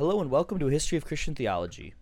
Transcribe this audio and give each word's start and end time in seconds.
Hello 0.00 0.22
and 0.22 0.30
welcome 0.30 0.58
to 0.58 0.66
a 0.66 0.70
History 0.70 0.96
of 0.96 1.04
Christian 1.04 1.34
Theology. 1.34 1.92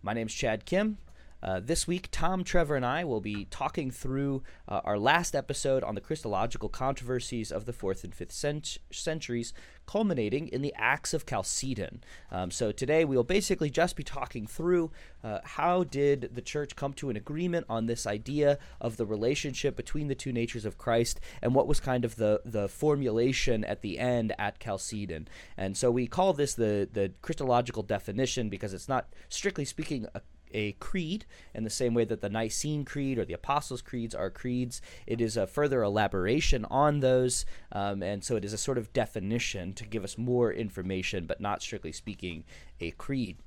My 0.00 0.12
name 0.12 0.28
is 0.28 0.32
Chad 0.32 0.64
Kim. 0.64 0.98
Uh, 1.40 1.60
this 1.60 1.86
week, 1.86 2.08
Tom, 2.10 2.42
Trevor, 2.42 2.74
and 2.74 2.84
I 2.84 3.04
will 3.04 3.20
be 3.20 3.44
talking 3.44 3.90
through 3.92 4.42
uh, 4.66 4.80
our 4.84 4.98
last 4.98 5.36
episode 5.36 5.84
on 5.84 5.94
the 5.94 6.00
Christological 6.00 6.68
controversies 6.68 7.52
of 7.52 7.64
the 7.64 7.72
fourth 7.72 8.02
and 8.02 8.12
fifth 8.12 8.32
cent- 8.32 8.78
centuries, 8.90 9.52
culminating 9.86 10.48
in 10.48 10.62
the 10.62 10.74
Acts 10.76 11.14
of 11.14 11.24
Chalcedon. 11.24 12.02
Um, 12.32 12.50
so 12.50 12.72
today, 12.72 13.04
we 13.04 13.14
will 13.14 13.22
basically 13.22 13.70
just 13.70 13.94
be 13.94 14.02
talking 14.02 14.48
through 14.48 14.90
uh, 15.22 15.38
how 15.44 15.84
did 15.84 16.30
the 16.34 16.42
church 16.42 16.74
come 16.74 16.92
to 16.94 17.08
an 17.08 17.16
agreement 17.16 17.66
on 17.68 17.86
this 17.86 18.04
idea 18.04 18.58
of 18.80 18.96
the 18.96 19.06
relationship 19.06 19.76
between 19.76 20.08
the 20.08 20.16
two 20.16 20.32
natures 20.32 20.64
of 20.64 20.76
Christ, 20.76 21.20
and 21.40 21.54
what 21.54 21.68
was 21.68 21.78
kind 21.78 22.04
of 22.04 22.16
the 22.16 22.40
the 22.44 22.68
formulation 22.68 23.64
at 23.64 23.82
the 23.82 23.98
end 23.98 24.34
at 24.38 24.58
Chalcedon. 24.58 25.28
And 25.56 25.76
so 25.76 25.90
we 25.90 26.08
call 26.08 26.32
this 26.32 26.54
the 26.54 26.88
the 26.92 27.12
Christological 27.22 27.84
definition 27.84 28.48
because 28.48 28.74
it's 28.74 28.88
not 28.88 29.12
strictly 29.28 29.64
speaking 29.64 30.06
a 30.14 30.20
a 30.52 30.72
creed 30.72 31.24
in 31.54 31.64
the 31.64 31.70
same 31.70 31.94
way 31.94 32.04
that 32.04 32.20
the 32.20 32.28
Nicene 32.28 32.84
Creed 32.84 33.18
or 33.18 33.24
the 33.24 33.34
Apostles' 33.34 33.82
Creeds 33.82 34.14
are 34.14 34.30
creeds. 34.30 34.80
It 35.06 35.20
is 35.20 35.36
a 35.36 35.46
further 35.46 35.82
elaboration 35.82 36.64
on 36.66 37.00
those, 37.00 37.44
um, 37.72 38.02
and 38.02 38.24
so 38.24 38.36
it 38.36 38.44
is 38.44 38.52
a 38.52 38.58
sort 38.58 38.78
of 38.78 38.92
definition 38.92 39.72
to 39.74 39.86
give 39.86 40.04
us 40.04 40.18
more 40.18 40.52
information, 40.52 41.26
but 41.26 41.40
not 41.40 41.62
strictly 41.62 41.92
speaking 41.92 42.44
a 42.80 42.90
creed. 42.92 43.38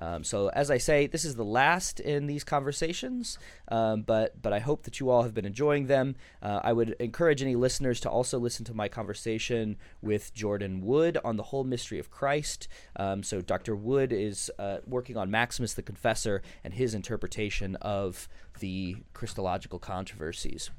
Um, 0.00 0.24
so 0.24 0.48
as 0.48 0.70
I 0.70 0.78
say, 0.78 1.06
this 1.06 1.24
is 1.24 1.36
the 1.36 1.44
last 1.44 2.00
in 2.00 2.26
these 2.26 2.44
conversations, 2.44 3.38
um, 3.68 4.02
but 4.02 4.40
but 4.40 4.52
I 4.52 4.58
hope 4.58 4.84
that 4.84 4.98
you 4.98 5.10
all 5.10 5.22
have 5.22 5.34
been 5.34 5.44
enjoying 5.44 5.86
them. 5.86 6.16
Uh, 6.42 6.60
I 6.62 6.72
would 6.72 6.96
encourage 7.00 7.42
any 7.42 7.54
listeners 7.54 8.00
to 8.00 8.10
also 8.10 8.38
listen 8.38 8.64
to 8.66 8.74
my 8.74 8.88
conversation 8.88 9.76
with 10.00 10.32
Jordan 10.34 10.80
Wood 10.80 11.18
on 11.24 11.36
the 11.36 11.44
whole 11.44 11.64
mystery 11.64 11.98
of 11.98 12.10
Christ. 12.10 12.68
Um, 12.96 13.22
so 13.22 13.40
Dr. 13.40 13.76
Wood 13.76 14.12
is 14.12 14.50
uh, 14.58 14.78
working 14.86 15.16
on 15.16 15.30
Maximus 15.30 15.74
the 15.74 15.82
Confessor 15.82 16.42
and 16.64 16.74
his 16.74 16.94
interpretation 16.94 17.76
of 17.76 18.28
the 18.60 18.96
Christological 19.12 19.78
controversies. 19.78 20.70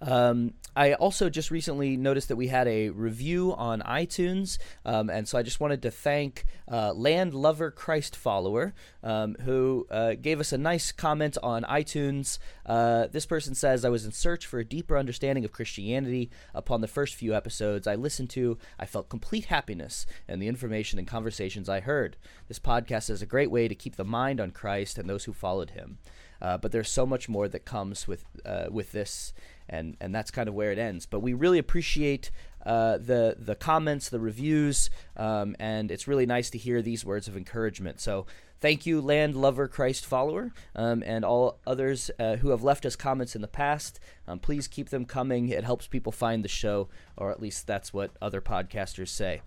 Um, 0.00 0.54
I 0.76 0.94
also 0.94 1.28
just 1.28 1.50
recently 1.50 1.96
noticed 1.96 2.28
that 2.28 2.36
we 2.36 2.46
had 2.46 2.68
a 2.68 2.90
review 2.90 3.52
on 3.56 3.80
iTunes, 3.80 4.58
um, 4.84 5.10
and 5.10 5.26
so 5.26 5.36
I 5.36 5.42
just 5.42 5.58
wanted 5.58 5.82
to 5.82 5.90
thank 5.90 6.44
uh, 6.70 6.92
Land 6.92 7.34
Lover 7.34 7.72
Christ 7.72 8.14
Follower, 8.14 8.74
um, 9.02 9.34
who 9.44 9.88
uh, 9.90 10.14
gave 10.14 10.38
us 10.38 10.52
a 10.52 10.58
nice 10.58 10.92
comment 10.92 11.36
on 11.42 11.64
iTunes. 11.64 12.38
Uh, 12.64 13.08
this 13.08 13.26
person 13.26 13.56
says, 13.56 13.84
I 13.84 13.88
was 13.88 14.04
in 14.04 14.12
search 14.12 14.46
for 14.46 14.60
a 14.60 14.64
deeper 14.64 14.96
understanding 14.96 15.44
of 15.44 15.50
Christianity. 15.50 16.30
Upon 16.54 16.80
the 16.80 16.86
first 16.86 17.16
few 17.16 17.34
episodes 17.34 17.88
I 17.88 17.96
listened 17.96 18.30
to, 18.30 18.56
I 18.78 18.86
felt 18.86 19.08
complete 19.08 19.46
happiness 19.46 20.06
and 20.28 20.40
the 20.40 20.48
information 20.48 21.00
and 21.00 21.08
conversations 21.08 21.68
I 21.68 21.80
heard. 21.80 22.16
This 22.46 22.60
podcast 22.60 23.10
is 23.10 23.20
a 23.20 23.26
great 23.26 23.50
way 23.50 23.66
to 23.66 23.74
keep 23.74 23.96
the 23.96 24.04
mind 24.04 24.40
on 24.40 24.52
Christ 24.52 24.96
and 24.96 25.10
those 25.10 25.24
who 25.24 25.32
followed 25.32 25.70
him. 25.70 25.98
Uh, 26.40 26.56
but 26.56 26.72
there's 26.72 26.90
so 26.90 27.04
much 27.04 27.28
more 27.28 27.48
that 27.48 27.64
comes 27.64 28.06
with 28.06 28.24
uh, 28.46 28.66
with 28.70 28.92
this, 28.92 29.32
and 29.68 29.96
and 30.00 30.14
that's 30.14 30.30
kind 30.30 30.48
of 30.48 30.54
where 30.54 30.72
it 30.72 30.78
ends. 30.78 31.06
But 31.06 31.20
we 31.20 31.34
really 31.34 31.58
appreciate 31.58 32.30
uh, 32.64 32.98
the 32.98 33.36
the 33.38 33.54
comments, 33.54 34.08
the 34.08 34.20
reviews, 34.20 34.90
um, 35.16 35.56
and 35.58 35.90
it's 35.90 36.06
really 36.08 36.26
nice 36.26 36.50
to 36.50 36.58
hear 36.58 36.82
these 36.82 37.04
words 37.04 37.28
of 37.28 37.36
encouragement. 37.36 38.00
So 38.00 38.26
thank 38.60 38.86
you, 38.86 39.00
land 39.00 39.36
lover, 39.36 39.68
Christ 39.68 40.04
follower, 40.04 40.52
um, 40.74 41.02
and 41.06 41.24
all 41.24 41.60
others 41.66 42.10
uh, 42.18 42.36
who 42.36 42.50
have 42.50 42.62
left 42.62 42.84
us 42.84 42.96
comments 42.96 43.34
in 43.34 43.42
the 43.42 43.48
past. 43.48 44.00
Um, 44.26 44.38
please 44.38 44.68
keep 44.68 44.90
them 44.90 45.04
coming. 45.04 45.48
It 45.48 45.64
helps 45.64 45.86
people 45.86 46.12
find 46.12 46.44
the 46.44 46.48
show, 46.48 46.88
or 47.16 47.30
at 47.30 47.40
least 47.40 47.66
that's 47.66 47.92
what 47.92 48.10
other 48.20 48.40
podcasters 48.40 49.08
say. 49.08 49.42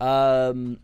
Um, 0.00 0.78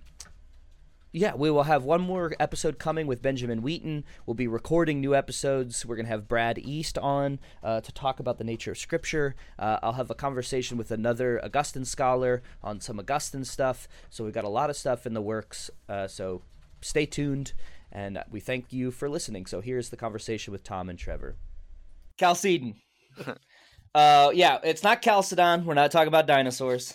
yeah, 1.12 1.34
we 1.34 1.50
will 1.50 1.64
have 1.64 1.84
one 1.84 2.00
more 2.00 2.32
episode 2.40 2.78
coming 2.78 3.06
with 3.06 3.20
Benjamin 3.20 3.60
Wheaton. 3.60 4.04
We'll 4.24 4.34
be 4.34 4.46
recording 4.46 4.98
new 4.98 5.14
episodes. 5.14 5.84
We're 5.84 5.96
going 5.96 6.06
to 6.06 6.10
have 6.10 6.26
Brad 6.26 6.58
East 6.58 6.96
on 6.96 7.38
uh, 7.62 7.82
to 7.82 7.92
talk 7.92 8.18
about 8.18 8.38
the 8.38 8.44
nature 8.44 8.72
of 8.72 8.78
Scripture. 8.78 9.34
Uh, 9.58 9.78
I'll 9.82 9.92
have 9.92 10.10
a 10.10 10.14
conversation 10.14 10.78
with 10.78 10.90
another 10.90 11.38
Augustine 11.44 11.84
scholar 11.84 12.42
on 12.62 12.80
some 12.80 12.98
Augustine 12.98 13.44
stuff. 13.44 13.88
So 14.08 14.24
we've 14.24 14.32
got 14.32 14.44
a 14.44 14.48
lot 14.48 14.70
of 14.70 14.76
stuff 14.76 15.04
in 15.04 15.12
the 15.12 15.20
works. 15.20 15.70
Uh, 15.86 16.08
so 16.08 16.40
stay 16.80 17.04
tuned, 17.04 17.52
and 17.90 18.22
we 18.30 18.40
thank 18.40 18.72
you 18.72 18.90
for 18.90 19.06
listening. 19.06 19.44
So 19.44 19.60
here's 19.60 19.90
the 19.90 19.98
conversation 19.98 20.50
with 20.50 20.64
Tom 20.64 20.88
and 20.88 20.98
Trevor. 20.98 21.36
Calcedon. 22.18 22.76
uh, 23.94 24.30
yeah, 24.32 24.60
it's 24.64 24.82
not 24.82 25.02
Calcedon. 25.02 25.64
We're 25.66 25.74
not 25.74 25.90
talking 25.90 26.08
about 26.08 26.26
dinosaurs. 26.26 26.94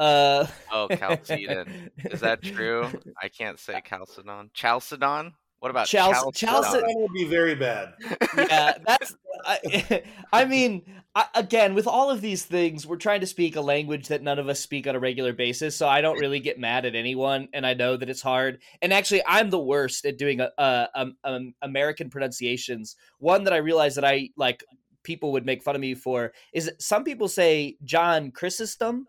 Uh, 0.00 0.46
oh, 0.72 0.88
Chalcedon. 0.88 1.90
Is 1.98 2.20
that 2.20 2.42
true? 2.42 2.88
I 3.22 3.28
can't 3.28 3.58
say 3.58 3.82
Chalcedon. 3.86 4.50
Chalcedon? 4.54 5.34
What 5.58 5.70
about 5.70 5.88
Chal- 5.88 6.32
Chalcedon? 6.32 6.86
That 6.86 6.94
would 6.96 7.12
be 7.12 7.24
very 7.24 7.54
bad. 7.54 7.92
yeah, 8.34 8.78
that's. 8.86 9.14
I, 9.44 10.02
I 10.32 10.44
mean, 10.46 10.82
I, 11.14 11.26
again, 11.34 11.74
with 11.74 11.86
all 11.86 12.10
of 12.10 12.22
these 12.22 12.46
things, 12.46 12.86
we're 12.86 12.96
trying 12.96 13.20
to 13.20 13.26
speak 13.26 13.56
a 13.56 13.60
language 13.60 14.08
that 14.08 14.22
none 14.22 14.38
of 14.38 14.48
us 14.48 14.58
speak 14.58 14.86
on 14.86 14.96
a 14.96 14.98
regular 14.98 15.34
basis. 15.34 15.76
So 15.76 15.86
I 15.86 16.00
don't 16.00 16.18
really 16.18 16.40
get 16.40 16.58
mad 16.58 16.86
at 16.86 16.94
anyone, 16.94 17.48
and 17.52 17.66
I 17.66 17.74
know 17.74 17.98
that 17.98 18.08
it's 18.08 18.22
hard. 18.22 18.62
And 18.80 18.94
actually, 18.94 19.22
I'm 19.26 19.50
the 19.50 19.58
worst 19.58 20.06
at 20.06 20.16
doing 20.16 20.40
a, 20.40 20.50
a, 20.56 20.88
um, 20.94 21.16
um, 21.24 21.54
American 21.60 22.08
pronunciations. 22.08 22.96
One 23.18 23.44
that 23.44 23.52
I 23.52 23.58
realize 23.58 23.96
that 23.96 24.04
I 24.04 24.30
like 24.34 24.64
people 25.02 25.32
would 25.32 25.44
make 25.44 25.62
fun 25.62 25.74
of 25.74 25.80
me 25.82 25.94
for 25.94 26.32
is 26.54 26.70
some 26.78 27.04
people 27.04 27.28
say 27.28 27.76
John 27.84 28.30
Chrysostom 28.30 29.06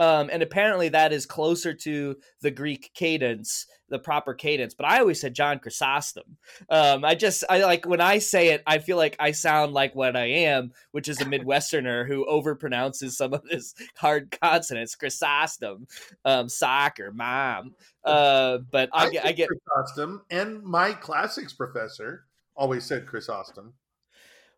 um, 0.00 0.30
and 0.32 0.42
apparently 0.42 0.88
that 0.88 1.12
is 1.12 1.26
closer 1.26 1.74
to 1.74 2.16
the 2.40 2.50
Greek 2.50 2.90
cadence, 2.94 3.66
the 3.90 3.98
proper 3.98 4.32
cadence. 4.32 4.72
But 4.72 4.86
I 4.86 4.98
always 4.98 5.20
said 5.20 5.34
John 5.34 5.58
Chrysostom. 5.58 6.38
Um, 6.70 7.04
I 7.04 7.14
just 7.14 7.44
I 7.50 7.62
like 7.62 7.86
when 7.86 8.00
I 8.00 8.18
say 8.18 8.48
it, 8.48 8.62
I 8.66 8.78
feel 8.78 8.96
like 8.96 9.14
I 9.20 9.32
sound 9.32 9.74
like 9.74 9.94
what 9.94 10.16
I 10.16 10.24
am, 10.24 10.72
which 10.92 11.06
is 11.06 11.20
a 11.20 11.26
Midwesterner 11.26 12.08
who 12.08 12.26
overpronounces 12.26 13.10
some 13.10 13.34
of 13.34 13.42
his 13.50 13.74
hard 13.94 14.34
consonants. 14.40 14.96
Chrysostom, 14.96 15.86
um, 16.24 16.48
soccer, 16.48 17.12
mom. 17.12 17.74
Uh, 18.02 18.58
but 18.70 18.88
I, 18.94 19.04
I, 19.04 19.20
I 19.24 19.32
get 19.32 19.48
Chrysostom, 19.48 20.22
and 20.30 20.62
my 20.62 20.94
classics 20.94 21.52
professor 21.52 22.24
always 22.56 22.84
said 22.84 23.06
Chrysostom. 23.06 23.74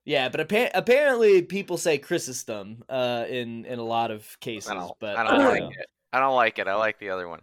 Yeah, 0.04 0.28
but 0.28 0.40
appa- 0.40 0.70
apparently 0.74 1.42
people 1.42 1.76
say 1.76 1.98
Chrysostom 1.98 2.82
uh, 2.88 3.24
in 3.28 3.64
in 3.64 3.78
a 3.78 3.84
lot 3.84 4.10
of 4.10 4.38
cases. 4.40 4.70
I 4.70 4.74
don't, 4.74 4.92
but 4.98 5.16
I 5.16 5.24
don't 5.24 5.44
like 5.44 5.62
it. 5.62 5.86
I 6.12 6.20
don't 6.20 6.34
like 6.34 6.58
it. 6.58 6.68
I 6.68 6.74
like 6.74 6.98
the 6.98 7.10
other 7.10 7.28
one. 7.28 7.40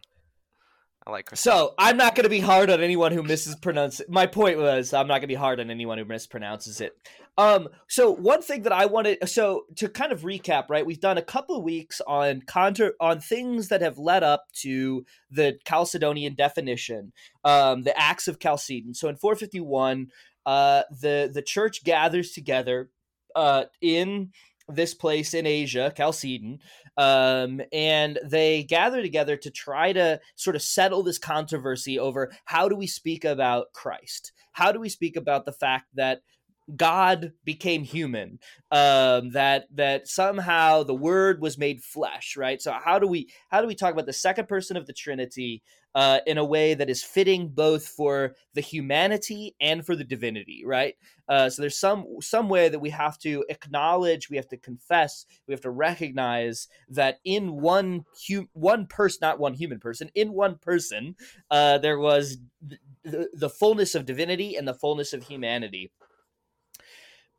I 1.08 1.12
like 1.12 1.28
Chrysostom. 1.28 1.52
So 1.52 1.74
I'm 1.78 1.96
not 1.96 2.16
going 2.16 2.25
to 2.25 2.30
be 2.30 2.42
hard 2.42 2.69
on 2.69 2.81
anyone 2.81 3.14
who 3.14 3.24
mispronounces. 3.24 4.02
My 4.09 4.28
point 4.28 4.58
was 4.58 4.94
I'm 4.94 5.08
not 5.08 5.16
going 5.16 5.22
to 5.22 5.28
be 5.28 5.36
hard 5.36 5.62
on 5.62 5.72
anyone 5.72 5.98
who 5.98 6.06
mispronounces 6.06 6.81
it. 6.81 6.94
Um. 7.38 7.69
So 7.88 8.12
one 8.12 8.42
thing 8.42 8.64
that 8.64 8.74
I 8.74 8.88
wanted, 8.88 9.30
so 9.30 9.64
to 9.78 9.88
kind 9.88 10.12
of 10.12 10.24
recap, 10.24 10.66
right? 10.69 10.86
We've 10.86 11.00
done 11.00 11.18
a 11.18 11.24
couple 11.24 11.56
of 11.56 11.64
weeks 11.64 12.02
on 12.06 12.42
contra 12.42 12.92
on 13.00 13.22
things 13.22 13.69
that 13.69 13.81
have 13.81 13.98
led 13.98 14.24
up 14.24 14.48
to 14.56 15.06
the 15.31 15.58
Chalcedonian 15.66 16.36
definition, 16.36 17.14
um, 17.46 17.84
the 17.84 17.98
Acts 17.98 18.28
of 18.28 18.38
Chalcedon. 18.38 18.94
So 18.94 19.08
in 19.08 19.16
451 19.16 20.09
uh, 20.46 20.84
the 21.02 21.30
the 21.34 21.42
church 21.42 21.84
gathers 21.84 22.32
together 22.32 22.90
uh, 23.36 23.66
in 23.82 24.32
this 24.68 24.94
place 24.94 25.34
in 25.34 25.46
Asia, 25.46 25.92
Chalcedon, 25.96 26.60
um, 26.98 27.62
and 27.74 28.20
they 28.24 28.64
gather 28.64 29.02
together 29.02 29.36
to 29.38 29.50
try 29.50 29.94
to 29.94 30.20
sort 30.36 30.56
of 30.56 30.62
settle 30.62 31.04
this 31.04 31.18
controversy 31.18 31.98
over 31.98 32.32
how 32.46 32.70
do 32.70 32.76
we 32.76 32.88
speak 32.88 33.26
about 33.26 33.74
Christ? 33.74 34.32
How 34.52 34.72
do 34.72 34.80
we 34.80 34.90
speak 34.90 35.16
about 35.16 35.46
the 35.46 35.52
fact 35.52 35.86
that 35.96 36.22
God 36.76 37.34
became 37.44 37.84
human, 37.84 38.40
um, 38.72 39.32
that 39.32 39.66
that 39.74 40.08
somehow 40.08 40.84
the 40.84 40.94
Word 40.94 41.42
was 41.42 41.58
made 41.58 41.84
flesh, 41.84 42.36
right? 42.38 42.62
So 42.62 42.72
how 42.72 43.00
do 43.00 43.08
we 43.08 43.30
how 43.50 43.62
do 43.62 43.68
we 43.68 43.76
talk 43.76 43.94
about 43.94 44.06
the 44.06 44.14
second 44.14 44.48
person 44.48 44.78
of 44.78 44.86
the 44.86 44.94
Trinity 44.94 45.64
uh, 45.96 46.19
in 46.28 46.38
a 46.38 46.46
way 46.46 46.74
that 46.74 46.90
is 46.90 47.04
fitting 47.04 47.50
both 47.50 47.88
for 47.88 48.36
the 48.54 48.62
humanity 48.62 49.56
and 49.60 49.86
for 49.86 49.96
the 49.96 50.04
divinity, 50.04 50.63
right? 50.66 50.96
Uh, 51.28 51.50
so 51.50 51.62
there's 51.62 51.80
some 51.80 52.06
some 52.22 52.50
way 52.50 52.69
that 52.69 52.80
we 52.80 52.90
have 52.90 53.18
to 53.19 53.44
acknowledge, 53.50 54.30
we 54.30 54.38
have 54.38 54.48
to 54.48 54.58
confess, 54.58 55.25
we 55.48 55.54
have 55.54 55.62
to 55.62 55.72
recognize 55.72 56.68
that 56.90 57.19
in 57.24 57.60
one 57.60 58.06
hu- 58.28 58.50
one 58.54 58.86
person, 58.86 59.19
not 59.22 59.40
one 59.40 59.54
human 59.54 59.80
person, 59.80 60.10
in 60.16 60.34
one 60.34 60.58
person, 60.58 61.16
uh, 61.50 61.78
there 61.80 62.00
was 62.00 62.38
the, 63.04 63.30
the 63.34 63.50
fullness 63.50 63.96
of 63.96 64.06
divinity 64.06 64.56
and 64.56 64.68
the 64.68 64.74
fullness 64.74 65.13
of 65.13 65.24
humanity 65.24 65.92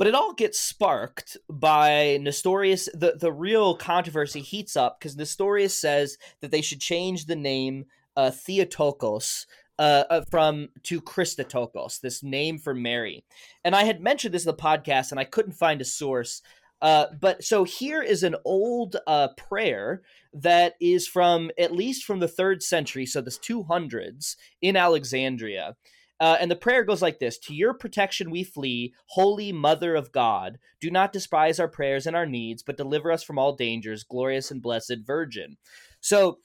but 0.01 0.07
it 0.07 0.15
all 0.15 0.33
gets 0.33 0.59
sparked 0.59 1.37
by 1.51 2.17
Nestorius. 2.23 2.89
The, 2.95 3.19
the 3.21 3.31
real 3.31 3.77
controversy 3.77 4.41
heats 4.41 4.75
up 4.75 4.99
because 4.99 5.15
Nestorius 5.15 5.79
says 5.79 6.17
that 6.41 6.51
they 6.51 6.63
should 6.63 6.81
change 6.81 7.27
the 7.27 7.37
name 7.37 7.85
uh, 8.17 8.31
Theotokos 8.31 9.47
uh, 9.79 10.05
uh, 10.11 10.21
from 10.31 10.69
to 10.83 11.01
Christotokos, 11.01 12.01
this 12.01 12.23
name 12.23 12.59
for 12.59 12.75
Mary. 12.75 13.25
And 13.65 13.75
I 13.75 13.85
had 13.85 14.01
mentioned 14.03 14.35
this 14.35 14.45
in 14.45 14.55
the 14.55 14.63
podcast, 14.63 15.11
and 15.11 15.19
I 15.19 15.25
couldn't 15.25 15.53
find 15.53 15.81
a 15.81 15.87
source. 15.87 16.43
Uh, 16.83 17.07
but 17.21 17.43
so 17.43 17.65
here 17.65 18.03
is 18.03 18.23
an 18.23 18.37
old 18.45 18.97
uh, 19.07 19.29
prayer 19.37 20.03
that 20.33 20.75
is 20.81 21.07
from 21.07 21.51
at 21.59 21.73
least 21.73 22.05
from 22.05 22.21
the 22.21 22.29
third 22.29 22.63
century, 22.63 23.07
so 23.07 23.21
this 23.21 23.39
200s 23.39 24.37
in 24.61 24.77
Alexandria. 24.77 25.77
Uh, 26.21 26.37
and 26.39 26.51
the 26.51 26.57
prayer 26.57 26.85
goes 26.85 27.01
like 27.01 27.19
this 27.19 27.39
To 27.39 27.55
your 27.55 27.73
protection 27.73 28.31
we 28.31 28.45
flee, 28.45 28.93
Holy 29.07 29.53
Mother 29.53 29.95
of 29.95 30.13
God. 30.13 30.59
Do 30.81 30.91
not 30.91 31.13
despise 31.13 31.59
our 31.59 31.69
prayers 31.69 32.07
and 32.07 32.15
our 32.15 32.27
needs, 32.27 32.63
but 32.63 32.77
deliver 32.77 33.11
us 33.11 33.23
from 33.23 33.39
all 33.39 33.57
dangers, 33.57 34.05
glorious 34.05 34.51
and 34.51 34.61
blessed 34.61 34.99
Virgin. 35.07 35.57
So, 36.01 36.39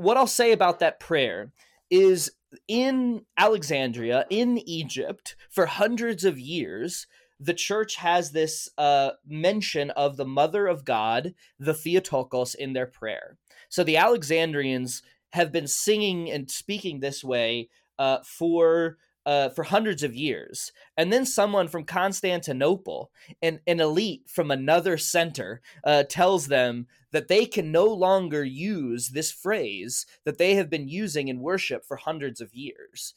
what 0.00 0.16
I'll 0.16 0.26
say 0.26 0.52
about 0.52 0.78
that 0.80 0.98
prayer 0.98 1.52
is 1.90 2.32
in 2.66 3.26
Alexandria, 3.36 4.24
in 4.30 4.58
Egypt, 4.58 5.36
for 5.50 5.66
hundreds 5.66 6.24
of 6.24 6.38
years, 6.38 7.06
the 7.38 7.54
church 7.54 7.96
has 7.96 8.32
this 8.32 8.68
uh, 8.76 9.10
mention 9.26 9.90
of 9.90 10.16
the 10.16 10.24
Mother 10.24 10.66
of 10.66 10.84
God, 10.84 11.34
the 11.58 11.74
Theotokos, 11.74 12.54
in 12.54 12.72
their 12.72 12.86
prayer. 12.86 13.36
So 13.68 13.84
the 13.84 13.96
Alexandrians 13.96 15.02
have 15.32 15.52
been 15.52 15.68
singing 15.68 16.30
and 16.30 16.50
speaking 16.50 17.00
this 17.00 17.22
way 17.22 17.68
uh, 17.98 18.18
for 18.24 18.96
uh, 19.26 19.50
for 19.50 19.64
hundreds 19.64 20.02
of 20.02 20.14
years. 20.14 20.72
And 20.96 21.12
then 21.12 21.26
someone 21.26 21.68
from 21.68 21.84
Constantinople, 21.84 23.10
an, 23.42 23.60
an 23.66 23.80
elite 23.80 24.22
from 24.28 24.50
another 24.50 24.96
center, 24.98 25.60
uh, 25.84 26.04
tells 26.04 26.46
them 26.46 26.86
that 27.12 27.28
they 27.28 27.46
can 27.46 27.72
no 27.72 27.86
longer 27.86 28.44
use 28.44 29.08
this 29.08 29.32
phrase 29.32 30.06
that 30.24 30.38
they 30.38 30.54
have 30.54 30.70
been 30.70 30.88
using 30.88 31.28
in 31.28 31.40
worship 31.40 31.84
for 31.84 31.96
hundreds 31.96 32.40
of 32.40 32.54
years. 32.54 33.14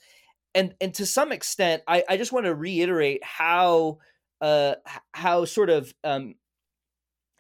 And, 0.56 0.76
and 0.82 0.94
to 0.96 1.06
some 1.06 1.32
extent, 1.32 1.84
I, 1.88 2.04
I 2.08 2.18
just 2.18 2.32
want 2.32 2.46
to 2.46 2.56
reiterate 2.56 3.24
how 3.24 4.00
uh, 4.42 4.76
how 5.14 5.46
sort 5.46 5.70
of 5.70 5.94
um, 6.04 6.36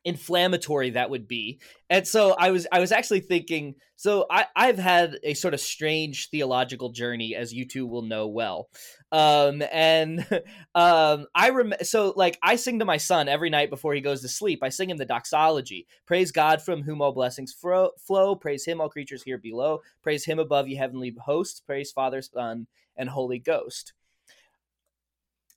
inflammatory 0.05 0.91
that 0.91 1.09
would 1.09 1.27
be. 1.27 1.59
And 1.89 2.07
so 2.07 2.35
I 2.37 2.51
was 2.51 2.67
I 2.71 2.79
was 2.79 2.91
actually 2.91 3.21
thinking 3.21 3.75
so 3.95 4.25
I 4.29 4.45
I've 4.55 4.77
had 4.77 5.17
a 5.23 5.33
sort 5.33 5.53
of 5.53 5.59
strange 5.59 6.29
theological 6.29 6.89
journey 6.89 7.35
as 7.35 7.53
you 7.53 7.65
two 7.65 7.85
will 7.85 8.01
know 8.01 8.27
well. 8.27 8.69
Um 9.11 9.63
and 9.71 10.25
um 10.75 11.27
I 11.33 11.49
rem 11.51 11.73
so 11.83 12.13
like 12.15 12.37
I 12.43 12.55
sing 12.55 12.79
to 12.79 12.85
my 12.85 12.97
son 12.97 13.29
every 13.29 13.49
night 13.49 13.69
before 13.69 13.93
he 13.93 14.01
goes 14.01 14.21
to 14.21 14.29
sleep. 14.29 14.59
I 14.61 14.69
sing 14.69 14.89
him 14.89 14.97
the 14.97 15.05
doxology. 15.05 15.87
Praise 16.05 16.31
God 16.31 16.61
from 16.61 16.81
whom 16.81 17.01
all 17.01 17.13
blessings 17.13 17.53
fro- 17.53 17.91
flow. 17.97 18.35
Praise 18.35 18.65
him 18.65 18.81
all 18.81 18.89
creatures 18.89 19.23
here 19.23 19.37
below. 19.37 19.81
Praise 20.01 20.25
him 20.25 20.39
above 20.39 20.67
ye 20.67 20.75
heavenly 20.75 21.15
hosts. 21.25 21.59
Praise 21.61 21.91
Father, 21.91 22.21
Son, 22.21 22.67
and 22.97 23.09
Holy 23.09 23.39
Ghost 23.39 23.93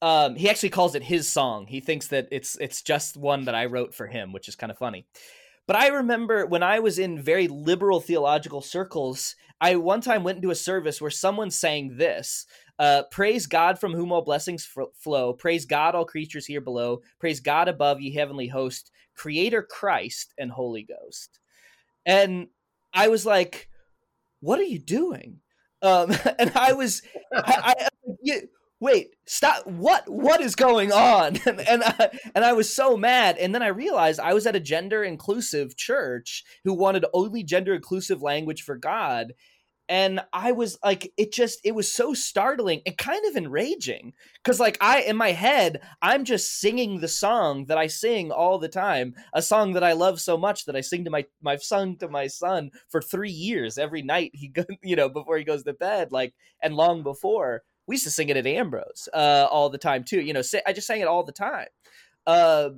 um, 0.02 0.36
he 0.36 0.48
actually 0.50 0.70
calls 0.70 0.94
it 0.94 1.02
his 1.02 1.28
song. 1.28 1.66
He 1.66 1.80
thinks 1.80 2.08
that 2.08 2.28
it's 2.30 2.56
it's 2.60 2.82
just 2.82 3.16
one 3.16 3.44
that 3.46 3.54
I 3.54 3.66
wrote 3.66 3.94
for 3.94 4.06
him, 4.06 4.32
which 4.32 4.48
is 4.48 4.56
kind 4.56 4.70
of 4.70 4.78
funny. 4.78 5.06
But 5.66 5.76
I 5.76 5.88
remember 5.88 6.46
when 6.46 6.62
I 6.62 6.78
was 6.78 6.98
in 6.98 7.20
very 7.20 7.48
liberal 7.48 8.00
theological 8.00 8.60
circles, 8.60 9.34
I 9.60 9.76
one 9.76 10.00
time 10.00 10.22
went 10.22 10.36
into 10.36 10.50
a 10.50 10.54
service 10.54 11.00
where 11.00 11.10
someone 11.10 11.50
sang 11.50 11.96
this 11.96 12.46
uh, 12.78 13.04
Praise 13.10 13.46
God 13.46 13.78
from 13.78 13.94
whom 13.94 14.12
all 14.12 14.22
blessings 14.22 14.68
flow. 14.98 15.32
Praise 15.32 15.64
God, 15.64 15.94
all 15.94 16.04
creatures 16.04 16.46
here 16.46 16.60
below. 16.60 17.00
Praise 17.18 17.40
God 17.40 17.68
above, 17.68 18.00
ye 18.00 18.12
heavenly 18.14 18.48
host, 18.48 18.90
Creator 19.14 19.62
Christ 19.62 20.34
and 20.38 20.50
Holy 20.50 20.82
Ghost. 20.82 21.40
And 22.04 22.48
I 22.92 23.08
was 23.08 23.24
like, 23.24 23.68
What 24.40 24.60
are 24.60 24.64
you 24.64 24.78
doing? 24.78 25.40
Um, 25.82 26.12
and 26.38 26.52
I 26.54 26.74
was, 26.74 27.02
I, 27.34 27.88
I, 28.28 28.42
wait 28.80 29.14
stop 29.26 29.66
what 29.66 30.04
what 30.08 30.40
is 30.40 30.54
going 30.54 30.92
on? 30.92 31.36
And 31.46 31.60
and 31.60 31.82
I, 31.84 32.10
and 32.34 32.44
I 32.44 32.52
was 32.52 32.74
so 32.74 32.96
mad. 32.96 33.38
And 33.38 33.54
then 33.54 33.62
i 33.62 33.68
realized 33.68 34.20
i 34.20 34.34
was 34.34 34.46
at 34.46 34.56
a 34.56 34.60
gender 34.60 35.02
inclusive 35.02 35.76
church 35.76 36.44
who 36.64 36.74
wanted 36.74 37.04
only 37.12 37.42
gender 37.42 37.74
inclusive 37.74 38.22
language 38.22 38.62
for 38.62 38.76
god. 38.76 39.32
And 39.88 40.20
i 40.32 40.52
was 40.52 40.78
like 40.84 41.12
it 41.16 41.32
just 41.32 41.60
it 41.64 41.74
was 41.74 41.90
so 41.92 42.12
startling 42.12 42.82
and 42.84 42.98
kind 42.98 43.24
of 43.26 43.36
enraging. 43.36 44.12
Because 44.42 44.60
like 44.60 44.76
i 44.80 45.00
in 45.00 45.16
my 45.16 45.32
head 45.32 45.80
i'm 46.02 46.24
just 46.24 46.60
singing 46.60 47.00
the 47.00 47.08
song 47.08 47.66
that 47.66 47.78
i 47.78 47.86
sing 47.86 48.30
all 48.30 48.58
the 48.58 48.68
time 48.68 49.14
a 49.32 49.42
song 49.42 49.72
that 49.72 49.84
i 49.84 49.92
love 49.92 50.20
so 50.20 50.36
much 50.36 50.64
that 50.66 50.76
i 50.76 50.80
sing 50.80 51.04
to 51.04 51.10
my 51.10 51.24
my 51.40 51.56
son 51.56 51.96
to 51.98 52.08
my 52.08 52.26
son 52.26 52.70
for 52.88 53.00
three 53.00 53.30
years 53.30 53.78
every 53.78 54.02
night 54.02 54.32
he 54.34 54.48
go 54.48 54.64
you 54.82 54.96
know 54.96 55.08
before 55.08 55.38
he 55.38 55.44
goes 55.44 55.62
to 55.62 55.72
bed 55.72 56.12
like 56.12 56.34
and 56.62 56.74
long 56.74 57.02
before 57.02 57.62
we 57.86 57.94
used 57.94 58.04
to 58.04 58.10
sing 58.10 58.28
it 58.28 58.36
at 58.36 58.46
Ambrose 58.46 59.08
uh, 59.14 59.48
all 59.50 59.70
the 59.70 59.78
time 59.78 60.04
too. 60.04 60.20
You 60.20 60.32
know, 60.32 60.42
I 60.66 60.72
just 60.72 60.86
sang 60.86 61.00
it 61.00 61.08
all 61.08 61.24
the 61.24 61.32
time. 61.32 61.68
Uh, 62.26 62.70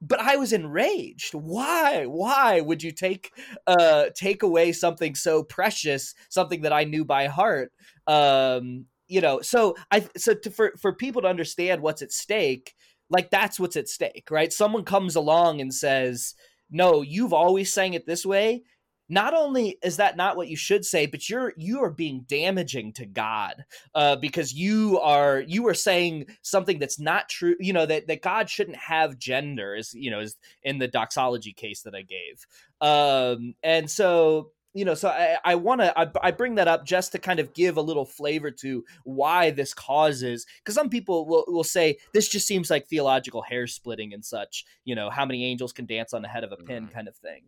but 0.00 0.20
I 0.20 0.36
was 0.36 0.52
enraged. 0.52 1.34
Why? 1.34 2.04
Why 2.06 2.60
would 2.60 2.82
you 2.82 2.92
take 2.92 3.32
uh, 3.66 4.06
take 4.14 4.42
away 4.42 4.72
something 4.72 5.14
so 5.14 5.42
precious, 5.42 6.14
something 6.28 6.62
that 6.62 6.72
I 6.72 6.84
knew 6.84 7.04
by 7.04 7.26
heart? 7.26 7.72
Um, 8.06 8.86
you 9.08 9.20
know, 9.20 9.40
so 9.40 9.76
I 9.90 10.08
so 10.16 10.34
to, 10.34 10.50
for 10.50 10.72
for 10.80 10.92
people 10.92 11.22
to 11.22 11.28
understand 11.28 11.82
what's 11.82 12.02
at 12.02 12.12
stake, 12.12 12.74
like 13.10 13.30
that's 13.30 13.58
what's 13.58 13.76
at 13.76 13.88
stake, 13.88 14.28
right? 14.30 14.52
Someone 14.52 14.84
comes 14.84 15.16
along 15.16 15.60
and 15.60 15.74
says, 15.74 16.34
"No, 16.70 17.02
you've 17.02 17.32
always 17.32 17.72
sang 17.72 17.94
it 17.94 18.06
this 18.06 18.24
way 18.24 18.62
not 19.08 19.34
only 19.34 19.78
is 19.82 19.96
that 19.96 20.16
not 20.16 20.36
what 20.36 20.48
you 20.48 20.56
should 20.56 20.84
say 20.84 21.06
but 21.06 21.28
you're 21.28 21.52
you 21.56 21.82
are 21.82 21.90
being 21.90 22.24
damaging 22.28 22.92
to 22.92 23.06
god 23.06 23.64
uh, 23.94 24.16
because 24.16 24.52
you 24.52 24.98
are 25.00 25.40
you 25.40 25.66
are 25.66 25.74
saying 25.74 26.26
something 26.42 26.78
that's 26.78 26.98
not 26.98 27.28
true 27.28 27.56
you 27.60 27.72
know 27.72 27.86
that, 27.86 28.06
that 28.06 28.22
god 28.22 28.48
shouldn't 28.48 28.76
have 28.76 29.18
gender 29.18 29.74
is 29.74 29.94
you 29.94 30.10
know 30.10 30.20
is 30.20 30.36
in 30.62 30.78
the 30.78 30.88
doxology 30.88 31.52
case 31.52 31.82
that 31.82 31.94
i 31.94 32.02
gave 32.02 32.46
um 32.80 33.54
and 33.62 33.90
so 33.90 34.50
you 34.74 34.84
know 34.84 34.94
so 34.94 35.08
i, 35.08 35.36
I 35.44 35.54
want 35.54 35.80
to 35.80 35.98
I, 35.98 36.08
I, 36.22 36.30
bring 36.30 36.56
that 36.56 36.68
up 36.68 36.84
just 36.84 37.12
to 37.12 37.18
kind 37.18 37.40
of 37.40 37.54
give 37.54 37.78
a 37.78 37.82
little 37.82 38.04
flavor 38.04 38.50
to 38.50 38.84
why 39.04 39.50
this 39.50 39.72
causes 39.72 40.46
because 40.62 40.74
some 40.74 40.90
people 40.90 41.26
will, 41.26 41.44
will 41.48 41.64
say 41.64 41.98
this 42.12 42.28
just 42.28 42.46
seems 42.46 42.70
like 42.70 42.86
theological 42.86 43.42
hair 43.42 43.66
splitting 43.66 44.12
and 44.12 44.24
such 44.24 44.64
you 44.84 44.94
know 44.94 45.08
how 45.10 45.24
many 45.24 45.44
angels 45.44 45.72
can 45.72 45.86
dance 45.86 46.12
on 46.12 46.22
the 46.22 46.28
head 46.28 46.44
of 46.44 46.52
a 46.52 46.56
pin 46.56 46.84
mm-hmm. 46.84 46.94
kind 46.94 47.08
of 47.08 47.16
thing 47.16 47.44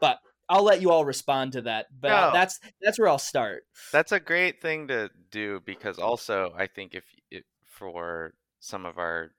but 0.00 0.18
I'll 0.48 0.62
let 0.62 0.80
you 0.80 0.90
all 0.90 1.04
respond 1.04 1.52
to 1.52 1.62
that, 1.62 1.86
but 1.98 2.08
no, 2.08 2.30
that's 2.32 2.60
that's 2.82 2.98
where 2.98 3.08
I'll 3.08 3.18
start. 3.18 3.64
That's 3.92 4.12
a 4.12 4.20
great 4.20 4.60
thing 4.60 4.88
to 4.88 5.10
do 5.30 5.60
because 5.64 5.98
also 5.98 6.52
I 6.56 6.66
think 6.66 6.94
if, 6.94 7.04
if 7.30 7.44
for 7.64 8.34
some 8.60 8.84
of 8.84 8.98
our 8.98 9.30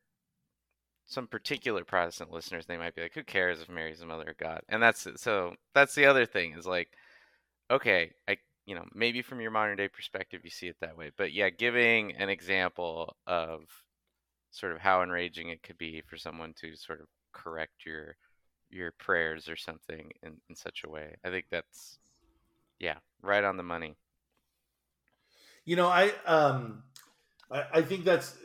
some 1.06 1.28
particular 1.28 1.84
Protestant 1.84 2.32
listeners, 2.32 2.66
they 2.66 2.78
might 2.78 2.96
be 2.96 3.04
like, 3.04 3.14
"Who 3.14 3.24
cares 3.24 3.62
if 3.62 3.70
Mary's 3.70 4.00
the 4.00 4.06
mother 4.08 4.30
of 4.30 4.38
God?" 4.38 4.62
And 4.70 4.82
that's 4.82 5.08
so 5.18 5.56
that's 5.74 5.96
the 5.96 6.06
other 6.06 6.26
thing 6.26 6.54
is 6.58 6.66
like, 6.66 6.90
okay, 7.70 8.12
I 8.28 8.38
you 8.66 8.76
know 8.76 8.86
maybe 8.94 9.22
from 9.22 9.42
your 9.42 9.52
modern 9.52 9.78
day 9.78 9.88
perspective 9.88 10.42
you 10.44 10.50
see 10.50 10.68
it 10.68 10.78
that 10.82 10.98
way, 10.98 11.12
but 11.16 11.34
yeah, 11.34 11.50
giving 11.50 12.16
an 12.16 12.30
example 12.30 13.16
of 13.28 13.62
sort 14.52 14.72
of 14.74 14.80
how 14.80 15.04
enraging 15.04 15.50
it 15.50 15.62
could 15.64 15.78
be 15.78 16.02
for 16.02 16.18
someone 16.18 16.54
to 16.62 16.76
sort 16.76 17.02
of 17.02 17.08
correct 17.34 17.86
your 17.86 18.16
your 18.70 18.92
prayers 18.92 19.50
or 19.50 19.56
something 19.56 20.12
in, 20.24 20.38
in 20.50 20.56
such 20.56 20.84
a 20.86 20.90
way. 20.90 21.16
I 21.24 21.30
think 21.30 21.46
that's 21.50 22.00
yeah, 22.80 22.96
right 23.22 23.44
on 23.44 23.58
the 23.58 23.64
money. 23.64 23.96
You 25.66 25.76
know, 25.76 25.88
I 25.88 26.12
um 26.26 26.84
I, 27.52 27.64
I 27.76 27.82
think 27.82 28.06
that's 28.06 28.36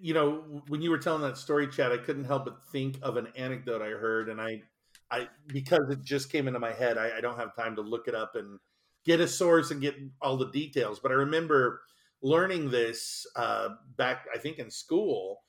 you 0.00 0.14
know, 0.14 0.62
when 0.68 0.80
you 0.80 0.90
were 0.90 0.98
telling 0.98 1.22
that 1.22 1.36
story, 1.36 1.68
Chad, 1.68 1.92
I 1.92 1.98
couldn't 1.98 2.24
help 2.24 2.46
but 2.46 2.64
think 2.72 2.98
of 3.02 3.16
an 3.18 3.28
anecdote 3.36 3.82
I 3.82 3.90
heard 3.90 4.28
and 4.28 4.40
I 4.40 4.62
I 5.10 5.28
because 5.46 5.90
it 5.90 6.02
just 6.02 6.30
came 6.30 6.46
into 6.46 6.60
my 6.60 6.72
head, 6.72 6.96
I, 6.96 7.18
I 7.18 7.20
don't 7.20 7.38
have 7.38 7.54
time 7.54 7.76
to 7.76 7.82
look 7.82 8.08
it 8.08 8.14
up 8.14 8.36
and 8.36 8.58
get 9.04 9.20
a 9.20 9.28
source 9.28 9.70
and 9.70 9.80
get 9.80 9.96
all 10.20 10.36
the 10.36 10.50
details. 10.50 11.00
But 11.00 11.10
I 11.12 11.16
remember 11.16 11.82
learning 12.22 12.70
this 12.70 13.26
uh, 13.36 13.70
back, 13.96 14.26
I 14.34 14.38
think, 14.38 14.58
in 14.58 14.70
school 14.70 15.42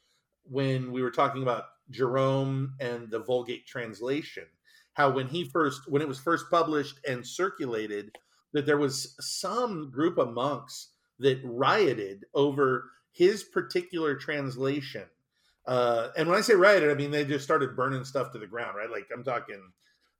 when 0.43 0.91
we 0.91 1.01
were 1.01 1.11
talking 1.11 1.43
about 1.43 1.65
Jerome 1.91 2.75
and 2.79 3.09
the 3.09 3.19
Vulgate 3.19 3.67
translation. 3.67 4.45
How 4.93 5.09
when 5.09 5.27
he 5.27 5.45
first 5.45 5.89
when 5.89 6.01
it 6.01 6.07
was 6.07 6.19
first 6.19 6.45
published 6.49 6.99
and 7.07 7.25
circulated, 7.25 8.17
that 8.53 8.65
there 8.65 8.77
was 8.77 9.15
some 9.19 9.89
group 9.89 10.17
of 10.17 10.33
monks 10.33 10.89
that 11.19 11.39
rioted 11.43 12.25
over 12.33 12.91
his 13.11 13.43
particular 13.43 14.15
translation. 14.15 15.05
Uh, 15.65 16.09
and 16.17 16.27
when 16.27 16.37
I 16.37 16.41
say 16.41 16.55
rioted, 16.55 16.89
I 16.89 16.95
mean 16.95 17.11
they 17.11 17.23
just 17.23 17.45
started 17.45 17.75
burning 17.75 18.03
stuff 18.03 18.31
to 18.31 18.39
the 18.39 18.47
ground, 18.47 18.75
right? 18.75 18.89
Like 18.89 19.07
I'm 19.13 19.23
talking, 19.23 19.61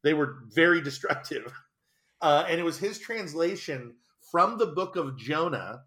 they 0.04 0.14
were 0.14 0.44
very 0.54 0.82
destructive. 0.84 1.52
Uh, 2.22 2.46
and 2.48 2.60
it 2.60 2.64
was 2.64 2.78
his 2.78 3.00
translation 3.00 3.96
from 4.32 4.58
the 4.58 4.68
book 4.68 4.96
of 4.96 5.18
Jonah, 5.18 5.84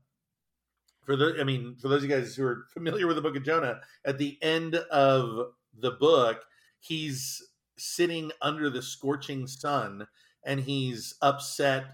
for 1.07 1.17
the 1.17 1.37
I 1.41 1.45
mean, 1.45 1.76
for 1.81 1.88
those 1.88 2.03
of 2.03 2.11
you 2.11 2.17
guys 2.17 2.35
who 2.35 2.45
are 2.45 2.67
familiar 2.73 3.07
with 3.07 3.17
the 3.17 3.23
book 3.23 3.37
of 3.37 3.45
Jonah, 3.45 3.81
at 4.05 4.19
the 4.19 4.37
end 4.43 4.75
of 4.75 5.53
the 5.78 5.93
book, 5.93 6.43
he's 6.81 7.43
sitting 7.76 8.31
under 8.40 8.71
the 8.71 8.83
scorching 8.83 9.47
sun 9.47 10.07
and 10.45 10.61
he's 10.61 11.14
upset 11.23 11.85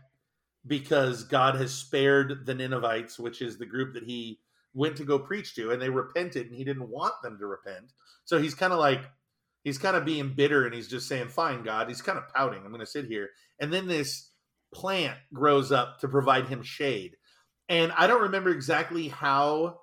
because 0.66 1.24
God 1.24 1.54
has 1.54 1.72
spared 1.72 2.44
the 2.44 2.54
Ninevites, 2.54 3.18
which 3.18 3.40
is 3.40 3.58
the 3.58 3.66
group 3.66 3.94
that 3.94 4.04
he 4.04 4.40
went 4.74 4.96
to 4.96 5.04
go 5.04 5.18
preach 5.18 5.54
to, 5.54 5.70
and 5.70 5.80
they 5.80 5.88
repented 5.88 6.46
and 6.46 6.54
he 6.54 6.64
didn't 6.64 6.88
want 6.88 7.14
them 7.22 7.38
to 7.38 7.46
repent. 7.46 7.92
So 8.24 8.38
he's 8.38 8.54
kind 8.54 8.72
of 8.72 8.78
like, 8.78 9.02
he's 9.64 9.78
kind 9.78 9.96
of 9.96 10.04
being 10.04 10.34
bitter 10.34 10.66
and 10.66 10.74
he's 10.74 10.88
just 10.88 11.08
saying, 11.08 11.28
"Fine, 11.28 11.62
God." 11.62 11.88
He's 11.88 12.02
kind 12.02 12.18
of 12.18 12.28
pouting. 12.28 12.62
I'm 12.62 12.68
going 12.68 12.80
to 12.80 12.86
sit 12.86 13.06
here, 13.06 13.30
and 13.58 13.72
then 13.72 13.88
this 13.88 14.30
plant 14.72 15.18
grows 15.32 15.72
up 15.72 15.98
to 16.00 16.08
provide 16.08 16.46
him 16.46 16.62
shade. 16.62 17.16
And 17.68 17.92
I 17.92 18.06
don't 18.06 18.22
remember 18.22 18.50
exactly 18.50 19.08
how 19.08 19.80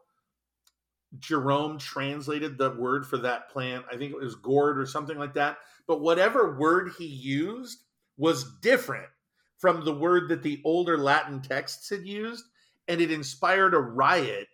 Jerome 1.20 1.78
translated 1.78 2.58
the 2.58 2.72
word 2.72 3.06
for 3.06 3.18
that 3.20 3.50
plant. 3.50 3.86
I 3.92 3.98
think 3.98 4.12
it 4.12 4.20
was 4.20 4.36
gourd 4.36 4.80
or 4.80 4.86
something 4.86 5.18
like 5.18 5.34
that. 5.36 5.58
But 5.88 6.02
whatever 6.02 6.58
word 6.58 6.92
he 6.98 7.06
used 7.06 7.84
was 8.18 8.60
different 8.62 9.08
from 9.58 9.86
the 9.86 9.96
word 9.96 10.30
that 10.30 10.44
the 10.44 10.62
older 10.66 10.98
Latin 10.98 11.42
texts 11.42 11.90
had 11.90 12.06
used. 12.06 12.44
And 12.88 13.02
it 13.02 13.12
inspired 13.12 13.74
a 13.74 13.80
riot 13.80 14.48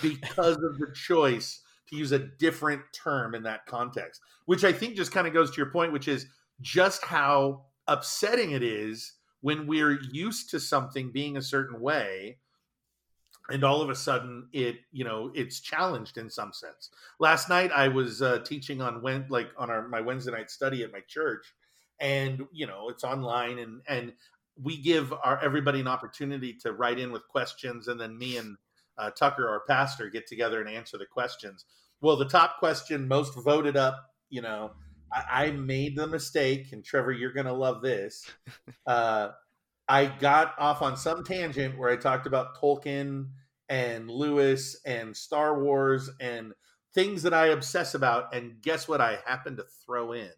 because 0.00 0.56
of 0.56 0.78
the 0.78 0.92
choice 0.94 1.62
to 1.88 1.96
use 1.96 2.12
a 2.12 2.18
different 2.18 2.82
term 2.92 3.34
in 3.34 3.42
that 3.44 3.66
context, 3.66 4.20
which 4.46 4.64
I 4.64 4.72
think 4.72 4.94
just 4.94 5.12
kind 5.12 5.26
of 5.26 5.32
goes 5.32 5.50
to 5.50 5.56
your 5.56 5.70
point, 5.70 5.92
which 5.92 6.08
is 6.08 6.26
just 6.60 7.04
how 7.04 7.64
upsetting 7.86 8.50
it 8.52 8.62
is 8.62 9.14
when 9.40 9.66
we're 9.66 9.98
used 10.12 10.50
to 10.50 10.60
something 10.60 11.10
being 11.12 11.36
a 11.36 11.42
certain 11.42 11.80
way 11.80 12.38
and 13.50 13.64
all 13.64 13.80
of 13.80 13.90
a 13.90 13.94
sudden 13.94 14.48
it 14.52 14.76
you 14.92 15.04
know 15.04 15.30
it's 15.34 15.60
challenged 15.60 16.18
in 16.18 16.30
some 16.30 16.52
sense. 16.52 16.90
Last 17.18 17.48
night 17.48 17.70
i 17.74 17.88
was 17.88 18.22
uh, 18.22 18.38
teaching 18.40 18.80
on 18.80 19.02
when 19.02 19.26
like 19.28 19.48
on 19.56 19.70
our 19.70 19.88
my 19.88 20.00
wednesday 20.00 20.32
night 20.32 20.50
study 20.50 20.82
at 20.82 20.92
my 20.92 21.00
church 21.06 21.54
and 22.00 22.46
you 22.52 22.66
know 22.66 22.88
it's 22.88 23.04
online 23.04 23.58
and 23.58 23.80
and 23.88 24.12
we 24.60 24.76
give 24.76 25.12
our 25.12 25.42
everybody 25.42 25.80
an 25.80 25.88
opportunity 25.88 26.52
to 26.52 26.72
write 26.72 26.98
in 26.98 27.12
with 27.12 27.26
questions 27.28 27.88
and 27.88 28.00
then 28.00 28.18
me 28.18 28.36
and 28.36 28.56
uh, 28.98 29.10
tucker 29.10 29.48
our 29.48 29.60
pastor 29.68 30.08
get 30.10 30.26
together 30.26 30.60
and 30.60 30.68
answer 30.68 30.98
the 30.98 31.06
questions. 31.06 31.64
Well 32.00 32.16
the 32.16 32.28
top 32.28 32.58
question 32.58 33.08
most 33.08 33.34
voted 33.34 33.76
up 33.76 34.04
you 34.30 34.42
know 34.42 34.72
i, 35.12 35.46
I 35.46 35.50
made 35.52 35.96
the 35.96 36.06
mistake 36.06 36.72
and 36.72 36.84
trevor 36.84 37.12
you're 37.12 37.32
gonna 37.32 37.52
love 37.52 37.82
this 37.82 38.30
uh, 38.86 39.30
i 39.88 40.06
got 40.06 40.54
off 40.58 40.82
on 40.82 40.96
some 40.96 41.24
tangent 41.24 41.76
where 41.78 41.90
i 41.90 41.96
talked 41.96 42.26
about 42.26 42.56
tolkien 42.56 43.26
and 43.68 44.10
Lewis 44.10 44.80
and 44.84 45.16
Star 45.16 45.62
Wars 45.62 46.10
and 46.20 46.52
things 46.94 47.22
that 47.22 47.34
I 47.34 47.48
obsess 47.48 47.94
about. 47.94 48.34
And 48.34 48.60
guess 48.62 48.88
what? 48.88 49.00
I 49.00 49.18
happened 49.26 49.58
to 49.58 49.64
throw 49.84 50.12
in 50.12 50.30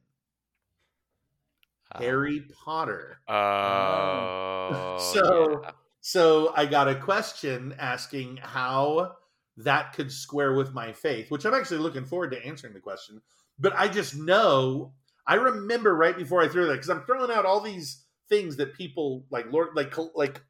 uh, 1.93 1.99
Harry 1.99 2.45
Potter. 2.65 3.21
Oh, 3.29 4.99
so 5.15 5.61
yeah. 5.63 5.71
so 6.01 6.53
I 6.57 6.67
got 6.67 6.89
a 6.89 6.95
question 6.95 7.75
asking 7.79 8.39
how 8.43 9.17
that 9.59 9.93
could 9.93 10.11
square 10.11 10.55
with 10.55 10.73
my 10.73 10.93
faith, 10.93 11.31
which 11.31 11.45
I'm 11.45 11.55
actually 11.55 11.79
looking 11.79 12.07
forward 12.07 12.33
to 12.33 12.45
answering 12.45 12.73
the 12.73 12.81
question. 12.81 13.21
But 13.59 13.75
I 13.77 13.89
just 13.89 14.17
know 14.17 14.93
I 15.27 15.35
remember 15.35 15.95
right 15.95 16.17
before 16.17 16.43
I 16.43 16.49
threw 16.49 16.67
that 16.67 16.73
because 16.73 16.91
I'm 16.91 17.05
throwing 17.05 17.31
out 17.31 17.45
all 17.45 17.61
these 17.61 18.05
things 18.31 18.57
that 18.57 18.75
people 18.75 19.27
like 19.31 19.53
Lord 19.53 19.71
like 19.75 19.95
like 20.15 20.41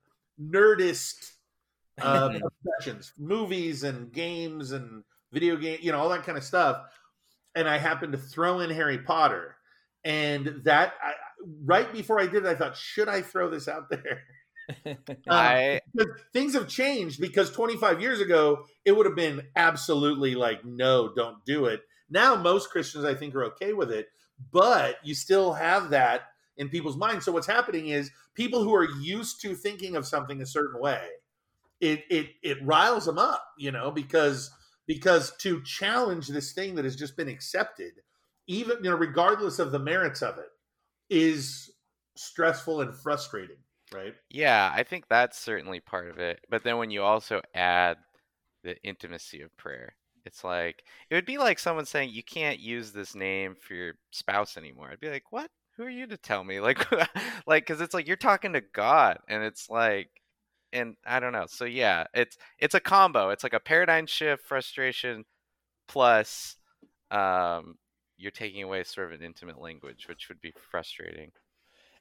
nerdist 0.41 1.33
uh, 2.03 2.39
obsessions, 2.67 3.13
movies 3.19 3.83
and 3.83 4.13
games 4.13 4.73
and 4.73 5.03
video 5.33 5.57
game, 5.57 5.79
you 5.83 5.93
know, 5.93 5.99
all 5.99 6.09
that 6.11 6.25
kind 6.25 6.39
of 6.39 6.45
stuff. 6.45 6.83
And 7.55 7.69
I 7.69 7.79
happened 7.79 8.13
to 8.13 8.19
throw 8.19 8.61
in 8.61 8.71
Harry 8.71 8.99
Potter, 8.99 9.57
and 10.05 10.61
that 10.65 10.95
I, 11.03 11.13
right 11.65 11.93
before 11.93 12.21
I 12.21 12.27
did 12.27 12.45
it, 12.45 12.47
I 12.47 12.55
thought, 12.55 12.77
should 12.77 13.09
I 13.09 13.23
throw 13.23 13.51
this 13.51 13.67
out 13.67 13.91
there? 13.91 14.23
um, 14.87 14.97
I 15.29 15.81
things 16.33 16.55
have 16.55 16.69
changed 16.69 17.21
because 17.21 17.51
25 17.51 18.01
years 18.01 18.21
ago 18.21 18.65
it 18.85 18.93
would 18.93 19.07
have 19.07 19.17
been 19.17 19.43
absolutely 19.57 20.35
like 20.35 20.65
no 20.65 21.13
don't 21.15 21.45
do 21.45 21.67
it 21.67 21.81
now 22.09 22.37
most 22.37 22.71
christians 22.71 23.05
i 23.05 23.15
think 23.15 23.35
are 23.35 23.45
okay 23.45 23.73
with 23.73 23.91
it 23.91 24.09
but 24.53 24.97
you 25.03 25.15
still 25.15 25.53
have 25.53 25.91
that 25.91 26.23
in 26.61 26.69
people's 26.69 26.97
minds 26.97 27.25
so 27.25 27.33
what's 27.33 27.47
happening 27.47 27.89
is 27.89 28.13
people 28.35 28.63
who 28.63 28.73
are 28.73 28.89
used 29.01 29.41
to 29.41 29.57
thinking 29.57 29.97
of 29.97 30.07
something 30.07 30.41
a 30.41 30.47
certain 30.47 30.81
way 30.81 31.09
it 31.81 32.05
it 32.11 32.31
it 32.43 32.63
riles 32.63 33.07
them 33.07 33.19
up, 33.19 33.45
you 33.59 33.73
know, 33.73 33.91
because 33.91 34.51
because 34.87 35.37
to 35.39 35.63
challenge 35.63 36.29
this 36.29 36.53
thing 36.53 36.75
that 36.75 36.85
has 36.85 36.97
just 36.97 37.17
been 37.17 37.29
accepted, 37.29 37.93
even 38.47 38.79
you 38.83 38.91
know, 38.91 38.97
regardless 38.97 39.59
of 39.59 39.73
the 39.73 39.79
merits 39.79 40.23
of 40.23 40.39
it, 40.39 40.51
is 41.09 41.71
stressful 42.17 42.83
and 42.83 42.95
frustrating, 42.95 43.57
right? 43.93 44.15
yeah, 44.31 44.71
I 44.75 44.83
think 44.83 45.07
that's 45.09 45.39
certainly 45.39 45.81
part 45.81 46.09
of 46.09 46.19
it. 46.19 46.41
But 46.51 46.65
then 46.65 46.77
when 46.77 46.91
you 46.91 47.03
also 47.03 47.41
add 47.55 47.97
the 48.63 48.77
intimacy 48.85 49.41
of 49.41 49.57
prayer, 49.57 49.95
it's 50.27 50.45
like 50.45 50.85
it 51.09 51.15
would 51.15 51.27
be 51.27 51.39
like 51.39 51.59
someone 51.59 51.87
saying 51.87 52.11
you 52.11 52.23
can't 52.23 52.61
use 52.61 52.93
this 52.93 53.15
name 53.15 53.57
for 53.59 53.75
your 53.75 53.95
spouse 54.11 54.59
anymore. 54.59 54.91
I'd 54.93 55.01
be 55.01 55.11
like, 55.11 55.33
"What? 55.33 55.51
Who 55.81 55.87
are 55.87 55.91
you 55.91 56.07
to 56.09 56.19
tell 56.19 56.45
me?" 56.45 56.61
Like 56.61 56.87
like 57.47 57.65
cuz 57.65 57.81
it's 57.81 57.95
like 57.95 58.07
you're 58.07 58.17
talking 58.19 58.53
to 58.53 58.61
God 58.61 59.19
and 59.29 59.43
it's 59.43 59.71
like 59.71 60.11
and 60.75 60.97
I 61.07 61.21
don't 61.21 61.33
know. 61.33 61.47
So 61.49 61.65
yeah, 61.65 62.05
it's 62.13 62.37
it's 62.59 62.75
a 62.75 62.81
combo. 62.81 63.31
It's 63.31 63.43
like 63.43 63.55
a 63.55 63.61
paradigm 63.61 64.07
shift, 64.07 64.45
frustration, 64.45 65.25
plus 65.89 66.57
um, 67.11 67.79
you're 68.19 68.31
taking 68.31 68.63
away 68.63 68.85
sort 68.85 69.13
of 69.13 69.19
an 69.19 69.25
intimate 69.25 69.59
language, 69.59 70.07
which 70.07 70.29
would 70.29 70.41
be 70.43 70.53
frustrating. 70.71 71.33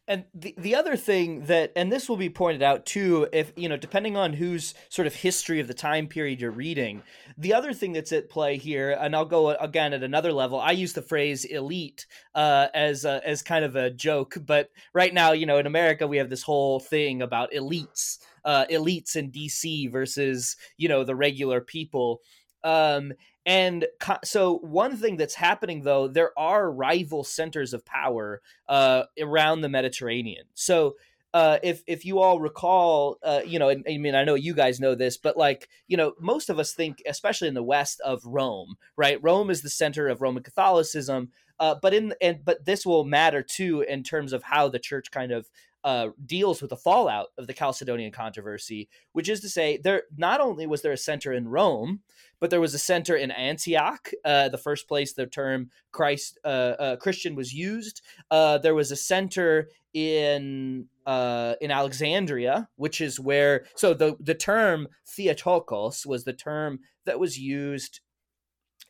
And 0.10 0.26
the 0.34 0.56
the 0.58 0.74
other 0.74 0.96
thing 0.96 1.46
that, 1.46 1.72
and 1.76 1.92
this 1.92 2.10
will 2.10 2.18
be 2.18 2.32
pointed 2.32 2.64
out 2.64 2.88
too, 2.88 3.28
if 3.32 3.54
you 3.56 3.70
know, 3.70 3.78
depending 3.78 4.18
on 4.18 4.34
whose 4.34 4.74
sort 4.90 5.06
of 5.06 5.14
history 5.14 5.60
of 5.60 5.68
the 5.68 5.74
time 5.76 6.08
period 6.08 6.42
you're 6.42 6.50
reading, 6.50 7.04
the 7.38 7.54
other 7.54 7.74
thing 7.74 7.94
that's 7.94 8.12
at 8.12 8.28
play 8.28 8.58
here, 8.58 8.98
and 9.00 9.16
I'll 9.16 9.24
go 9.24 9.52
again 9.52 9.94
at 9.94 10.02
another 10.02 10.34
level. 10.34 10.60
I 10.60 10.72
use 10.72 10.94
the 10.94 11.04
phrase 11.04 11.46
"elite" 11.46 12.08
uh, 12.34 12.70
as 12.74 13.06
a, 13.06 13.22
as 13.24 13.44
kind 13.44 13.64
of 13.64 13.76
a 13.76 13.92
joke, 13.92 14.36
but 14.48 14.72
right 14.94 15.14
now, 15.14 15.34
you 15.34 15.46
know, 15.46 15.60
in 15.60 15.68
America, 15.68 16.08
we 16.08 16.18
have 16.18 16.32
this 16.32 16.42
whole 16.42 16.80
thing 16.80 17.22
about 17.22 17.52
elites, 17.52 18.18
uh, 18.44 18.66
elites 18.72 19.16
in 19.16 19.32
DC 19.32 19.92
versus 19.92 20.56
you 20.78 20.90
know 20.90 21.04
the 21.04 21.16
regular 21.16 21.62
people. 21.62 22.22
Um, 22.64 23.14
and 23.46 23.86
co- 24.00 24.18
so, 24.24 24.58
one 24.60 24.98
thing 24.98 25.18
that's 25.18 25.36
happening 25.36 25.82
though, 25.82 26.08
there 26.08 26.38
are 26.38 26.72
rival 26.72 27.24
centers 27.24 27.74
of 27.74 27.86
power 27.86 28.42
uh, 28.68 29.04
around 29.20 29.62
the 29.62 29.70
Mediterranean. 29.70 30.46
So, 30.54 30.96
uh, 31.34 31.60
if 31.62 31.84
if 31.88 32.06
you 32.06 32.20
all 32.20 32.40
recall, 32.40 33.18
uh, 33.24 33.42
you 33.46 33.60
know, 33.60 33.70
I, 33.70 33.78
I 33.88 33.98
mean, 33.98 34.16
I 34.16 34.24
know 34.24 34.36
you 34.36 34.54
guys 34.54 34.80
know 34.80 34.96
this, 34.96 35.18
but 35.18 35.38
like, 35.38 35.70
you 35.88 35.96
know, 35.96 36.14
most 36.20 36.50
of 36.50 36.60
us 36.60 36.74
think, 36.74 37.02
especially 37.08 37.48
in 37.48 37.54
the 37.54 37.64
West, 37.64 38.02
of 38.02 38.22
Rome, 38.26 38.76
right? 38.98 39.22
Rome 39.22 39.50
is 39.50 39.62
the 39.62 39.70
center 39.70 40.08
of 40.08 40.22
Roman 40.22 40.44
Catholicism, 40.44 41.30
uh, 41.60 41.76
but 41.82 41.94
in 41.94 42.14
and 42.22 42.44
but 42.44 42.66
this 42.66 42.86
will 42.86 43.04
matter 43.04 43.44
too 43.44 43.82
in 43.82 44.02
terms 44.02 44.34
of 44.34 44.44
how 44.44 44.70
the 44.70 44.80
church 44.80 45.12
kind 45.12 45.32
of 45.32 45.50
uh, 45.84 46.10
deals 46.26 46.62
with 46.62 46.70
the 46.70 46.78
fallout 46.78 47.28
of 47.38 47.48
the 47.48 47.54
Chalcedonian 47.54 48.12
controversy, 48.12 48.90
which 49.14 49.30
is 49.30 49.40
to 49.42 49.50
say, 49.50 49.78
there 49.78 50.04
not 50.18 50.42
only 50.42 50.68
was 50.68 50.82
there 50.82 50.92
a 50.92 50.98
center 50.98 51.32
in 51.32 51.48
Rome, 51.48 52.02
but 52.40 52.50
there 52.50 52.62
was 52.62 52.74
a 52.74 52.80
center 52.80 53.16
in 53.16 53.32
Antioch, 53.32 54.12
uh, 54.26 54.50
the 54.50 54.58
first 54.58 54.88
place 54.88 55.14
the 55.14 55.26
term 55.26 55.70
Christ 55.92 56.40
uh, 56.44 56.48
uh 56.48 56.96
Christian 56.98 57.36
was 57.36 57.54
used. 57.54 58.02
Uh, 58.32 58.58
there 58.58 58.76
was 58.76 58.92
a 58.92 58.96
center 58.96 59.70
in 59.94 60.88
uh, 61.06 61.56
in 61.62 61.72
Alexandria, 61.72 62.70
which 62.76 63.02
is 63.02 63.20
where 63.20 63.66
so 63.76 63.94
the 63.94 64.16
the 64.20 64.36
term 64.36 64.88
Theotokos 65.08 66.06
was 66.06 66.24
the 66.24 66.34
term 66.34 66.80
that 67.06 67.20
was 67.20 67.40
used 67.40 68.02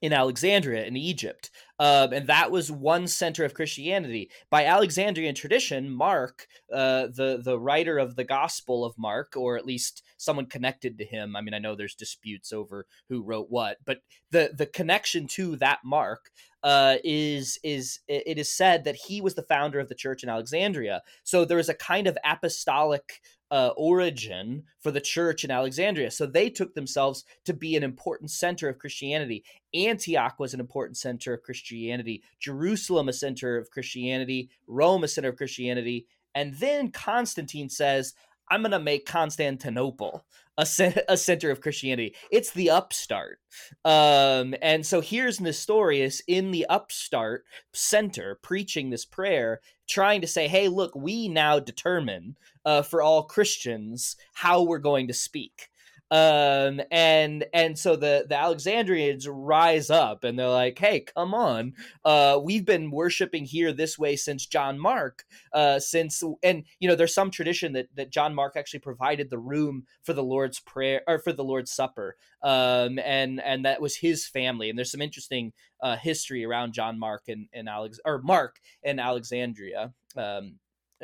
in 0.01 0.13
Alexandria 0.13 0.85
in 0.85 0.95
Egypt. 0.95 1.51
Um, 1.77 2.13
and 2.13 2.27
that 2.27 2.51
was 2.51 2.71
one 2.71 3.07
center 3.07 3.45
of 3.45 3.53
Christianity. 3.53 4.29
By 4.49 4.65
Alexandrian 4.65 5.35
tradition, 5.35 5.89
Mark, 5.89 6.47
uh, 6.73 7.07
the 7.07 7.41
the 7.43 7.59
writer 7.59 7.97
of 7.97 8.15
the 8.15 8.23
Gospel 8.23 8.85
of 8.85 8.97
Mark, 8.97 9.33
or 9.35 9.57
at 9.57 9.65
least 9.65 10.03
someone 10.17 10.45
connected 10.45 10.97
to 10.97 11.05
him. 11.05 11.35
I 11.35 11.41
mean, 11.41 11.53
I 11.53 11.59
know 11.59 11.75
there's 11.75 11.95
disputes 11.95 12.51
over 12.51 12.85
who 13.09 13.23
wrote 13.23 13.47
what, 13.49 13.77
but 13.85 13.99
the 14.31 14.51
the 14.55 14.65
connection 14.65 15.27
to 15.27 15.55
that 15.57 15.79
Mark 15.83 16.31
uh, 16.63 16.97
is 17.03 17.59
is 17.63 17.99
it 18.07 18.37
is 18.37 18.51
said 18.51 18.83
that 18.83 18.95
he 18.95 19.21
was 19.21 19.35
the 19.35 19.43
founder 19.43 19.79
of 19.79 19.89
the 19.89 19.95
church 19.95 20.23
in 20.23 20.29
Alexandria. 20.29 21.01
So 21.23 21.45
there 21.45 21.59
is 21.59 21.69
a 21.69 21.73
kind 21.73 22.07
of 22.07 22.17
apostolic 22.25 23.21
uh, 23.51 23.71
origin 23.75 24.63
for 24.79 24.91
the 24.91 25.01
church 25.01 25.43
in 25.43 25.51
Alexandria. 25.51 26.11
So 26.11 26.25
they 26.25 26.49
took 26.49 26.75
themselves 26.75 27.25
to 27.45 27.53
be 27.53 27.75
an 27.75 27.83
important 27.83 28.31
center 28.31 28.69
of 28.69 28.77
Christianity. 28.77 29.43
Antioch 29.73 30.39
was 30.39 30.53
an 30.53 30.59
important 30.59 30.97
center 30.97 31.33
of 31.33 31.43
Christianity, 31.43 32.23
Jerusalem, 32.39 33.09
a 33.09 33.13
center 33.13 33.57
of 33.57 33.71
Christianity, 33.71 34.49
Rome, 34.67 35.03
a 35.03 35.07
center 35.07 35.29
of 35.29 35.37
Christianity. 35.37 36.05
And 36.35 36.53
then 36.55 36.91
Constantine 36.91 37.69
says, 37.69 38.13
I'm 38.49 38.61
going 38.61 38.71
to 38.71 38.79
make 38.79 39.05
Constantinople 39.05 40.25
a, 40.57 40.67
a 41.07 41.17
center 41.17 41.51
of 41.51 41.61
Christianity. 41.61 42.15
It's 42.31 42.51
the 42.51 42.69
upstart. 42.69 43.39
Um, 43.85 44.55
and 44.61 44.85
so 44.85 45.01
here's 45.01 45.39
Nestorius 45.39 46.21
in 46.27 46.51
the 46.51 46.65
upstart 46.67 47.45
center 47.73 48.39
preaching 48.41 48.89
this 48.89 49.05
prayer, 49.05 49.61
trying 49.87 50.21
to 50.21 50.27
say, 50.27 50.47
hey, 50.47 50.67
look, 50.67 50.93
we 50.95 51.29
now 51.29 51.59
determine 51.59 52.35
uh, 52.65 52.81
for 52.81 53.01
all 53.01 53.23
Christians 53.23 54.17
how 54.33 54.63
we're 54.63 54.79
going 54.79 55.07
to 55.07 55.13
speak. 55.13 55.69
Um, 56.11 56.81
and 56.91 57.45
and 57.53 57.77
so 57.77 57.95
the 57.95 58.25
the 58.27 58.37
Alexandrians 58.37 59.27
rise 59.27 59.89
up 59.89 60.23
and 60.23 60.39
they're 60.39 60.49
like, 60.49 60.79
"Hey, 60.79 61.01
come 61.01 61.33
on, 61.35 61.73
uh, 62.03 62.39
we've 62.43 62.65
been 62.65 62.89
worshiping 62.89 63.45
here 63.45 63.71
this 63.71 63.99
way 63.99 64.15
since 64.15 64.45
John 64.45 64.79
Mark, 64.79 65.25
uh, 65.53 65.79
since 65.79 66.23
and 66.41 66.63
you 66.79 66.89
know 66.89 66.95
there's 66.95 67.13
some 67.13 67.29
tradition 67.29 67.73
that 67.73 67.89
that 67.95 68.09
John 68.09 68.33
Mark 68.33 68.55
actually 68.55 68.79
provided 68.79 69.29
the 69.29 69.37
room 69.37 69.85
for 70.03 70.13
the 70.13 70.23
Lord's 70.23 70.59
prayer 70.59 71.01
or 71.07 71.19
for 71.19 71.31
the 71.31 71.43
Lord's 71.43 71.71
Supper, 71.71 72.15
um, 72.41 72.97
and 72.99 73.39
and 73.41 73.65
that 73.65 73.81
was 73.81 73.97
his 73.97 74.27
family, 74.27 74.69
and 74.69 74.77
there's 74.77 74.91
some 74.91 75.01
interesting 75.01 75.53
uh, 75.81 75.95
history 75.95 76.43
around 76.43 76.73
John 76.73 76.97
Mark 76.97 77.23
and 77.27 77.47
and 77.53 77.69
Alex 77.69 77.99
or 78.03 78.19
Mark 78.21 78.59
and 78.83 78.99
Alexandria. 78.99 79.93
Um, 80.17 80.55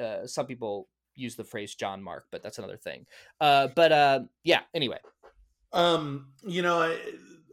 uh, 0.01 0.25
some 0.25 0.47
people 0.47 0.87
use 1.15 1.35
the 1.35 1.43
phrase 1.43 1.75
John 1.75 2.01
Mark, 2.01 2.25
but 2.31 2.43
that's 2.43 2.57
another 2.57 2.77
thing. 2.77 3.05
Uh, 3.41 3.69
but 3.75 3.91
uh, 3.91 4.19
yeah, 4.43 4.61
anyway. 4.73 4.99
Um, 5.73 6.27
you 6.45 6.61
know, 6.61 6.81
I, 6.81 6.97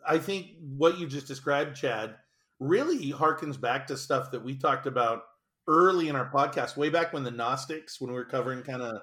I 0.06 0.18
think 0.18 0.52
what 0.76 0.98
you 0.98 1.06
just 1.06 1.26
described, 1.26 1.76
Chad, 1.76 2.14
really 2.60 3.12
harkens 3.12 3.60
back 3.60 3.86
to 3.88 3.96
stuff 3.96 4.30
that 4.30 4.42
we 4.42 4.54
talked 4.54 4.86
about 4.86 5.24
early 5.68 6.08
in 6.08 6.16
our 6.16 6.30
podcast, 6.30 6.76
way 6.76 6.88
back 6.88 7.12
when 7.12 7.24
the 7.24 7.30
Gnostics, 7.30 8.00
when 8.00 8.10
we 8.10 8.16
were 8.16 8.24
covering 8.24 8.62
kind 8.62 8.82
of 8.82 9.02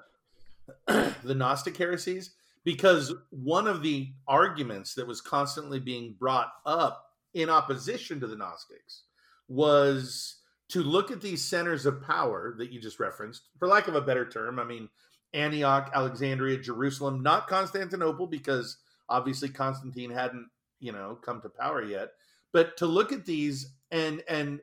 the 1.22 1.34
Gnostic 1.34 1.76
heresies, 1.76 2.32
because 2.64 3.14
one 3.30 3.66
of 3.66 3.82
the 3.82 4.12
arguments 4.28 4.94
that 4.94 5.06
was 5.06 5.20
constantly 5.20 5.80
being 5.80 6.14
brought 6.18 6.52
up 6.66 7.06
in 7.34 7.48
opposition 7.48 8.20
to 8.20 8.26
the 8.26 8.36
Gnostics 8.36 9.04
was 9.48 10.39
to 10.70 10.82
look 10.82 11.10
at 11.10 11.20
these 11.20 11.44
centers 11.44 11.86
of 11.86 12.02
power 12.02 12.54
that 12.58 12.72
you 12.72 12.80
just 12.80 13.00
referenced, 13.00 13.48
for 13.58 13.68
lack 13.68 13.88
of 13.88 13.94
a 13.94 14.00
better 14.00 14.28
term, 14.28 14.58
I 14.58 14.64
mean, 14.64 14.88
Antioch, 15.32 15.90
Alexandria, 15.94 16.58
Jerusalem, 16.58 17.22
not 17.22 17.48
Constantinople, 17.48 18.26
because 18.26 18.78
obviously 19.08 19.48
Constantine 19.48 20.10
hadn't, 20.10 20.48
you 20.80 20.92
know, 20.92 21.18
come 21.22 21.40
to 21.42 21.48
power 21.48 21.82
yet, 21.82 22.10
but 22.52 22.76
to 22.78 22.86
look 22.86 23.12
at 23.12 23.26
these 23.26 23.72
and 23.90 24.22
and 24.28 24.60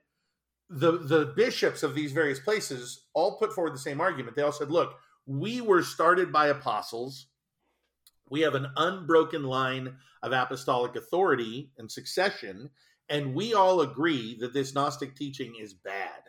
the 0.69 0.91
the 0.97 1.33
bishops 1.35 1.83
of 1.83 1.95
these 1.95 2.11
various 2.11 2.39
places 2.39 3.05
all 3.13 3.37
put 3.37 3.53
forward 3.53 3.73
the 3.73 3.79
same 3.79 4.01
argument. 4.01 4.35
They 4.35 4.41
all 4.41 4.51
said, 4.51 4.71
look, 4.71 4.95
we 5.25 5.61
were 5.61 5.83
started 5.83 6.31
by 6.31 6.47
apostles. 6.47 7.27
We 8.29 8.41
have 8.41 8.55
an 8.55 8.67
unbroken 8.75 9.43
line 9.43 9.95
of 10.21 10.33
apostolic 10.33 10.95
authority 10.95 11.71
and 11.77 11.89
succession, 11.89 12.69
and 13.09 13.33
we 13.33 13.53
all 13.53 13.81
agree 13.81 14.37
that 14.39 14.53
this 14.53 14.73
Gnostic 14.73 15.15
teaching 15.15 15.55
is 15.59 15.73
bad. 15.73 16.21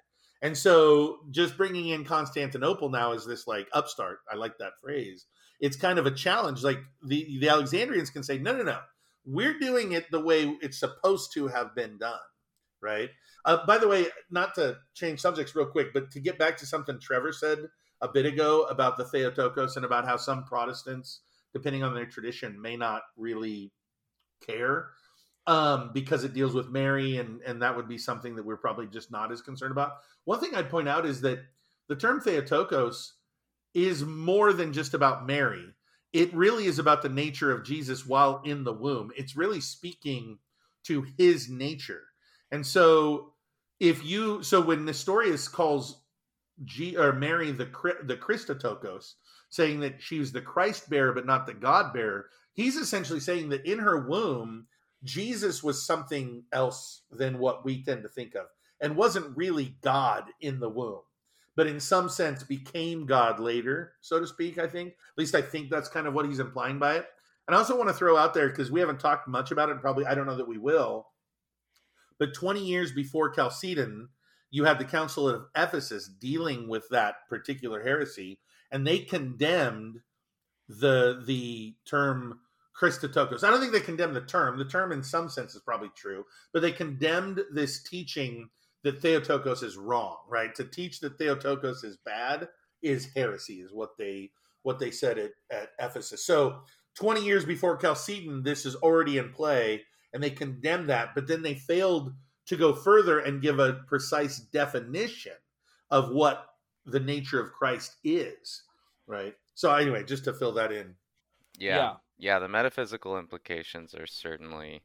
And 0.42 0.56
so 0.56 1.18
just 1.30 1.56
bringing 1.56 1.88
in 1.88 2.04
Constantinople 2.04 2.90
now 2.90 3.12
is 3.12 3.26
this 3.26 3.47
like 3.47 3.68
upstart. 3.73 4.18
I 4.30 4.37
like 4.37 4.58
that 4.58 4.75
phrase. 4.80 5.26
It's 5.61 5.76
kind 5.76 5.99
of 5.99 6.06
a 6.06 6.12
challenge. 6.12 6.62
Like 6.62 6.78
the, 7.04 7.38
the 7.40 7.49
Alexandrians 7.49 8.11
can 8.11 8.23
say, 8.23 8.38
no, 8.38 8.56
no, 8.56 8.62
no, 8.62 8.78
we're 9.25 9.58
doing 9.58 9.92
it 9.92 10.11
the 10.11 10.20
way 10.20 10.44
it's 10.62 10.78
supposed 10.78 11.32
to 11.35 11.49
have 11.49 11.75
been 11.75 11.99
done. 11.99 12.18
Right. 12.80 13.11
Uh, 13.44 13.66
by 13.66 13.78
the 13.78 13.88
way, 13.88 14.06
not 14.30 14.54
to 14.54 14.76
change 14.94 15.20
subjects 15.20 15.56
real 15.56 15.66
quick, 15.66 15.88
but 15.92 16.12
to 16.12 16.20
get 16.20 16.38
back 16.38 16.56
to 16.58 16.66
something 16.66 17.00
Trevor 17.00 17.32
said 17.32 17.58
a 18.00 18.08
bit 18.08 18.25
ago 18.25 18.64
about 18.64 18.97
the 18.97 19.04
Theotokos 19.04 19.75
and 19.75 19.85
about 19.85 20.04
how 20.04 20.16
some 20.16 20.44
Protestants, 20.44 21.23
depending 21.52 21.82
on 21.82 21.94
their 21.94 22.06
tradition, 22.06 22.61
may 22.61 22.76
not 22.76 23.02
really 23.16 23.73
care 24.47 24.90
um, 25.49 25.93
because 25.95 26.25
it 26.25 26.35
deals 26.35 26.52
with 26.52 26.69
Mary, 26.69 27.17
and 27.17 27.40
and 27.40 27.62
that 27.62 27.75
would 27.75 27.88
be 27.88 27.97
something 27.97 28.37
that 28.37 28.45
we're 28.45 28.59
probably 28.59 28.87
just 28.87 29.11
not 29.11 29.33
as 29.33 29.40
concerned 29.40 29.73
about. 29.73 29.93
One 30.26 30.38
thing 30.40 30.55
I'd 30.55 30.69
point 30.69 30.88
out 30.88 31.07
is 31.07 31.23
that 31.23 31.40
the 31.88 31.97
term 31.97 32.21
Theotokos 32.21 33.14
is 33.73 34.05
more 34.05 34.52
than 34.52 34.75
just 34.75 34.93
about 34.93 35.26
Mary. 35.26 35.64
It 36.12 36.35
really 36.35 36.67
is 36.67 36.78
about 36.78 37.00
the 37.00 37.09
nature 37.09 37.50
of 37.50 37.64
Jesus 37.64 38.07
while 38.07 38.43
in 38.45 38.62
the 38.62 38.75
womb. 38.75 39.11
It's 39.17 39.37
really 39.37 39.62
speaking 39.62 40.38
to 40.85 41.07
his 41.17 41.49
nature. 41.49 42.02
And 42.50 42.67
so 42.67 43.33
if 43.81 44.05
you 44.05 44.43
so 44.43 44.61
when 44.61 44.85
Nestorius 44.85 45.49
calls 45.49 46.02
G 46.67 46.95
or 46.99 47.14
Mary 47.14 47.52
the 47.52 47.71
the 48.02 48.19
Christotokos, 48.19 49.14
saying 49.49 49.81
that 49.81 50.02
she 50.02 50.19
was 50.19 50.31
the 50.31 50.43
Christ 50.43 50.90
bearer 50.90 51.14
but 51.14 51.25
not 51.25 51.47
the 51.47 51.55
God 51.55 51.95
bearer, 51.95 52.26
he's 52.52 52.76
essentially 52.76 53.21
saying 53.21 53.49
that 53.49 53.64
in 53.64 53.78
her 53.78 54.07
womb 54.07 54.67
Jesus 55.05 55.63
was 55.63 55.84
something 55.84 56.45
else 56.52 57.02
than 57.11 57.39
what 57.39 57.65
we 57.65 57.82
tend 57.82 58.02
to 58.02 58.08
think 58.08 58.34
of 58.34 58.47
and 58.80 58.97
wasn't 58.97 59.37
really 59.37 59.76
God 59.82 60.25
in 60.41 60.61
the 60.61 60.69
womb, 60.69 61.00
but 61.56 61.67
in 61.67 61.80
some 61.80 62.08
sense 62.08 62.43
became 62.43 63.06
God 63.06 63.41
later, 63.41 63.93
so 64.00 64.21
to 64.21 64.26
speak. 64.26 64.58
I 64.58 64.67
think, 64.67 64.91
at 64.91 65.19
least 65.19 65.34
I 65.34 65.43
think 65.43 65.71
that's 65.71 65.89
kind 65.89 66.06
of 66.06 66.15
what 66.15 66.26
he's 66.26 66.41
implying 66.41 66.78
by 66.78 66.97
it. 66.97 67.06
And 67.47 67.54
I 67.54 67.58
also 67.58 67.76
want 67.76 67.89
to 67.89 67.95
throw 67.95 68.17
out 68.17 68.34
there 68.34 68.49
because 68.49 68.71
we 68.71 68.80
haven't 68.80 69.00
talked 69.00 69.26
much 69.26 69.50
about 69.50 69.71
it, 69.71 69.80
probably 69.80 70.04
I 70.04 70.15
don't 70.15 70.26
know 70.26 70.37
that 70.37 70.49
we 70.49 70.58
will. 70.58 71.06
But 72.19 72.34
20 72.34 72.65
years 72.65 72.93
before 72.93 73.32
Chalcedon, 73.32 74.08
you 74.50 74.65
had 74.65 74.78
the 74.78 74.84
Council 74.84 75.28
of 75.28 75.47
Ephesus 75.56 76.08
dealing 76.08 76.69
with 76.69 76.89
that 76.91 77.28
particular 77.28 77.82
heresy, 77.82 78.41
and 78.71 78.87
they 78.87 78.99
condemned 78.99 80.00
the 80.69 81.23
the 81.25 81.75
term 81.87 82.41
Christotokos. 82.80 83.43
I 83.43 83.50
don't 83.50 83.60
think 83.60 83.73
they 83.73 83.80
condemned 83.80 84.14
the 84.14 84.21
term. 84.21 84.58
The 84.58 84.64
term, 84.64 84.93
in 84.93 85.02
some 85.02 85.28
sense, 85.28 85.54
is 85.54 85.62
probably 85.62 85.91
true, 85.97 86.25
but 86.52 86.62
they 86.62 86.73
condemned 86.73 87.41
this 87.52 87.82
teaching 87.82 88.50
that 88.84 89.02
Theotokos 89.02 89.62
is 89.62 89.76
wrong. 89.76 90.19
Right? 90.28 90.54
To 90.54 90.64
teach 90.64 91.00
that 91.00 91.19
Theotokos 91.19 91.82
is 91.84 91.99
bad 92.04 92.49
is 92.82 93.08
heresy, 93.17 93.54
is 93.54 93.73
what 93.73 93.97
they 93.99 94.30
what 94.62 94.78
they 94.78 94.91
said 94.91 95.19
at, 95.19 95.32
at 95.50 95.71
Ephesus. 95.80 96.25
So, 96.25 96.60
twenty 96.95 97.25
years 97.25 97.45
before 97.45 97.80
Chalcedon, 97.80 98.45
this 98.45 98.64
is 98.64 98.76
already 98.76 99.19
in 99.19 99.32
play, 99.32 99.82
and 100.12 100.23
they 100.23 100.30
condemned 100.30 100.88
that. 100.91 101.14
But 101.14 101.26
then 101.26 101.43
they 101.43 101.54
failed 101.54 102.12
to 102.47 102.56
go 102.56 102.75
further 102.75 103.19
and 103.19 103.43
give 103.43 103.58
a 103.58 103.80
precise 103.88 104.38
definition 104.38 105.32
of 105.91 106.10
what 106.10 106.47
the 106.86 107.00
nature 107.00 107.41
of 107.41 107.52
Christ 107.52 107.97
is. 108.04 108.62
Right. 109.06 109.34
So, 109.54 109.75
anyway, 109.75 110.04
just 110.04 110.25
to 110.25 110.32
fill 110.32 110.52
that 110.52 110.71
in. 110.71 110.95
yeah. 111.58 111.76
yeah 111.76 111.93
yeah, 112.19 112.39
the 112.39 112.49
metaphysical 112.49 113.19
implications 113.19 113.95
are 113.95 114.07
certainly 114.07 114.83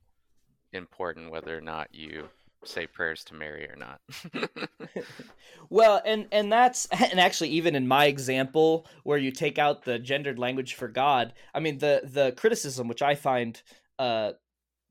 important, 0.71 1.31
whether 1.31 1.57
or 1.57 1.61
not 1.61 1.89
you 1.91 2.29
say 2.65 2.87
prayers 2.87 3.23
to 3.25 3.33
Mary 3.33 3.67
or 3.69 3.75
not. 3.75 3.99
well, 5.69 6.01
and 6.05 6.27
and 6.31 6.51
that's 6.51 6.85
and 6.91 7.19
actually 7.19 7.49
even 7.49 7.75
in 7.75 7.87
my 7.87 8.05
example 8.05 8.87
where 9.03 9.17
you 9.17 9.31
take 9.31 9.57
out 9.57 9.83
the 9.83 9.99
gendered 9.99 10.39
language 10.39 10.75
for 10.75 10.87
God, 10.87 11.33
I 11.53 11.59
mean 11.59 11.79
the 11.79 12.01
the 12.03 12.33
criticism 12.33 12.87
which 12.87 13.01
I 13.01 13.15
find 13.15 13.61
uh 13.99 14.33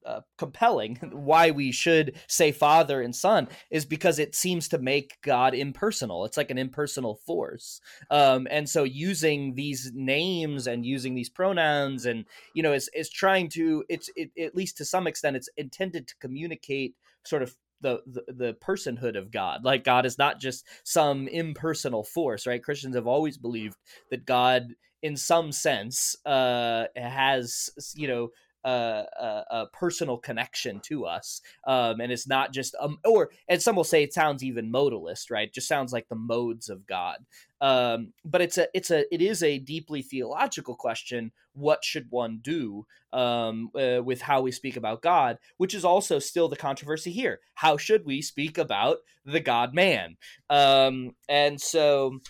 uh, 0.07 0.21
compelling 0.39 0.97
why 1.13 1.51
we 1.51 1.73
should 1.73 2.15
say 2.27 2.53
father 2.53 3.01
and 3.01 3.15
son 3.15 3.49
is 3.71 3.85
because 3.85 4.19
it 4.19 4.35
seems 4.35 4.69
to 4.69 4.79
make 4.79 5.19
god 5.23 5.55
impersonal 5.55 6.25
it's 6.25 6.37
like 6.37 6.51
an 6.51 6.59
impersonal 6.59 7.15
force 7.15 7.81
um, 8.11 8.47
and 8.51 8.69
so 8.69 8.85
using 8.85 9.55
these 9.55 9.91
names 9.95 10.67
and 10.67 10.85
using 10.87 11.15
these 11.15 11.31
pronouns 11.31 12.07
and 12.07 12.25
you 12.55 12.63
know 12.63 12.73
is, 12.73 12.91
is 12.95 13.11
trying 13.11 13.49
to 13.49 13.85
it's 13.89 14.11
it, 14.17 14.31
at 14.41 14.55
least 14.55 14.77
to 14.77 14.85
some 14.85 15.07
extent 15.07 15.37
it's 15.37 15.49
intended 15.57 16.07
to 16.09 16.15
communicate 16.21 16.95
sort 17.25 17.43
of 17.43 17.57
the, 17.83 18.01
the, 18.07 18.25
the 18.33 18.55
personhood 18.55 19.19
of 19.19 19.31
God. 19.31 19.65
Like 19.65 19.85
God 19.85 20.07
is 20.07 20.17
not 20.17 20.41
just 20.41 20.67
some 20.85 21.29
impersonal 21.29 22.05
force, 22.05 22.47
right? 22.47 22.63
Christians 22.63 22.95
have 22.95 23.07
always 23.07 23.37
believed 23.37 23.77
that 24.11 24.25
God, 24.25 24.75
in 25.03 25.17
some 25.17 25.53
sense, 25.53 26.17
uh, 26.25 26.85
has 26.97 27.69
you 27.95 28.09
know 28.09 28.29
a, 28.65 29.45
a, 29.51 29.67
personal 29.73 30.17
connection 30.17 30.81
to 30.81 31.05
us 31.05 31.41
um, 31.67 32.01
and 32.01 32.13
it's 32.13 32.29
not 32.29 32.53
just 32.53 32.75
um 32.81 32.99
or 33.05 33.31
and 33.49 33.61
some 33.61 33.77
will 33.77 33.85
say 33.85 34.03
it 34.03 34.13
sounds 34.13 34.43
even 34.43 34.73
modalist 34.73 35.31
right? 35.31 35.49
It 35.49 35.55
just 35.55 35.69
sounds 35.69 35.93
like 35.93 36.09
the 36.09 36.15
modes 36.15 36.69
of 36.69 36.87
god. 36.87 37.19
Um, 37.61 38.13
but 38.25 38.41
it's 38.41 38.59
a 38.59 38.69
it's 38.75 38.91
a 38.91 39.13
it 39.15 39.23
is 39.23 39.43
a 39.43 39.59
deeply 39.59 40.03
theological 40.03 40.75
question 40.75 41.33
what 41.55 41.85
should 41.85 42.07
one 42.11 42.41
do 42.43 42.87
um, 43.13 43.71
uh, 43.75 44.03
with 44.03 44.23
how 44.23 44.41
we 44.41 44.51
speak 44.53 44.77
about 44.77 45.03
god 45.03 45.39
which 45.59 45.75
is 45.75 45.85
also 45.85 46.19
still 46.19 46.49
the 46.49 46.57
controversy 46.57 47.13
here. 47.13 47.41
How 47.55 47.77
should 47.77 48.05
we 48.05 48.23
speak 48.23 48.59
about 48.59 48.99
the 49.25 49.41
god 49.41 49.75
man 49.75 50.17
um, 50.51 51.15
and 51.29 51.61
so 51.61 52.21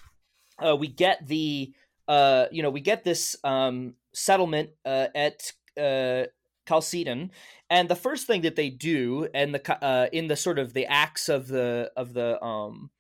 uh, 0.65 0.77
we 0.77 0.89
get 0.89 1.27
the 1.27 1.73
uh, 2.09 2.47
you 2.51 2.63
know 2.63 2.71
we 2.71 2.81
get 2.81 3.05
this 3.05 3.37
um, 3.45 3.95
settlement 4.13 4.71
uh, 4.85 5.07
at 5.15 5.53
uh, 5.79 6.25
Chalcedon, 6.69 7.31
and 7.71 7.89
the 7.89 7.97
first 7.97 8.27
thing 8.27 8.43
that 8.43 8.57
they 8.57 8.71
do, 8.71 9.29
and 9.35 9.55
the 9.55 9.85
uh, 9.85 10.09
in 10.13 10.29
the 10.29 10.37
sort 10.37 10.59
of 10.59 10.73
the 10.73 10.87
acts 10.87 11.29
of 11.29 11.49
the 11.49 11.91
of 11.97 12.13
the 12.15 12.43
um 12.43 12.91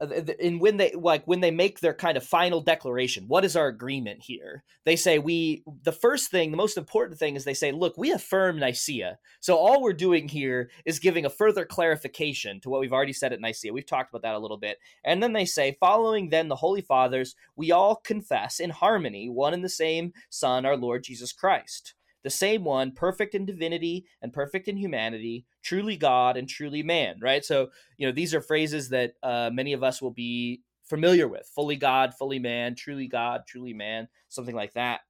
Uh, 0.00 0.06
and 0.42 0.60
when 0.60 0.76
they 0.76 0.92
like 0.92 1.24
when 1.26 1.40
they 1.40 1.50
make 1.50 1.80
their 1.80 1.94
kind 1.94 2.16
of 2.16 2.24
final 2.24 2.60
declaration 2.60 3.24
what 3.28 3.44
is 3.44 3.56
our 3.56 3.68
agreement 3.68 4.22
here? 4.22 4.64
They 4.84 4.96
say 4.96 5.18
we 5.18 5.64
the 5.82 5.92
first 5.92 6.30
thing 6.30 6.50
the 6.50 6.56
most 6.56 6.76
important 6.76 7.18
thing 7.18 7.36
is 7.36 7.44
they 7.44 7.54
say 7.54 7.72
look 7.72 7.96
we 7.96 8.12
affirm 8.12 8.58
nicaea. 8.58 9.18
So 9.40 9.56
all 9.56 9.82
we're 9.82 9.92
doing 9.92 10.28
here 10.28 10.70
is 10.84 10.98
giving 10.98 11.24
a 11.24 11.30
further 11.30 11.64
clarification 11.64 12.60
to 12.60 12.70
what 12.70 12.80
we've 12.80 12.92
already 12.92 13.12
said 13.12 13.32
at 13.32 13.40
nicaea. 13.40 13.72
We've 13.72 13.86
talked 13.86 14.10
about 14.10 14.22
that 14.22 14.34
a 14.34 14.38
little 14.38 14.58
bit. 14.58 14.78
And 15.04 15.22
then 15.22 15.32
they 15.32 15.44
say 15.44 15.76
following 15.80 16.30
then 16.30 16.48
the 16.48 16.56
holy 16.56 16.82
fathers 16.82 17.34
we 17.56 17.72
all 17.72 17.96
confess 17.96 18.60
in 18.60 18.70
harmony 18.70 19.28
one 19.28 19.54
and 19.54 19.64
the 19.64 19.68
same 19.68 20.12
son 20.28 20.64
our 20.66 20.76
lord 20.76 21.04
jesus 21.04 21.32
christ 21.32 21.94
the 22.22 22.30
same 22.30 22.64
one, 22.64 22.92
perfect 22.92 23.34
in 23.34 23.46
divinity 23.46 24.06
and 24.22 24.32
perfect 24.32 24.68
in 24.68 24.76
humanity, 24.76 25.46
truly 25.62 25.96
God 25.96 26.36
and 26.36 26.48
truly 26.48 26.82
man, 26.82 27.18
right? 27.20 27.44
So, 27.44 27.70
you 27.96 28.06
know, 28.06 28.12
these 28.12 28.34
are 28.34 28.40
phrases 28.40 28.90
that 28.90 29.14
uh, 29.22 29.50
many 29.52 29.72
of 29.72 29.82
us 29.82 30.02
will 30.02 30.10
be 30.10 30.62
familiar 30.84 31.28
with 31.28 31.50
fully 31.54 31.76
God, 31.76 32.14
fully 32.14 32.38
man, 32.38 32.74
truly 32.74 33.06
God, 33.06 33.42
truly 33.46 33.72
man, 33.72 34.08
something 34.28 34.54
like 34.54 34.74
that. 34.74 35.00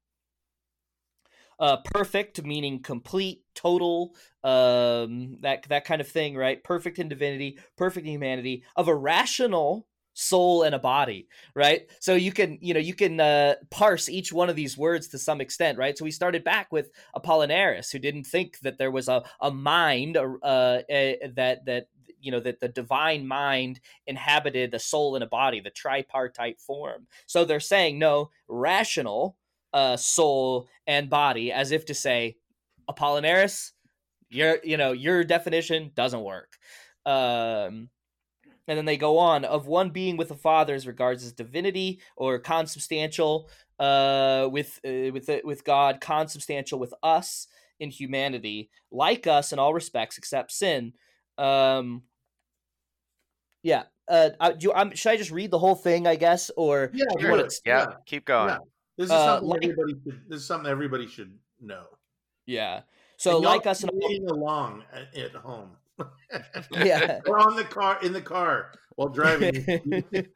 Uh, 1.59 1.77
perfect 1.85 2.43
meaning 2.43 2.81
complete, 2.81 3.43
total, 3.55 4.15
um, 4.43 5.37
that 5.43 5.63
that 5.69 5.85
kind 5.85 6.01
of 6.01 6.09
thing, 6.09 6.35
right? 6.35 6.65
Perfect 6.65 6.99
in 6.99 7.09
divinity, 7.09 7.59
perfect 7.77 8.07
in 8.07 8.13
humanity, 8.13 8.65
of 8.77 8.89
a 8.89 8.95
rational 8.95 9.87
soul 10.21 10.63
and 10.63 10.75
a 10.75 10.79
body 10.79 11.27
right? 11.55 11.89
So 11.99 12.15
you 12.15 12.33
can 12.33 12.59
you 12.61 12.75
know 12.75 12.81
you 12.81 12.95
can 12.95 13.21
uh, 13.21 13.55
parse 13.71 14.09
each 14.09 14.33
one 14.33 14.51
of 14.51 14.57
these 14.57 14.77
words 14.77 15.09
to 15.09 15.19
some 15.19 15.41
extent 15.41 15.79
right? 15.79 15.97
So 15.97 16.05
we 16.05 16.11
started 16.11 16.45
back 16.45 16.71
with 16.71 16.91
apollinaris 17.17 17.91
who 17.91 17.99
didn't 17.99 18.25
think 18.25 18.59
that 18.61 18.79
there 18.79 18.91
was 18.91 19.09
a, 19.09 19.23
a 19.41 19.51
mind 19.51 20.17
uh, 20.17 20.83
a, 20.91 21.19
that 21.35 21.65
that 21.67 21.89
you 22.21 22.31
know 22.31 22.41
that 22.41 22.61
the 22.61 22.69
divine 22.69 23.27
mind 23.27 23.81
inhabited 24.07 24.71
the 24.71 24.79
soul 24.79 25.15
and 25.15 25.25
a 25.25 25.27
body 25.27 25.61
the 25.61 25.71
tripartite 25.71 26.61
form. 26.61 27.07
So 27.27 27.45
they're 27.45 27.61
saying 27.61 27.99
no 27.99 28.31
rational 28.49 29.37
uh, 29.73 29.97
soul 29.97 30.69
and 30.87 31.09
body 31.09 31.53
as 31.53 31.71
if 31.71 31.87
to 31.87 31.95
say 31.95 32.37
apollinaris 32.91 33.71
your 34.29 34.59
you 34.65 34.77
know 34.77 34.93
your 34.93 35.25
definition 35.25 35.93
doesn't 35.95 36.23
work. 36.23 36.59
Um 37.07 37.89
and 38.71 38.79
then 38.79 38.85
they 38.85 38.97
go 38.97 39.19
on 39.19 39.45
of 39.45 39.67
one 39.67 39.91
being 39.91 40.17
with 40.17 40.29
the 40.29 40.37
Father 40.37 40.77
as 40.77 40.87
regards 40.87 41.25
his 41.25 41.33
divinity 41.33 41.99
or 42.15 42.39
consubstantial 42.39 43.51
uh, 43.81 44.49
with 44.49 44.79
uh, 44.87 45.11
with 45.13 45.29
with 45.43 45.65
God, 45.65 46.01
consubstantial 46.01 46.79
with 46.79 46.95
us 47.03 47.49
in 47.81 47.91
humanity, 47.91 48.71
like 48.93 49.27
us 49.27 49.53
in 49.53 49.59
all 49.59 49.75
respects 49.75 50.19
except 50.19 50.53
sin. 50.53 50.93
Um, 51.37 52.03
yeah. 53.65 53.83
Uh, 54.07 54.31
I, 54.39 54.53
do 54.53 54.69
you, 54.69 54.91
should 54.95 55.11
I 55.11 55.17
just 55.17 55.33
read 55.33 55.51
the 55.51 55.59
whole 55.59 55.75
thing? 55.75 56.07
I 56.07 56.15
guess, 56.15 56.53
or 56.57 56.93
yeah, 56.95 57.07
sure. 57.19 57.39
yeah, 57.39 57.49
yeah, 57.67 57.87
keep 58.07 58.25
going. 58.25 58.51
Yeah. 58.51 58.59
This 58.99 59.07
is 59.07 59.11
uh, 59.11 59.27
something 59.27 59.49
like, 59.49 59.65
everybody. 59.65 59.95
Should, 60.05 60.21
this 60.29 60.41
is 60.43 60.47
something 60.47 60.71
everybody 60.71 61.09
should 61.09 61.37
know. 61.61 61.87
Yeah. 62.47 62.83
So, 63.17 63.39
like 63.39 63.67
us, 63.67 63.83
in 63.83 63.89
all, 63.89 64.33
along 64.33 64.85
at 64.93 65.33
home 65.33 65.71
yeah. 66.73 67.21
Or 67.27 67.39
on 67.39 67.57
the 67.57 67.65
car 67.65 67.99
in 68.03 68.13
the 68.13 68.21
car 68.23 68.73
while 68.97 69.09
driving. 69.09 69.85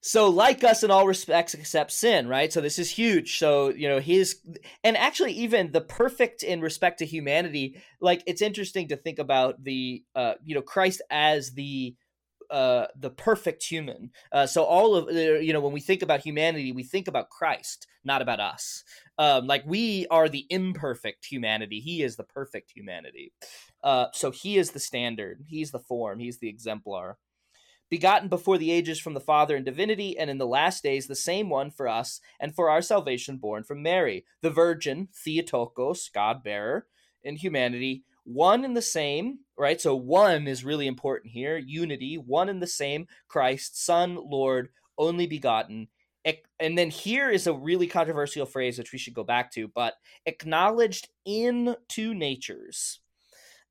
so 0.00 0.28
like 0.28 0.64
us 0.64 0.82
in 0.82 0.90
all 0.90 1.06
respects 1.06 1.54
except 1.54 1.92
sin, 1.92 2.28
right? 2.28 2.52
So 2.52 2.60
this 2.60 2.78
is 2.78 2.90
huge. 2.90 3.38
So, 3.38 3.68
you 3.68 3.88
know, 3.88 4.00
his 4.00 4.40
and 4.82 4.96
actually 4.96 5.32
even 5.32 5.72
the 5.72 5.80
perfect 5.80 6.42
in 6.42 6.60
respect 6.60 6.98
to 6.98 7.06
humanity, 7.06 7.80
like 8.00 8.22
it's 8.26 8.42
interesting 8.42 8.88
to 8.88 8.96
think 8.96 9.18
about 9.18 9.62
the 9.62 10.02
uh, 10.14 10.34
you 10.44 10.54
know, 10.54 10.62
Christ 10.62 11.02
as 11.10 11.52
the 11.52 11.94
uh, 12.50 12.86
the 12.98 13.10
perfect 13.10 13.62
human. 13.62 14.10
Uh, 14.32 14.46
so 14.46 14.64
all 14.64 14.94
of 14.94 15.14
you 15.14 15.52
know 15.52 15.60
when 15.60 15.72
we 15.72 15.80
think 15.80 16.02
about 16.02 16.20
humanity, 16.20 16.72
we 16.72 16.82
think 16.82 17.08
about 17.08 17.30
Christ, 17.30 17.86
not 18.04 18.22
about 18.22 18.40
us. 18.40 18.84
Um, 19.18 19.46
like 19.46 19.64
we 19.66 20.06
are 20.10 20.28
the 20.28 20.46
imperfect 20.48 21.26
humanity. 21.26 21.80
He 21.80 22.02
is 22.02 22.16
the 22.16 22.24
perfect 22.24 22.70
humanity. 22.70 23.32
Uh, 23.82 24.06
so 24.12 24.30
he 24.30 24.56
is 24.58 24.70
the 24.70 24.80
standard. 24.80 25.44
He's 25.48 25.72
the 25.72 25.80
form. 25.80 26.20
He's 26.20 26.38
the 26.38 26.48
exemplar. 26.48 27.18
Begotten 27.90 28.28
before 28.28 28.58
the 28.58 28.70
ages 28.70 29.00
from 29.00 29.14
the 29.14 29.20
Father 29.20 29.56
in 29.56 29.64
divinity, 29.64 30.18
and 30.18 30.28
in 30.28 30.36
the 30.36 30.46
last 30.46 30.82
days 30.82 31.06
the 31.06 31.14
same 31.14 31.48
one 31.48 31.70
for 31.70 31.88
us 31.88 32.20
and 32.38 32.54
for 32.54 32.68
our 32.68 32.82
salvation 32.82 33.38
born 33.38 33.64
from 33.64 33.82
Mary, 33.82 34.26
the 34.42 34.50
Virgin, 34.50 35.08
Theotokos, 35.24 36.10
God 36.12 36.44
bearer, 36.44 36.86
in 37.22 37.36
humanity, 37.36 38.04
one 38.24 38.62
and 38.62 38.76
the 38.76 38.82
same, 38.82 39.38
right? 39.56 39.80
So 39.80 39.96
one 39.96 40.46
is 40.46 40.64
really 40.64 40.86
important 40.86 41.32
here. 41.32 41.56
Unity, 41.56 42.16
one 42.16 42.50
and 42.50 42.60
the 42.60 42.66
same, 42.66 43.06
Christ, 43.26 43.82
Son, 43.82 44.18
Lord, 44.22 44.68
only 44.98 45.26
begotten. 45.26 45.88
And 46.60 46.76
then 46.76 46.90
here 46.90 47.30
is 47.30 47.46
a 47.46 47.52
really 47.52 47.86
controversial 47.86 48.46
phrase 48.46 48.78
which 48.78 48.92
we 48.92 48.98
should 48.98 49.14
go 49.14 49.24
back 49.24 49.52
to, 49.52 49.68
but 49.68 49.94
acknowledged 50.26 51.08
in 51.24 51.76
two 51.88 52.14
natures. 52.14 53.00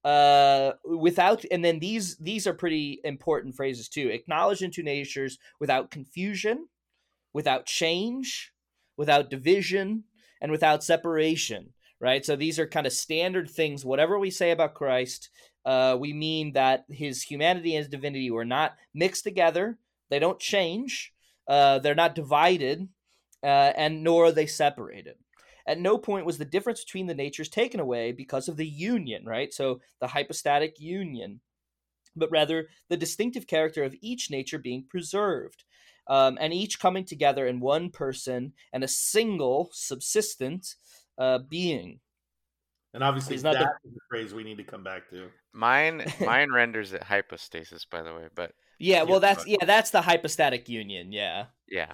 Uh, 0.03 0.71
without, 0.85 1.43
and 1.51 1.65
then 1.65 1.79
these 1.79 2.15
these 2.17 2.47
are 2.47 2.53
pretty 2.53 3.01
important 3.03 3.55
phrases 3.55 3.89
too. 3.89 4.09
Acknowledged 4.09 4.61
in 4.61 4.71
two 4.71 4.83
natures 4.83 5.37
without 5.59 5.91
confusion, 5.91 6.67
without 7.33 7.65
change, 7.65 8.53
without 8.95 9.29
division, 9.29 10.05
and 10.39 10.51
without 10.51 10.83
separation 10.83 11.73
right? 11.99 12.25
So 12.25 12.35
these 12.35 12.59
are 12.59 12.67
kind 12.67 12.87
of 12.87 12.93
standard 12.93 13.49
things. 13.49 13.85
Whatever 13.85 14.19
we 14.19 14.29
say 14.29 14.51
about 14.51 14.75
Christ, 14.75 15.29
uh, 15.65 15.97
we 15.99 16.13
mean 16.13 16.53
that 16.53 16.85
his 16.89 17.23
humanity 17.23 17.75
and 17.75 17.83
his 17.83 17.89
divinity 17.89 18.31
were 18.31 18.45
not 18.45 18.75
mixed 18.93 19.23
together. 19.23 19.77
They 20.09 20.19
don't 20.19 20.39
change. 20.39 21.13
Uh, 21.47 21.79
they're 21.79 21.95
not 21.95 22.15
divided, 22.15 22.87
uh, 23.43 23.71
and 23.75 24.03
nor 24.03 24.25
are 24.25 24.31
they 24.31 24.45
separated. 24.47 25.15
At 25.67 25.79
no 25.79 25.97
point 25.97 26.25
was 26.25 26.37
the 26.37 26.45
difference 26.45 26.83
between 26.83 27.07
the 27.07 27.13
natures 27.13 27.49
taken 27.49 27.79
away 27.79 28.13
because 28.13 28.47
of 28.47 28.55
the 28.55 28.67
union, 28.67 29.25
right? 29.25 29.53
So 29.53 29.81
the 29.99 30.07
hypostatic 30.07 30.79
union, 30.79 31.41
but 32.15 32.31
rather 32.31 32.69
the 32.89 32.97
distinctive 32.97 33.47
character 33.47 33.83
of 33.83 33.95
each 34.01 34.31
nature 34.31 34.57
being 34.57 34.85
preserved. 34.89 35.63
Um, 36.09 36.37
and 36.39 36.53
each 36.53 36.79
coming 36.79 37.03
together 37.03 37.47
in 37.47 37.59
one 37.59 37.89
person 37.89 38.53
and 38.71 38.81
a 38.81 38.87
single 38.87 39.69
subsistent 39.73 40.75
uh, 41.17 41.39
being. 41.39 41.99
And 42.93 43.03
obviously, 43.03 43.35
He's 43.35 43.43
not 43.43 43.55
the... 43.55 43.69
the 43.83 43.99
phrase 44.09 44.33
we 44.33 44.45
need 44.45 44.57
to 44.57 44.63
come 44.63 44.83
back 44.83 45.09
to. 45.09 45.27
Mine, 45.51 46.05
mine 46.25 46.51
renders 46.53 46.93
it 46.93 47.03
hypostasis, 47.03 47.83
by 47.83 48.03
the 48.03 48.13
way. 48.13 48.27
But 48.33 48.53
yeah, 48.79 49.03
well, 49.03 49.19
that's 49.19 49.45
yeah, 49.47 49.65
that's 49.65 49.91
the 49.91 50.01
hypostatic 50.01 50.69
union. 50.69 51.11
Yeah. 51.11 51.45
Yeah. 51.67 51.93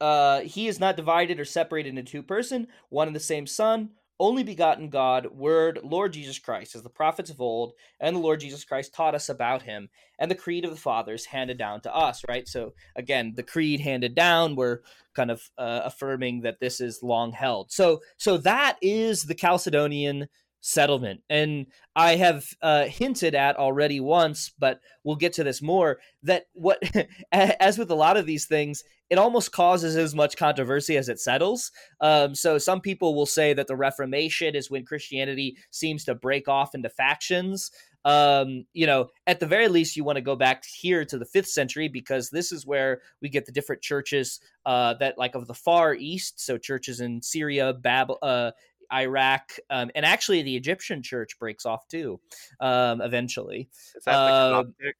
Uh, 0.00 0.40
he 0.40 0.66
is 0.68 0.80
not 0.80 0.96
divided 0.96 1.40
or 1.40 1.44
separated 1.44 1.90
into 1.90 2.02
two 2.02 2.22
person, 2.22 2.66
one 2.90 3.06
and 3.06 3.16
the 3.16 3.20
same 3.20 3.46
Son, 3.46 3.90
only 4.20 4.42
begotten 4.42 4.90
God, 4.90 5.26
Word, 5.26 5.80
Lord 5.82 6.12
Jesus 6.12 6.38
Christ, 6.38 6.74
as 6.74 6.82
the 6.82 6.90
prophets 6.90 7.30
of 7.30 7.40
old 7.40 7.72
and 8.00 8.14
the 8.14 8.20
Lord 8.20 8.40
Jesus 8.40 8.64
Christ 8.64 8.94
taught 8.94 9.14
us 9.14 9.28
about 9.28 9.62
him, 9.62 9.88
and 10.18 10.30
the 10.30 10.36
creed 10.36 10.64
of 10.64 10.70
the 10.70 10.76
fathers 10.76 11.26
handed 11.26 11.58
down 11.58 11.80
to 11.82 11.94
us, 11.94 12.22
right? 12.28 12.46
So, 12.46 12.74
again, 12.96 13.32
the 13.34 13.42
creed 13.42 13.80
handed 13.80 14.14
down, 14.14 14.56
we're 14.56 14.80
kind 15.14 15.30
of 15.30 15.48
uh, 15.58 15.82
affirming 15.84 16.42
that 16.42 16.60
this 16.60 16.80
is 16.80 17.02
long 17.02 17.32
held. 17.32 17.72
So, 17.72 18.02
so 18.16 18.36
that 18.38 18.76
is 18.82 19.22
the 19.24 19.34
Chalcedonian 19.34 20.28
settlement. 20.64 21.20
And 21.28 21.66
I 21.94 22.16
have 22.16 22.46
uh, 22.62 22.86
hinted 22.86 23.34
at 23.34 23.56
already 23.56 24.00
once, 24.00 24.50
but 24.58 24.80
we'll 25.04 25.14
get 25.14 25.34
to 25.34 25.44
this 25.44 25.60
more 25.60 25.98
that 26.22 26.46
what, 26.54 26.82
as 27.32 27.76
with 27.76 27.90
a 27.90 27.94
lot 27.94 28.16
of 28.16 28.24
these 28.24 28.46
things, 28.46 28.82
it 29.10 29.18
almost 29.18 29.52
causes 29.52 29.94
as 29.94 30.14
much 30.14 30.38
controversy 30.38 30.96
as 30.96 31.10
it 31.10 31.20
settles. 31.20 31.70
Um, 32.00 32.34
so 32.34 32.56
some 32.56 32.80
people 32.80 33.14
will 33.14 33.26
say 33.26 33.52
that 33.52 33.66
the 33.66 33.76
Reformation 33.76 34.54
is 34.54 34.70
when 34.70 34.86
Christianity 34.86 35.58
seems 35.70 36.02
to 36.04 36.14
break 36.14 36.48
off 36.48 36.74
into 36.74 36.88
factions. 36.88 37.70
Um, 38.06 38.66
you 38.72 38.86
know, 38.86 39.08
at 39.26 39.40
the 39.40 39.46
very 39.46 39.68
least, 39.68 39.96
you 39.96 40.04
want 40.04 40.16
to 40.16 40.22
go 40.22 40.36
back 40.36 40.64
here 40.64 41.04
to 41.06 41.18
the 41.18 41.24
fifth 41.24 41.48
century 41.48 41.88
because 41.88 42.30
this 42.30 42.52
is 42.52 42.66
where 42.66 43.00
we 43.20 43.28
get 43.28 43.46
the 43.46 43.52
different 43.52 43.82
churches 43.82 44.40
uh, 44.66 44.94
that, 44.94 45.16
like, 45.16 45.34
of 45.34 45.46
the 45.46 45.54
Far 45.54 45.94
East. 45.94 46.40
So 46.40 46.58
churches 46.58 47.00
in 47.00 47.22
Syria, 47.22 47.72
Babel, 47.72 48.18
uh, 48.22 48.50
Iraq, 48.94 49.50
um, 49.70 49.90
and 49.94 50.06
actually 50.06 50.42
the 50.42 50.56
Egyptian 50.56 51.02
church 51.02 51.38
breaks 51.38 51.66
off 51.66 51.86
too. 51.88 52.20
Um, 52.60 53.00
eventually, 53.00 53.68
is 53.96 54.04
that 54.04 54.14
uh, 54.14 54.50
Coptic? 54.62 54.96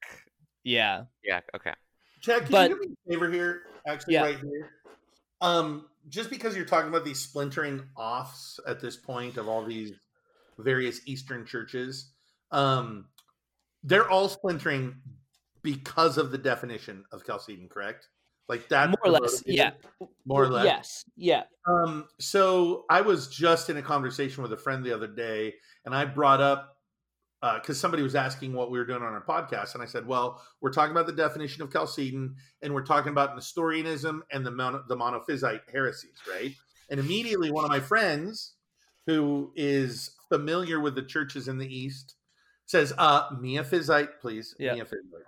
Yeah. 0.65 1.05
Yeah. 1.23 1.41
Okay. 1.55 1.73
Chad, 2.21 2.43
can 2.43 2.53
but, 2.53 2.71
you 2.71 2.77
do 2.77 2.89
me 2.89 2.97
a 3.07 3.13
favor 3.13 3.31
here? 3.31 3.63
Actually, 3.87 4.15
yeah. 4.15 4.23
right 4.23 4.39
here. 4.39 4.71
Um, 5.41 5.87
just 6.09 6.31
because 6.31 6.57
you're 6.57 6.65
talking 6.65 6.89
about 6.89 7.05
these 7.05 7.21
splintering 7.21 7.83
offs 7.97 8.59
at 8.67 8.81
this 8.81 8.97
point 8.97 9.37
of 9.37 9.49
all 9.49 9.65
these 9.65 9.93
various 10.59 11.01
Eastern 11.07 11.45
churches, 11.45 12.13
um, 12.51 13.07
they're 13.83 14.09
all 14.09 14.29
splintering 14.29 14.97
because 15.63 16.17
of 16.19 16.31
the 16.31 16.39
definition 16.39 17.05
of 17.13 17.25
Chalcedon, 17.25 17.69
correct? 17.69 18.09
Like 18.47 18.69
that, 18.69 18.91
more 18.91 18.99
or 19.05 19.11
less, 19.11 19.43
yeah, 19.47 19.71
more 20.27 20.45
or 20.45 20.49
less, 20.51 20.67
yes, 20.67 21.05
yeah. 21.17 21.43
Um, 21.67 22.07
so 22.21 22.85
I 22.91 23.01
was 23.01 23.29
just 23.29 23.71
in 23.71 23.79
a 23.79 23.83
conversation 23.83 24.43
with 24.43 24.53
a 24.53 24.57
friend 24.57 24.85
the 24.85 24.95
other 24.95 25.07
day, 25.07 25.55
and 25.87 25.95
I 25.95 26.05
brought 26.05 26.43
up 26.43 26.77
because 27.41 27.77
uh, 27.77 27.81
somebody 27.81 28.03
was 28.03 28.15
asking 28.15 28.53
what 28.53 28.71
we 28.71 28.79
were 28.79 28.85
doing 28.85 29.03
on 29.03 29.13
our 29.13 29.25
podcast, 29.25 29.75
and 29.75 29.83
I 29.83 29.87
said, 29.87 30.07
"Well, 30.07 30.43
we're 30.61 30.73
talking 30.73 30.93
about 30.93 31.07
the 31.07 31.13
definition 31.13 31.63
of 31.63 31.73
Chalcedon, 31.73 32.37
and 32.63 32.75
we're 32.75 32.85
talking 32.85 33.13
about 33.13 33.35
Nestorianism 33.35 34.23
and 34.31 34.45
the 34.45 34.51
mono, 34.51 34.85
the 34.89 34.97
Monophysite 34.97 35.61
heresies, 35.73 36.19
right?" 36.31 36.55
And 36.91 37.01
immediately, 37.01 37.51
one 37.51 37.65
of 37.65 37.71
my 37.71 37.81
friends, 37.81 38.55
who 39.07 39.53
is 39.57 40.17
familiar 40.29 40.81
with 40.81 40.95
the 40.95 41.03
churches 41.03 41.49
in 41.49 41.59
the 41.59 41.67
East, 41.67 42.17
says, 42.67 42.93
"Uh, 42.99 43.31
Miaphysite, 43.31 44.21
please, 44.21 44.55
yeah. 44.59 44.75
Miaphysite. 44.75 45.25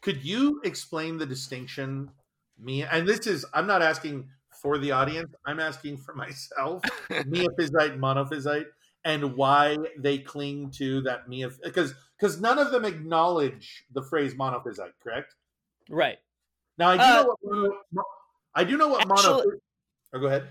Could 0.00 0.24
you 0.24 0.60
explain 0.64 1.18
the 1.18 1.26
distinction, 1.26 2.10
Mia?" 2.58 2.88
And 2.90 3.06
this 3.06 3.26
is, 3.26 3.44
I'm 3.54 3.66
not 3.66 3.82
asking 3.82 4.28
for 4.62 4.78
the 4.78 4.92
audience; 4.92 5.32
I'm 5.46 5.60
asking 5.60 5.98
for 5.98 6.14
myself. 6.14 6.82
Miaphysite, 7.10 7.98
Monophysite 7.98 8.66
and 9.04 9.36
why 9.36 9.76
they 9.98 10.18
cling 10.18 10.70
to 10.70 11.00
that 11.02 11.28
Mia 11.28 11.50
because 11.62 11.94
because 12.18 12.40
none 12.40 12.58
of 12.58 12.70
them 12.70 12.84
acknowledge 12.84 13.84
the 13.92 14.02
phrase 14.02 14.34
monophysite, 14.34 14.92
correct? 15.02 15.34
Right. 15.88 16.18
Now 16.76 16.90
I 16.90 16.96
do 16.96 17.02
uh, 17.02 17.22
know 17.22 17.36
what 17.92 18.06
I 18.54 18.64
do 18.64 18.76
know 18.76 18.88
what 18.88 19.08
mono. 19.08 19.42
Oh, 20.12 20.18
go 20.18 20.26
ahead. 20.26 20.48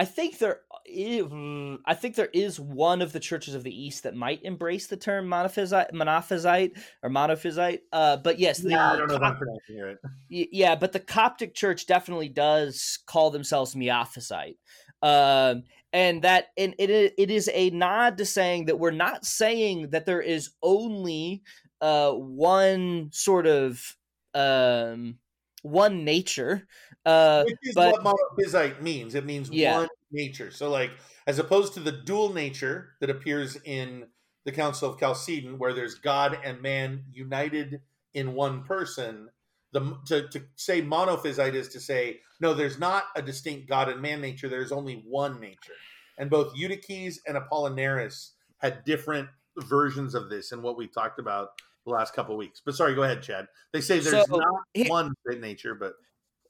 I 0.00 0.06
think 0.06 0.38
there, 0.38 0.60
I 0.86 1.94
think 1.94 2.14
there 2.14 2.30
is 2.32 2.58
one 2.58 3.02
of 3.02 3.12
the 3.12 3.20
churches 3.20 3.54
of 3.54 3.64
the 3.64 3.84
East 3.84 4.04
that 4.04 4.16
might 4.16 4.42
embrace 4.44 4.86
the 4.86 4.96
term 4.96 5.26
monophysite, 5.26 5.92
monophysite 5.92 6.70
or 7.02 7.10
monophysite. 7.10 7.80
Uh, 7.92 8.16
but 8.16 8.38
yes, 8.38 8.60
the, 8.60 8.70
yeah, 8.70 8.92
I 8.92 8.96
don't 8.96 9.08
know 9.08 9.18
Cop- 9.18 9.42
if 9.42 9.68
I'm 9.68 9.98
it. 10.30 10.48
Yeah, 10.52 10.74
but 10.74 10.92
the 10.92 11.00
Coptic 11.00 11.54
Church 11.54 11.86
definitely 11.86 12.30
does 12.30 12.98
call 13.04 13.30
themselves 13.30 13.74
Miaphysite. 13.74 14.56
Um, 15.02 15.64
and 15.92 16.22
that 16.22 16.46
and 16.56 16.74
it 16.78 17.12
it 17.18 17.30
is 17.30 17.50
a 17.52 17.68
nod 17.68 18.16
to 18.16 18.24
saying 18.24 18.64
that 18.66 18.78
we're 18.78 18.92
not 18.92 19.26
saying 19.26 19.90
that 19.90 20.06
there 20.06 20.22
is 20.22 20.48
only 20.62 21.42
uh 21.82 22.12
one 22.12 23.10
sort 23.12 23.46
of 23.46 23.96
um 24.32 25.18
one 25.62 26.04
nature 26.04 26.66
uh 27.06 27.44
which 27.44 27.56
is 27.62 27.74
but, 27.74 28.02
what 28.02 28.16
monophysite 28.38 28.80
means. 28.82 29.14
It 29.14 29.24
means 29.24 29.50
yeah. 29.50 29.78
one 29.78 29.88
nature. 30.12 30.50
So 30.50 30.70
like 30.70 30.90
as 31.26 31.38
opposed 31.38 31.74
to 31.74 31.80
the 31.80 31.92
dual 31.92 32.32
nature 32.32 32.90
that 33.00 33.10
appears 33.10 33.56
in 33.64 34.06
the 34.44 34.52
council 34.52 34.90
of 34.90 34.98
chalcedon 34.98 35.58
where 35.58 35.72
there's 35.72 35.96
god 35.96 36.38
and 36.42 36.62
man 36.62 37.04
united 37.12 37.82
in 38.14 38.32
one 38.32 38.64
person 38.64 39.28
the 39.72 39.96
to, 40.06 40.28
to 40.28 40.42
say 40.56 40.82
monophysite 40.82 41.54
is 41.54 41.68
to 41.68 41.80
say 41.80 42.20
no 42.40 42.54
there's 42.54 42.78
not 42.78 43.04
a 43.14 43.22
distinct 43.22 43.68
god 43.68 43.88
and 43.88 44.00
man 44.00 44.20
nature. 44.20 44.48
There's 44.48 44.72
only 44.72 45.04
one 45.06 45.40
nature. 45.40 45.74
And 46.18 46.28
both 46.28 46.54
eutyches 46.54 47.20
and 47.26 47.36
apollinaris 47.36 48.30
had 48.58 48.84
different 48.84 49.28
versions 49.56 50.14
of 50.14 50.28
this 50.28 50.52
and 50.52 50.62
what 50.62 50.76
we 50.76 50.86
talked 50.86 51.18
about 51.18 51.50
the 51.86 51.92
last 51.92 52.14
couple 52.14 52.36
weeks. 52.36 52.60
But 52.64 52.74
sorry 52.74 52.94
go 52.94 53.02
ahead 53.02 53.22
chad. 53.22 53.46
They 53.72 53.80
say 53.80 54.00
there's 54.00 54.26
so, 54.26 54.36
not 54.36 54.62
here, 54.74 54.88
one 54.88 55.14
nature 55.38 55.74
but 55.74 55.94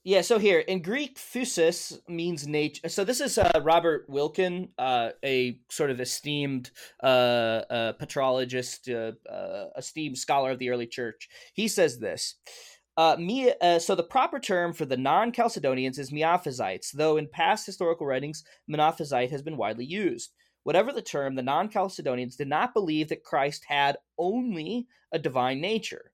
yeah 0.04 0.20
so 0.20 0.38
here 0.38 0.60
in 0.60 0.80
greek 0.80 1.18
physis 1.18 1.98
means 2.08 2.46
nature 2.46 2.88
so 2.88 3.04
this 3.04 3.20
is 3.20 3.36
uh, 3.36 3.60
robert 3.62 4.08
Wilken, 4.08 4.68
uh, 4.78 5.10
a 5.24 5.58
sort 5.70 5.90
of 5.90 6.00
esteemed 6.00 6.70
uh, 7.02 7.06
uh 7.06 7.92
patrologist 7.92 8.88
uh, 8.88 9.12
uh, 9.30 9.66
esteemed 9.76 10.16
scholar 10.16 10.52
of 10.52 10.58
the 10.58 10.70
early 10.70 10.86
church 10.86 11.28
he 11.54 11.68
says 11.68 11.98
this 11.98 12.36
me, 13.18 13.50
so 13.78 13.94
the 13.94 14.02
proper 14.02 14.38
term 14.38 14.74
for 14.74 14.84
the 14.84 14.96
non-Chalcedonians 14.96 15.98
is 15.98 16.10
Miaphysites, 16.10 16.92
though 16.92 17.16
in 17.16 17.28
past 17.28 17.64
historical 17.64 18.06
writings, 18.06 18.44
Monophysite 18.70 19.30
has 19.30 19.40
been 19.40 19.56
widely 19.56 19.86
used. 19.86 20.34
Whatever 20.64 20.92
the 20.92 21.00
term, 21.00 21.34
the 21.34 21.42
non-Chalcedonians 21.42 22.36
did 22.36 22.48
not 22.48 22.74
believe 22.74 23.08
that 23.08 23.24
Christ 23.24 23.64
had 23.66 23.96
only 24.18 24.86
a 25.12 25.18
divine 25.18 25.62
nature. 25.62 26.09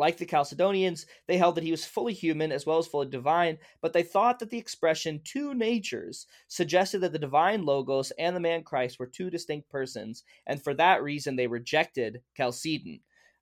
Like 0.00 0.16
the 0.16 0.24
Chalcedonians, 0.24 1.04
they 1.28 1.36
held 1.36 1.56
that 1.56 1.62
he 1.62 1.70
was 1.70 1.84
fully 1.84 2.14
human 2.14 2.52
as 2.52 2.64
well 2.64 2.78
as 2.78 2.86
fully 2.86 3.06
divine, 3.06 3.58
but 3.82 3.92
they 3.92 4.02
thought 4.02 4.38
that 4.38 4.48
the 4.48 4.56
expression 4.56 5.20
two 5.22 5.52
natures 5.52 6.26
suggested 6.48 7.00
that 7.00 7.12
the 7.12 7.18
divine 7.18 7.66
Logos 7.66 8.10
and 8.12 8.34
the 8.34 8.40
man 8.40 8.62
Christ 8.62 8.98
were 8.98 9.06
two 9.06 9.28
distinct 9.28 9.68
persons, 9.68 10.24
and 10.46 10.64
for 10.64 10.72
that 10.72 11.02
reason 11.02 11.36
they 11.36 11.46
rejected 11.46 12.22
Chalcedon. 12.34 13.00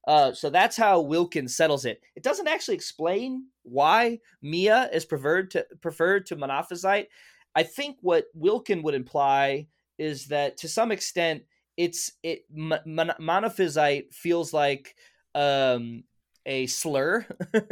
Uh, 0.08 0.32
so 0.32 0.50
that's 0.50 0.76
how 0.76 1.00
Wilken's 1.00 1.54
settles 1.54 1.84
it. 1.84 2.02
It 2.16 2.24
doesn't 2.24 2.48
actually 2.48 2.74
explain 2.74 3.46
why 3.62 4.18
Mia 4.42 4.90
is 4.92 5.04
preferred 5.04 5.52
to 5.52 5.64
preferred 5.80 6.26
to 6.26 6.36
Monophysite. 6.36 7.06
I 7.54 7.62
think 7.62 7.98
what 8.00 8.24
Wilken 8.36 8.82
would 8.82 8.94
imply 8.94 9.68
is 9.96 10.26
that 10.26 10.56
to 10.56 10.68
some 10.68 10.90
extent 10.90 11.44
it's 11.76 12.10
it 12.24 12.46
mon- 12.52 13.14
Monophysite 13.20 14.12
feels 14.12 14.52
like 14.52 14.96
um, 15.36 16.02
a 16.48 16.66
slur, 16.66 17.26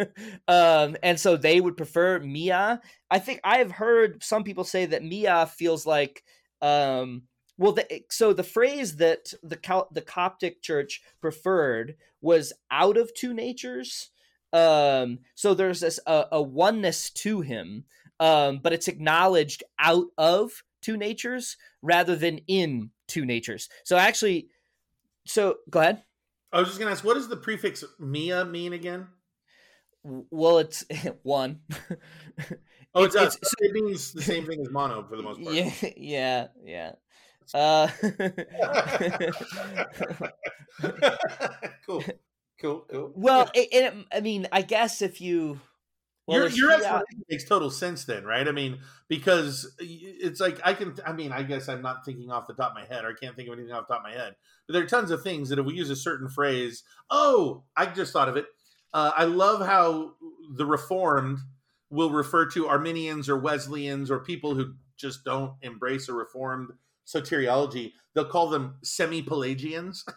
um, 0.49 0.97
and 1.03 1.19
so 1.19 1.37
they 1.37 1.61
would 1.61 1.77
prefer 1.77 2.21
Mia. 2.21 2.81
I 3.11 3.19
think 3.19 3.41
I 3.43 3.59
have 3.59 3.73
heard 3.73 4.23
some 4.23 4.45
people 4.45 4.65
say 4.65 4.87
that 4.87 5.03
Mia 5.03 5.47
feels 5.47 5.87
like 5.87 6.23
um, 6.62 7.23
well, 7.59 7.73
the, 7.73 8.03
so 8.11 8.33
the 8.33 8.43
phrase 8.43 8.97
that 8.97 9.33
the 9.43 9.59
the 9.91 10.03
Coptic 10.03 10.62
Church 10.62 11.03
preferred 11.21 11.97
was 12.21 12.53
"out 12.71 12.97
of 12.97 13.15
two 13.15 13.33
natures." 13.33 14.11
Um, 14.53 15.21
so 15.35 15.55
there's 15.55 15.81
this 15.81 15.99
a, 16.07 16.41
oneness 16.41 17.11
to 17.11 17.41
him, 17.41 17.85
um, 18.21 18.61
but 18.62 18.73
it's 18.73 18.89
acknowledged 18.89 19.65
out 19.79 20.07
of 20.17 20.62
two 20.83 20.97
natures 20.97 21.57
rather 21.83 22.15
than 22.15 22.41
in 22.47 22.91
two 23.09 23.25
natures. 23.25 23.69
So 23.85 23.97
actually, 23.97 24.49
so 25.27 25.57
go 25.69 25.81
ahead. 25.81 26.03
I 26.53 26.61
was 26.61 26.69
just 26.69 26.79
gonna 26.79 26.93
ask, 26.93 27.05
what 27.05 27.15
does 27.15 27.29
the 27.29 27.37
prefix 27.37 27.85
"mia" 27.99 28.45
mean 28.45 28.73
again? 28.73 29.09
Well, 30.31 30.59
it's 30.59 30.85
one. 31.23 31.61
oh, 32.95 33.05
it 33.05 33.13
does. 33.13 33.37
It's, 33.37 33.55
it 33.59 33.73
means 33.73 34.13
the 34.13 34.23
same 34.23 34.47
thing 34.47 34.61
as 34.61 34.71
mono 34.71 35.05
for 35.09 35.17
the 35.17 35.23
most 35.23 35.43
part. 35.43 35.55
Yeah, 35.55 35.73
yeah, 35.97 36.47
yeah. 36.65 36.93
Uh, 37.55 37.89
cool, 41.87 42.05
cool, 42.61 42.87
cool. 42.91 43.13
Well, 43.15 43.51
it, 43.55 43.69
it, 43.73 44.07
I 44.13 44.21
mean, 44.21 44.49
I 44.53 44.63
guess 44.63 45.03
if 45.03 45.21
you. 45.21 45.61
Well, 46.27 46.41
your 46.41 46.49
your 46.49 46.73
explanation 46.73 47.25
makes 47.29 47.45
total 47.45 47.71
sense 47.71 48.05
then, 48.05 48.25
right? 48.25 48.47
I 48.49 48.51
mean, 48.51 48.81
because 49.09 49.73
it's 49.79 50.41
like 50.41 50.61
I 50.65 50.75
can. 50.75 50.97
I 51.07 51.12
mean, 51.12 51.33
I 51.33 51.43
guess 51.43 51.69
I'm 51.69 51.83
not 51.83 52.05
thinking 52.05 52.31
off 52.31 52.47
the 52.47 52.55
top 52.55 52.73
of 52.73 52.75
my 52.75 52.85
head, 52.85 53.05
or 53.05 53.11
I 53.11 53.15
can't 53.21 53.37
think 53.37 53.49
of 53.49 53.55
anything 53.55 53.73
off 53.73 53.87
the 53.87 53.95
top 53.95 54.05
of 54.05 54.11
my 54.11 54.19
head. 54.19 54.35
But 54.67 54.73
there 54.73 54.83
are 54.83 54.87
tons 54.87 55.11
of 55.11 55.23
things 55.23 55.49
that 55.51 55.59
if 55.59 55.67
we 55.67 55.75
use 55.75 55.91
a 55.91 55.97
certain 55.97 56.29
phrase, 56.29 56.83
oh, 57.11 57.65
I 57.77 57.87
just 57.87 58.12
thought 58.12 58.29
of 58.29 58.37
it. 58.37 58.47
Uh, 58.93 59.12
I 59.17 59.25
love 59.25 59.65
how 59.65 60.15
the 60.55 60.67
Reformed 60.67 61.39
will 61.91 62.11
refer 62.11 62.47
to 62.47 62.67
Arminians 62.67 63.29
or 63.29 63.39
Wesleyans 63.39 64.11
or 64.11 64.19
people 64.19 64.55
who 64.55 64.75
just 64.97 65.25
don't 65.25 65.53
embrace 65.62 66.09
a 66.09 66.12
Reformed 66.12 66.71
soteriology, 67.07 67.93
they'll 68.15 68.25
call 68.25 68.49
them 68.49 68.77
semi 68.83 69.23
Pelagians. 69.23 70.05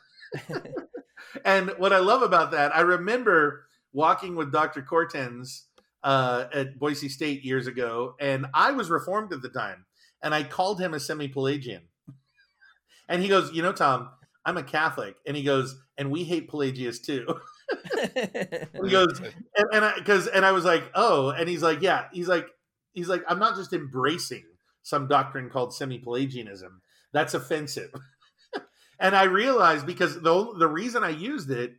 and 1.45 1.69
what 1.78 1.93
I 1.93 2.00
love 2.00 2.22
about 2.22 2.52
that, 2.52 2.76
I 2.76 2.82
remember 2.82 3.65
walking 3.91 4.36
with 4.36 4.52
Dr. 4.52 4.82
Cortens 4.82 5.63
uh, 6.04 6.46
at 6.54 6.80
Boise 6.80 7.10
State 7.10 7.44
years 7.44 7.68
ago, 7.68 8.16
and 8.20 8.48
I 8.54 8.72
was 8.72 8.90
reformed 8.90 9.34
at 9.34 9.42
the 9.42 9.50
time, 9.50 9.86
and 10.22 10.34
I 10.34 10.44
called 10.44 10.80
him 10.82 10.94
a 10.94 11.00
semi 11.00 11.28
Pelagian. 11.28 11.84
and 13.10 13.22
he 13.22 13.28
goes, 13.28 13.52
You 13.54 13.62
know, 13.62 13.74
Tom, 13.74 14.10
I'm 14.46 14.58
a 14.58 14.64
Catholic. 14.64 15.16
And 15.26 15.36
he 15.36 15.44
goes, 15.44 15.76
And 15.98 16.12
we 16.12 16.24
hate 16.24 16.50
Pelagius 16.50 17.00
too. 17.00 17.26
he 18.84 18.90
goes, 18.90 19.20
and, 19.56 19.68
and 19.74 19.86
I, 19.86 20.00
cause, 20.06 20.28
and 20.28 20.46
I 20.46 20.52
was 20.52 20.66
like, 20.66 20.84
Oh, 20.96 21.30
and 21.30 21.48
he's 21.48 21.64
like, 21.64 21.82
Yeah, 21.82 22.06
he's 22.12 22.28
like, 22.28 22.48
he's 22.94 23.10
like, 23.10 23.24
I'm 23.28 23.40
not 23.40 23.56
just 23.56 23.74
embracing 23.74 24.46
some 24.82 25.08
doctrine 25.08 25.50
called 25.50 25.74
semi-Pelagianism. 25.74 26.82
That's 27.14 27.34
offensive. 27.34 27.92
and 29.00 29.16
I 29.16 29.24
realized 29.24 29.86
because 29.86 30.22
the 30.22 30.54
the 30.58 30.68
reason 30.68 31.04
I 31.04 31.10
used 31.10 31.52
it 31.52 31.74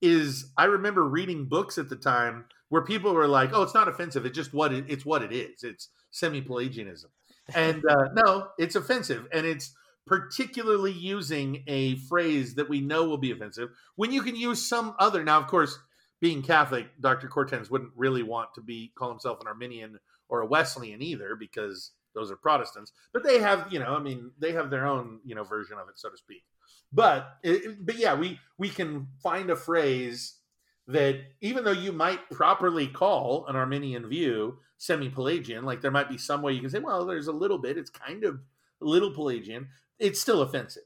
is 0.00 0.52
I 0.56 0.64
remember 0.64 1.06
reading 1.06 1.46
books 1.48 1.78
at 1.78 1.88
the 1.88 1.96
time 1.96 2.46
where 2.68 2.82
people 2.82 3.12
were 3.12 3.28
like, 3.28 3.50
"Oh, 3.52 3.62
it's 3.62 3.74
not 3.74 3.88
offensive. 3.88 4.26
It's 4.26 4.36
just 4.36 4.52
what 4.52 4.72
it, 4.72 4.84
it's 4.88 5.04
what 5.04 5.22
it 5.22 5.32
is. 5.32 5.62
It's 5.62 5.88
semi-Pelagianism." 6.10 7.10
And 7.54 7.84
uh, 7.88 8.08
no, 8.14 8.48
it's 8.58 8.76
offensive, 8.76 9.26
and 9.32 9.46
it's 9.46 9.74
particularly 10.06 10.92
using 10.92 11.62
a 11.66 11.96
phrase 11.96 12.54
that 12.56 12.68
we 12.68 12.80
know 12.80 13.04
will 13.04 13.18
be 13.18 13.30
offensive 13.30 13.70
when 13.96 14.12
you 14.12 14.22
can 14.22 14.36
use 14.36 14.66
some 14.66 14.94
other. 14.98 15.24
Now, 15.24 15.38
of 15.38 15.46
course, 15.46 15.78
being 16.20 16.42
Catholic, 16.42 16.86
Dr. 17.00 17.28
Cortens 17.28 17.70
wouldn't 17.70 17.92
really 17.96 18.22
want 18.22 18.54
to 18.54 18.60
be 18.60 18.92
call 18.96 19.10
himself 19.10 19.40
an 19.40 19.46
Arminian 19.46 19.98
or 20.28 20.40
a 20.40 20.46
Wesleyan 20.46 21.02
either 21.02 21.36
because 21.36 21.92
those 22.14 22.30
are 22.30 22.36
Protestants, 22.36 22.92
but 23.12 23.24
they 23.24 23.40
have, 23.40 23.66
you 23.72 23.78
know, 23.78 23.94
I 23.94 23.98
mean, 23.98 24.30
they 24.38 24.52
have 24.52 24.70
their 24.70 24.86
own, 24.86 25.20
you 25.24 25.34
know, 25.34 25.44
version 25.44 25.78
of 25.78 25.88
it, 25.88 25.98
so 25.98 26.08
to 26.08 26.16
speak. 26.16 26.44
But, 26.92 27.38
but 27.80 27.96
yeah, 27.98 28.14
we 28.14 28.38
we 28.56 28.68
can 28.68 29.08
find 29.22 29.50
a 29.50 29.56
phrase 29.56 30.34
that 30.86 31.20
even 31.40 31.64
though 31.64 31.72
you 31.72 31.92
might 31.92 32.28
properly 32.30 32.86
call 32.86 33.46
an 33.46 33.56
Arminian 33.56 34.08
view 34.08 34.58
semi-Pelagian, 34.76 35.64
like 35.64 35.80
there 35.80 35.90
might 35.90 36.08
be 36.08 36.18
some 36.18 36.42
way 36.42 36.52
you 36.52 36.60
can 36.60 36.70
say, 36.70 36.78
well, 36.78 37.06
there's 37.06 37.26
a 37.26 37.32
little 37.32 37.58
bit, 37.58 37.78
it's 37.78 37.90
kind 37.90 38.24
of 38.24 38.40
a 38.80 38.84
little 38.84 39.10
Pelagian, 39.10 39.68
it's 39.98 40.20
still 40.20 40.42
offensive. 40.42 40.82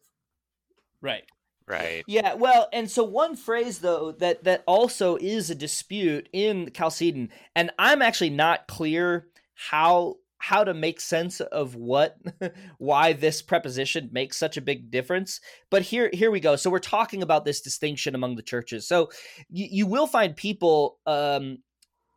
Right. 1.01 1.25
Right. 1.67 2.03
Yeah, 2.07 2.33
well, 2.33 2.69
and 2.73 2.91
so 2.91 3.05
one 3.05 3.37
phrase 3.37 3.81
though 3.81 4.13
that 4.13 4.45
that 4.45 4.65
also 4.67 5.17
is 5.17 5.51
a 5.51 5.55
dispute 5.55 6.27
in 6.33 6.71
Chalcedon, 6.73 7.29
and 7.55 7.71
I'm 7.79 8.01
actually 8.01 8.31
not 8.31 8.69
clear 8.69 9.27
how 9.55 10.17
how 10.39 10.65
to 10.65 10.73
make 10.73 11.01
sense 11.01 11.41
of 11.41 11.75
what 11.75 12.17
why 12.79 13.13
this 13.13 13.43
preposition 13.43 14.09
makes 14.13 14.37
such 14.37 14.57
a 14.57 14.61
big 14.61 14.91
difference 14.91 15.41
but 15.71 15.83
here 15.83 16.11
here 16.13 16.31
we 16.31 16.41
go. 16.41 16.57
So 16.57 16.71
we're 16.71 16.79
talking 16.79 17.23
about 17.23 17.45
this 17.45 17.61
distinction 17.61 18.15
among 18.15 18.37
the 18.37 18.43
churches. 18.43 18.87
So 18.87 19.11
you, 19.51 19.67
you 19.71 19.87
will 19.87 20.07
find 20.07 20.35
people 20.35 20.99
um 21.07 21.59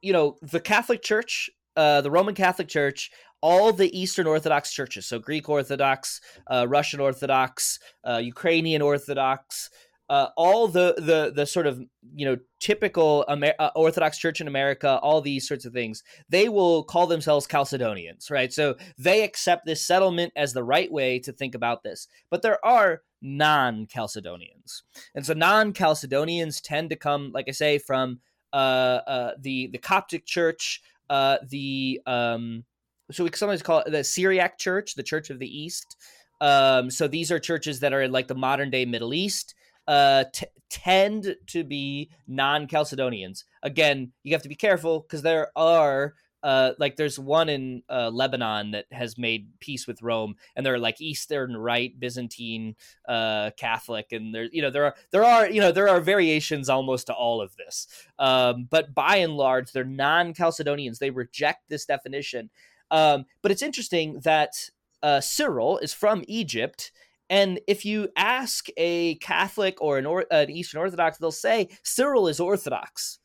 you 0.02 0.14
know 0.14 0.38
the 0.42 0.60
catholic 0.60 1.02
church 1.02 1.50
uh 1.76 2.02
the 2.02 2.12
roman 2.12 2.36
catholic 2.36 2.68
church 2.68 3.12
all 3.42 3.74
the 3.74 3.98
eastern 4.00 4.28
orthodox 4.28 4.72
churches. 4.72 5.08
So 5.08 5.20
greek 5.20 5.50
orthodox 5.50 6.22
uh, 6.48 6.68
russian 6.68 7.00
orthodox 7.00 7.80
uh, 8.08 8.18
ukrainian 8.18 8.82
orthodox 8.82 9.70
uh, 10.12 10.28
all 10.36 10.68
the 10.68 10.94
the 10.98 11.32
the 11.34 11.46
sort 11.46 11.66
of 11.66 11.82
you 12.14 12.26
know 12.26 12.38
typical 12.60 13.24
Amer- 13.30 13.56
uh, 13.58 13.70
Orthodox 13.78 14.18
Church 14.18 14.42
in 14.42 14.48
America, 14.50 15.00
all 15.02 15.22
these 15.22 15.48
sorts 15.48 15.64
of 15.64 15.72
things, 15.72 16.04
they 16.28 16.50
will 16.50 16.84
call 16.84 17.08
themselves 17.08 17.48
Chalcedonians, 17.48 18.30
right? 18.30 18.52
So 18.52 18.76
they 18.98 19.24
accept 19.24 19.66
this 19.66 19.82
settlement 19.82 20.34
as 20.36 20.52
the 20.52 20.66
right 20.66 20.92
way 20.92 21.20
to 21.20 21.32
think 21.32 21.56
about 21.56 21.84
this. 21.84 22.10
But 22.30 22.42
there 22.42 22.64
are 22.64 23.04
non-Chalcedonians, 23.22 24.82
and 25.16 25.26
so 25.26 25.32
non-Chalcedonians 25.32 26.60
tend 26.62 26.90
to 26.90 26.98
come, 26.98 27.32
like 27.34 27.48
I 27.48 27.52
say, 27.52 27.78
from 27.78 28.20
uh, 28.52 29.00
uh, 29.08 29.32
the 29.40 29.68
the 29.68 29.78
Coptic 29.78 30.26
Church, 30.26 30.82
uh, 31.10 31.38
the 31.48 32.02
um, 32.06 32.66
so 33.12 33.24
we 33.24 33.30
sometimes 33.34 33.64
call 33.64 33.80
it 33.80 33.92
the 33.92 34.04
Syriac 34.04 34.58
Church, 34.58 34.96
the 34.96 35.04
Church 35.04 35.30
of 35.30 35.40
the 35.40 35.48
East. 35.48 35.96
Um, 36.42 36.90
so 36.90 37.08
these 37.08 37.32
are 37.32 37.40
churches 37.40 37.80
that 37.80 37.94
are 37.94 38.02
in 38.02 38.12
like 38.12 38.28
the 38.28 38.36
modern 38.36 38.72
day 38.72 38.84
Middle 38.84 39.14
East 39.14 39.56
uh, 39.88 40.26
t- 40.34 40.46
tend 40.70 41.36
to 41.48 41.64
be 41.64 42.10
non 42.28 42.68
Chalcedonians. 42.68 43.44
Again, 43.62 44.14
you 44.24 44.34
have 44.34 44.44
to 44.44 44.50
be 44.50 44.56
careful 44.56 45.02
because 45.02 45.22
there 45.22 45.52
are. 45.56 46.16
Uh, 46.44 46.74
like 46.80 46.96
there's 46.96 47.20
one 47.20 47.50
in 47.50 47.84
uh, 47.88 48.10
Lebanon 48.12 48.72
that 48.72 48.86
has 48.92 49.16
made 49.16 49.48
peace 49.60 49.86
with 49.86 50.02
Rome, 50.02 50.34
and 50.56 50.66
they're 50.66 50.80
like 50.80 51.00
Eastern 51.00 51.56
Rite 51.56 52.00
Byzantine 52.00 52.76
uh, 53.08 53.52
Catholic, 53.58 54.08
and 54.12 54.34
there 54.34 54.50
you 54.52 54.64
know 54.64 54.72
there 54.72 54.86
are 54.86 54.96
there 55.12 55.24
are 55.24 55.48
you 55.48 55.62
know 55.62 55.72
there 55.72 55.88
are 55.88 56.02
variations 56.02 56.68
almost 56.68 57.06
to 57.06 57.14
all 57.14 57.42
of 57.42 57.56
this, 57.58 57.86
um, 58.18 58.68
but 58.72 58.96
by 58.96 59.18
and 59.18 59.38
large 59.38 59.72
they're 59.72 59.84
non-Chalcedonians. 59.84 60.98
They 60.98 61.12
reject 61.12 61.70
this 61.70 61.86
definition, 61.86 62.50
um, 62.90 63.26
but 63.44 63.52
it's 63.52 63.62
interesting 63.62 64.22
that 64.24 64.72
uh, 65.04 65.22
Cyril 65.22 65.78
is 65.78 65.94
from 65.94 66.24
Egypt, 66.28 66.92
and 67.32 67.62
if 67.66 67.86
you 67.86 68.10
ask 68.18 68.68
a 68.76 69.16
Catholic 69.16 69.82
or 69.82 69.98
an, 69.98 70.06
or, 70.06 70.26
an 70.30 70.52
Eastern 70.52 70.82
Orthodox, 70.82 71.18
they'll 71.18 71.32
say 71.32 71.70
Cyril 71.82 72.28
is 72.28 72.42
Orthodox. 72.42 73.20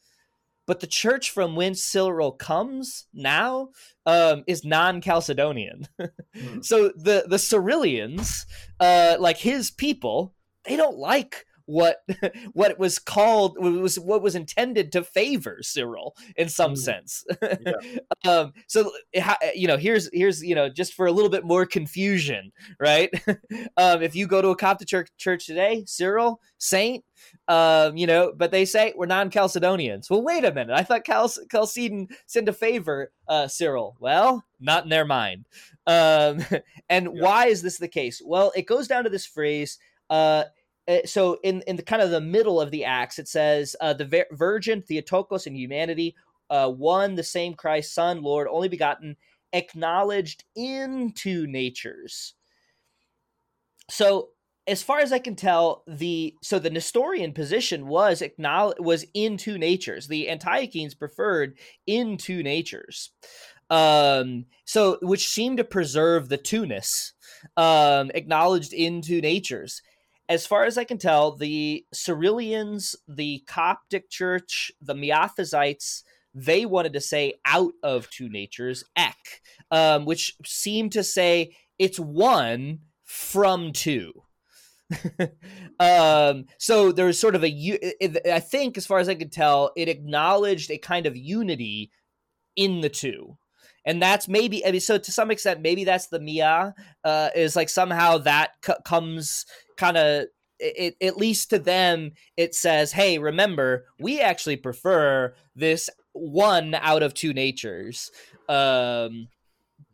But 0.64 0.78
the 0.78 0.86
church 0.86 1.32
from 1.32 1.56
whence 1.56 1.82
Cyril 1.82 2.30
comes 2.30 3.08
now 3.12 3.70
um, 4.06 4.44
is 4.46 4.64
non-Chalcedonian. 4.64 5.88
mm. 6.36 6.64
So 6.64 6.92
the 6.96 7.24
the 7.26 7.38
Cyrillians, 7.38 8.46
uh, 8.78 9.16
like 9.18 9.38
his 9.38 9.72
people, 9.72 10.34
they 10.64 10.76
don't 10.76 10.98
like 10.98 11.44
what 11.66 11.98
what 12.52 12.78
was 12.78 12.98
called 12.98 13.56
was 13.58 13.98
what 13.98 14.22
was 14.22 14.34
intended 14.34 14.92
to 14.92 15.04
favor 15.04 15.58
Cyril 15.60 16.16
in 16.36 16.48
some 16.48 16.72
mm. 16.72 16.78
sense. 16.78 17.24
Yeah. 17.42 17.98
um, 18.24 18.52
so 18.66 18.90
you 19.54 19.68
know, 19.68 19.76
here's 19.76 20.08
here's 20.12 20.42
you 20.42 20.54
know 20.54 20.68
just 20.68 20.94
for 20.94 21.06
a 21.06 21.12
little 21.12 21.30
bit 21.30 21.44
more 21.44 21.66
confusion, 21.66 22.52
right? 22.80 23.10
um, 23.76 24.02
if 24.02 24.14
you 24.16 24.26
go 24.26 24.40
to 24.40 24.48
a 24.48 24.56
Coptic 24.56 24.88
church, 24.88 25.10
church 25.18 25.46
today, 25.46 25.84
Cyril 25.86 26.40
saint, 26.58 27.04
um, 27.48 27.96
you 27.96 28.06
know, 28.06 28.32
but 28.34 28.50
they 28.50 28.64
say 28.64 28.92
we're 28.96 29.06
non-Chalcedonians. 29.06 30.08
Well, 30.08 30.22
wait 30.22 30.44
a 30.44 30.52
minute. 30.52 30.74
I 30.74 30.82
thought 30.82 31.04
Cal- 31.04 31.32
Chalcedon 31.50 32.08
sent 32.26 32.46
to 32.46 32.52
favor 32.52 33.10
uh, 33.28 33.48
Cyril. 33.48 33.96
Well, 34.00 34.44
not 34.60 34.84
in 34.84 34.90
their 34.90 35.04
mind. 35.04 35.46
Um, 35.86 36.44
and 36.88 37.10
yeah. 37.14 37.22
why 37.22 37.46
is 37.46 37.62
this 37.62 37.78
the 37.78 37.88
case? 37.88 38.22
Well, 38.24 38.52
it 38.56 38.66
goes 38.66 38.88
down 38.88 39.04
to 39.04 39.10
this 39.10 39.26
phrase. 39.26 39.78
Uh, 40.08 40.44
so 41.04 41.38
in 41.42 41.62
in 41.66 41.76
the 41.76 41.82
kind 41.82 42.02
of 42.02 42.10
the 42.10 42.20
middle 42.20 42.60
of 42.60 42.70
the 42.70 42.84
acts 42.84 43.18
it 43.18 43.28
says 43.28 43.74
uh, 43.80 43.92
the 43.92 44.04
Vir- 44.04 44.26
virgin 44.32 44.82
theotokos 44.82 45.46
and 45.46 45.56
humanity 45.56 46.14
uh, 46.50 46.70
one 46.70 47.14
the 47.14 47.22
same 47.22 47.54
christ 47.54 47.94
son 47.94 48.22
lord 48.22 48.46
only 48.48 48.68
begotten 48.68 49.16
acknowledged 49.52 50.44
into 50.54 51.46
natures. 51.46 52.34
So 53.90 54.30
as 54.68 54.82
far 54.82 54.98
as 54.98 55.12
i 55.12 55.18
can 55.20 55.36
tell 55.36 55.84
the 55.86 56.34
so 56.42 56.58
the 56.58 56.70
nestorian 56.70 57.32
position 57.32 57.86
was 57.86 58.20
acknowledge 58.20 58.76
was 58.80 59.06
in 59.14 59.36
two 59.36 59.58
natures. 59.58 60.08
The 60.08 60.28
antiochenes 60.28 60.94
preferred 60.94 61.56
in 61.86 62.16
two 62.16 62.42
natures. 62.42 63.10
Um 63.70 64.46
so 64.64 64.98
which 65.02 65.28
seemed 65.28 65.58
to 65.58 65.64
preserve 65.64 66.28
the 66.28 66.36
two-ness 66.36 67.12
um 67.56 68.10
acknowledged 68.14 68.72
in 68.72 69.02
two 69.02 69.20
natures 69.20 69.82
as 70.28 70.46
far 70.46 70.64
as 70.64 70.76
I 70.76 70.84
can 70.84 70.98
tell, 70.98 71.36
the 71.36 71.84
Cyrillians, 71.92 72.96
the 73.06 73.44
Coptic 73.46 74.10
Church, 74.10 74.72
the 74.80 74.94
Miaphysites, 74.94 76.02
they 76.34 76.66
wanted 76.66 76.92
to 76.94 77.00
say 77.00 77.34
out 77.44 77.72
of 77.82 78.10
two 78.10 78.28
natures, 78.28 78.84
ek, 78.96 79.42
um, 79.70 80.04
which 80.04 80.36
seemed 80.44 80.92
to 80.92 81.02
say 81.02 81.54
it's 81.78 81.98
one 81.98 82.80
from 83.04 83.72
two. 83.72 84.12
um, 85.80 86.44
so 86.58 86.92
there's 86.92 87.18
sort 87.18 87.34
of 87.34 87.44
a, 87.44 87.78
I 88.32 88.40
think, 88.40 88.76
as 88.76 88.86
far 88.86 88.98
as 88.98 89.08
I 89.08 89.14
could 89.14 89.32
tell, 89.32 89.72
it 89.76 89.88
acknowledged 89.88 90.70
a 90.70 90.78
kind 90.78 91.06
of 91.06 91.16
unity 91.16 91.90
in 92.54 92.80
the 92.80 92.88
two 92.88 93.36
and 93.86 94.02
that's 94.02 94.26
maybe 94.26 94.66
I 94.66 94.72
mean, 94.72 94.80
so 94.80 94.98
to 94.98 95.12
some 95.12 95.30
extent 95.30 95.62
maybe 95.62 95.84
that's 95.84 96.08
the 96.08 96.18
Mia 96.18 96.74
uh, 97.04 97.30
is 97.34 97.56
like 97.56 97.68
somehow 97.68 98.18
that 98.18 98.50
c- 98.64 98.74
comes 98.84 99.46
kind 99.76 99.96
of 99.96 100.26
it, 100.58 100.96
at 101.02 101.16
least 101.16 101.50
to 101.50 101.58
them 101.58 102.12
it 102.36 102.54
says 102.54 102.92
hey 102.92 103.18
remember 103.18 103.86
we 103.98 104.20
actually 104.20 104.56
prefer 104.56 105.34
this 105.54 105.90
one 106.12 106.74
out 106.74 107.02
of 107.02 107.14
two 107.14 107.32
natures. 107.32 108.10
Um 108.48 109.28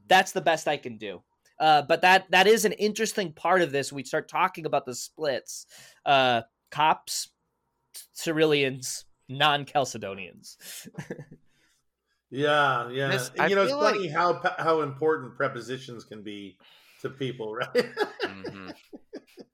that's 0.08 0.32
the 0.32 0.40
best 0.40 0.68
i 0.68 0.76
can 0.76 0.98
do. 0.98 1.22
Uh 1.58 1.82
but 1.82 2.02
that 2.02 2.30
that 2.30 2.46
is 2.46 2.64
an 2.64 2.72
interesting 2.72 3.32
part 3.32 3.62
of 3.62 3.72
this. 3.72 3.92
We 3.92 4.04
start 4.04 4.28
talking 4.28 4.66
about 4.66 4.86
the 4.86 4.94
splits. 4.94 5.66
Uh 6.06 6.42
copts 6.70 7.30
cyrillians 8.12 9.04
non-chalcedonians. 9.28 10.56
Yeah 12.34 12.88
yeah. 12.88 13.08
This, 13.08 13.30
you 13.46 13.54
know 13.54 13.64
it's 13.64 13.72
funny 13.72 14.08
like... 14.08 14.10
how 14.10 14.40
how 14.56 14.80
important 14.80 15.36
prepositions 15.36 16.02
can 16.02 16.22
be 16.22 16.56
to 17.02 17.10
people 17.10 17.54
right? 17.54 17.74
Mm-hmm. 17.74 18.70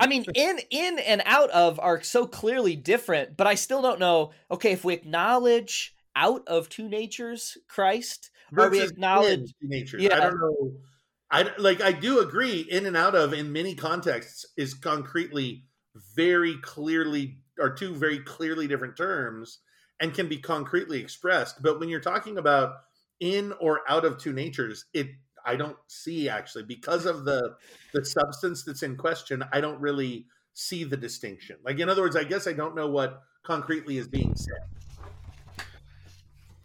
I 0.00 0.06
mean, 0.06 0.24
in 0.34 0.58
in 0.70 0.98
and 0.98 1.22
out 1.26 1.50
of 1.50 1.78
are 1.78 2.02
so 2.02 2.26
clearly 2.26 2.74
different, 2.74 3.36
but 3.36 3.46
I 3.46 3.54
still 3.54 3.82
don't 3.82 4.00
know. 4.00 4.32
Okay, 4.50 4.72
if 4.72 4.84
we 4.84 4.94
acknowledge 4.94 5.94
out 6.16 6.42
of 6.48 6.68
two 6.68 6.88
natures 6.88 7.56
Christ, 7.68 8.30
or 8.56 8.68
we 8.68 8.82
acknowledge 8.82 9.52
two 9.60 9.68
natures. 9.68 10.02
Yeah. 10.02 10.16
I 10.16 10.20
don't 10.20 10.38
know. 10.38 10.72
I 11.30 11.50
like. 11.58 11.80
I 11.80 11.92
do 11.92 12.20
agree. 12.20 12.60
In 12.60 12.86
and 12.86 12.96
out 12.96 13.14
of 13.14 13.32
in 13.32 13.52
many 13.52 13.74
contexts 13.74 14.46
is 14.56 14.74
concretely 14.74 15.64
very 16.16 16.56
clearly 16.62 17.38
are 17.60 17.72
two 17.72 17.94
very 17.94 18.18
clearly 18.20 18.66
different 18.66 18.96
terms 18.96 19.58
and 20.00 20.14
can 20.14 20.28
be 20.28 20.38
concretely 20.38 20.98
expressed. 20.98 21.62
But 21.62 21.78
when 21.78 21.88
you're 21.88 22.00
talking 22.00 22.38
about 22.38 22.72
in 23.20 23.52
or 23.60 23.82
out 23.88 24.04
of 24.04 24.18
two 24.18 24.32
natures, 24.32 24.86
it 24.94 25.08
I 25.44 25.56
don't 25.56 25.76
see 25.86 26.28
actually 26.28 26.64
because 26.64 27.06
of 27.06 27.24
the 27.24 27.56
the 27.92 28.04
substance 28.04 28.64
that's 28.64 28.82
in 28.82 28.96
question. 28.96 29.44
I 29.52 29.60
don't 29.60 29.80
really 29.80 30.26
see 30.54 30.84
the 30.84 30.96
distinction. 30.96 31.56
Like 31.64 31.78
in 31.78 31.88
other 31.88 32.02
words, 32.02 32.16
I 32.16 32.24
guess 32.24 32.46
I 32.46 32.52
don't 32.52 32.74
know 32.74 32.88
what 32.88 33.22
concretely 33.42 33.98
is 33.98 34.08
being 34.08 34.34
said. 34.34 35.66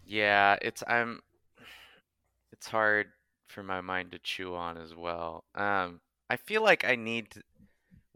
Yeah, 0.04 0.56
it's 0.62 0.82
I'm 0.86 1.20
it's 2.52 2.68
hard 2.68 3.08
for 3.48 3.62
my 3.62 3.80
mind 3.80 4.12
to 4.12 4.18
chew 4.18 4.54
on 4.54 4.76
as 4.76 4.94
well. 4.94 5.44
Um 5.54 6.00
I 6.28 6.36
feel 6.36 6.62
like 6.62 6.84
I 6.84 6.96
need 6.96 7.28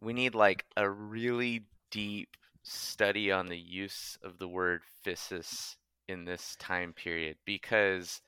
we 0.01 0.13
need 0.13 0.35
like 0.35 0.65
a 0.77 0.89
really 0.89 1.67
deep 1.91 2.37
study 2.63 3.33
on 3.33 3.47
the 3.47 3.59
use 3.59 4.19
of 4.23 4.39
the 4.39 4.49
word 4.49 4.83
physis 5.05 5.77
in 6.09 6.25
this 6.25 6.57
time 6.57 6.93
period 6.93 7.37
because 7.45 8.21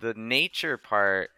the 0.00 0.14
nature 0.14 0.76
part 0.76 1.30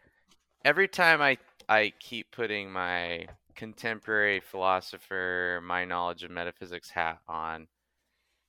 every 0.65 0.89
time 0.89 1.21
I 1.21 1.39
I 1.69 1.93
keep 1.99 2.31
putting 2.31 2.71
my 2.71 3.27
contemporary 3.55 4.41
philosopher, 4.41 5.61
my 5.65 5.85
knowledge 5.85 6.25
of 6.25 6.31
metaphysics 6.31 6.91
hat 6.91 7.21
on, 7.29 7.69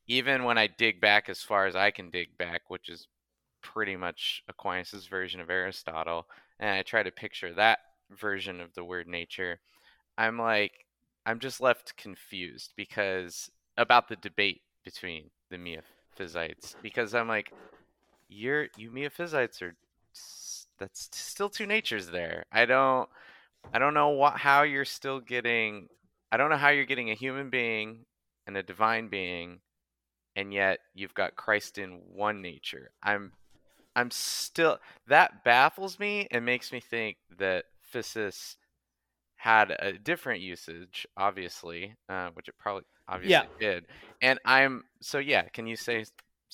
even 0.07 0.43
when 0.43 0.57
I 0.57 0.67
dig 0.67 0.99
back 0.99 1.29
as 1.29 1.41
far 1.41 1.65
as 1.65 1.75
I 1.75 1.91
can 1.91 2.09
dig 2.09 2.37
back, 2.37 2.63
which 2.69 2.89
is 2.89 3.07
pretty 3.61 3.95
much 3.95 4.43
Aquinas' 4.47 5.07
version 5.07 5.39
of 5.39 5.49
Aristotle, 5.49 6.27
and 6.59 6.69
I 6.69 6.81
try 6.81 7.03
to 7.03 7.11
picture 7.11 7.53
that 7.53 7.79
version 8.11 8.59
of 8.61 8.73
the 8.73 8.83
word 8.83 9.07
nature, 9.07 9.59
I'm 10.17 10.37
like, 10.37 10.85
I'm 11.25 11.39
just 11.39 11.61
left 11.61 11.97
confused 11.97 12.73
because 12.75 13.49
about 13.77 14.07
the 14.07 14.15
debate 14.17 14.61
between 14.83 15.29
the 15.49 15.57
Miaphysites 15.57 16.75
because 16.81 17.15
I'm 17.15 17.27
like, 17.27 17.51
you're 18.27 18.67
you 18.77 18.91
Miaphysites 18.91 19.61
are 19.61 19.75
that's 20.79 21.09
still 21.11 21.49
two 21.49 21.65
natures 21.65 22.07
there. 22.07 22.45
I 22.51 22.65
don't 22.65 23.09
I 23.73 23.79
don't 23.79 23.93
know 23.93 24.09
what 24.09 24.37
how 24.37 24.63
you're 24.63 24.85
still 24.85 25.19
getting 25.19 25.87
I 26.31 26.37
don't 26.37 26.49
know 26.49 26.57
how 26.57 26.69
you're 26.69 26.85
getting 26.85 27.11
a 27.11 27.15
human 27.15 27.49
being 27.49 28.05
and 28.47 28.57
a 28.57 28.63
divine 28.63 29.07
being 29.07 29.59
and 30.35 30.53
yet 30.53 30.79
you've 30.93 31.13
got 31.13 31.35
Christ 31.35 31.77
in 31.77 32.01
one 32.13 32.41
nature. 32.41 32.91
I'm 33.01 33.31
I'm 33.95 34.11
still 34.11 34.77
that 35.07 35.43
baffles 35.43 35.99
me 35.99 36.27
and 36.31 36.45
makes 36.45 36.71
me 36.71 36.79
think 36.79 37.17
that 37.37 37.65
physis 37.93 38.57
had 39.37 39.75
a 39.79 39.93
different 39.93 40.41
usage, 40.41 41.05
obviously, 41.17 41.95
uh, 42.09 42.29
which 42.33 42.47
it 42.47 42.55
probably 42.57 42.83
obviously 43.07 43.31
yeah. 43.31 43.45
did. 43.59 43.85
And 44.21 44.39
I'm 44.45 44.83
so 45.01 45.19
yeah. 45.19 45.43
Can 45.43 45.67
you 45.67 45.75
say 45.75 46.05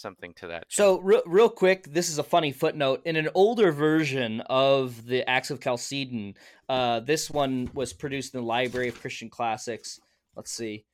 something 0.01 0.33
to 0.35 0.47
that? 0.47 0.65
So 0.69 0.99
re- 0.99 1.21
real 1.25 1.49
quick, 1.49 1.91
this 1.91 2.09
is 2.09 2.17
a 2.17 2.23
funny 2.23 2.51
footnote. 2.51 3.01
In 3.05 3.15
an 3.15 3.29
older 3.33 3.71
version 3.71 4.41
of 4.41 5.05
the 5.05 5.27
Acts 5.29 5.51
of 5.51 5.61
Chalcedon, 5.61 6.35
uh, 6.67 7.01
this 7.01 7.29
one 7.29 7.69
was 7.73 7.93
produced 7.93 8.33
in 8.33 8.41
the 8.41 8.45
Library 8.45 8.89
of 8.89 8.99
Christian 8.99 9.29
Classics. 9.29 9.99
Let's 10.35 10.51
see. 10.51 10.85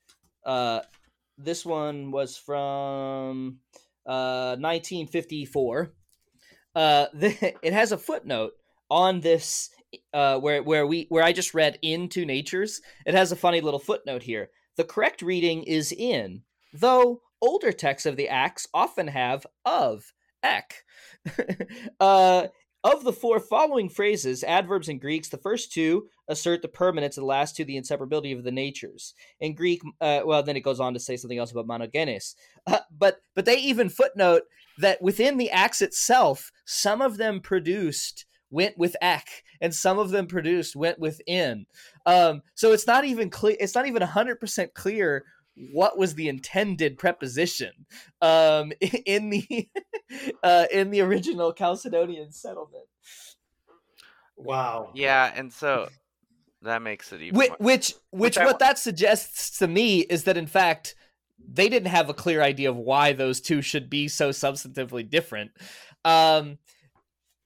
Uh, 0.46 0.82
this 1.38 1.66
one 1.66 2.12
was 2.12 2.38
from 2.38 3.60
uh, 4.06 4.56
1954. 4.58 5.94
Uh, 6.76 7.06
the, 7.14 7.56
it 7.62 7.74
has 7.74 7.92
a 7.92 7.98
footnote 7.98 8.54
on 8.90 9.20
this 9.22 9.70
uh, 10.14 10.38
where 10.40 10.62
where 10.64 10.86
we 10.86 11.06
where 11.10 11.24
I 11.24 11.32
just 11.32 11.54
read 11.54 11.80
into 11.82 12.26
natures. 12.26 12.82
It 13.06 13.14
has 13.14 13.32
a 13.32 13.36
funny 13.36 13.62
little 13.62 13.80
footnote 13.80 14.24
here. 14.24 14.50
The 14.76 14.84
correct 14.84 15.22
reading 15.22 15.64
is 15.64 15.92
in, 15.92 16.44
though 16.74 17.22
older 17.42 17.72
texts 17.72 18.06
of 18.06 18.16
the 18.16 18.30
Acts 18.30 18.68
often 18.74 19.08
have 19.08 19.46
of 19.66 20.14
ek. 20.44 20.84
uh, 22.00 22.48
of 22.84 23.04
the 23.04 23.14
four 23.14 23.40
following 23.40 23.90
phrases, 23.90 24.44
adverbs 24.44 24.88
in 24.88 25.00
Greeks, 25.00 25.30
the 25.30 25.38
first 25.38 25.74
two 25.74 26.08
assert 26.30 26.62
the 26.62 26.68
permanence, 26.68 27.18
and 27.18 27.24
the 27.24 27.28
last 27.28 27.56
two 27.56 27.66
the 27.66 27.80
inseparability 27.80 28.36
of 28.36 28.44
the 28.44 28.52
natures. 28.52 29.14
In 29.40 29.56
Greek, 29.56 29.82
uh, 30.00 30.22
well, 30.26 30.44
then 30.44 30.56
it 30.56 30.62
goes 30.62 30.80
on 30.80 30.94
to 30.94 31.00
say 31.00 31.18
something 31.18 31.38
else 31.38 31.52
about 31.52 31.68
monogenes. 31.68 32.36
Uh, 32.66 32.80
but 32.98 33.18
but 33.36 33.46
they 33.46 33.58
even 33.58 33.90
footnote 33.90 34.44
that 34.78 35.02
within 35.02 35.38
the 35.38 35.50
acts 35.50 35.82
itself, 35.82 36.52
some 36.66 37.02
of 37.02 37.18
them 37.18 37.42
produced 37.42 38.26
went 38.50 38.78
with 38.78 38.96
ek, 39.02 39.28
and 39.60 39.74
some 39.74 40.00
of 40.00 40.12
them 40.12 40.28
produced 40.28 40.76
went 40.76 41.00
within. 41.00 41.66
Um, 42.06 42.42
so 42.56 42.72
it's 42.72 42.88
not 42.88 43.06
even 43.06 43.30
clear. 43.30 43.58
It's 43.60 43.76
not 43.76 43.88
even 43.88 44.02
hundred 44.02 44.40
percent 44.40 44.74
clear 44.74 45.26
what 45.72 45.98
was 45.98 46.16
the 46.16 46.30
intended 46.30 46.98
preposition 46.98 47.86
um, 48.22 48.72
in 49.06 49.30
the 49.30 49.70
uh, 50.44 50.66
in 50.72 50.92
the 50.92 51.02
original 51.02 51.54
Chalcedonian 51.54 52.34
settlement. 52.34 52.86
Wow. 54.36 54.92
Yeah, 54.94 55.32
and 55.36 55.52
so 55.52 55.90
that 56.62 56.82
makes 56.82 57.12
it 57.12 57.22
even 57.22 57.38
which 57.38 57.50
more... 57.50 57.58
which, 57.60 57.94
which, 58.12 58.38
which 58.38 58.46
what 58.46 58.60
that 58.60 58.78
suggests 58.78 59.58
to 59.60 59.68
me 59.68 60.02
is 60.02 60.26
that 60.26 60.38
in 60.38 60.48
fact 60.48 60.96
they 61.40 61.70
didn't 61.70 61.90
have 61.90 62.10
a 62.10 62.14
clear 62.14 62.42
idea 62.42 62.70
of 62.70 62.76
why 62.76 63.14
those 63.14 63.42
two 63.42 63.62
should 63.62 63.90
be 63.90 64.08
so 64.08 64.30
substantively 64.30 65.08
different. 65.08 65.52
Um, 66.04 66.58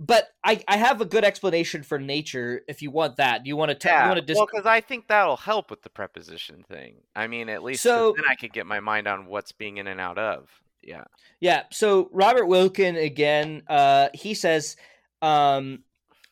but 0.02 0.30
I, 0.44 0.64
I 0.68 0.78
have 0.78 1.00
a 1.00 1.06
good 1.06 1.24
explanation 1.24 1.84
for 1.84 2.00
nature 2.00 2.64
if 2.68 2.82
you 2.82 2.90
want 2.90 3.18
that. 3.18 3.46
You 3.46 3.56
want 3.56 3.70
to 3.70 3.76
tell? 3.76 3.94
Yeah. 3.94 4.08
want 4.08 4.20
to 4.20 4.26
dis- 4.26 4.36
well, 4.36 4.48
because 4.52 4.66
I 4.66 4.82
think 4.82 5.08
that'll 5.08 5.38
help 5.38 5.70
with 5.70 5.84
the 5.84 5.92
preposition 5.92 6.66
thing. 6.68 6.96
I 7.16 7.28
mean, 7.28 7.50
at 7.50 7.62
least 7.62 7.84
so, 7.84 8.16
then 8.16 8.26
I 8.28 8.34
could 8.34 8.52
get 8.52 8.66
my 8.66 8.80
mind 8.80 9.08
on 9.08 9.28
what's 9.28 9.52
being 9.52 9.78
in 9.78 9.86
and 9.86 10.02
out 10.02 10.18
of. 10.18 10.50
Yeah. 10.82 11.04
Yeah. 11.40 11.64
So 11.72 12.10
Robert 12.12 12.46
Wilken 12.46 13.00
again, 13.00 13.62
uh, 13.68 14.10
he 14.16 14.34
says, 14.34 14.76
um, 15.22 15.84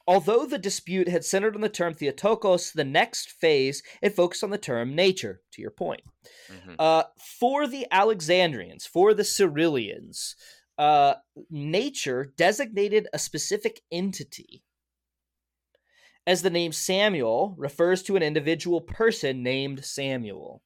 although 0.07 0.47
the 0.47 0.57
dispute 0.57 1.07
had 1.07 1.23
centered 1.23 1.53
on 1.53 1.61
the 1.61 1.69
term 1.69 1.93
Theotokos, 1.93 2.71
the 2.71 2.83
next 2.83 3.29
phase 3.29 3.83
it 4.01 4.15
focused 4.15 4.43
on 4.43 4.49
the 4.49 4.57
term 4.57 4.95
nature. 4.95 5.41
To 5.51 5.61
your 5.61 5.69
point, 5.69 6.01
mm-hmm. 6.51 6.73
uh, 6.79 7.03
for 7.39 7.67
the 7.67 7.85
Alexandrians, 7.91 8.87
for 8.87 9.13
the 9.13 9.23
Cyrillians 9.23 10.35
uh, 10.79 11.15
nature 11.51 12.33
designated 12.37 13.07
a 13.13 13.19
specific 13.19 13.81
entity. 13.91 14.63
As 16.25 16.41
the 16.41 16.49
name 16.49 16.71
Samuel 16.71 17.53
refers 17.57 18.01
to 18.03 18.15
an 18.15 18.23
individual 18.23 18.79
person 18.79 19.43
named 19.43 19.83
Samuel. 19.83 20.63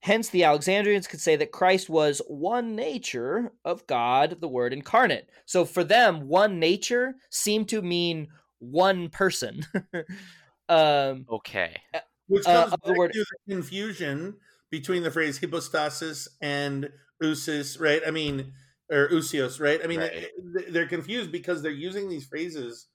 Hence, 0.00 0.30
the 0.30 0.44
Alexandrians 0.44 1.06
could 1.06 1.20
say 1.20 1.36
that 1.36 1.52
Christ 1.52 1.90
was 1.90 2.22
one 2.28 2.74
nature 2.74 3.52
of 3.64 3.86
God, 3.86 4.40
the 4.40 4.48
Word 4.48 4.72
incarnate. 4.72 5.28
So 5.44 5.64
for 5.64 5.84
them, 5.84 6.28
one 6.28 6.58
nature 6.58 7.16
seemed 7.28 7.68
to 7.70 7.82
mean 7.82 8.28
one 8.60 9.08
person. 9.08 9.66
um, 10.68 11.26
okay. 11.30 11.76
Uh, 11.92 11.98
Which 12.28 12.44
comes 12.44 12.72
uh, 12.72 12.76
the 12.84 12.94
word 12.94 13.12
to 13.12 13.24
the 13.46 13.54
confusion 13.54 14.36
between 14.70 15.02
the 15.02 15.10
phrase 15.10 15.38
hypostasis 15.38 16.28
and 16.40 16.90
usis, 17.22 17.80
right? 17.80 18.02
I 18.06 18.10
mean, 18.10 18.52
or 18.90 19.08
usios, 19.08 19.60
right? 19.60 19.80
I 19.82 19.86
mean, 19.86 20.00
right. 20.00 20.28
they're 20.70 20.86
confused 20.86 21.32
because 21.32 21.62
they're 21.62 21.72
using 21.72 22.08
these 22.08 22.26
phrases 22.26 22.86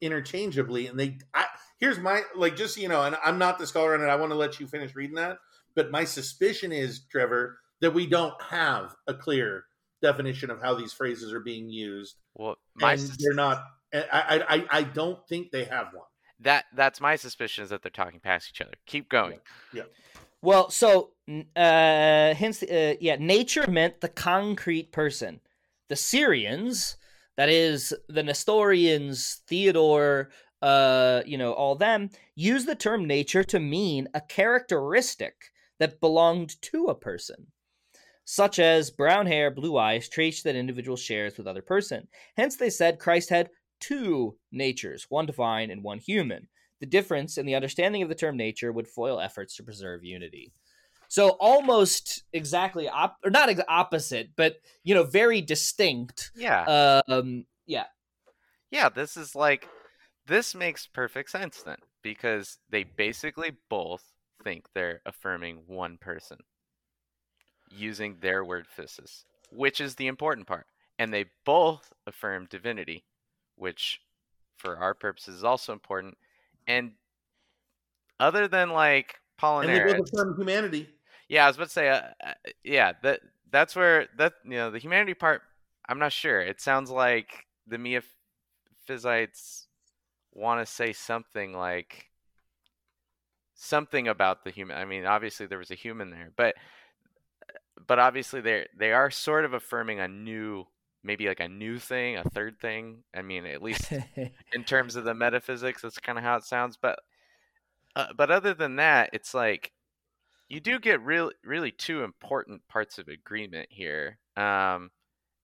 interchangeably, 0.00 0.86
and 0.86 0.98
they. 0.98 1.18
I, 1.34 1.46
here's 1.78 1.98
my 1.98 2.22
like, 2.36 2.56
just 2.56 2.76
you 2.76 2.88
know, 2.88 3.02
and 3.02 3.16
I'm 3.24 3.38
not 3.38 3.58
the 3.58 3.66
scholar 3.66 3.94
on 3.94 4.02
it. 4.02 4.06
I 4.06 4.16
want 4.16 4.32
to 4.32 4.36
let 4.36 4.60
you 4.60 4.66
finish 4.66 4.94
reading 4.94 5.16
that, 5.16 5.38
but 5.74 5.90
my 5.90 6.04
suspicion 6.04 6.72
is, 6.72 7.02
Trevor, 7.10 7.58
that 7.80 7.92
we 7.92 8.06
don't 8.06 8.40
have 8.42 8.94
a 9.06 9.14
clear 9.14 9.64
definition 10.02 10.50
of 10.50 10.60
how 10.62 10.74
these 10.74 10.92
phrases 10.92 11.32
are 11.32 11.40
being 11.40 11.68
used. 11.68 12.16
Well, 12.34 12.56
my 12.76 12.92
and 12.92 13.10
they're 13.18 13.34
not. 13.34 13.64
I, 13.92 14.44
I 14.48 14.66
I 14.70 14.82
don't 14.84 15.18
think 15.28 15.50
they 15.50 15.64
have 15.64 15.88
one. 15.92 16.06
That 16.40 16.66
that's 16.74 17.00
my 17.00 17.16
suspicion 17.16 17.64
is 17.64 17.70
that 17.70 17.82
they're 17.82 17.90
talking 17.90 18.20
past 18.20 18.50
each 18.50 18.60
other. 18.60 18.74
Keep 18.86 19.10
going. 19.10 19.40
Yeah. 19.74 19.82
yeah. 19.82 20.19
Well, 20.42 20.70
so 20.70 21.10
uh, 21.28 22.34
hence, 22.34 22.62
uh, 22.62 22.94
yeah, 23.00 23.16
nature 23.18 23.66
meant 23.70 24.00
the 24.00 24.08
concrete 24.08 24.90
person. 24.92 25.40
The 25.88 25.96
Syrians, 25.96 26.96
that 27.36 27.48
is, 27.48 27.94
the 28.08 28.22
Nestorians, 28.22 29.42
Theodore, 29.46 30.30
uh, 30.62 31.22
you 31.26 31.36
know, 31.38 31.52
all 31.52 31.74
them, 31.74 32.10
use 32.34 32.64
the 32.64 32.74
term 32.74 33.06
nature 33.06 33.44
to 33.44 33.60
mean 33.60 34.08
a 34.14 34.20
characteristic 34.20 35.34
that 35.78 36.00
belonged 36.00 36.60
to 36.62 36.86
a 36.86 36.94
person, 36.94 37.46
such 38.24 38.58
as 38.58 38.90
brown 38.90 39.26
hair, 39.26 39.50
blue 39.50 39.76
eyes, 39.76 40.08
traits 40.08 40.42
that 40.42 40.56
individual 40.56 40.96
shares 40.96 41.36
with 41.36 41.46
other 41.46 41.62
person. 41.62 42.08
Hence, 42.36 42.56
they 42.56 42.70
said 42.70 42.98
Christ 42.98 43.30
had 43.30 43.50
two 43.80 44.36
natures, 44.52 45.06
one 45.08 45.26
divine 45.26 45.70
and 45.70 45.82
one 45.82 45.98
human. 45.98 46.48
The 46.80 46.86
difference 46.86 47.38
in 47.38 47.46
the 47.46 47.54
understanding 47.54 48.02
of 48.02 48.08
the 48.08 48.14
term 48.14 48.36
nature 48.36 48.72
would 48.72 48.88
foil 48.88 49.20
efforts 49.20 49.56
to 49.56 49.62
preserve 49.62 50.04
unity. 50.04 50.52
So 51.08 51.30
almost 51.40 52.22
exactly 52.32 52.88
op- 52.88 53.18
or 53.24 53.30
not 53.30 53.48
ex- 53.48 53.60
opposite, 53.68 54.30
but 54.36 54.56
you 54.84 54.94
know, 54.94 55.02
very 55.02 55.40
distinct. 55.40 56.30
Yeah. 56.34 57.00
Um. 57.06 57.46
Yeah. 57.66 57.86
Yeah. 58.70 58.88
This 58.88 59.16
is 59.16 59.34
like 59.34 59.68
this 60.26 60.54
makes 60.54 60.86
perfect 60.86 61.30
sense 61.30 61.62
then 61.62 61.78
because 62.02 62.58
they 62.70 62.84
basically 62.84 63.52
both 63.68 64.04
think 64.42 64.66
they're 64.72 65.02
affirming 65.04 65.58
one 65.66 65.98
person 65.98 66.38
using 67.70 68.16
their 68.20 68.44
word 68.44 68.66
physis, 68.78 69.24
which 69.50 69.80
is 69.80 69.96
the 69.96 70.06
important 70.06 70.46
part, 70.46 70.66
and 70.98 71.12
they 71.12 71.26
both 71.44 71.92
affirm 72.06 72.46
divinity, 72.50 73.04
which 73.56 74.00
for 74.56 74.76
our 74.76 74.94
purposes 74.94 75.36
is 75.36 75.44
also 75.44 75.72
important 75.72 76.16
and 76.66 76.92
other 78.18 78.48
than 78.48 78.70
like 78.70 79.16
Apollinaris, 79.40 79.94
and 79.94 80.06
they 80.06 80.36
humanity. 80.36 80.88
Yeah, 81.28 81.44
I 81.44 81.46
was 81.48 81.56
about 81.56 81.68
to 81.68 81.72
say, 81.72 81.88
uh, 81.88 82.02
uh, 82.24 82.32
yeah, 82.64 82.92
that 83.02 83.20
that's 83.50 83.74
where 83.74 84.08
that 84.18 84.34
you 84.44 84.52
know 84.52 84.70
the 84.70 84.78
humanity 84.78 85.14
part. 85.14 85.42
I'm 85.88 85.98
not 85.98 86.12
sure. 86.12 86.40
It 86.40 86.60
sounds 86.60 86.90
like 86.90 87.46
the 87.66 88.02
Miaphysites 88.88 89.66
want 90.32 90.64
to 90.64 90.72
say 90.72 90.92
something 90.92 91.52
like 91.52 92.10
something 93.54 94.08
about 94.08 94.44
the 94.44 94.50
human. 94.50 94.76
I 94.76 94.84
mean, 94.84 95.04
obviously 95.04 95.46
there 95.46 95.58
was 95.58 95.70
a 95.70 95.76
human 95.76 96.10
there, 96.10 96.32
but 96.36 96.54
but 97.86 97.98
obviously 97.98 98.40
they 98.40 98.66
they 98.76 98.92
are 98.92 99.10
sort 99.10 99.44
of 99.44 99.54
affirming 99.54 100.00
a 100.00 100.08
new 100.08 100.66
maybe 101.02 101.26
like 101.26 101.40
a 101.40 101.48
new 101.48 101.78
thing, 101.78 102.16
a 102.16 102.24
third 102.24 102.58
thing. 102.60 103.04
I 103.14 103.22
mean, 103.22 103.46
at 103.46 103.62
least 103.62 103.92
in 104.52 104.64
terms 104.64 104.96
of 104.96 105.04
the 105.04 105.14
metaphysics, 105.14 105.82
that's 105.82 105.98
kind 105.98 106.18
of 106.18 106.24
how 106.24 106.36
it 106.36 106.44
sounds. 106.44 106.76
But 106.80 107.00
uh, 107.96 108.08
but 108.16 108.30
other 108.30 108.54
than 108.54 108.76
that, 108.76 109.10
it's 109.12 109.34
like 109.34 109.72
you 110.48 110.60
do 110.60 110.78
get 110.78 111.02
really 111.02 111.34
really 111.44 111.70
two 111.70 112.02
important 112.02 112.62
parts 112.68 112.98
of 112.98 113.08
agreement 113.08 113.68
here. 113.70 114.18
Um, 114.36 114.90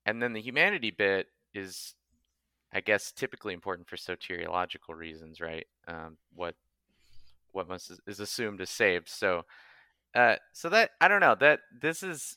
and 0.05 0.23
then 0.23 0.33
the 0.33 0.41
humanity 0.41 0.93
bit 0.93 1.27
is, 1.53 1.95
I 2.73 2.81
guess, 2.81 3.11
typically 3.11 3.55
important 3.55 3.89
for 3.89 3.97
soteriological 3.97 4.95
reasons, 4.95 5.41
right? 5.41 5.67
Um, 5.89 6.17
what 6.35 6.55
what 7.53 7.69
must 7.69 7.91
is 8.07 8.21
assumed 8.21 8.61
is 8.61 8.71
saved. 8.71 9.09
So, 9.09 9.45
uh, 10.15 10.37
so 10.53 10.69
that 10.69 10.91
I 11.01 11.09
don't 11.09 11.21
know 11.21 11.35
that 11.41 11.61
this 11.81 12.03
is, 12.03 12.37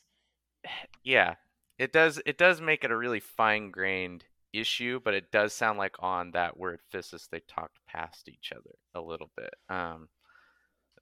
yeah, 1.04 1.34
it 1.80 1.92
does 1.94 2.20
it 2.26 2.36
does 2.36 2.60
make 2.60 2.84
it 2.84 2.90
a 2.90 2.96
really 2.96 3.20
fine 3.20 3.70
grained 3.70 4.24
issue, 4.52 5.00
but 5.02 5.14
it 5.14 5.32
does 5.32 5.54
sound 5.54 5.78
like 5.78 5.94
on 6.00 6.32
that 6.32 6.58
word 6.58 6.80
physis 6.92 7.26
they 7.30 7.40
talked 7.48 7.78
past 7.88 8.28
each 8.28 8.52
other 8.54 8.74
a 8.94 9.00
little 9.00 9.30
bit. 9.34 9.54
Um, 9.70 10.10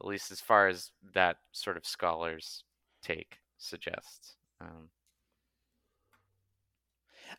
at 0.01 0.07
least 0.07 0.31
as 0.31 0.41
far 0.41 0.69
as 0.69 0.93
that 1.15 1.39
sort 1.51 1.77
of 1.77 1.85
scholars 1.85 2.63
take 3.03 3.39
suggests. 3.59 4.37
Um, 4.61 4.91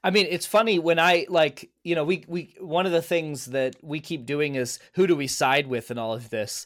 I 0.03 0.11
mean, 0.11 0.27
it's 0.29 0.45
funny 0.45 0.77
when 0.77 0.99
I 0.99 1.25
like, 1.29 1.69
you 1.81 1.95
know, 1.95 2.03
we 2.03 2.25
we 2.27 2.55
one 2.59 2.85
of 2.85 2.91
the 2.91 3.01
things 3.01 3.45
that 3.45 3.77
we 3.81 4.01
keep 4.01 4.25
doing 4.25 4.55
is 4.55 4.79
who 4.95 5.07
do 5.07 5.15
we 5.15 5.27
side 5.27 5.67
with 5.67 5.91
in 5.91 5.97
all 5.97 6.13
of 6.13 6.29
this. 6.29 6.65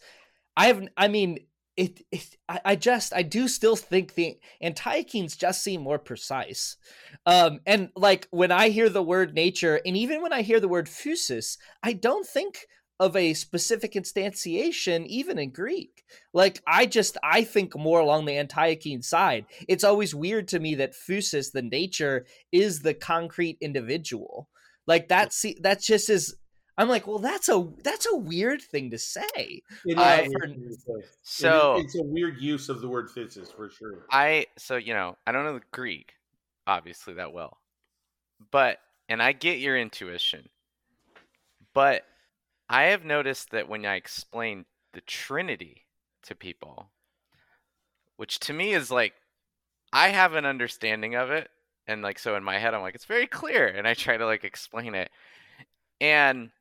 I 0.58 0.68
have, 0.68 0.88
I 0.98 1.08
mean, 1.08 1.38
it, 1.76 2.02
it 2.12 2.36
I, 2.48 2.60
I 2.66 2.76
just 2.76 3.14
I 3.14 3.24
do 3.24 3.48
still 3.48 3.76
think 3.76 4.14
the 4.14 4.38
Antiochenes 4.62 5.36
just 5.36 5.64
seem 5.64 5.82
more 5.82 6.00
precise. 6.00 6.78
Um, 7.26 7.60
and 7.66 7.90
like 7.96 8.28
when 8.32 8.52
I 8.52 8.70
hear 8.70 8.90
the 8.90 9.04
word 9.04 9.34
nature, 9.34 9.80
and 9.86 9.98
even 9.98 10.22
when 10.22 10.34
I 10.34 10.42
hear 10.42 10.60
the 10.60 10.68
word 10.68 10.88
physis, 10.88 11.58
I 11.82 11.94
don't 11.94 12.28
think 12.28 12.68
of 13.00 13.16
a 13.16 13.34
specific 13.34 13.94
instantiation 13.94 15.06
even 15.08 15.40
in 15.40 15.50
greek. 15.50 16.04
Like 16.32 16.62
i 16.68 16.86
just 16.86 17.18
i 17.24 17.44
think 17.44 17.76
more 17.76 18.00
along 18.00 18.26
the 18.26 18.34
antiochene 18.34 19.04
side. 19.04 19.46
It's 19.68 19.84
always 19.84 20.14
weird 20.14 20.48
to 20.50 20.60
me 20.60 20.76
that 20.76 20.94
physis 20.94 21.52
the 21.52 21.64
nature 21.64 22.26
is 22.52 22.80
the 22.80 22.94
concrete 22.94 23.58
individual. 23.62 24.48
Like 24.86 25.08
that's 25.08 25.44
that's 25.62 25.88
just 25.88 26.10
as 26.10 26.36
i'm 26.78 26.90
like 26.90 27.06
well 27.08 27.20
that's 27.20 27.50
a 27.50 27.68
that's 27.84 28.08
a 28.12 28.16
weird 28.16 28.62
thing 28.62 28.92
to 28.92 28.98
say 28.98 29.62
I, 29.98 30.28
so 31.22 31.76
it's 31.78 31.98
a 31.98 32.04
weird 32.04 32.42
use 32.42 32.70
of 32.70 32.82
the 32.82 32.90
word 32.90 33.10
physis 33.10 33.54
for 33.54 33.70
sure 33.70 34.06
i 34.12 34.48
so 34.58 34.76
you 34.76 34.94
know 34.94 35.18
i 35.28 35.32
don't 35.32 35.46
know 35.46 35.54
the 35.54 35.66
greek 35.72 36.14
obviously 36.66 37.14
that 37.16 37.34
well 37.34 37.58
but 38.52 38.80
and 39.10 39.22
i 39.22 39.32
get 39.34 39.60
your 39.60 39.78
intuition 39.78 40.50
but 41.74 42.04
I 42.70 42.84
have 42.84 43.04
noticed 43.04 43.52
that 43.52 43.68
when 43.68 43.86
I 43.86 43.96
explain 43.96 44.66
the 44.94 45.02
Trinity 45.02 45.86
to 46.24 46.36
people, 46.36 46.90
which 48.18 48.40
to 48.42 48.54
me 48.54 48.74
is 48.74 48.92
like, 48.92 49.14
I 49.92 50.10
have 50.10 50.34
an 50.34 50.46
understanding 50.46 51.16
of 51.16 51.30
it. 51.30 51.50
And 51.88 52.02
like, 52.02 52.18
so 52.18 52.36
in 52.36 52.44
my 52.44 52.60
head, 52.60 52.74
I'm 52.74 52.82
like, 52.82 52.96
it's 52.96 53.06
very 53.06 53.28
clear. 53.28 53.68
And 53.68 53.88
I 53.88 53.94
try 53.94 54.18
to 54.18 54.26
like 54.26 54.44
explain 54.44 54.96
it. 54.96 55.10
And 56.00 56.52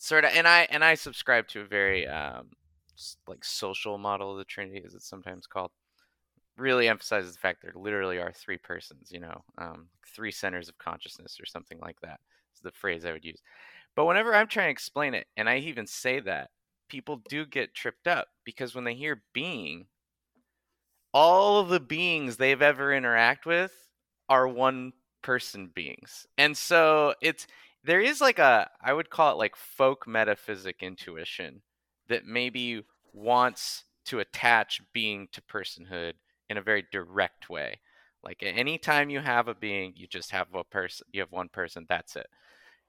sort 0.00 0.24
of, 0.24 0.32
and 0.34 0.48
I, 0.48 0.66
and 0.70 0.82
I 0.82 0.94
subscribe 0.94 1.46
to 1.48 1.60
a 1.60 1.64
very, 1.64 2.08
um, 2.08 2.48
like 3.28 3.44
social 3.44 3.98
model 3.98 4.32
of 4.32 4.38
the 4.38 4.44
Trinity, 4.44 4.82
as 4.84 4.94
it's 4.94 5.08
sometimes 5.08 5.46
called. 5.46 5.70
Really 6.56 6.88
emphasizes 6.88 7.32
the 7.32 7.38
fact 7.38 7.62
there 7.62 7.72
literally 7.74 8.18
are 8.18 8.32
three 8.32 8.58
persons, 8.58 9.10
you 9.10 9.20
know, 9.20 9.42
um, 9.56 9.86
three 10.14 10.30
centers 10.30 10.68
of 10.68 10.76
consciousness 10.76 11.38
or 11.40 11.46
something 11.46 11.78
like 11.80 11.98
that. 12.02 12.20
Is 12.54 12.60
the 12.60 12.72
phrase 12.72 13.06
I 13.06 13.12
would 13.12 13.24
use. 13.24 13.40
But 13.96 14.04
whenever 14.04 14.34
I'm 14.34 14.48
trying 14.48 14.66
to 14.66 14.72
explain 14.72 15.14
it, 15.14 15.26
and 15.36 15.48
I 15.48 15.58
even 15.58 15.86
say 15.86 16.20
that, 16.20 16.50
people 16.88 17.22
do 17.28 17.46
get 17.46 17.74
tripped 17.74 18.06
up 18.06 18.28
because 18.44 18.74
when 18.74 18.84
they 18.84 18.94
hear 18.94 19.22
being, 19.32 19.86
all 21.14 21.60
of 21.60 21.68
the 21.68 21.80
beings 21.80 22.36
they've 22.36 22.60
ever 22.60 22.92
interact 22.92 23.46
with 23.46 23.72
are 24.28 24.46
one 24.46 24.92
person 25.22 25.70
beings. 25.74 26.26
And 26.36 26.56
so 26.56 27.14
it's 27.22 27.46
there 27.84 28.00
is 28.00 28.20
like 28.20 28.38
a 28.38 28.70
I 28.82 28.92
would 28.92 29.10
call 29.10 29.32
it 29.32 29.38
like 29.38 29.56
folk 29.56 30.06
metaphysic 30.06 30.82
intuition 30.82 31.62
that 32.08 32.26
maybe 32.26 32.84
wants 33.12 33.84
to 34.06 34.18
attach 34.18 34.80
being 34.92 35.28
to 35.32 35.42
personhood 35.42 36.14
in 36.48 36.56
a 36.56 36.62
very 36.62 36.84
direct 36.92 37.48
way. 37.48 37.80
Like 38.22 38.42
anytime 38.42 39.10
you 39.10 39.20
have 39.20 39.48
a 39.48 39.54
being, 39.54 39.94
you 39.96 40.06
just 40.06 40.30
have 40.32 40.48
a 40.54 40.64
person, 40.64 41.06
you 41.12 41.20
have 41.20 41.32
one 41.32 41.48
person, 41.48 41.86
that's 41.88 42.16
it. 42.16 42.28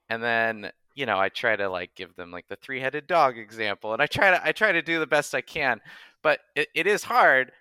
And 0.09 0.21
then 0.21 0.71
you 0.95 1.05
know, 1.05 1.19
I 1.19 1.29
try 1.29 1.55
to 1.55 1.69
like 1.69 1.95
give 1.95 2.15
them 2.15 2.31
like 2.31 2.47
the 2.49 2.57
three-headed 2.57 3.07
dog 3.07 3.37
example, 3.37 3.93
and 3.93 4.01
I 4.01 4.07
try 4.07 4.31
to 4.31 4.45
I 4.45 4.51
try 4.51 4.71
to 4.71 4.81
do 4.81 4.99
the 4.99 5.07
best 5.07 5.33
I 5.33 5.41
can, 5.41 5.79
but 6.21 6.39
it, 6.55 6.67
it 6.75 6.87
is 6.87 7.03
hard. 7.03 7.51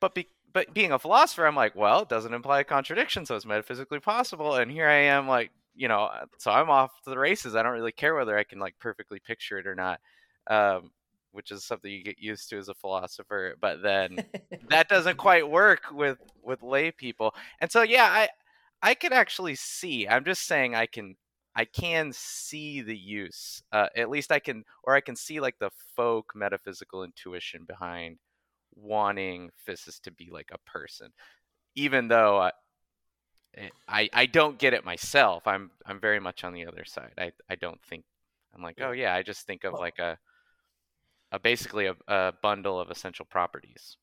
But 0.00 0.14
be, 0.14 0.28
but 0.52 0.74
being 0.74 0.92
a 0.92 0.98
philosopher, 0.98 1.46
I'm 1.46 1.56
like, 1.56 1.74
well, 1.74 2.02
it 2.02 2.08
doesn't 2.08 2.34
imply 2.34 2.60
a 2.60 2.64
contradiction, 2.64 3.24
so 3.24 3.36
it's 3.36 3.46
metaphysically 3.46 4.00
possible. 4.00 4.54
And 4.54 4.70
here 4.70 4.86
I 4.86 4.94
am, 4.94 5.26
like, 5.26 5.50
you 5.74 5.88
know, 5.88 6.04
uh, 6.04 6.26
so 6.38 6.50
I'm 6.50 6.70
off 6.70 6.92
to 7.04 7.10
the 7.10 7.18
races. 7.18 7.54
I 7.54 7.62
don't 7.62 7.72
really 7.72 7.92
care 7.92 8.14
whether 8.14 8.36
I 8.36 8.44
can 8.44 8.58
like 8.58 8.74
perfectly 8.78 9.20
picture 9.20 9.58
it 9.58 9.66
or 9.66 9.74
not, 9.74 10.00
um, 10.48 10.90
which 11.32 11.50
is 11.50 11.64
something 11.64 11.90
you 11.90 12.04
get 12.04 12.18
used 12.18 12.48
to 12.50 12.58
as 12.58 12.68
a 12.68 12.74
philosopher. 12.74 13.56
But 13.60 13.82
then 13.82 14.18
that 14.68 14.88
doesn't 14.88 15.16
quite 15.16 15.48
work 15.48 15.82
with 15.92 16.18
with 16.42 16.62
lay 16.62 16.90
people, 16.90 17.34
and 17.60 17.70
so 17.70 17.82
yeah, 17.82 18.04
I 18.04 18.28
I 18.82 18.94
can 18.94 19.12
actually 19.12 19.56
see. 19.56 20.06
I'm 20.08 20.24
just 20.24 20.46
saying 20.46 20.74
I 20.74 20.86
can 20.86 21.16
I 21.56 21.64
can 21.64 22.12
see 22.12 22.82
the 22.82 22.96
use. 22.96 23.62
Uh, 23.72 23.86
at 23.96 24.10
least 24.10 24.32
I 24.32 24.40
can, 24.40 24.64
or 24.82 24.94
I 24.94 25.00
can 25.00 25.14
see 25.16 25.40
like 25.40 25.58
the 25.58 25.70
folk 25.94 26.32
metaphysical 26.34 27.04
intuition 27.04 27.64
behind 27.66 28.18
wanting 28.74 29.50
Physis 29.66 30.00
to 30.02 30.10
be 30.10 30.30
like 30.32 30.50
a 30.52 30.70
person, 30.70 31.12
even 31.76 32.08
though 32.08 32.38
I, 32.38 32.52
Eh, 33.56 33.68
I, 33.88 34.10
I 34.12 34.26
don't 34.26 34.58
get 34.58 34.74
it 34.74 34.84
myself. 34.84 35.46
I'm 35.46 35.70
I'm 35.86 36.00
very 36.00 36.20
much 36.20 36.44
on 36.44 36.52
the 36.52 36.66
other 36.66 36.84
side. 36.84 37.12
I 37.18 37.32
I 37.48 37.54
don't 37.54 37.82
think 37.82 38.04
I'm 38.54 38.62
like 38.62 38.78
oh 38.80 38.92
yeah. 38.92 39.14
I 39.14 39.22
just 39.22 39.46
think 39.46 39.64
of 39.64 39.74
like 39.74 39.98
a 39.98 40.18
a 41.32 41.38
basically 41.38 41.86
a, 41.86 41.96
a 42.08 42.32
bundle 42.42 42.80
of 42.80 42.90
essential 42.90 43.24
properties. 43.24 43.96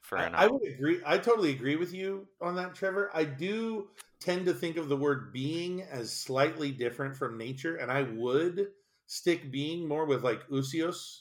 For 0.00 0.18
I, 0.18 0.44
I 0.44 0.46
would 0.46 0.66
agree. 0.66 1.00
I 1.04 1.18
totally 1.18 1.50
agree 1.50 1.76
with 1.76 1.92
you 1.92 2.26
on 2.40 2.56
that, 2.56 2.74
Trevor. 2.74 3.10
I 3.14 3.24
do 3.24 3.88
tend 4.18 4.46
to 4.46 4.54
think 4.54 4.76
of 4.76 4.88
the 4.88 4.96
word 4.96 5.32
being 5.32 5.82
as 5.82 6.12
slightly 6.12 6.72
different 6.72 7.16
from 7.16 7.38
nature, 7.38 7.76
and 7.76 7.90
I 7.90 8.02
would 8.02 8.68
stick 9.06 9.50
being 9.50 9.86
more 9.86 10.06
with 10.06 10.24
like 10.24 10.48
usios, 10.48 11.20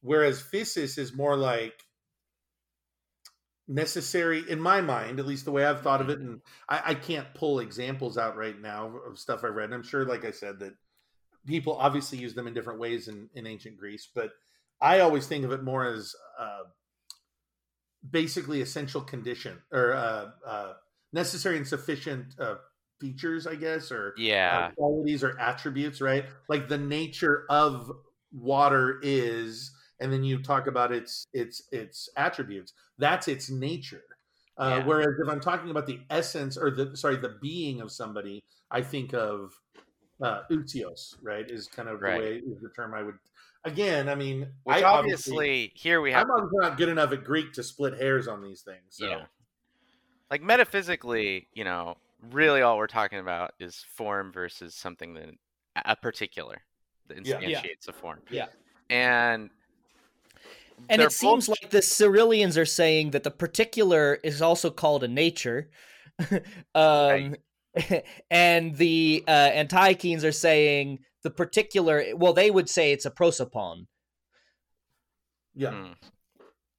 whereas 0.00 0.42
physis 0.42 0.96
is 0.96 1.12
more 1.12 1.36
like 1.36 1.84
necessary 3.68 4.42
in 4.48 4.58
my 4.58 4.80
mind, 4.80 5.20
at 5.20 5.26
least 5.26 5.44
the 5.44 5.52
way 5.52 5.64
I've 5.64 5.82
thought 5.82 6.00
of 6.00 6.08
it. 6.08 6.18
And 6.18 6.40
I, 6.68 6.82
I 6.86 6.94
can't 6.94 7.32
pull 7.34 7.60
examples 7.60 8.16
out 8.16 8.36
right 8.36 8.58
now 8.58 8.92
of 9.06 9.18
stuff 9.18 9.44
I've 9.44 9.54
read. 9.54 9.66
And 9.66 9.74
I'm 9.74 9.82
sure, 9.82 10.04
like 10.06 10.24
I 10.24 10.30
said, 10.30 10.58
that 10.60 10.72
people 11.46 11.76
obviously 11.76 12.18
use 12.18 12.34
them 12.34 12.46
in 12.46 12.54
different 12.54 12.80
ways 12.80 13.08
in, 13.08 13.28
in 13.34 13.46
ancient 13.46 13.76
Greece, 13.76 14.08
but 14.14 14.30
I 14.80 15.00
always 15.00 15.26
think 15.26 15.44
of 15.44 15.52
it 15.52 15.62
more 15.62 15.86
as 15.86 16.14
uh, 16.38 16.64
basically 18.08 18.62
essential 18.62 19.00
condition 19.00 19.58
or 19.72 19.94
uh, 19.94 20.26
uh, 20.46 20.72
necessary 21.12 21.56
and 21.56 21.66
sufficient 21.66 22.34
uh, 22.38 22.56
features, 23.00 23.46
I 23.46 23.54
guess, 23.54 23.90
or 23.90 24.10
uh, 24.10 24.20
yeah, 24.20 24.70
qualities 24.72 25.24
or 25.24 25.38
attributes, 25.38 26.00
right? 26.00 26.24
Like 26.48 26.68
the 26.68 26.78
nature 26.78 27.44
of 27.50 27.90
water 28.32 29.00
is, 29.02 29.72
and 30.00 30.12
then 30.12 30.24
you 30.24 30.42
talk 30.42 30.66
about 30.66 30.92
its 30.92 31.26
its 31.32 31.62
its 31.72 32.08
attributes. 32.16 32.72
That's 32.98 33.28
its 33.28 33.50
nature. 33.50 34.04
Uh, 34.56 34.78
yeah. 34.78 34.84
Whereas 34.84 35.14
if 35.22 35.28
I'm 35.28 35.40
talking 35.40 35.70
about 35.70 35.86
the 35.86 36.00
essence 36.10 36.56
or 36.56 36.70
the 36.70 36.96
sorry 36.96 37.16
the 37.16 37.36
being 37.40 37.80
of 37.80 37.90
somebody, 37.90 38.42
I 38.70 38.82
think 38.82 39.14
of 39.14 39.52
uh, 40.22 40.42
ousios, 40.50 41.14
right? 41.22 41.48
Is 41.48 41.68
kind 41.68 41.88
of 41.88 42.00
right. 42.00 42.14
the 42.14 42.20
way 42.20 42.34
is 42.36 42.60
the 42.60 42.70
term 42.70 42.94
I 42.94 43.02
would. 43.02 43.14
Again, 43.64 44.08
I 44.08 44.14
mean, 44.14 44.48
Which 44.64 44.76
I 44.76 44.82
obviously 44.82 45.72
here 45.74 46.00
we 46.00 46.12
have. 46.12 46.24
I'm 46.24 46.30
obviously 46.30 46.58
not 46.60 46.76
good 46.76 46.88
enough 46.88 47.12
at 47.12 47.24
Greek 47.24 47.52
to 47.54 47.62
split 47.62 47.98
hairs 47.98 48.28
on 48.28 48.42
these 48.42 48.62
things. 48.62 48.82
So. 48.90 49.06
Yeah, 49.06 49.24
like 50.30 50.42
metaphysically, 50.42 51.48
you 51.52 51.64
know, 51.64 51.96
really 52.30 52.62
all 52.62 52.78
we're 52.78 52.86
talking 52.86 53.18
about 53.18 53.52
is 53.58 53.84
form 53.94 54.32
versus 54.32 54.74
something 54.74 55.14
that 55.14 55.30
a 55.84 55.96
particular 55.96 56.62
that 57.08 57.18
instantiates 57.18 57.64
yeah. 57.64 57.88
a 57.88 57.92
form. 57.92 58.20
Yeah. 58.30 58.46
And 58.90 59.50
and 60.88 61.02
it 61.02 61.12
seems 61.12 61.46
both... 61.46 61.60
like 61.60 61.70
the 61.70 61.82
Cyrillians 61.82 62.56
are 62.56 62.66
saying 62.66 63.10
that 63.10 63.24
the 63.24 63.30
particular 63.30 64.18
is 64.22 64.42
also 64.42 64.70
called 64.70 65.04
a 65.04 65.08
nature. 65.08 65.70
um, 66.30 66.42
right. 66.74 68.04
and 68.30 68.76
the 68.76 69.24
uh, 69.26 69.50
Antiochenes 69.54 70.24
are 70.24 70.32
saying 70.32 71.00
the 71.22 71.30
particular, 71.30 72.04
well, 72.14 72.32
they 72.32 72.50
would 72.50 72.68
say 72.68 72.92
it's 72.92 73.06
a 73.06 73.10
prosopon. 73.10 73.86
Yeah. 75.54 75.70
Mm. 75.70 75.94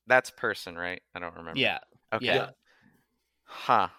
That's 0.08 0.32
person, 0.32 0.76
right? 0.76 1.02
I 1.14 1.20
don't 1.20 1.36
remember. 1.36 1.60
Yeah. 1.60 1.80
Okay. 2.14 2.26
Yeah. 2.26 2.50
Huh. 3.44 3.90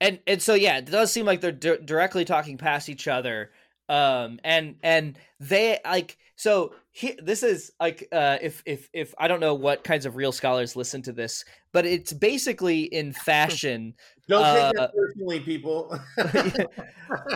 And 0.00 0.20
and 0.26 0.40
so 0.40 0.54
yeah, 0.54 0.78
it 0.78 0.86
does 0.86 1.12
seem 1.12 1.26
like 1.26 1.40
they're 1.40 1.50
di- 1.50 1.78
directly 1.84 2.24
talking 2.24 2.56
past 2.56 2.88
each 2.88 3.08
other. 3.08 3.50
Um 3.88 4.38
and 4.44 4.76
and 4.82 5.18
they 5.40 5.78
like 5.84 6.18
so 6.36 6.74
he, 6.90 7.14
this 7.22 7.42
is 7.42 7.72
like 7.80 8.06
uh 8.12 8.38
if 8.42 8.62
if 8.66 8.88
if 8.92 9.14
i 9.18 9.26
don't 9.28 9.40
know 9.40 9.54
what 9.54 9.82
kinds 9.84 10.04
of 10.06 10.16
real 10.16 10.32
scholars 10.32 10.76
listen 10.76 11.00
to 11.02 11.12
this 11.12 11.44
but 11.72 11.86
it's 11.86 12.12
basically 12.12 12.82
in 12.82 13.12
fashion 13.12 13.94
Don't 14.28 14.44
Uh, 14.44 14.54
take 14.68 14.76
that 14.76 14.92
personally, 14.94 15.40
people. 15.40 15.98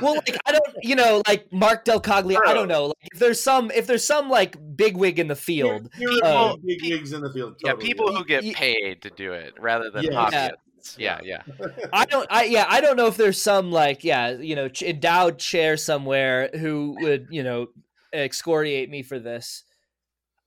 well 0.03 0.15
like 0.15 0.37
i 0.45 0.53
don't 0.53 0.77
you 0.83 0.95
know 0.95 1.23
like 1.27 1.51
mark 1.51 1.85
del 1.87 2.01
coglia 2.01 2.39
i 2.47 2.53
don't 2.53 2.69
know 2.69 2.89
like 2.89 3.09
if 3.15 3.19
there's 3.19 3.41
some 3.41 3.71
if 3.71 3.87
there's 3.87 4.07
some 4.07 4.29
like 4.29 4.57
bigwig 4.77 5.19
in 5.19 5.27
the 5.29 5.35
field 5.37 5.89
Here 5.97 6.11
uh, 6.23 6.51
are 6.51 6.57
big 6.65 6.83
wigs 6.83 7.13
in 7.15 7.23
the 7.23 7.33
field. 7.33 7.57
Yeah, 7.65 7.75
people 7.75 8.15
who 8.15 8.25
get 8.25 8.45
paid 8.55 9.01
to 9.03 9.11
do 9.11 9.33
it 9.33 9.55
rather 9.59 9.91
than 9.91 10.05
Yeah. 10.05 10.11
hobbyists. 10.31 10.53
Yeah, 10.99 11.21
yeah. 11.23 11.43
I 11.93 12.05
don't. 12.05 12.27
I 12.31 12.45
yeah. 12.45 12.67
I 12.69 12.81
don't 12.81 12.97
know 12.97 13.07
if 13.07 13.17
there's 13.17 13.41
some 13.41 13.71
like 13.71 14.05
yeah, 14.05 14.31
you 14.31 14.57
know, 14.57 14.69
endowed 14.81 15.39
chair 15.39 15.77
somewhere 15.77 16.51
who 16.55 16.97
would 17.01 17.29
you 17.31 17.43
know 17.43 17.69
excoriate 18.13 18.91
me 18.91 19.03
for 19.03 19.19
this. 19.19 19.65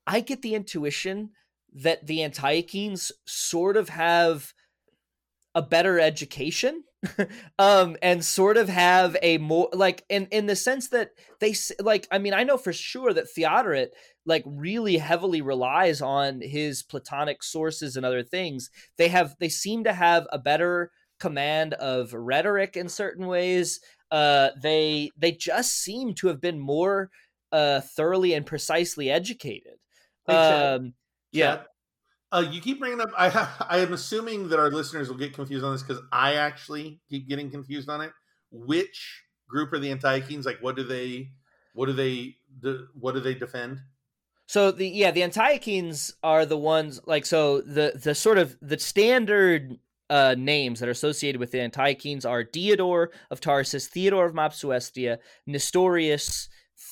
I 0.08 0.20
get 0.20 0.42
the 0.42 0.56
intuition 0.56 1.32
that 1.74 2.06
the 2.06 2.24
Antiochenes 2.24 3.12
sort 3.26 3.76
of 3.76 3.90
have 3.90 4.54
a 5.54 5.62
better 5.62 6.00
education, 6.00 6.84
um, 7.60 7.98
and 8.02 8.24
sort 8.24 8.58
of 8.58 8.70
have 8.70 9.16
a 9.22 9.38
more 9.38 9.70
like 9.74 10.04
in 10.10 10.28
in 10.32 10.46
the 10.46 10.56
sense 10.56 10.90
that 10.90 11.12
they 11.40 11.54
like. 11.80 12.08
I 12.12 12.20
mean, 12.20 12.34
I 12.34 12.44
know 12.44 12.58
for 12.58 12.74
sure 12.74 13.14
that 13.14 13.30
Theodoret 13.30 13.94
like 14.26 14.44
really 14.46 14.98
heavily 14.98 15.42
relies 15.42 16.02
on 16.02 16.42
his 16.42 16.84
Platonic 16.84 17.44
sources 17.44 17.96
and 17.96 18.06
other 18.06 18.24
things. 18.24 18.70
They 18.98 19.08
have 19.10 19.36
they 19.40 19.50
seem 19.50 19.84
to 19.84 19.94
have 19.94 20.28
a 20.32 20.40
better 20.40 20.92
command 21.20 21.74
of 21.76 22.14
rhetoric 22.14 22.76
in 22.76 22.90
certain 22.90 23.28
ways. 23.28 23.80
Uh 24.12 24.50
they 24.62 25.12
they 25.18 25.32
just 25.32 25.74
seem 25.74 26.14
to 26.16 26.28
have 26.28 26.42
been 26.42 26.60
more 26.60 27.10
uh 27.52 27.82
thoroughly 27.82 28.34
and 28.34 28.46
precisely 28.46 29.10
educated. 29.10 29.76
Um 30.28 30.94
yeah 31.32 31.64
Uh, 32.36 32.42
you 32.42 32.60
keep 32.60 32.80
bringing 32.80 33.00
up. 33.00 33.10
I 33.18 33.28
I 33.70 33.78
am 33.80 33.94
assuming 33.94 34.50
that 34.50 34.60
our 34.60 34.70
listeners 34.70 35.10
will 35.10 35.18
get 35.18 35.34
confused 35.34 35.64
on 35.64 35.72
this 35.72 35.84
because 35.84 36.04
I 36.12 36.36
actually 36.36 37.00
keep 37.10 37.30
getting 37.30 37.50
confused 37.50 37.90
on 37.90 38.02
it. 38.02 38.12
Which 38.52 39.24
group 39.48 39.72
are 39.74 39.80
the 39.80 39.92
Antiochenes? 39.92 40.46
Like, 40.46 40.60
what 40.62 40.76
do 40.76 40.84
they? 40.84 41.30
What 41.74 41.86
do 41.88 41.94
they? 41.94 42.36
Do, 42.62 42.88
what 42.94 43.14
do 43.14 43.20
they 43.22 43.34
defend? 43.36 43.80
so 44.48 44.70
the 44.72 44.88
yeah 44.88 45.10
the 45.10 45.24
antiochenes 45.24 46.14
are 46.22 46.46
the 46.46 46.56
ones 46.58 47.02
like 47.08 47.26
so 47.26 47.62
the 47.62 48.00
the 48.04 48.14
sort 48.14 48.38
of 48.38 48.56
the 48.62 48.78
standard 48.78 49.80
uh 50.12 50.36
names 50.38 50.80
that 50.80 50.88
are 50.88 50.92
associated 50.92 51.40
with 51.40 51.50
the 51.50 51.60
antiochenes 51.60 52.26
are 52.26 52.44
diodore 52.44 53.10
of 53.32 53.42
tarsus 53.42 53.88
theodore 53.88 54.28
of 54.28 54.36
mopsuestia 54.36 55.18
nestorius 55.48 56.48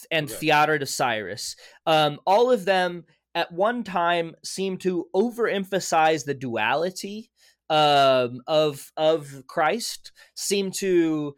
and 0.09 0.31
Okay. 0.31 0.39
theodore 0.39 0.75
of 0.77 0.89
cyrus 0.89 1.55
um 1.85 2.19
all 2.25 2.49
of 2.51 2.65
them 2.65 3.05
at 3.35 3.51
one 3.51 3.83
time 3.83 4.35
seem 4.43 4.77
to 4.77 5.07
overemphasize 5.15 6.25
the 6.25 6.33
duality 6.33 7.29
um 7.69 8.41
of 8.45 8.91
of 8.97 9.43
christ 9.47 10.11
seem 10.35 10.69
to 10.69 11.33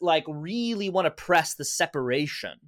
like 0.00 0.24
really 0.26 0.88
want 0.88 1.06
to 1.06 1.10
press 1.10 1.54
the 1.54 1.64
separation. 1.64 2.58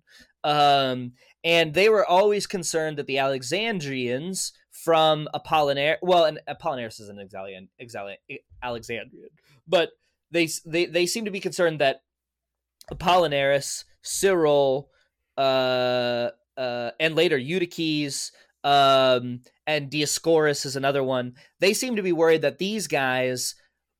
Um 0.44 1.12
and 1.42 1.72
they 1.72 1.88
were 1.88 2.04
always 2.04 2.46
concerned 2.46 2.98
that 2.98 3.06
the 3.06 3.18
Alexandrians 3.18 4.52
from 4.70 5.28
Apollinaire, 5.34 5.96
well, 6.02 6.24
and 6.24 6.38
Apollinaris 6.48 7.00
is 7.00 7.08
an 7.08 7.16
Exalian, 7.16 7.68
Exalian, 7.80 8.16
Alexandrian, 8.62 9.30
but 9.66 9.90
they 10.30 10.48
they 10.66 10.86
they 10.86 11.06
seem 11.06 11.24
to 11.24 11.30
be 11.30 11.40
concerned 11.40 11.80
that 11.80 12.02
Apollinaris, 12.92 13.84
Cyril, 14.02 14.90
uh, 15.36 16.30
uh, 16.56 16.90
and 16.98 17.14
later 17.14 17.38
Eutyches, 17.38 18.32
um, 18.64 19.40
and 19.66 19.90
Dioscorus 19.90 20.66
is 20.66 20.76
another 20.76 21.02
one. 21.02 21.34
They 21.60 21.74
seem 21.74 21.96
to 21.96 22.02
be 22.02 22.12
worried 22.12 22.42
that 22.42 22.58
these 22.58 22.86
guys 22.86 23.54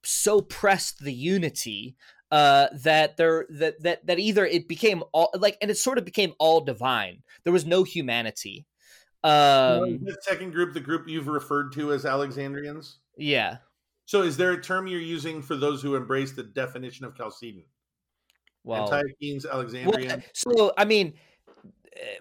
so 0.04 0.40
pressed 0.40 0.98
the 0.98 1.12
unity 1.12 1.96
uh 2.30 2.68
that 2.72 3.16
there 3.16 3.46
that 3.50 3.82
that 3.82 4.06
that 4.06 4.18
either 4.18 4.46
it 4.46 4.68
became 4.68 5.02
all 5.12 5.30
like 5.38 5.58
and 5.60 5.70
it 5.70 5.76
sort 5.76 5.98
of 5.98 6.04
became 6.04 6.32
all 6.38 6.60
divine 6.60 7.22
there 7.44 7.52
was 7.52 7.66
no 7.66 7.82
humanity 7.82 8.66
um 9.24 9.98
the 10.02 10.16
second 10.22 10.52
group, 10.52 10.72
the 10.72 10.80
group 10.80 11.06
you've 11.08 11.26
referred 11.28 11.72
to 11.72 11.92
as 11.92 12.06
Alexandrians. 12.06 12.98
yeah 13.18 13.58
So, 14.06 14.22
is 14.22 14.36
there 14.38 14.52
a 14.52 14.62
term 14.62 14.86
you're 14.86 15.00
using 15.00 15.42
for 15.42 15.56
those 15.56 15.82
who 15.82 15.94
embrace 15.94 16.32
the 16.32 16.42
definition 16.42 17.04
of 17.04 17.14
Chalcedon? 17.14 17.64
well, 18.64 18.84
Antiochenes, 18.84 19.44
well 19.44 19.54
Alexandrian. 19.60 20.22
so 20.32 20.72
i 20.78 20.84
mean 20.84 21.12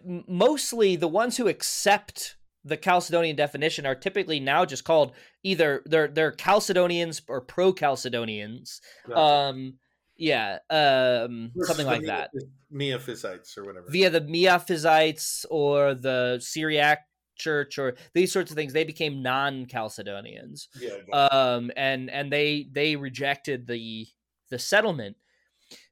mostly 0.03 0.95
the 0.95 1.07
ones 1.07 1.37
who 1.37 1.47
accept 1.47 2.35
the 2.65 2.77
Chalcedonian 2.77 3.35
definition 3.35 3.85
are 3.85 3.95
typically 3.95 4.39
now 4.39 4.65
just 4.65 4.83
called 4.83 5.13
either 5.43 5.81
they're 5.85 6.07
they're 6.07 6.31
Chalcedonians 6.31 7.21
or 7.27 7.41
pro-Chalcedonians. 7.41 8.79
Gotcha. 9.07 9.19
Um 9.19 9.73
yeah, 10.17 10.57
um 10.69 11.51
something 11.61 11.85
like 11.85 12.05
that. 12.05 12.31
Miaphysites 12.73 13.57
or 13.57 13.65
whatever. 13.65 13.87
via 13.89 14.09
the 14.09 14.21
Miaphysites 14.21 15.45
or 15.49 15.93
the 15.93 16.39
Syriac 16.41 16.99
church 17.35 17.79
or 17.79 17.95
these 18.13 18.31
sorts 18.33 18.51
of 18.51 18.57
things 18.57 18.73
they 18.73 18.83
became 18.83 19.23
non-chalcedonians 19.23 20.67
yeah, 20.77 20.97
um 21.31 21.71
and 21.77 22.09
and 22.09 22.33
they 22.33 22.67
they 22.73 22.97
rejected 22.97 23.65
the 23.65 24.05
the 24.49 24.59
settlement 24.59 25.15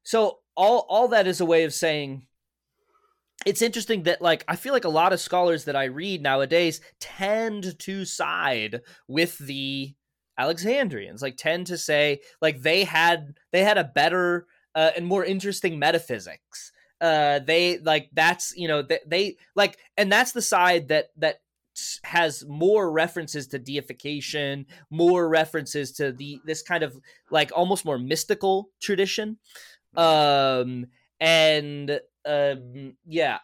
so 0.03 0.39
all 0.57 0.85
all 0.89 1.07
that 1.07 1.25
is 1.25 1.39
a 1.39 1.45
way 1.45 1.63
of 1.63 1.73
saying 1.73 2.26
it's 3.45 3.61
interesting 3.61 4.03
that 4.03 4.21
like 4.21 4.43
i 4.47 4.55
feel 4.55 4.73
like 4.73 4.85
a 4.85 4.89
lot 4.89 5.13
of 5.13 5.19
scholars 5.19 5.65
that 5.65 5.75
i 5.75 5.85
read 5.85 6.21
nowadays 6.21 6.81
tend 6.99 7.77
to 7.79 8.03
side 8.05 8.81
with 9.07 9.37
the 9.37 9.93
alexandrians 10.37 11.21
like 11.21 11.37
tend 11.37 11.67
to 11.67 11.77
say 11.77 12.19
like 12.41 12.61
they 12.61 12.83
had 12.83 13.35
they 13.51 13.63
had 13.63 13.77
a 13.77 13.83
better 13.83 14.47
uh, 14.77 14.91
and 14.95 15.07
more 15.07 15.25
interesting 15.25 15.79
metaphysics. 15.79 16.71
Uh 17.01 17.39
they 17.39 17.79
like 17.79 18.09
that's 18.13 18.55
you 18.55 18.67
know 18.67 18.81
they, 18.81 18.99
they 19.05 19.37
like 19.55 19.77
and 19.97 20.11
that's 20.11 20.31
the 20.31 20.41
side 20.41 20.87
that 20.87 21.09
that 21.17 21.41
has 22.03 22.43
more 22.47 22.91
references 22.91 23.45
to 23.45 23.59
deification 23.59 24.65
more 24.89 25.29
references 25.29 25.91
to 25.91 26.11
the 26.11 26.39
this 26.43 26.63
kind 26.63 26.81
of 26.83 26.97
like 27.29 27.51
almost 27.55 27.85
more 27.85 27.99
mystical 27.99 28.69
tradition. 28.81 29.37
Um 29.95 30.87
and 31.19 31.99
um 32.27 32.93
yeah 33.05 33.39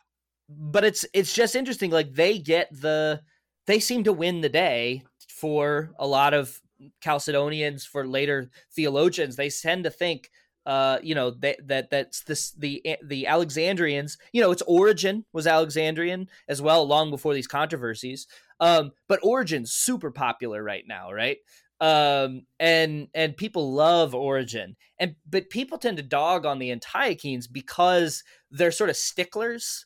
but 0.49 0.83
it's 0.83 1.05
it's 1.13 1.33
just 1.33 1.55
interesting 1.55 1.91
like 1.91 2.13
they 2.13 2.37
get 2.37 2.69
the 2.71 3.21
they 3.65 3.79
seem 3.79 4.03
to 4.03 4.13
win 4.13 4.41
the 4.41 4.49
day 4.49 5.03
for 5.29 5.91
a 5.99 6.07
lot 6.07 6.33
of 6.33 6.59
chalcedonians 7.03 7.87
for 7.87 8.05
later 8.07 8.49
theologians. 8.75 9.35
They 9.35 9.49
tend 9.49 9.85
to 9.85 9.89
think 9.89 10.29
uh 10.65 10.97
you 11.03 11.13
know 11.13 11.31
that 11.31 11.57
that 11.67 11.89
that's 11.89 12.23
this 12.23 12.51
the 12.51 12.81
the 13.03 13.27
alexandrians 13.27 14.17
you 14.31 14.41
know 14.41 14.51
its 14.51 14.61
Origen 14.61 15.25
was 15.33 15.45
alexandrian 15.45 16.29
as 16.47 16.61
well 16.61 16.87
long 16.87 17.09
before 17.09 17.33
these 17.33 17.47
controversies. 17.47 18.27
Um 18.61 18.91
but 19.09 19.19
Origen's 19.23 19.73
super 19.73 20.11
popular 20.11 20.63
right 20.63 20.85
now 20.87 21.11
right 21.11 21.37
um 21.81 22.45
and 22.59 23.07
and 23.13 23.35
people 23.37 23.73
love 23.73 24.13
Origen. 24.15 24.75
And 24.99 25.15
but 25.29 25.49
people 25.49 25.77
tend 25.77 25.97
to 25.97 26.03
dog 26.03 26.45
on 26.45 26.59
the 26.59 26.71
antiochenes 26.71 27.47
because 27.47 28.23
they're 28.51 28.71
sort 28.71 28.89
of 28.89 28.95
sticklers 28.97 29.85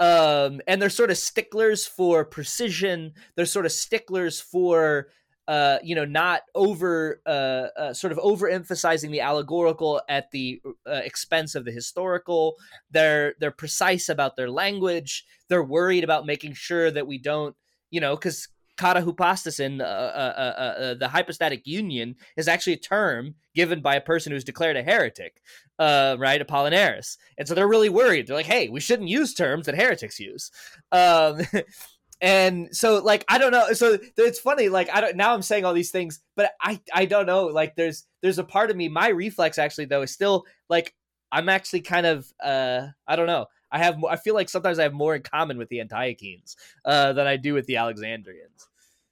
um 0.00 0.60
and 0.66 0.80
they're 0.80 0.90
sort 0.90 1.10
of 1.10 1.18
sticklers 1.18 1.86
for 1.86 2.24
precision. 2.24 3.12
They're 3.36 3.46
sort 3.46 3.66
of 3.66 3.72
sticklers 3.72 4.40
for 4.40 5.08
uh 5.46 5.78
you 5.82 5.94
know 5.94 6.06
not 6.06 6.42
over 6.54 7.20
uh, 7.26 7.68
uh 7.78 7.92
sort 7.92 8.12
of 8.12 8.18
overemphasizing 8.18 9.10
the 9.10 9.20
allegorical 9.20 10.00
at 10.08 10.30
the 10.30 10.62
uh, 10.86 11.02
expense 11.04 11.54
of 11.54 11.64
the 11.64 11.72
historical. 11.72 12.56
They're 12.90 13.34
they're 13.40 13.50
precise 13.50 14.08
about 14.08 14.36
their 14.36 14.50
language. 14.50 15.24
They're 15.48 15.62
worried 15.62 16.04
about 16.04 16.24
making 16.24 16.54
sure 16.54 16.90
that 16.90 17.06
we 17.06 17.18
don't 17.18 17.54
you 17.90 18.00
know 18.00 18.16
because 18.16 18.48
kata 18.76 19.00
hypostasin, 19.00 19.80
uh, 19.80 19.84
uh, 19.84 20.34
uh, 20.36 20.80
uh, 20.80 20.94
the 20.94 21.08
hypostatic 21.08 21.66
union, 21.66 22.16
is 22.36 22.48
actually 22.48 22.74
a 22.74 22.78
term 22.78 23.34
given 23.54 23.80
by 23.80 23.94
a 23.94 24.00
person 24.00 24.32
who's 24.32 24.44
declared 24.44 24.76
a 24.76 24.82
heretic, 24.82 25.40
uh, 25.78 26.16
right? 26.18 26.44
Apollinaris. 26.46 27.16
And 27.38 27.46
so 27.46 27.54
they're 27.54 27.68
really 27.68 27.88
worried. 27.88 28.26
They're 28.26 28.36
like, 28.36 28.46
hey, 28.46 28.68
we 28.68 28.80
shouldn't 28.80 29.08
use 29.08 29.34
terms 29.34 29.66
that 29.66 29.76
heretics 29.76 30.18
use. 30.18 30.50
Um, 30.90 31.42
and 32.20 32.68
so, 32.72 33.02
like, 33.02 33.24
I 33.28 33.38
don't 33.38 33.52
know. 33.52 33.72
So 33.72 33.98
it's 34.16 34.40
funny. 34.40 34.68
Like, 34.68 34.88
I 34.92 35.00
don't. 35.00 35.16
Now 35.16 35.34
I'm 35.34 35.42
saying 35.42 35.64
all 35.64 35.74
these 35.74 35.90
things, 35.90 36.20
but 36.36 36.52
I, 36.60 36.80
I 36.92 37.04
don't 37.04 37.26
know. 37.26 37.46
Like, 37.46 37.76
there's, 37.76 38.04
there's 38.22 38.38
a 38.38 38.44
part 38.44 38.70
of 38.70 38.76
me. 38.76 38.88
My 38.88 39.08
reflex, 39.08 39.58
actually, 39.58 39.86
though, 39.86 40.02
is 40.02 40.12
still 40.12 40.44
like, 40.68 40.94
I'm 41.30 41.48
actually 41.48 41.80
kind 41.80 42.06
of, 42.06 42.26
uh, 42.42 42.88
I 43.06 43.16
don't 43.16 43.26
know. 43.26 43.46
I 43.74 43.78
have, 43.78 44.04
I 44.04 44.14
feel 44.14 44.34
like 44.34 44.48
sometimes 44.48 44.78
I 44.78 44.84
have 44.84 44.92
more 44.92 45.16
in 45.16 45.22
common 45.22 45.58
with 45.58 45.68
the 45.68 45.80
Antiochenes 45.80 46.54
uh, 46.84 47.12
than 47.12 47.26
I 47.26 47.36
do 47.36 47.54
with 47.54 47.66
the 47.66 47.76
Alexandrians. 47.76 48.68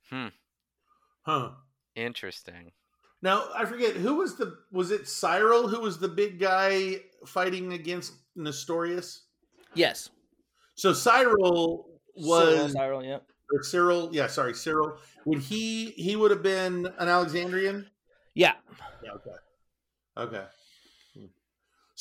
Hmm. 0.09 0.29
Huh. 1.23 1.51
Interesting. 1.97 2.71
Now 3.23 3.45
I 3.55 3.65
forget 3.65 3.97
who 3.97 4.17
was 4.17 4.37
the 4.37 4.59
was 4.71 4.91
it 4.91 5.09
Cyril 5.09 5.69
who 5.69 5.81
was 5.81 5.99
the 5.99 6.09
big 6.09 6.39
guy 6.39 7.01
fighting 7.27 7.73
against 7.73 8.15
Nestorius? 8.37 9.23
Yes. 9.75 10.11
So 10.75 10.93
Cyril 10.93 11.87
was 12.17 12.55
Cyril, 12.55 12.69
Cyril, 12.69 13.05
yeah. 13.05 13.19
or 13.53 13.63
Cyril, 13.63 14.11
yeah, 14.13 14.27
sorry, 14.29 14.55
Cyril. 14.55 14.97
Would 15.25 15.41
he 15.41 15.91
he 15.91 16.15
would 16.17 16.31
have 16.31 16.43
been 16.43 16.87
an 16.99 17.09
Alexandrian? 17.09 17.87
Yeah. 18.35 18.55
Yeah, 19.05 19.13
okay. 19.13 19.31
Okay. 20.17 20.45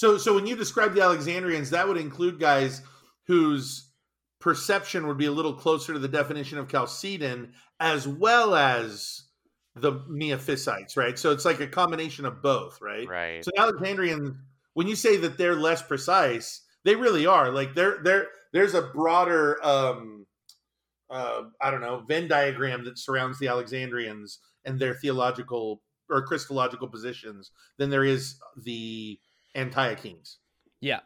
So 0.01 0.17
so 0.17 0.33
when 0.33 0.47
you 0.47 0.55
describe 0.55 0.95
the 0.95 1.03
Alexandrians, 1.03 1.69
that 1.69 1.87
would 1.87 1.95
include 1.95 2.39
guys 2.39 2.81
whose 3.27 3.91
perception 4.39 5.05
would 5.05 5.19
be 5.19 5.27
a 5.27 5.31
little 5.31 5.53
closer 5.53 5.93
to 5.93 5.99
the 5.99 6.07
definition 6.07 6.57
of 6.57 6.67
Chalcedon 6.67 7.53
as 7.79 8.07
well 8.07 8.55
as 8.55 9.25
the 9.75 9.91
Miaphysites, 10.09 10.97
right? 10.97 11.19
So 11.19 11.29
it's 11.29 11.45
like 11.45 11.59
a 11.59 11.67
combination 11.67 12.25
of 12.25 12.41
both, 12.41 12.81
right? 12.81 13.07
Right. 13.07 13.45
So 13.45 13.51
Alexandrians, 13.55 14.35
when 14.73 14.87
you 14.87 14.95
say 14.95 15.17
that 15.17 15.37
they're 15.37 15.55
less 15.55 15.83
precise, 15.83 16.63
they 16.83 16.95
really 16.95 17.27
are. 17.27 17.51
Like 17.51 17.75
they're 17.75 17.99
they're 18.03 18.25
there's 18.53 18.73
a 18.73 18.81
broader 18.81 19.63
um 19.63 20.25
uh 21.11 21.43
I 21.61 21.69
don't 21.69 21.81
know, 21.81 22.03
Venn 22.07 22.27
diagram 22.27 22.85
that 22.85 22.97
surrounds 22.97 23.37
the 23.37 23.49
Alexandrians 23.49 24.39
and 24.65 24.79
their 24.79 24.95
theological 24.95 25.83
or 26.09 26.25
Christological 26.25 26.87
positions 26.87 27.51
than 27.77 27.91
there 27.91 28.03
is 28.03 28.39
the 28.57 29.19
Antiochenes. 29.55 30.37
Yeah. 30.79 31.01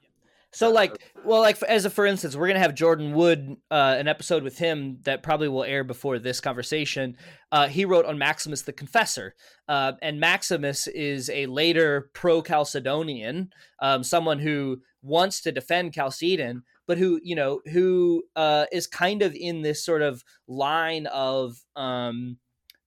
So 0.56 0.72
like, 0.72 0.96
well, 1.26 1.42
like 1.42 1.62
as 1.64 1.84
a 1.84 1.90
for 1.90 2.06
instance, 2.06 2.34
we're 2.34 2.48
gonna 2.48 2.60
have 2.60 2.76
Jordan 2.76 3.14
Wood, 3.14 3.58
uh, 3.70 3.96
an 3.98 4.08
episode 4.08 4.42
with 4.42 4.58
him 4.58 5.00
that 5.04 5.22
probably 5.22 5.50
will 5.50 5.66
air 5.66 5.84
before 5.84 6.18
this 6.18 6.40
conversation. 6.40 7.18
Uh, 7.52 7.68
he 7.68 7.84
wrote 7.84 8.06
on 8.06 8.18
Maximus 8.18 8.62
the 8.62 8.72
Confessor, 8.72 9.36
uh, 9.68 9.94
and 10.02 10.18
Maximus 10.18 10.88
is 10.88 11.30
a 11.30 11.48
later 11.48 12.10
pro-Chalcedonian, 12.14 13.50
um, 13.82 14.02
someone 14.02 14.40
who 14.40 14.80
wants 15.02 15.42
to 15.42 15.52
defend 15.52 15.94
Chalcedon, 15.94 16.64
but 16.88 16.98
who 16.98 17.20
you 17.22 17.36
know 17.36 17.60
who 17.74 18.24
uh, 18.38 18.66
is 18.72 18.88
kind 18.88 19.22
of 19.24 19.36
in 19.36 19.62
this 19.62 19.84
sort 19.84 20.02
of 20.02 20.24
line 20.48 21.06
of 21.08 21.58
um, 21.76 22.38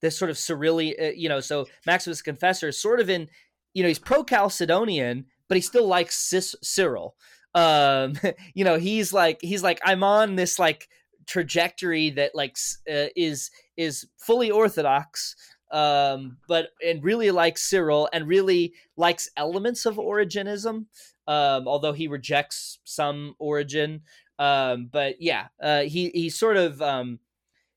this 0.01 0.19
sort 0.19 0.31
of 0.31 0.39
Cyrillian, 0.39 0.97
uh, 0.99 1.11
you 1.15 1.29
know. 1.29 1.41
So 1.41 1.67
Maximus 1.85 2.19
the 2.19 2.25
Confessor 2.25 2.69
is 2.69 2.81
sort 2.81 3.01
of 3.01 3.11
in, 3.11 3.29
you 3.75 3.83
know, 3.83 3.89
he's 3.89 3.99
pro-Chalcedonian, 3.99 5.25
but 5.49 5.57
he 5.57 5.63
still 5.63 5.87
likes 5.87 6.17
Cis- 6.17 6.57
Cyril. 6.63 7.15
Um 7.55 8.15
you 8.55 8.65
know 8.65 8.79
he's 8.79 9.13
like 9.13 9.39
he's 9.41 9.63
like 9.63 9.81
i'm 9.85 10.05
on 10.05 10.37
this 10.37 10.59
like 10.59 10.89
trajectory 11.27 12.11
that 12.11 12.35
like 12.35 12.57
uh, 12.91 13.09
is 13.17 13.51
is 13.77 14.07
fully 14.17 14.51
orthodox 14.51 15.35
um 15.71 16.39
but 16.49 16.69
and 16.87 17.05
really 17.05 17.31
likes 17.31 17.63
cyril 17.69 18.09
and 18.13 18.27
really 18.27 18.73
likes 18.97 19.29
elements 19.37 19.85
of 19.87 19.97
origenism 19.97 20.87
um 21.27 21.69
although 21.69 21.93
he 21.93 22.09
rejects 22.09 22.79
some 22.85 23.35
Origen. 23.39 24.03
Um 24.39 24.89
but 24.91 25.21
yeah 25.21 25.49
uh 25.63 25.83
he 25.83 26.11
he 26.15 26.31
sort 26.31 26.57
of 26.57 26.81
um 26.81 27.19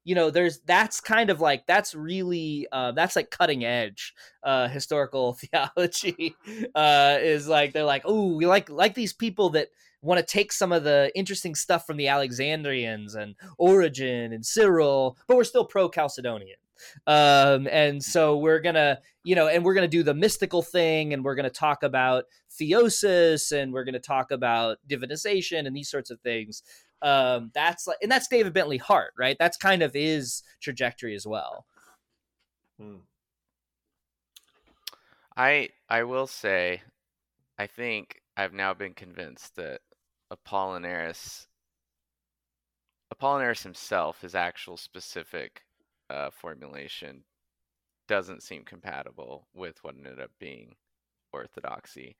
you 0.03 0.15
know 0.15 0.31
there's 0.31 0.59
that's 0.65 0.99
kind 0.99 1.29
of 1.29 1.39
like 1.39 1.65
that's 1.67 1.93
really 1.93 2.67
uh 2.71 2.91
that's 2.91 3.15
like 3.15 3.29
cutting 3.29 3.63
edge 3.63 4.13
uh 4.43 4.67
historical 4.67 5.33
theology 5.53 6.35
uh 6.75 7.17
is 7.19 7.47
like 7.47 7.73
they're 7.73 7.83
like 7.83 8.03
oh 8.05 8.35
we 8.35 8.45
like 8.45 8.69
like 8.69 8.93
these 8.93 9.13
people 9.13 9.49
that 9.49 9.67
want 10.01 10.19
to 10.19 10.25
take 10.25 10.51
some 10.51 10.71
of 10.71 10.83
the 10.83 11.11
interesting 11.13 11.53
stuff 11.53 11.85
from 11.85 11.97
the 11.97 12.07
alexandrians 12.07 13.15
and 13.15 13.35
Origen 13.57 14.33
and 14.33 14.45
cyril 14.45 15.17
but 15.27 15.37
we're 15.37 15.43
still 15.43 15.65
pro 15.65 15.89
chalcedonian 15.89 16.55
um 17.05 17.67
and 17.71 18.03
so 18.03 18.37
we're 18.37 18.59
gonna 18.59 18.97
you 19.23 19.35
know 19.35 19.47
and 19.47 19.63
we're 19.63 19.75
gonna 19.75 19.87
do 19.87 20.01
the 20.01 20.15
mystical 20.15 20.63
thing 20.63 21.13
and 21.13 21.23
we're 21.23 21.35
gonna 21.35 21.47
talk 21.49 21.83
about 21.83 22.23
theosis 22.59 23.51
and 23.51 23.71
we're 23.71 23.83
gonna 23.83 23.99
talk 23.99 24.31
about 24.31 24.79
divinization 24.89 25.67
and 25.67 25.75
these 25.75 25.89
sorts 25.89 26.09
of 26.09 26.19
things 26.21 26.63
um, 27.01 27.51
that's 27.53 27.87
like, 27.87 27.97
and 28.01 28.11
that's 28.11 28.27
David 28.27 28.53
Bentley 28.53 28.77
Hart, 28.77 29.13
right? 29.17 29.37
That's 29.39 29.57
kind 29.57 29.81
of 29.81 29.93
his 29.93 30.43
trajectory 30.61 31.15
as 31.15 31.25
well. 31.25 31.65
Hmm. 32.79 32.97
I 35.35 35.69
I 35.89 36.03
will 36.03 36.27
say, 36.27 36.81
I 37.57 37.67
think 37.67 38.21
I've 38.37 38.53
now 38.53 38.73
been 38.73 38.93
convinced 38.93 39.55
that 39.55 39.81
Apollinaris, 40.31 41.47
Apollinaris 43.13 43.63
himself, 43.63 44.21
his 44.21 44.35
actual 44.35 44.77
specific 44.77 45.63
uh, 46.09 46.29
formulation, 46.29 47.23
doesn't 48.07 48.43
seem 48.43 48.63
compatible 48.63 49.47
with 49.53 49.83
what 49.83 49.95
ended 49.95 50.19
up 50.19 50.31
being 50.39 50.75
orthodoxy. 51.33 52.15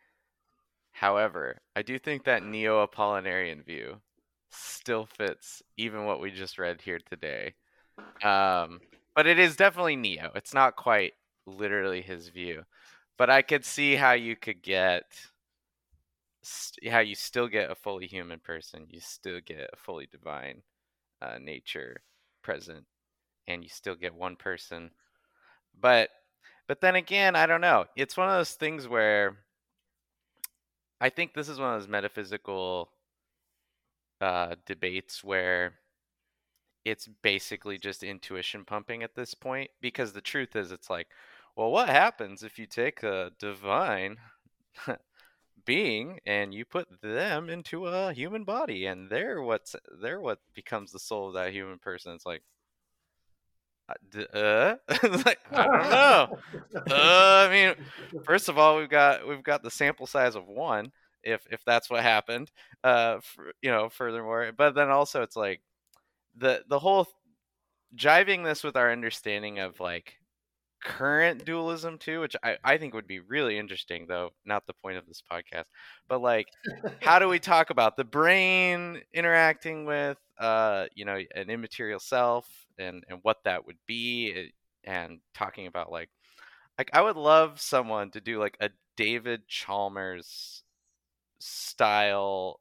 However, 0.92 1.62
I 1.76 1.82
do 1.82 1.98
think 1.98 2.24
that 2.26 2.44
Neo 2.44 2.86
Apollinarian 2.86 3.66
view 3.66 4.02
still 4.52 5.06
fits 5.06 5.62
even 5.78 6.06
what 6.06 6.22
we 6.22 6.32
just 6.32 6.60
read 6.60 6.82
here 6.82 7.00
today. 7.10 7.54
Um, 8.24 8.80
but 9.16 9.28
it 9.28 9.40
is 9.40 9.56
definitely 9.56 9.96
Neo. 9.96 10.32
It's 10.36 10.54
not 10.54 10.76
quite 10.76 11.14
literally 11.46 12.02
his 12.02 12.30
view, 12.30 12.64
but 13.18 13.30
I 13.30 13.42
could 13.42 13.66
see 13.66 13.96
how 13.96 14.14
you 14.14 14.36
could 14.36 14.62
get 14.62 15.06
how 16.90 17.00
you 17.00 17.14
still 17.14 17.48
get 17.48 17.70
a 17.70 17.76
fully 17.76 18.08
human 18.08 18.40
person, 18.40 18.88
you 18.90 19.00
still 19.00 19.40
get 19.46 19.70
a 19.72 19.78
fully 19.78 20.08
divine 20.12 20.64
uh, 21.22 21.38
nature 21.40 22.02
present, 22.42 22.84
and 23.48 23.64
you 23.64 23.70
still 23.70 23.96
get 23.96 24.16
one 24.16 24.36
person. 24.36 24.90
But 25.80 26.10
but 26.68 26.82
then 26.82 26.96
again, 26.96 27.36
I 27.36 27.46
don't 27.46 27.62
know. 27.62 27.86
It's 27.96 28.18
one 28.18 28.28
of 28.28 28.36
those 28.36 28.54
things 28.54 28.88
where 28.88 29.38
I 31.00 31.10
think 31.10 31.34
this 31.34 31.50
is 31.50 31.60
one 31.60 31.74
of 31.74 31.82
those 31.82 31.90
metaphysical 31.90 32.90
uh, 34.22 34.56
debates 34.66 35.24
where 35.24 35.74
it's 36.86 37.10
basically 37.22 37.78
just 37.78 38.04
intuition 38.04 38.64
pumping 38.66 39.04
at 39.04 39.16
this 39.16 39.34
point 39.34 39.70
because 39.82 40.14
the 40.14 40.22
truth 40.22 40.56
is 40.56 40.72
it's 40.72 40.90
like 40.90 41.08
well 41.56 41.72
what 41.72 41.90
happens 41.90 42.44
if 42.44 42.58
you 42.58 42.66
take 42.66 43.04
a 43.04 43.32
divine 43.40 44.18
being 45.66 46.20
and 46.26 46.54
you 46.54 46.66
put 46.66 46.88
them 47.02 47.50
into 47.50 47.86
a 47.88 48.14
human 48.14 48.44
body 48.44 48.86
and 48.86 49.10
they're 49.10 49.42
what's 49.42 49.76
they're 50.02 50.22
what 50.22 50.40
becomes 50.56 50.92
the 50.92 51.00
soul 51.00 51.28
of 51.28 51.34
that 51.34 51.52
human 51.52 51.78
person 51.78 52.14
it's 52.14 52.26
like 52.26 52.42
uh, 54.16 54.22
uh? 54.38 54.76
like, 55.26 55.40
I 55.52 55.66
don't 55.66 55.90
know. 55.90 56.38
uh, 56.90 57.48
I 57.48 57.50
mean, 57.52 57.76
first 58.24 58.50
of 58.50 58.58
all, 58.58 58.78
we've 58.78 58.90
got 58.90 59.28
we've 59.28 59.44
got 59.44 59.64
the 59.64 59.72
sample 59.72 60.08
size 60.08 60.36
of 60.36 60.48
one, 60.48 60.92
if 61.24 61.46
if 61.52 61.64
that's 61.66 61.90
what 61.90 62.04
happened. 62.04 62.52
Uh, 62.84 63.20
for, 63.22 63.52
you 63.62 63.72
know, 63.72 63.90
furthermore, 63.90 64.52
but 64.56 64.76
then 64.76 64.90
also 64.90 65.22
it's 65.22 65.36
like 65.36 65.62
the 66.36 66.64
the 66.68 66.80
whole 66.80 67.08
jiving 67.96 68.44
this 68.44 68.64
with 68.64 68.76
our 68.76 68.92
understanding 68.92 69.60
of 69.60 69.80
like 69.80 70.16
current 70.84 71.46
dualism 71.46 71.98
too 71.98 72.20
which 72.22 72.36
I, 72.44 72.58
I 72.64 72.78
think 72.78 72.96
would 72.96 73.06
be 73.06 73.20
really 73.20 73.60
interesting 73.60 74.08
though 74.08 74.32
not 74.46 74.66
the 74.66 74.74
point 74.74 74.98
of 74.98 75.06
this 75.06 75.22
podcast 75.32 75.66
but 76.10 76.22
like 76.22 76.48
how 77.02 77.20
do 77.20 77.28
we 77.28 77.38
talk 77.40 77.70
about 77.70 77.96
the 77.96 78.04
brain 78.04 79.02
interacting 79.14 79.86
with 79.86 80.18
uh 80.40 80.86
you 80.96 81.06
know 81.06 81.20
an 81.36 81.50
immaterial 81.52 82.00
self 82.00 82.48
and 82.80 83.04
and 83.10 83.20
what 83.22 83.44
that 83.44 83.68
would 83.68 83.78
be 83.86 84.34
eh, 84.36 84.92
and 84.92 85.20
talking 85.36 85.68
about 85.68 85.92
like 85.92 86.10
like 86.80 86.90
i 86.94 87.02
would 87.02 87.18
love 87.18 87.62
someone 87.62 88.10
to 88.10 88.20
do 88.20 88.40
like 88.40 88.58
a 88.60 88.70
david 88.98 89.48
chalmers 89.48 90.64
style 91.42 92.60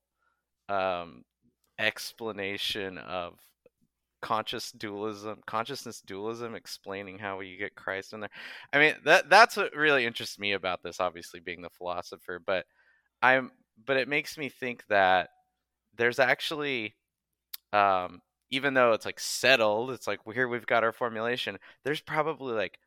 um, 0.68 1.22
explanation 1.78 2.98
of 2.98 3.34
conscious 4.22 4.70
dualism 4.72 5.38
consciousness 5.46 6.02
dualism 6.02 6.54
explaining 6.54 7.18
how 7.18 7.40
you 7.40 7.56
get 7.56 7.74
christ 7.74 8.12
in 8.12 8.20
there. 8.20 8.28
I 8.70 8.78
mean 8.78 8.94
that 9.06 9.30
that's 9.30 9.56
what 9.56 9.74
really 9.74 10.04
interests 10.04 10.38
me 10.38 10.52
about 10.52 10.82
this 10.82 11.00
obviously 11.00 11.40
being 11.40 11.62
the 11.62 11.70
philosopher 11.70 12.38
but 12.44 12.66
i'm 13.22 13.50
but 13.86 13.96
it 13.96 14.08
makes 14.08 14.36
me 14.36 14.50
think 14.50 14.84
that 14.88 15.30
there's 15.96 16.18
actually 16.18 16.94
um 17.72 18.20
even 18.50 18.74
though 18.74 18.92
it's 18.92 19.06
like 19.06 19.20
settled 19.20 19.90
it's 19.90 20.06
like 20.06 20.26
well, 20.26 20.34
here 20.34 20.48
we've 20.48 20.66
got 20.66 20.84
our 20.84 20.92
formulation 20.92 21.56
there's 21.84 22.02
probably 22.02 22.52
like 22.52 22.78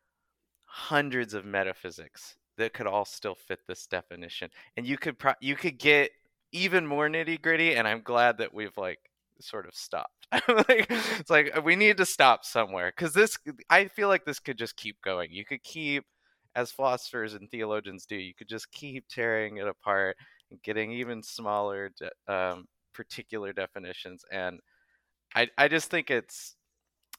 hundreds 0.66 1.34
of 1.34 1.44
metaphysics 1.44 2.36
that 2.56 2.72
could 2.72 2.86
all 2.86 3.04
still 3.04 3.34
fit 3.34 3.60
this 3.66 3.86
definition 3.86 4.50
and 4.76 4.86
you 4.86 4.96
could 4.96 5.18
pro- 5.18 5.34
you 5.40 5.56
could 5.56 5.78
get 5.78 6.10
even 6.52 6.86
more 6.86 7.08
nitty 7.08 7.40
gritty 7.40 7.74
and 7.74 7.86
i'm 7.86 8.02
glad 8.02 8.38
that 8.38 8.54
we've 8.54 8.76
like 8.76 9.00
sort 9.40 9.66
of 9.66 9.74
stopped. 9.74 10.10
Like, 10.48 10.86
it's 10.90 11.30
like 11.30 11.56
uh, 11.56 11.62
we 11.62 11.76
need 11.76 11.96
to 11.98 12.06
stop 12.06 12.44
somewhere 12.44 12.92
because 12.94 13.12
this 13.12 13.38
i 13.70 13.86
feel 13.86 14.08
like 14.08 14.24
this 14.24 14.40
could 14.40 14.58
just 14.58 14.76
keep 14.76 15.00
going. 15.02 15.30
You 15.30 15.44
could 15.44 15.62
keep 15.62 16.04
as 16.56 16.72
philosophers 16.72 17.34
and 17.34 17.50
theologians 17.50 18.06
do 18.06 18.16
you 18.16 18.34
could 18.34 18.48
just 18.48 18.70
keep 18.72 19.06
tearing 19.08 19.58
it 19.58 19.68
apart 19.68 20.16
and 20.50 20.62
getting 20.62 20.92
even 20.92 21.22
smaller 21.22 21.90
um, 22.28 22.66
particular 22.92 23.52
definitions 23.52 24.24
and 24.32 24.60
I, 25.34 25.48
I 25.58 25.68
just 25.68 25.90
think 25.90 26.10
it's 26.10 26.56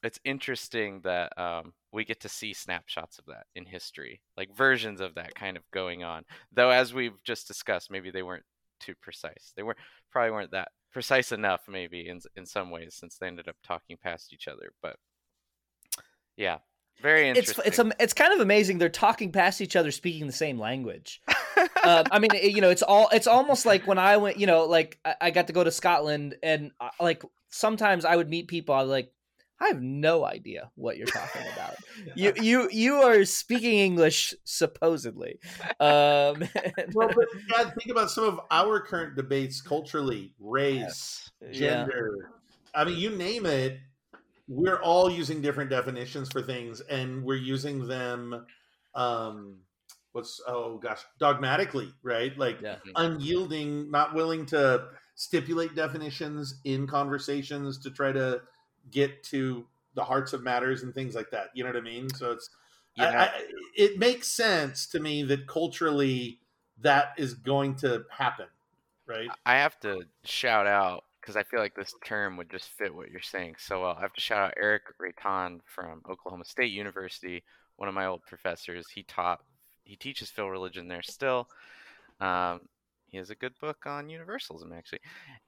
it's 0.02 0.20
interesting 0.24 1.00
that 1.04 1.38
um, 1.38 1.72
we 1.96 2.04
get 2.04 2.20
to 2.20 2.28
see 2.28 2.52
snapshots 2.52 3.18
of 3.18 3.24
that 3.24 3.46
in 3.54 3.64
history, 3.64 4.20
like 4.36 4.54
versions 4.54 5.00
of 5.00 5.14
that 5.14 5.34
kind 5.34 5.56
of 5.56 5.62
going 5.70 6.04
on. 6.04 6.24
Though, 6.52 6.68
as 6.68 6.92
we've 6.92 7.22
just 7.24 7.48
discussed, 7.48 7.90
maybe 7.90 8.10
they 8.10 8.22
weren't 8.22 8.44
too 8.80 8.94
precise. 9.00 9.54
They 9.56 9.62
were 9.62 9.76
probably 10.12 10.32
weren't 10.32 10.50
that 10.50 10.68
precise 10.92 11.32
enough, 11.32 11.62
maybe 11.66 12.06
in 12.06 12.20
in 12.36 12.44
some 12.44 12.70
ways, 12.70 12.94
since 12.94 13.16
they 13.16 13.26
ended 13.26 13.48
up 13.48 13.56
talking 13.64 13.96
past 13.96 14.34
each 14.34 14.46
other. 14.46 14.72
But 14.82 14.96
yeah, 16.36 16.58
very 17.00 17.30
interesting. 17.30 17.64
It's 17.64 17.78
it's 17.78 17.94
it's 17.98 18.12
kind 18.12 18.34
of 18.34 18.40
amazing. 18.40 18.76
They're 18.76 18.90
talking 18.90 19.32
past 19.32 19.62
each 19.62 19.74
other, 19.74 19.90
speaking 19.90 20.26
the 20.26 20.34
same 20.34 20.58
language. 20.58 21.22
uh, 21.82 22.04
I 22.12 22.18
mean, 22.18 22.30
you 22.34 22.60
know, 22.60 22.70
it's 22.70 22.82
all 22.82 23.08
it's 23.10 23.26
almost 23.26 23.64
like 23.64 23.86
when 23.86 23.98
I 23.98 24.18
went, 24.18 24.36
you 24.36 24.46
know, 24.46 24.66
like 24.66 24.98
I, 25.02 25.14
I 25.22 25.30
got 25.30 25.46
to 25.46 25.54
go 25.54 25.64
to 25.64 25.70
Scotland, 25.70 26.36
and 26.42 26.72
uh, 26.78 26.90
like 27.00 27.22
sometimes 27.48 28.04
I 28.04 28.16
would 28.16 28.28
meet 28.28 28.48
people. 28.48 28.74
I 28.74 28.82
was 28.82 28.90
like, 28.90 29.10
I 29.60 29.68
have 29.68 29.80
no 29.80 30.24
idea 30.24 30.70
what 30.74 30.98
you're 30.98 31.06
talking 31.06 31.42
about. 31.52 31.76
you 32.14 32.32
you 32.40 32.68
you 32.70 32.94
are 32.96 33.24
speaking 33.24 33.78
English 33.78 34.34
supposedly. 34.44 35.38
Um, 35.80 36.48
well, 36.94 37.10
but 37.14 37.28
God, 37.50 37.72
think 37.78 37.90
about 37.90 38.10
some 38.10 38.24
of 38.24 38.40
our 38.50 38.80
current 38.80 39.16
debates 39.16 39.60
culturally, 39.60 40.34
race, 40.38 41.30
yes. 41.40 41.56
gender. 41.56 42.16
Yeah. 42.20 42.80
I 42.80 42.84
mean, 42.84 42.98
you 42.98 43.10
name 43.10 43.46
it. 43.46 43.78
We're 44.48 44.80
all 44.80 45.10
using 45.10 45.40
different 45.40 45.70
definitions 45.70 46.30
for 46.30 46.42
things, 46.42 46.80
and 46.82 47.24
we're 47.24 47.36
using 47.36 47.86
them. 47.88 48.46
Um, 48.94 49.56
what's 50.12 50.40
oh 50.46 50.78
gosh, 50.78 51.00
dogmatically, 51.18 51.92
right? 52.02 52.36
Like 52.38 52.60
yeah. 52.60 52.76
unyielding, 52.94 53.90
not 53.90 54.14
willing 54.14 54.44
to 54.46 54.88
stipulate 55.14 55.74
definitions 55.74 56.60
in 56.64 56.86
conversations 56.86 57.78
to 57.78 57.90
try 57.90 58.12
to 58.12 58.42
get 58.90 59.22
to 59.24 59.66
the 59.94 60.04
hearts 60.04 60.32
of 60.32 60.42
matters 60.42 60.82
and 60.82 60.94
things 60.94 61.14
like 61.14 61.30
that. 61.30 61.48
You 61.54 61.64
know 61.64 61.70
what 61.70 61.78
I 61.78 61.82
mean? 61.82 62.08
So 62.10 62.32
it's 62.32 62.50
yeah. 62.96 63.10
I, 63.10 63.24
I, 63.24 63.30
it 63.74 63.98
makes 63.98 64.28
sense 64.28 64.86
to 64.88 65.00
me 65.00 65.22
that 65.24 65.46
culturally 65.46 66.40
that 66.80 67.12
is 67.18 67.34
going 67.34 67.74
to 67.76 68.04
happen, 68.10 68.46
right? 69.06 69.28
I 69.44 69.56
have 69.56 69.78
to 69.80 70.02
shout 70.24 70.66
out 70.66 71.04
because 71.20 71.36
I 71.36 71.42
feel 71.42 71.60
like 71.60 71.74
this 71.74 71.94
term 72.04 72.36
would 72.36 72.50
just 72.50 72.68
fit 72.68 72.94
what 72.94 73.10
you're 73.10 73.20
saying 73.20 73.56
so 73.58 73.82
well. 73.82 73.96
I 73.98 74.00
have 74.00 74.12
to 74.12 74.20
shout 74.20 74.38
out 74.38 74.54
Eric 74.56 74.82
Reitan 75.00 75.60
from 75.64 76.02
Oklahoma 76.08 76.44
State 76.44 76.72
University, 76.72 77.42
one 77.76 77.88
of 77.88 77.94
my 77.94 78.06
old 78.06 78.22
professors. 78.26 78.86
He 78.94 79.02
taught 79.02 79.40
he 79.84 79.96
teaches 79.96 80.30
phil 80.30 80.48
religion 80.48 80.88
there 80.88 81.02
still. 81.02 81.48
Um, 82.20 82.60
he 83.08 83.18
has 83.18 83.30
a 83.30 83.34
good 83.34 83.52
book 83.60 83.78
on 83.86 84.08
universalism 84.08 84.72
actually, 84.72 85.00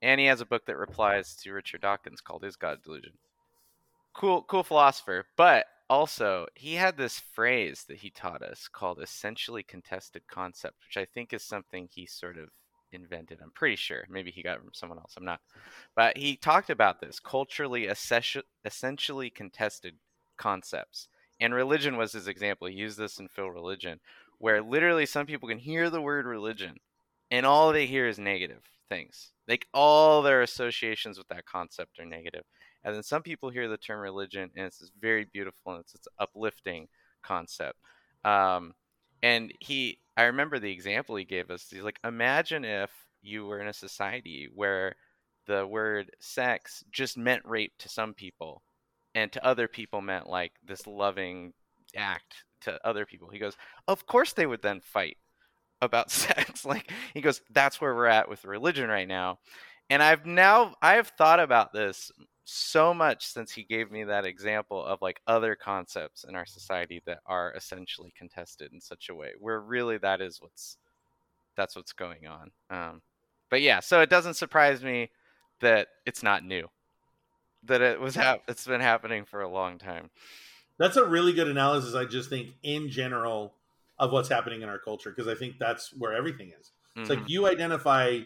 and 0.02 0.20
he 0.20 0.26
has 0.26 0.40
a 0.40 0.46
book 0.46 0.66
that 0.66 0.76
replies 0.76 1.34
to 1.36 1.52
Richard 1.52 1.80
Dawkins 1.82 2.20
called 2.20 2.44
"Is 2.44 2.56
God 2.56 2.82
Delusion?" 2.82 3.12
Cool 4.18 4.42
cool 4.42 4.64
philosopher 4.64 5.24
but 5.36 5.64
also 5.88 6.46
he 6.54 6.74
had 6.74 6.96
this 6.96 7.18
phrase 7.18 7.84
that 7.88 7.98
he 7.98 8.10
taught 8.10 8.42
us 8.42 8.68
called 8.68 9.00
essentially 9.00 9.62
contested 9.62 10.22
concept 10.28 10.74
which 10.86 11.00
i 11.00 11.06
think 11.14 11.32
is 11.32 11.42
something 11.42 11.88
he 11.90 12.04
sort 12.04 12.36
of 12.36 12.48
invented 12.90 13.38
i'm 13.42 13.50
pretty 13.54 13.76
sure. 13.76 14.04
Maybe 14.08 14.30
he 14.30 14.42
got 14.42 14.56
it 14.56 14.62
from 14.62 14.74
someone 14.74 14.98
else 14.98 15.14
i'm 15.16 15.24
not 15.24 15.40
but 15.94 16.16
he 16.16 16.36
talked 16.36 16.68
about 16.70 17.00
this 17.00 17.20
culturally 17.20 17.88
essentially 18.64 19.30
contested 19.30 19.94
concepts 20.36 21.08
and 21.40 21.54
religion 21.54 21.96
was 21.96 22.12
his 22.12 22.28
example. 22.28 22.66
He 22.66 22.74
used 22.74 22.98
this 22.98 23.18
in 23.18 23.28
phil 23.28 23.50
religion 23.50 24.00
where 24.38 24.62
literally 24.62 25.06
some 25.06 25.26
people 25.26 25.48
can 25.48 25.58
hear 25.58 25.90
the 25.90 26.00
word 26.00 26.26
religion 26.26 26.76
and 27.30 27.44
all 27.44 27.72
they 27.72 27.86
hear 27.86 28.08
is 28.08 28.18
negative 28.18 28.62
things. 28.88 29.32
Like 29.46 29.66
all 29.74 30.22
their 30.22 30.42
associations 30.42 31.18
with 31.18 31.28
that 31.28 31.44
concept 31.46 31.98
are 31.98 32.04
negative 32.04 32.44
and 32.84 32.94
then 32.94 33.02
some 33.02 33.22
people 33.22 33.50
hear 33.50 33.68
the 33.68 33.76
term 33.76 34.00
religion 34.00 34.50
and 34.56 34.66
it's 34.66 34.78
this 34.78 34.92
very 35.00 35.24
beautiful 35.24 35.72
and 35.72 35.80
it's 35.80 35.92
this 35.92 36.08
uplifting 36.18 36.88
concept. 37.22 37.78
Um, 38.24 38.74
and 39.22 39.52
he, 39.60 39.98
I 40.16 40.24
remember 40.24 40.58
the 40.58 40.72
example 40.72 41.16
he 41.16 41.24
gave 41.24 41.50
us. 41.50 41.66
He's 41.70 41.82
like, 41.82 41.98
imagine 42.04 42.64
if 42.64 42.90
you 43.22 43.46
were 43.46 43.60
in 43.60 43.68
a 43.68 43.72
society 43.72 44.48
where 44.54 44.94
the 45.46 45.66
word 45.66 46.10
sex 46.20 46.84
just 46.92 47.16
meant 47.16 47.42
rape 47.44 47.72
to 47.78 47.88
some 47.88 48.14
people 48.14 48.62
and 49.14 49.32
to 49.32 49.44
other 49.44 49.66
people 49.66 50.00
meant 50.00 50.28
like 50.28 50.52
this 50.64 50.86
loving 50.86 51.52
act 51.96 52.44
to 52.60 52.86
other 52.86 53.06
people. 53.06 53.28
He 53.28 53.38
goes, 53.38 53.56
of 53.88 54.06
course 54.06 54.32
they 54.32 54.46
would 54.46 54.62
then 54.62 54.80
fight 54.80 55.16
about 55.80 56.10
sex. 56.12 56.64
like 56.64 56.90
he 57.14 57.20
goes, 57.20 57.40
that's 57.50 57.80
where 57.80 57.94
we're 57.94 58.06
at 58.06 58.28
with 58.28 58.44
religion 58.44 58.88
right 58.88 59.08
now. 59.08 59.38
And 59.90 60.02
I've 60.02 60.26
now 60.26 60.74
I've 60.82 61.08
thought 61.08 61.40
about 61.40 61.72
this 61.72 62.12
so 62.50 62.94
much 62.94 63.26
since 63.26 63.52
he 63.52 63.62
gave 63.62 63.90
me 63.90 64.04
that 64.04 64.24
example 64.24 64.82
of 64.82 65.02
like 65.02 65.20
other 65.26 65.54
concepts 65.54 66.24
in 66.24 66.34
our 66.34 66.46
society 66.46 67.02
that 67.04 67.18
are 67.26 67.52
essentially 67.54 68.10
contested 68.16 68.72
in 68.72 68.80
such 68.80 69.10
a 69.10 69.14
way 69.14 69.32
where 69.38 69.60
really 69.60 69.98
that 69.98 70.22
is 70.22 70.40
what's 70.40 70.78
that's 71.58 71.76
what's 71.76 71.92
going 71.92 72.26
on 72.26 72.50
um, 72.70 73.02
but 73.50 73.60
yeah 73.60 73.80
so 73.80 74.00
it 74.00 74.08
doesn't 74.08 74.32
surprise 74.32 74.82
me 74.82 75.10
that 75.60 75.88
it's 76.06 76.22
not 76.22 76.42
new 76.42 76.66
that 77.64 77.82
it 77.82 78.00
was 78.00 78.14
hap- 78.14 78.44
it's 78.48 78.66
been 78.66 78.80
happening 78.80 79.26
for 79.26 79.42
a 79.42 79.48
long 79.48 79.76
time 79.76 80.08
that's 80.78 80.96
a 80.96 81.04
really 81.04 81.34
good 81.34 81.48
analysis 81.48 81.94
i 81.94 82.06
just 82.06 82.30
think 82.30 82.48
in 82.62 82.88
general 82.88 83.52
of 83.98 84.10
what's 84.10 84.30
happening 84.30 84.62
in 84.62 84.70
our 84.70 84.78
culture 84.78 85.10
because 85.10 85.28
i 85.28 85.34
think 85.34 85.58
that's 85.58 85.92
where 85.98 86.14
everything 86.14 86.50
is 86.58 86.72
it's 86.96 87.10
mm-hmm. 87.10 87.20
like 87.20 87.28
you 87.28 87.46
identify 87.46 88.18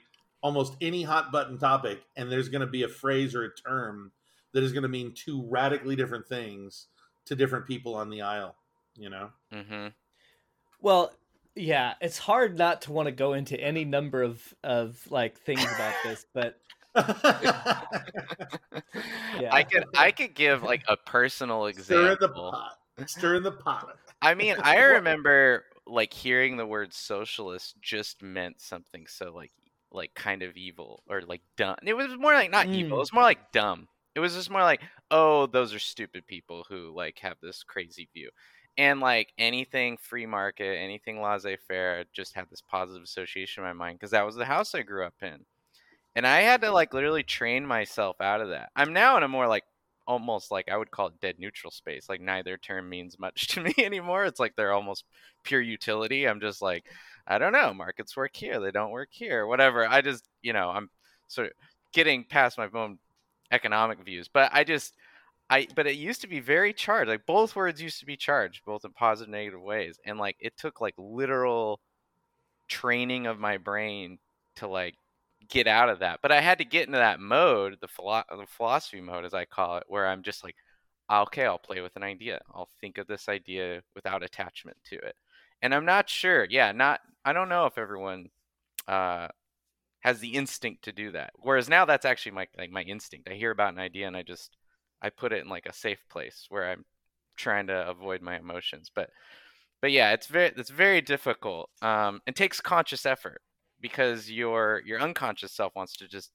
almost 0.42 0.76
any 0.80 1.02
hot 1.02 1.32
button 1.32 1.58
topic 1.58 2.00
and 2.16 2.30
there's 2.30 2.48
going 2.48 2.60
to 2.60 2.66
be 2.66 2.82
a 2.82 2.88
phrase 2.88 3.34
or 3.34 3.44
a 3.44 3.54
term 3.54 4.12
that 4.52 4.62
is 4.62 4.72
going 4.72 4.82
to 4.82 4.88
mean 4.88 5.12
two 5.14 5.42
radically 5.48 5.96
different 5.96 6.26
things 6.26 6.88
to 7.24 7.34
different 7.34 7.66
people 7.66 7.94
on 7.94 8.10
the 8.10 8.20
aisle 8.20 8.54
you 8.96 9.08
know 9.08 9.30
mm-hmm. 9.52 9.86
well 10.80 11.12
yeah 11.54 11.94
it's 12.00 12.18
hard 12.18 12.58
not 12.58 12.82
to 12.82 12.92
want 12.92 13.06
to 13.06 13.12
go 13.12 13.32
into 13.32 13.58
any 13.58 13.84
number 13.84 14.22
of 14.22 14.54
of 14.64 14.98
like 15.10 15.38
things 15.38 15.62
about 15.62 15.94
this 16.04 16.26
but 16.34 16.58
yeah. 16.96 17.84
I 19.50 19.62
could 19.62 19.84
I 19.96 20.10
could 20.10 20.34
give 20.34 20.62
like 20.62 20.82
a 20.88 20.96
personal 20.96 21.64
example. 21.64 22.04
Stir 22.04 22.12
in 22.12 22.18
the 22.20 22.28
pot. 22.28 22.78
Stir 23.06 23.36
in 23.36 23.42
the 23.42 23.52
pot. 23.52 23.96
I 24.20 24.34
mean, 24.34 24.56
I 24.62 24.78
remember 24.78 25.64
like 25.86 26.12
hearing 26.12 26.58
the 26.58 26.66
word 26.66 26.92
socialist 26.92 27.76
just 27.80 28.22
meant 28.22 28.60
something 28.60 29.06
so 29.06 29.32
like 29.34 29.52
like 29.94 30.14
kind 30.14 30.42
of 30.42 30.56
evil 30.56 31.02
or 31.08 31.22
like 31.22 31.42
dumb. 31.56 31.76
It 31.84 31.94
was 31.94 32.16
more 32.18 32.34
like 32.34 32.50
not 32.50 32.66
mm. 32.66 32.74
evil. 32.74 32.98
It 32.98 33.00
was 33.00 33.12
more 33.12 33.22
like 33.22 33.52
dumb. 33.52 33.88
It 34.14 34.20
was 34.20 34.34
just 34.34 34.50
more 34.50 34.62
like, 34.62 34.82
oh, 35.10 35.46
those 35.46 35.72
are 35.74 35.78
stupid 35.78 36.26
people 36.26 36.64
who 36.68 36.92
like 36.94 37.18
have 37.20 37.36
this 37.42 37.62
crazy 37.62 38.08
view. 38.12 38.30
And 38.78 39.00
like 39.00 39.32
anything 39.38 39.98
free 39.98 40.26
market, 40.26 40.78
anything 40.78 41.20
laissez 41.20 41.58
faire, 41.68 42.04
just 42.12 42.34
had 42.34 42.46
this 42.50 42.62
positive 42.62 43.02
association 43.02 43.62
in 43.62 43.68
my 43.68 43.74
mind 43.74 43.98
because 43.98 44.12
that 44.12 44.24
was 44.24 44.36
the 44.36 44.44
house 44.44 44.74
I 44.74 44.82
grew 44.82 45.04
up 45.04 45.14
in. 45.22 45.44
And 46.14 46.26
I 46.26 46.40
had 46.40 46.60
to 46.62 46.70
like 46.70 46.92
literally 46.94 47.22
train 47.22 47.66
myself 47.66 48.20
out 48.20 48.40
of 48.40 48.50
that. 48.50 48.70
I'm 48.76 48.92
now 48.92 49.16
in 49.16 49.22
a 49.22 49.28
more 49.28 49.46
like 49.46 49.64
almost 50.06 50.50
like 50.50 50.70
I 50.70 50.76
would 50.76 50.90
call 50.90 51.08
it 51.08 51.20
dead 51.20 51.36
neutral 51.38 51.70
space. 51.70 52.08
Like 52.08 52.20
neither 52.20 52.56
term 52.56 52.88
means 52.88 53.18
much 53.18 53.48
to 53.48 53.60
me 53.60 53.74
anymore. 53.78 54.24
It's 54.24 54.40
like 54.40 54.56
they're 54.56 54.72
almost 54.72 55.04
pure 55.44 55.60
utility. 55.60 56.26
I'm 56.26 56.40
just 56.40 56.62
like, 56.62 56.84
I 57.26 57.38
don't 57.38 57.52
know, 57.52 57.72
markets 57.74 58.16
work 58.16 58.32
here, 58.34 58.60
they 58.60 58.70
don't 58.70 58.90
work 58.90 59.08
here, 59.12 59.46
whatever. 59.46 59.86
I 59.86 60.00
just, 60.02 60.28
you 60.42 60.52
know, 60.52 60.70
I'm 60.70 60.90
sort 61.28 61.48
of 61.48 61.52
getting 61.92 62.24
past 62.24 62.58
my 62.58 62.68
own 62.74 62.98
economic 63.52 64.04
views, 64.04 64.28
but 64.28 64.50
I 64.52 64.64
just, 64.64 64.94
I, 65.50 65.68
but 65.76 65.86
it 65.86 65.96
used 65.96 66.22
to 66.22 66.28
be 66.28 66.40
very 66.40 66.72
charged. 66.72 67.08
Like 67.10 67.26
both 67.26 67.56
words 67.56 67.82
used 67.82 68.00
to 68.00 68.06
be 68.06 68.16
charged, 68.16 68.64
both 68.66 68.84
in 68.84 68.92
positive 68.92 69.30
negative 69.32 69.62
ways, 69.62 69.98
and 70.06 70.18
like 70.18 70.36
it 70.40 70.56
took 70.56 70.80
like 70.80 70.94
literal 70.98 71.80
training 72.68 73.26
of 73.26 73.38
my 73.38 73.58
brain 73.58 74.18
to 74.56 74.66
like 74.68 74.94
get 75.48 75.66
out 75.66 75.88
of 75.88 76.00
that. 76.00 76.20
But 76.22 76.32
I 76.32 76.40
had 76.40 76.58
to 76.58 76.64
get 76.64 76.86
into 76.86 76.98
that 76.98 77.20
mode, 77.20 77.78
the, 77.80 77.88
philo- 77.88 78.24
the 78.30 78.46
philosophy 78.46 79.00
mode, 79.00 79.24
as 79.24 79.34
I 79.34 79.44
call 79.44 79.78
it, 79.78 79.84
where 79.88 80.06
I'm 80.08 80.22
just 80.22 80.44
like, 80.44 80.56
ah, 81.08 81.22
okay, 81.22 81.46
I'll 81.46 81.58
play 81.58 81.80
with 81.80 81.96
an 81.96 82.02
idea. 82.04 82.40
I'll 82.54 82.70
think 82.80 82.98
of 82.98 83.06
this 83.06 83.28
idea 83.28 83.82
without 83.94 84.22
attachment 84.22 84.76
to 84.86 84.96
it. 84.96 85.16
And 85.62 85.74
I'm 85.74 85.84
not 85.84 86.10
sure. 86.10 86.46
Yeah, 86.50 86.72
not. 86.72 87.00
I 87.24 87.32
don't 87.32 87.48
know 87.48 87.66
if 87.66 87.78
everyone 87.78 88.26
uh, 88.88 89.28
has 90.00 90.20
the 90.20 90.34
instinct 90.34 90.84
to 90.84 90.92
do 90.92 91.12
that. 91.12 91.32
Whereas 91.36 91.68
now 91.68 91.84
that's 91.84 92.04
actually 92.04 92.32
my 92.32 92.46
like 92.58 92.70
my 92.70 92.82
instinct. 92.82 93.28
I 93.30 93.34
hear 93.34 93.52
about 93.52 93.72
an 93.72 93.78
idea 93.78 94.06
and 94.08 94.16
I 94.16 94.22
just 94.22 94.56
I 95.00 95.10
put 95.10 95.32
it 95.32 95.42
in 95.44 95.48
like 95.48 95.66
a 95.66 95.72
safe 95.72 96.02
place 96.10 96.46
where 96.48 96.70
I'm 96.70 96.84
trying 97.36 97.68
to 97.68 97.88
avoid 97.88 98.22
my 98.22 98.38
emotions. 98.38 98.90
But 98.94 99.10
but 99.80 99.92
yeah, 99.92 100.12
it's 100.12 100.26
very 100.26 100.52
it's 100.56 100.70
very 100.70 101.00
difficult. 101.00 101.70
Um, 101.82 102.20
it 102.26 102.36
takes 102.36 102.60
conscious 102.60 103.06
effort 103.06 103.42
because 103.80 104.30
your 104.30 104.82
your 104.86 105.00
unconscious 105.00 105.52
self 105.52 105.74
wants 105.76 105.96
to 105.98 106.08
just 106.08 106.32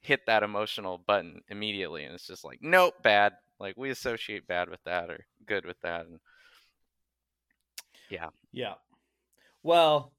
hit 0.00 0.20
that 0.26 0.42
emotional 0.42 0.98
button 1.06 1.40
immediately, 1.48 2.04
and 2.04 2.14
it's 2.14 2.26
just 2.26 2.44
like 2.44 2.58
nope, 2.62 2.94
bad. 3.02 3.32
Like 3.60 3.76
we 3.76 3.90
associate 3.90 4.46
bad 4.46 4.68
with 4.68 4.82
that 4.84 5.10
or 5.10 5.26
good 5.46 5.64
with 5.66 5.80
that, 5.82 6.06
and 6.06 6.20
yeah, 8.10 8.28
yeah. 8.52 8.74
Well, 9.62 10.12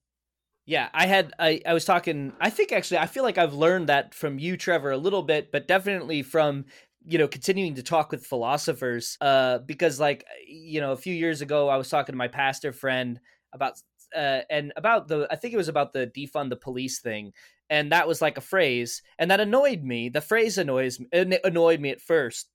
yeah, 0.66 0.90
I 0.94 1.06
had 1.06 1.34
I, 1.40 1.62
I 1.66 1.74
was 1.74 1.86
talking 1.86 2.34
I 2.40 2.50
think 2.50 2.72
actually 2.72 2.98
I 3.00 3.06
feel 3.06 3.24
like 3.24 3.38
I've 3.38 3.54
learned 3.54 3.88
that 3.90 4.14
from 4.14 4.40
you 4.40 4.58
Trevor 4.58 4.92
a 4.92 4.98
little 4.98 5.24
bit, 5.24 5.52
but 5.52 5.68
definitely 5.68 6.24
from 6.24 6.66
you 7.08 7.18
know 7.18 7.28
continuing 7.28 7.76
to 7.76 7.84
talk 7.84 8.12
with 8.12 8.26
philosophers 8.26 9.16
uh 9.22 9.60
because 9.60 10.00
like 10.00 10.26
you 10.48 10.82
know 10.82 10.92
a 10.92 10.98
few 10.98 11.14
years 11.14 11.42
ago 11.42 11.70
I 11.70 11.78
was 11.78 11.88
talking 11.88 12.14
to 12.14 12.18
my 12.18 12.28
pastor 12.28 12.74
friend 12.74 13.20
about 13.54 13.80
uh, 14.16 14.42
and 14.50 14.74
about 14.76 15.08
the 15.08 15.28
I 15.30 15.36
think 15.36 15.54
it 15.54 15.58
was 15.58 15.68
about 15.68 15.94
the 15.94 16.08
defund 16.08 16.50
the 16.50 16.56
police 16.56 17.00
thing, 17.00 17.34
and 17.70 17.92
that 17.92 18.08
was 18.08 18.22
like 18.22 18.38
a 18.38 18.42
phrase, 18.42 19.02
and 19.20 19.30
that 19.30 19.40
annoyed 19.40 19.84
me. 19.84 20.10
The 20.10 20.22
phrase 20.22 20.58
annoys 20.58 21.00
me. 21.00 21.08
annoyed 21.44 21.80
me 21.80 21.90
at 21.90 22.02
first, 22.02 22.50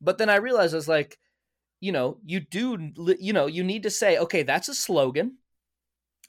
but 0.00 0.18
then 0.18 0.28
I 0.28 0.36
realized 0.36 0.74
I 0.74 0.78
was 0.78 0.88
like, 0.88 1.18
you 1.80 1.92
know, 1.92 2.18
you 2.24 2.40
do, 2.40 2.92
you 3.18 3.32
know, 3.32 3.46
you 3.46 3.64
need 3.64 3.82
to 3.84 3.90
say, 3.90 4.18
okay, 4.18 4.42
that's 4.42 4.68
a 4.68 4.74
slogan 4.74 5.38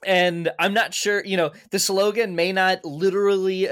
and 0.04 0.50
I'm 0.58 0.74
not 0.74 0.94
sure, 0.94 1.24
you 1.24 1.36
know, 1.36 1.52
the 1.70 1.78
slogan 1.78 2.34
may 2.34 2.52
not 2.52 2.84
literally 2.84 3.68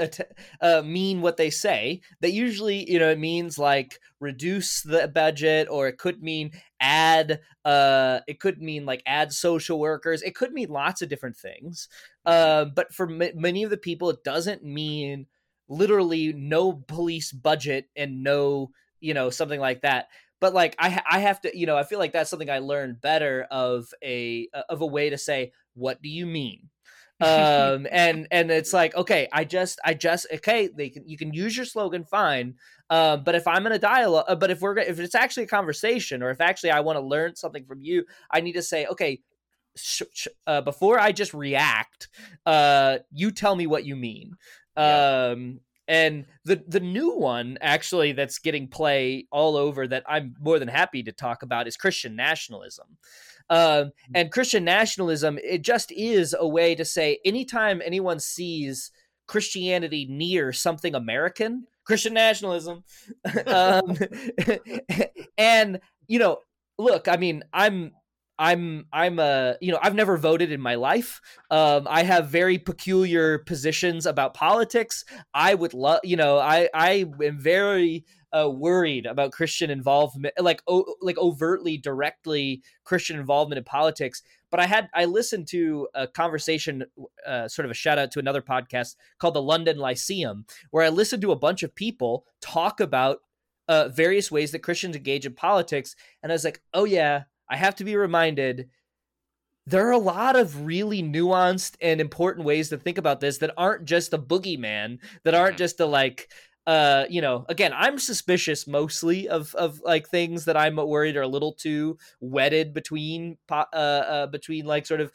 uh, 0.61 0.81
mean 0.81 1.21
what 1.21 1.37
they 1.37 1.49
say. 1.49 2.01
That 2.21 2.31
usually, 2.31 2.89
you 2.89 2.99
know, 2.99 3.09
it 3.09 3.19
means 3.19 3.57
like 3.57 3.99
reduce 4.19 4.81
the 4.81 5.09
budget, 5.09 5.67
or 5.69 5.87
it 5.87 5.97
could 5.97 6.23
mean 6.23 6.51
add, 6.79 7.41
uh, 7.65 8.19
it 8.27 8.39
could 8.39 8.61
mean 8.61 8.85
like 8.85 9.03
add 9.05 9.33
social 9.33 9.77
workers. 9.79 10.21
It 10.21 10.35
could 10.35 10.53
mean 10.53 10.69
lots 10.69 11.01
of 11.01 11.09
different 11.09 11.35
things. 11.35 11.89
Uh, 12.25 12.65
but 12.65 12.93
for 12.93 13.11
m- 13.11 13.35
many 13.35 13.63
of 13.63 13.69
the 13.69 13.77
people, 13.77 14.09
it 14.09 14.23
doesn't 14.23 14.63
mean 14.63 15.25
literally 15.67 16.31
no 16.33 16.73
police 16.73 17.31
budget 17.33 17.89
and 17.95 18.23
no, 18.23 18.71
you 19.01 19.13
know, 19.13 19.29
something 19.29 19.59
like 19.59 19.81
that 19.81 20.07
but 20.41 20.53
like 20.53 20.75
I 20.77 21.01
I 21.09 21.19
have 21.19 21.39
to 21.41 21.57
you 21.57 21.65
know 21.65 21.77
I 21.77 21.83
feel 21.83 21.99
like 21.99 22.11
that's 22.11 22.29
something 22.29 22.49
I 22.49 22.59
learned 22.59 22.99
better 22.99 23.47
of 23.49 23.93
a 24.03 24.49
of 24.67 24.81
a 24.81 24.85
way 24.85 25.09
to 25.09 25.17
say 25.17 25.53
what 25.75 26.01
do 26.01 26.09
you 26.09 26.25
mean 26.25 26.67
um 27.21 27.87
and 27.91 28.27
and 28.31 28.51
it's 28.51 28.73
like 28.73 28.95
okay 28.95 29.29
I 29.31 29.45
just 29.45 29.79
I 29.85 29.93
just 29.93 30.25
okay 30.33 30.67
they 30.67 30.89
can 30.89 31.07
you 31.07 31.17
can 31.17 31.33
use 31.33 31.55
your 31.55 31.67
slogan 31.67 32.03
fine 32.03 32.55
um 32.89 33.23
but 33.23 33.35
if 33.35 33.47
I'm 33.47 33.65
in 33.67 33.71
a 33.71 33.79
dialogue 33.79 34.25
uh, 34.27 34.35
but 34.35 34.51
if 34.51 34.59
we're 34.59 34.77
if 34.79 34.99
it's 34.99 35.15
actually 35.15 35.43
a 35.43 35.47
conversation 35.47 36.23
or 36.23 36.31
if 36.31 36.41
actually 36.41 36.71
I 36.71 36.81
want 36.81 36.97
to 36.97 37.05
learn 37.05 37.35
something 37.35 37.63
from 37.63 37.79
you 37.79 38.05
I 38.29 38.41
need 38.41 38.53
to 38.53 38.63
say 38.63 38.87
okay 38.87 39.21
sh- 39.77 40.01
sh- 40.13 40.27
uh, 40.47 40.61
before 40.61 40.99
I 40.99 41.11
just 41.11 41.35
react 41.35 42.09
uh 42.47 42.97
you 43.13 43.29
tell 43.29 43.55
me 43.55 43.67
what 43.67 43.85
you 43.85 43.95
mean 43.95 44.35
yeah. 44.75 45.27
um 45.33 45.59
and 45.91 46.25
the 46.45 46.63
the 46.69 46.79
new 46.79 47.17
one 47.17 47.57
actually 47.59 48.13
that's 48.13 48.39
getting 48.39 48.69
play 48.69 49.27
all 49.29 49.57
over 49.57 49.85
that 49.89 50.03
I'm 50.07 50.35
more 50.39 50.57
than 50.57 50.69
happy 50.69 51.03
to 51.03 51.11
talk 51.11 51.43
about 51.43 51.67
is 51.67 51.75
Christian 51.75 52.15
nationalism. 52.15 52.97
Um, 53.49 53.91
and 54.15 54.31
Christian 54.31 54.63
nationalism, 54.63 55.37
it 55.43 55.63
just 55.63 55.91
is 55.91 56.33
a 56.39 56.47
way 56.47 56.75
to 56.75 56.85
say 56.85 57.19
anytime 57.25 57.81
anyone 57.83 58.21
sees 58.21 58.91
Christianity 59.27 60.07
near 60.09 60.53
something 60.53 60.95
American, 60.95 61.67
Christian 61.83 62.13
nationalism. 62.13 62.85
um, 63.47 63.97
and 65.37 65.81
you 66.07 66.19
know, 66.19 66.37
look, 66.77 67.09
I 67.09 67.17
mean, 67.17 67.43
I'm 67.51 67.91
I'm 68.41 68.87
I'm 68.91 69.19
a 69.19 69.55
you 69.61 69.71
know 69.71 69.77
I've 69.83 69.93
never 69.93 70.17
voted 70.17 70.51
in 70.51 70.59
my 70.59 70.73
life. 70.73 71.21
Um, 71.51 71.87
I 71.87 72.01
have 72.01 72.29
very 72.29 72.57
peculiar 72.57 73.37
positions 73.37 74.07
about 74.07 74.33
politics. 74.33 75.05
I 75.31 75.53
would 75.53 75.75
love 75.75 75.99
you 76.03 76.17
know 76.17 76.39
I 76.39 76.67
I 76.73 77.05
am 77.23 77.37
very 77.37 78.03
uh, 78.33 78.49
worried 78.49 79.05
about 79.05 79.31
Christian 79.31 79.69
involvement, 79.69 80.33
like 80.39 80.63
o- 80.67 80.95
like 81.01 81.19
overtly, 81.19 81.77
directly 81.77 82.63
Christian 82.83 83.19
involvement 83.19 83.59
in 83.59 83.63
politics. 83.63 84.23
But 84.49 84.59
I 84.59 84.65
had 84.65 84.89
I 84.95 85.05
listened 85.05 85.47
to 85.49 85.87
a 85.93 86.07
conversation, 86.07 86.85
uh, 87.27 87.47
sort 87.47 87.65
of 87.65 87.71
a 87.71 87.75
shout 87.75 87.99
out 87.99 88.09
to 88.11 88.19
another 88.19 88.41
podcast 88.41 88.95
called 89.19 89.35
the 89.35 89.41
London 89.41 89.77
Lyceum, 89.77 90.45
where 90.71 90.83
I 90.83 90.89
listened 90.89 91.21
to 91.21 91.31
a 91.31 91.35
bunch 91.39 91.61
of 91.61 91.75
people 91.75 92.25
talk 92.41 92.79
about 92.79 93.19
uh, 93.67 93.89
various 93.89 94.31
ways 94.31 94.51
that 94.51 94.63
Christians 94.63 94.95
engage 94.95 95.27
in 95.27 95.35
politics, 95.35 95.95
and 96.23 96.31
I 96.31 96.35
was 96.35 96.43
like, 96.43 96.61
oh 96.73 96.85
yeah, 96.85 97.25
I 97.51 97.57
have 97.57 97.75
to 97.75 97.83
be 97.83 97.95
reminded 97.95 98.69
there 99.67 99.87
are 99.87 99.91
a 99.91 99.97
lot 99.97 100.35
of 100.35 100.65
really 100.65 101.03
nuanced 101.03 101.75
and 101.81 102.01
important 102.01 102.45
ways 102.45 102.69
to 102.69 102.77
think 102.77 102.97
about 102.97 103.19
this 103.19 103.37
that 103.39 103.53
aren't 103.57 103.85
just 103.85 104.13
a 104.13 104.17
boogeyman, 104.17 104.97
that 105.23 105.35
aren't 105.35 105.51
mm-hmm. 105.51 105.57
just 105.57 105.77
the 105.77 105.85
like 105.85 106.29
uh 106.67 107.05
you 107.09 107.21
know 107.21 107.43
again 107.49 107.71
i'm 107.75 107.97
suspicious 107.97 108.67
mostly 108.67 109.27
of 109.27 109.55
of 109.55 109.81
like 109.83 110.07
things 110.07 110.45
that 110.45 110.55
i'm 110.55 110.75
worried 110.75 111.17
are 111.17 111.23
a 111.23 111.27
little 111.27 111.53
too 111.53 111.97
wedded 112.19 112.71
between 112.71 113.35
uh, 113.49 113.65
uh 113.73 114.27
between 114.27 114.65
like 114.65 114.85
sort 114.85 115.01
of 115.01 115.11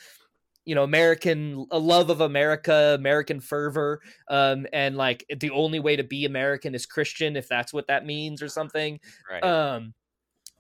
you 0.64 0.74
know 0.74 0.82
american 0.82 1.64
a 1.70 1.78
love 1.78 2.11
of 2.11 2.20
america 2.20 2.97
american 2.99 3.39
fervor 3.39 4.01
um 4.28 4.66
and 4.72 4.97
like 4.97 5.24
the 5.39 5.51
only 5.51 5.78
way 5.78 5.95
to 5.95 6.03
be 6.03 6.24
american 6.24 6.74
is 6.74 6.84
christian 6.84 7.37
if 7.37 7.49
that's 7.49 7.72
what 7.72 7.87
that 7.87 8.05
means 8.05 8.43
or 8.43 8.49
something 8.49 8.99
right. 9.30 9.45
um 9.45 9.95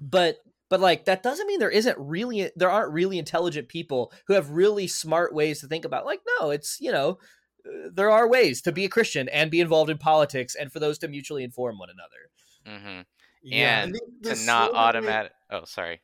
but 0.00 0.36
but 0.68 0.80
like 0.80 1.04
that 1.04 1.22
doesn't 1.22 1.46
mean 1.46 1.58
there 1.58 1.70
isn't 1.70 1.96
really 1.98 2.50
there 2.56 2.70
aren't 2.70 2.92
really 2.92 3.18
intelligent 3.18 3.68
people 3.68 4.12
who 4.26 4.34
have 4.34 4.50
really 4.50 4.86
smart 4.86 5.34
ways 5.34 5.60
to 5.60 5.66
think 5.66 5.84
about 5.84 6.06
like 6.06 6.20
no 6.40 6.50
it's 6.50 6.80
you 6.80 6.90
know 6.90 7.18
uh, 7.66 7.88
there 7.92 8.10
are 8.10 8.28
ways 8.28 8.62
to 8.62 8.72
be 8.72 8.84
a 8.84 8.88
christian 8.88 9.28
and 9.28 9.50
be 9.50 9.60
involved 9.60 9.90
in 9.90 9.98
politics 9.98 10.54
and 10.54 10.72
for 10.72 10.80
those 10.80 10.98
to 10.98 11.08
mutually 11.08 11.44
inform 11.44 11.78
one 11.78 11.88
another 11.90 12.78
mm-hmm. 12.78 13.00
yeah, 13.42 13.82
and, 13.82 13.96
and 14.24 14.36
to 14.36 14.46
not 14.46 14.74
automatic 14.74 15.32
oh 15.50 15.64
sorry 15.64 16.00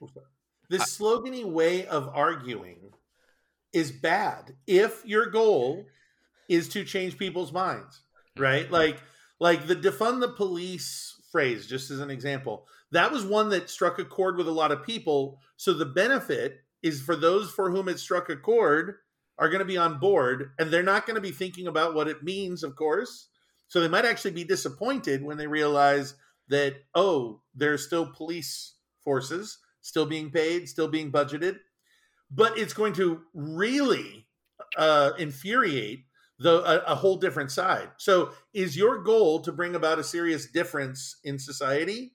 the 0.71 0.79
slogany 0.79 1.45
way 1.45 1.87
of 1.87 2.09
arguing 2.15 2.93
is 3.73 3.91
bad 3.91 4.55
if 4.67 5.05
your 5.05 5.27
goal 5.27 5.85
is 6.49 6.69
to 6.69 6.85
change 6.85 7.19
people's 7.19 7.53
minds 7.53 8.03
right 8.37 8.65
mm-hmm. 8.65 8.75
like 8.75 8.99
like 9.41 9.67
the 9.67 9.77
defund 9.77 10.21
the 10.21 10.29
police 10.29 11.21
phrase 11.33 11.67
just 11.67 11.91
as 11.91 11.99
an 11.99 12.11
example 12.11 12.67
that 12.93 13.11
was 13.11 13.25
one 13.25 13.49
that 13.51 13.71
struck 13.71 13.99
a 13.99 14.05
chord 14.05 14.37
with 14.37 14.49
a 14.49 14.53
lot 14.53 14.73
of 14.73 14.85
people. 14.85 15.41
So 15.57 15.75
the 15.75 15.87
benefit 15.87 16.61
is 16.83 17.03
for 17.03 17.17
those 17.17 17.51
for 17.51 17.71
whom 17.71 17.89
it 17.89 17.99
struck 17.99 18.29
a 18.29 18.37
chord 18.37 18.97
are 19.39 19.49
going 19.49 19.61
to 19.61 19.65
be 19.65 19.79
on 19.79 19.99
board 19.99 20.53
and 20.59 20.71
they're 20.71 20.83
not 20.83 21.07
going 21.07 21.15
to 21.17 21.21
be 21.21 21.31
thinking 21.31 21.67
about 21.67 21.95
what 21.95 22.09
it 22.09 22.23
means, 22.23 22.63
of 22.63 22.77
course. 22.77 23.29
So 23.69 23.81
they 23.81 23.89
might 23.89 24.05
actually 24.05 24.33
be 24.33 24.45
disappointed 24.45 25.25
when 25.25 25.39
they 25.39 25.47
realize 25.47 26.15
that, 26.49 26.77
oh, 26.95 27.41
there's 27.55 27.87
still 27.87 28.07
police 28.07 28.75
forces 29.03 29.59
still 29.83 30.07
being 30.07 30.31
paid, 30.31 30.69
still 30.69 30.89
being 30.89 31.13
budgeted. 31.13 31.59
But 32.31 32.57
it's 32.57 32.73
going 32.73 32.95
to 32.95 33.21
really 33.35 34.27
uh, 34.77 35.11
infuriate 35.19 36.07
the 36.39 36.63
a, 36.63 36.93
a, 36.93 36.95
whole 36.95 37.17
different 37.17 37.51
side. 37.51 37.91
So, 37.99 38.31
is 38.55 38.77
your 38.77 39.03
goal 39.03 39.41
to 39.41 39.53
bring 39.53 39.75
about 39.75 39.99
a 39.99 40.05
serious 40.05 40.47
difference 40.47 41.17
in 41.25 41.39
society? 41.39 42.15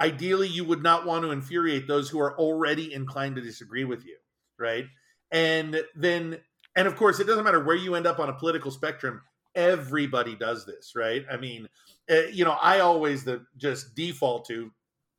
Ideally 0.00 0.48
you 0.48 0.64
would 0.64 0.82
not 0.82 1.06
want 1.06 1.24
to 1.24 1.30
infuriate 1.30 1.88
those 1.88 2.08
who 2.08 2.20
are 2.20 2.38
already 2.38 2.92
inclined 2.92 3.36
to 3.36 3.42
disagree 3.42 3.84
with 3.84 4.04
you 4.04 4.16
right? 4.58 4.86
And 5.30 5.82
then 5.94 6.38
and 6.76 6.86
of 6.86 6.96
course 6.96 7.20
it 7.20 7.26
doesn't 7.26 7.44
matter 7.44 7.62
where 7.62 7.76
you 7.76 7.94
end 7.94 8.06
up 8.06 8.18
on 8.18 8.28
a 8.28 8.34
political 8.34 8.70
spectrum 8.70 9.22
everybody 9.54 10.34
does 10.34 10.66
this 10.66 10.92
right? 10.94 11.24
I 11.30 11.36
mean 11.36 11.68
uh, 12.10 12.22
you 12.32 12.44
know 12.44 12.56
i 12.62 12.80
always 12.80 13.24
the 13.24 13.44
just 13.56 13.94
default 13.94 14.46
to 14.46 14.70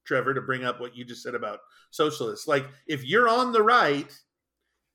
trevor 0.05 0.33
to 0.33 0.41
bring 0.41 0.63
up 0.63 0.79
what 0.79 0.95
you 0.95 1.05
just 1.05 1.21
said 1.21 1.35
about 1.35 1.59
socialists. 1.91 2.47
Like 2.47 2.65
if 2.87 3.03
you're 3.03 3.29
on 3.29 3.51
the 3.51 3.63
right 3.63 4.11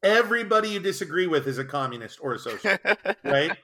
everybody 0.03 0.69
you 0.69 0.81
disagree 0.81 1.27
with 1.27 1.47
is 1.47 1.57
a 1.57 1.65
communist 1.65 2.19
or 2.21 2.35
a 2.35 2.39
socialist 2.39 2.81
right? 3.25 3.57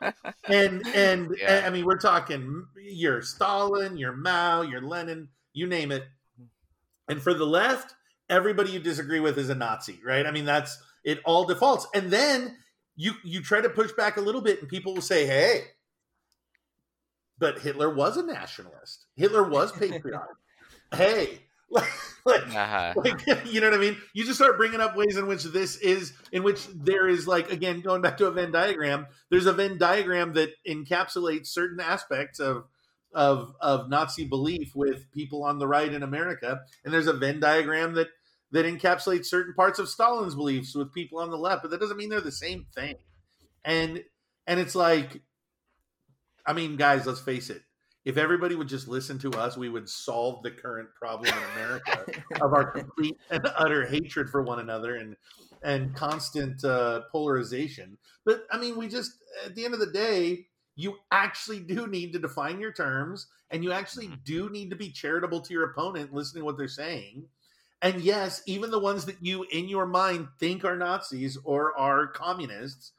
And 0.44 0.86
and, 0.86 1.36
yeah. 1.38 1.56
and 1.56 1.66
i 1.66 1.70
mean 1.70 1.84
we're 1.84 1.98
talking 1.98 2.64
your 2.76 3.20
stalin 3.20 3.98
your 3.98 4.16
mao 4.16 4.62
your 4.62 4.80
lenin 4.80 5.28
you 5.52 5.66
name 5.66 5.92
it. 5.92 6.04
And 7.08 7.20
for 7.20 7.34
the 7.34 7.44
left, 7.44 7.94
everybody 8.28 8.70
you 8.70 8.78
disagree 8.78 9.20
with 9.20 9.38
is 9.38 9.48
a 9.48 9.54
Nazi, 9.54 9.98
right? 10.04 10.26
I 10.26 10.30
mean, 10.30 10.44
that's 10.44 10.78
it 11.04 11.20
all 11.24 11.44
defaults. 11.44 11.86
And 11.94 12.10
then 12.10 12.56
you 12.96 13.14
you 13.24 13.42
try 13.42 13.60
to 13.60 13.68
push 13.68 13.92
back 13.92 14.16
a 14.16 14.20
little 14.20 14.40
bit 14.40 14.60
and 14.60 14.68
people 14.68 14.94
will 14.94 15.02
say, 15.02 15.26
"Hey, 15.26 15.62
but 17.38 17.58
Hitler 17.58 17.92
was 17.92 18.16
a 18.16 18.22
nationalist. 18.22 19.06
Hitler 19.16 19.48
was 19.48 19.72
patriotic." 19.72 20.36
hey, 20.94 21.40
like, 21.70 21.88
like, 22.24 22.56
uh-huh. 22.56 22.94
like, 22.96 23.44
you 23.46 23.60
know 23.60 23.70
what 23.70 23.78
I 23.78 23.80
mean? 23.80 23.96
You 24.12 24.24
just 24.24 24.38
start 24.38 24.56
bringing 24.56 24.80
up 24.80 24.96
ways 24.96 25.16
in 25.16 25.28
which 25.28 25.44
this 25.44 25.76
is, 25.76 26.12
in 26.32 26.42
which 26.42 26.66
there 26.74 27.08
is 27.08 27.28
like, 27.28 27.52
again, 27.52 27.80
going 27.80 28.02
back 28.02 28.16
to 28.18 28.26
a 28.26 28.32
Venn 28.32 28.50
diagram, 28.50 29.06
there's 29.30 29.46
a 29.46 29.52
Venn 29.52 29.78
diagram 29.78 30.32
that 30.32 30.50
encapsulates 30.68 31.46
certain 31.46 31.78
aspects 31.78 32.40
of 32.40 32.64
of 33.12 33.54
of 33.60 33.88
Nazi 33.88 34.24
belief 34.24 34.72
with 34.74 35.10
people 35.12 35.44
on 35.44 35.58
the 35.58 35.66
right 35.66 35.92
in 35.92 36.02
America, 36.02 36.60
and 36.84 36.92
there's 36.92 37.06
a 37.06 37.12
Venn 37.12 37.40
diagram 37.40 37.94
that 37.94 38.08
that 38.52 38.66
encapsulates 38.66 39.26
certain 39.26 39.54
parts 39.54 39.78
of 39.78 39.88
Stalin's 39.88 40.34
beliefs 40.34 40.74
with 40.74 40.92
people 40.92 41.18
on 41.18 41.30
the 41.30 41.38
left, 41.38 41.62
but 41.62 41.70
that 41.70 41.80
doesn't 41.80 41.96
mean 41.96 42.08
they're 42.08 42.20
the 42.20 42.32
same 42.32 42.66
thing. 42.74 42.96
And 43.64 44.02
and 44.46 44.58
it's 44.58 44.74
like, 44.74 45.22
I 46.46 46.52
mean, 46.52 46.76
guys, 46.76 47.06
let's 47.06 47.20
face 47.20 47.50
it. 47.50 47.62
If 48.04 48.16
everybody 48.16 48.54
would 48.54 48.68
just 48.68 48.88
listen 48.88 49.18
to 49.18 49.30
us, 49.32 49.56
we 49.56 49.68
would 49.68 49.88
solve 49.88 50.42
the 50.42 50.50
current 50.50 50.88
problem 50.94 51.28
in 51.28 51.42
America 51.54 52.04
of 52.40 52.54
our 52.54 52.70
complete 52.70 53.18
and 53.30 53.46
utter 53.56 53.86
hatred 53.86 54.30
for 54.30 54.42
one 54.42 54.58
another 54.58 54.96
and 54.96 55.16
and 55.62 55.94
constant 55.94 56.64
uh, 56.64 57.02
polarization. 57.12 57.98
But 58.24 58.46
I 58.50 58.58
mean, 58.58 58.76
we 58.76 58.88
just 58.88 59.12
at 59.44 59.54
the 59.54 59.64
end 59.64 59.74
of 59.74 59.80
the 59.80 59.92
day, 59.92 60.46
you 60.80 60.98
actually 61.10 61.60
do 61.60 61.86
need 61.86 62.12
to 62.12 62.18
define 62.18 62.60
your 62.60 62.72
terms 62.72 63.26
and 63.50 63.64
you 63.64 63.72
actually 63.72 64.06
mm-hmm. 64.06 64.24
do 64.24 64.48
need 64.50 64.70
to 64.70 64.76
be 64.76 64.90
charitable 64.90 65.40
to 65.40 65.52
your 65.52 65.70
opponent 65.70 66.12
listening 66.14 66.42
to 66.42 66.44
what 66.46 66.56
they're 66.58 66.68
saying 66.68 67.24
And 67.82 68.02
yes, 68.02 68.42
even 68.46 68.70
the 68.70 68.78
ones 68.78 69.06
that 69.06 69.16
you 69.22 69.44
in 69.50 69.68
your 69.68 69.86
mind 69.86 70.28
think 70.38 70.64
are 70.64 70.76
Nazis 70.76 71.38
or 71.44 71.76
are 71.78 72.08
communists, 72.08 72.92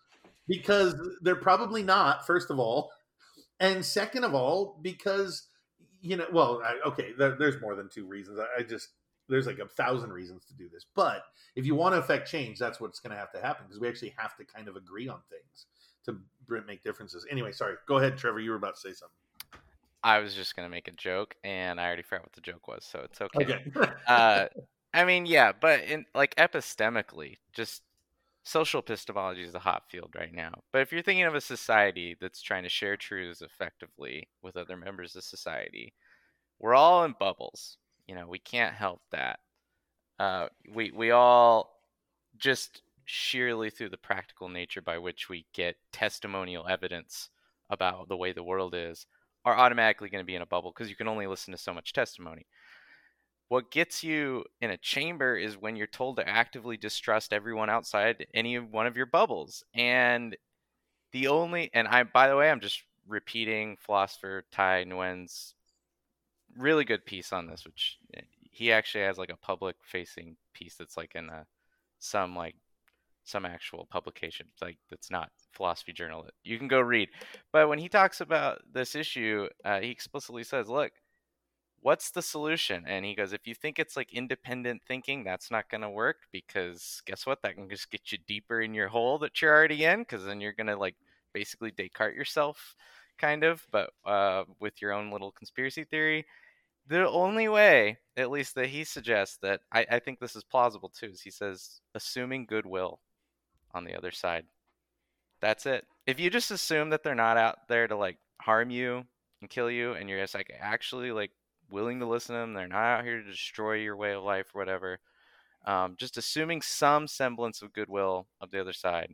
because 0.47 0.95
they're 1.21 1.35
probably 1.35 1.83
not, 1.83 2.25
first 2.25 2.49
of 2.49 2.59
all. 2.59 2.91
And 3.59 3.85
second 3.85 4.23
of 4.23 4.33
all, 4.33 4.79
because, 4.81 5.47
you 6.01 6.17
know, 6.17 6.27
well, 6.33 6.61
I, 6.65 6.79
okay, 6.89 7.13
there, 7.17 7.35
there's 7.37 7.61
more 7.61 7.75
than 7.75 7.89
two 7.89 8.07
reasons. 8.07 8.39
I, 8.39 8.61
I 8.61 8.63
just, 8.63 8.89
there's 9.29 9.45
like 9.47 9.59
a 9.59 9.67
thousand 9.67 10.11
reasons 10.13 10.45
to 10.45 10.55
do 10.55 10.67
this. 10.69 10.85
But 10.95 11.23
if 11.55 11.65
you 11.65 11.75
want 11.75 11.93
to 11.95 11.99
affect 11.99 12.29
change, 12.29 12.57
that's 12.57 12.79
what's 12.79 12.99
going 12.99 13.11
to 13.11 13.19
have 13.19 13.31
to 13.33 13.41
happen 13.41 13.65
because 13.67 13.79
we 13.79 13.87
actually 13.87 14.15
have 14.17 14.35
to 14.37 14.45
kind 14.45 14.67
of 14.67 14.75
agree 14.75 15.07
on 15.07 15.19
things 15.29 15.67
to 16.05 16.17
make 16.67 16.83
differences. 16.83 17.25
Anyway, 17.29 17.51
sorry. 17.51 17.75
Go 17.87 17.97
ahead, 17.97 18.17
Trevor. 18.17 18.39
You 18.39 18.51
were 18.51 18.57
about 18.57 18.75
to 18.75 18.81
say 18.81 18.93
something. 18.93 19.15
I 20.03 20.19
was 20.19 20.33
just 20.33 20.55
gonna 20.55 20.69
make 20.69 20.87
a 20.87 20.91
joke, 20.91 21.35
and 21.43 21.79
I 21.79 21.85
already 21.85 22.01
forgot 22.01 22.23
what 22.23 22.33
the 22.33 22.41
joke 22.41 22.67
was, 22.67 22.83
so 22.83 22.99
it's 22.99 23.21
okay. 23.21 23.43
Okay. 23.43 23.91
uh, 24.07 24.45
I 24.93 25.05
mean, 25.05 25.25
yeah, 25.25 25.51
but 25.59 25.81
in 25.81 26.05
like 26.15 26.35
epistemically, 26.35 27.37
just 27.53 27.83
social 28.43 28.79
epistemology 28.79 29.43
is 29.43 29.53
a 29.53 29.59
hot 29.59 29.83
field 29.89 30.15
right 30.17 30.33
now. 30.33 30.51
But 30.71 30.81
if 30.81 30.91
you're 30.91 31.03
thinking 31.03 31.25
of 31.25 31.35
a 31.35 31.41
society 31.41 32.17
that's 32.19 32.41
trying 32.41 32.63
to 32.63 32.69
share 32.69 32.97
truths 32.97 33.41
effectively 33.41 34.27
with 34.41 34.57
other 34.57 34.75
members 34.75 35.15
of 35.15 35.23
society, 35.23 35.93
we're 36.59 36.75
all 36.75 37.03
in 37.05 37.15
bubbles. 37.19 37.77
You 38.07 38.15
know, 38.15 38.27
we 38.27 38.39
can't 38.39 38.73
help 38.73 39.01
that. 39.11 39.39
Uh, 40.19 40.47
we 40.73 40.91
we 40.91 41.11
all 41.11 41.79
just 42.37 42.81
sheerly 43.05 43.69
through 43.69 43.89
the 43.89 43.97
practical 43.97 44.49
nature 44.49 44.81
by 44.81 44.97
which 44.97 45.29
we 45.29 45.45
get 45.53 45.77
testimonial 45.91 46.67
evidence 46.67 47.29
about 47.69 48.09
the 48.09 48.17
way 48.17 48.31
the 48.31 48.43
world 48.43 48.73
is 48.75 49.05
are 49.45 49.57
automatically 49.57 50.09
going 50.09 50.23
to 50.23 50.27
be 50.27 50.35
in 50.35 50.41
a 50.41 50.45
bubble 50.45 50.71
because 50.71 50.89
you 50.89 50.95
can 50.95 51.07
only 51.07 51.27
listen 51.27 51.51
to 51.51 51.57
so 51.57 51.73
much 51.73 51.93
testimony. 51.93 52.45
What 53.47 53.71
gets 53.71 54.03
you 54.03 54.45
in 54.61 54.69
a 54.69 54.77
chamber 54.77 55.35
is 55.35 55.57
when 55.57 55.75
you're 55.75 55.87
told 55.87 56.17
to 56.17 56.27
actively 56.27 56.77
distrust 56.77 57.33
everyone 57.33 57.69
outside 57.69 58.27
any 58.33 58.59
one 58.59 58.87
of 58.87 58.95
your 58.95 59.07
bubbles. 59.07 59.63
And 59.73 60.37
the 61.11 61.27
only, 61.27 61.69
and 61.73 61.87
I, 61.87 62.03
by 62.03 62.29
the 62.29 62.37
way, 62.37 62.49
I'm 62.49 62.61
just 62.61 62.83
repeating 63.07 63.77
philosopher 63.77 64.45
Thai 64.51 64.85
Nguyen's 64.85 65.55
really 66.57 66.85
good 66.85 67.05
piece 67.05 67.33
on 67.33 67.47
this, 67.47 67.65
which 67.65 67.97
eh, 68.13 68.21
he 68.51 68.71
actually 68.71 69.03
has 69.03 69.17
like 69.17 69.31
a 69.31 69.37
public 69.37 69.75
facing 69.81 70.37
piece 70.53 70.75
that's 70.75 70.95
like 70.97 71.15
in 71.15 71.29
a, 71.29 71.45
some 71.99 72.35
like 72.35 72.55
some 73.23 73.45
actual 73.45 73.87
publication 73.91 74.47
like 74.61 74.77
that's 74.89 75.11
not 75.11 75.29
philosophy 75.51 75.93
journal 75.93 76.27
you 76.43 76.57
can 76.57 76.67
go 76.67 76.79
read. 76.79 77.09
But 77.53 77.69
when 77.69 77.79
he 77.79 77.87
talks 77.89 78.21
about 78.21 78.61
this 78.71 78.95
issue 78.95 79.47
uh, 79.63 79.79
he 79.79 79.89
explicitly 79.89 80.43
says 80.43 80.67
look 80.69 80.91
what's 81.81 82.11
the 82.11 82.21
solution? 82.21 82.83
And 82.87 83.03
he 83.03 83.15
goes 83.15 83.33
if 83.33 83.45
you 83.45 83.55
think 83.55 83.79
it's 83.79 83.97
like 83.97 84.13
independent 84.13 84.81
thinking 84.87 85.23
that's 85.23 85.51
not 85.51 85.69
going 85.69 85.81
to 85.81 85.89
work 85.89 86.17
because 86.31 87.01
guess 87.05 87.25
what? 87.25 87.41
That 87.41 87.55
can 87.55 87.69
just 87.69 87.91
get 87.91 88.11
you 88.11 88.19
deeper 88.27 88.61
in 88.61 88.73
your 88.73 88.87
hole 88.87 89.17
that 89.19 89.41
you're 89.41 89.53
already 89.53 89.83
in 89.83 89.99
because 89.99 90.23
then 90.23 90.39
you're 90.39 90.53
going 90.53 90.67
to 90.67 90.77
like 90.77 90.95
basically 91.33 91.71
descartes 91.71 92.15
yourself 92.15 92.75
kind 93.17 93.43
of 93.43 93.63
but 93.71 93.91
uh, 94.05 94.43
with 94.59 94.81
your 94.81 94.93
own 94.93 95.11
little 95.11 95.31
conspiracy 95.31 95.83
theory. 95.83 96.25
The 96.87 97.07
only 97.07 97.47
way 97.47 97.97
at 98.17 98.31
least 98.31 98.55
that 98.55 98.67
he 98.67 98.83
suggests 98.83 99.37
that 99.41 99.61
I, 99.71 99.85
I 99.91 99.99
think 99.99 100.19
this 100.19 100.35
is 100.35 100.43
plausible 100.43 100.89
too 100.89 101.07
is 101.07 101.21
he 101.21 101.31
says 101.31 101.81
assuming 101.95 102.45
goodwill 102.45 102.99
on 103.73 103.85
the 103.85 103.95
other 103.95 104.11
side. 104.11 104.45
That's 105.41 105.65
it. 105.65 105.85
If 106.05 106.19
you 106.19 106.29
just 106.29 106.51
assume 106.51 106.89
that 106.89 107.03
they're 107.03 107.15
not 107.15 107.37
out 107.37 107.67
there 107.67 107.87
to 107.87 107.95
like 107.95 108.17
harm 108.39 108.69
you 108.69 109.03
and 109.41 109.49
kill 109.49 109.71
you, 109.71 109.93
and 109.93 110.09
you're 110.09 110.21
just 110.21 110.35
like 110.35 110.51
actually 110.59 111.11
like 111.11 111.31
willing 111.69 111.99
to 111.99 112.05
listen 112.05 112.35
to 112.35 112.41
them, 112.41 112.53
they're 112.53 112.67
not 112.67 112.99
out 112.99 113.05
here 113.05 113.21
to 113.21 113.29
destroy 113.29 113.75
your 113.75 113.95
way 113.95 114.13
of 114.13 114.23
life 114.23 114.47
or 114.53 114.59
whatever. 114.59 114.99
Um, 115.65 115.95
just 115.97 116.17
assuming 116.17 116.61
some 116.61 117.07
semblance 117.07 117.61
of 117.61 117.73
goodwill 117.73 118.27
of 118.39 118.51
the 118.51 118.59
other 118.59 118.73
side 118.73 119.13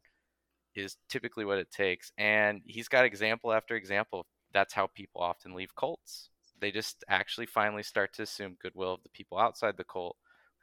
is 0.76 0.98
typically 1.10 1.46
what 1.46 1.58
it 1.58 1.72
takes. 1.72 2.12
And 2.18 2.62
he's 2.66 2.88
got 2.88 3.06
example 3.06 3.52
after 3.52 3.76
example. 3.76 4.26
That's 4.54 4.74
how 4.74 4.88
people 4.88 5.22
often 5.22 5.54
leave 5.54 5.76
cults. 5.76 6.30
They 6.60 6.72
just 6.72 7.04
actually 7.10 7.48
finally 7.48 7.84
start 7.84 8.14
to 8.14 8.24
assume 8.24 8.58
goodwill 8.62 8.94
of 8.94 9.04
the 9.04 9.10
people 9.10 9.38
outside 9.38 9.76
the 9.78 9.84
cult. 9.84 10.18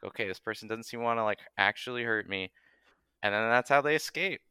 Okay, 0.05 0.27
this 0.27 0.41
person 0.41 0.69
doesn't 0.69 0.85
seem 0.85 1.01
to 1.01 1.05
want 1.05 1.19
to 1.19 1.25
like 1.25 1.41
actually 1.57 2.03
hurt 2.03 2.29
me 2.29 2.51
and 3.25 3.33
then 3.33 3.49
that's 3.49 3.71
how 3.71 3.81
they 3.81 3.97
escape. 3.97 4.43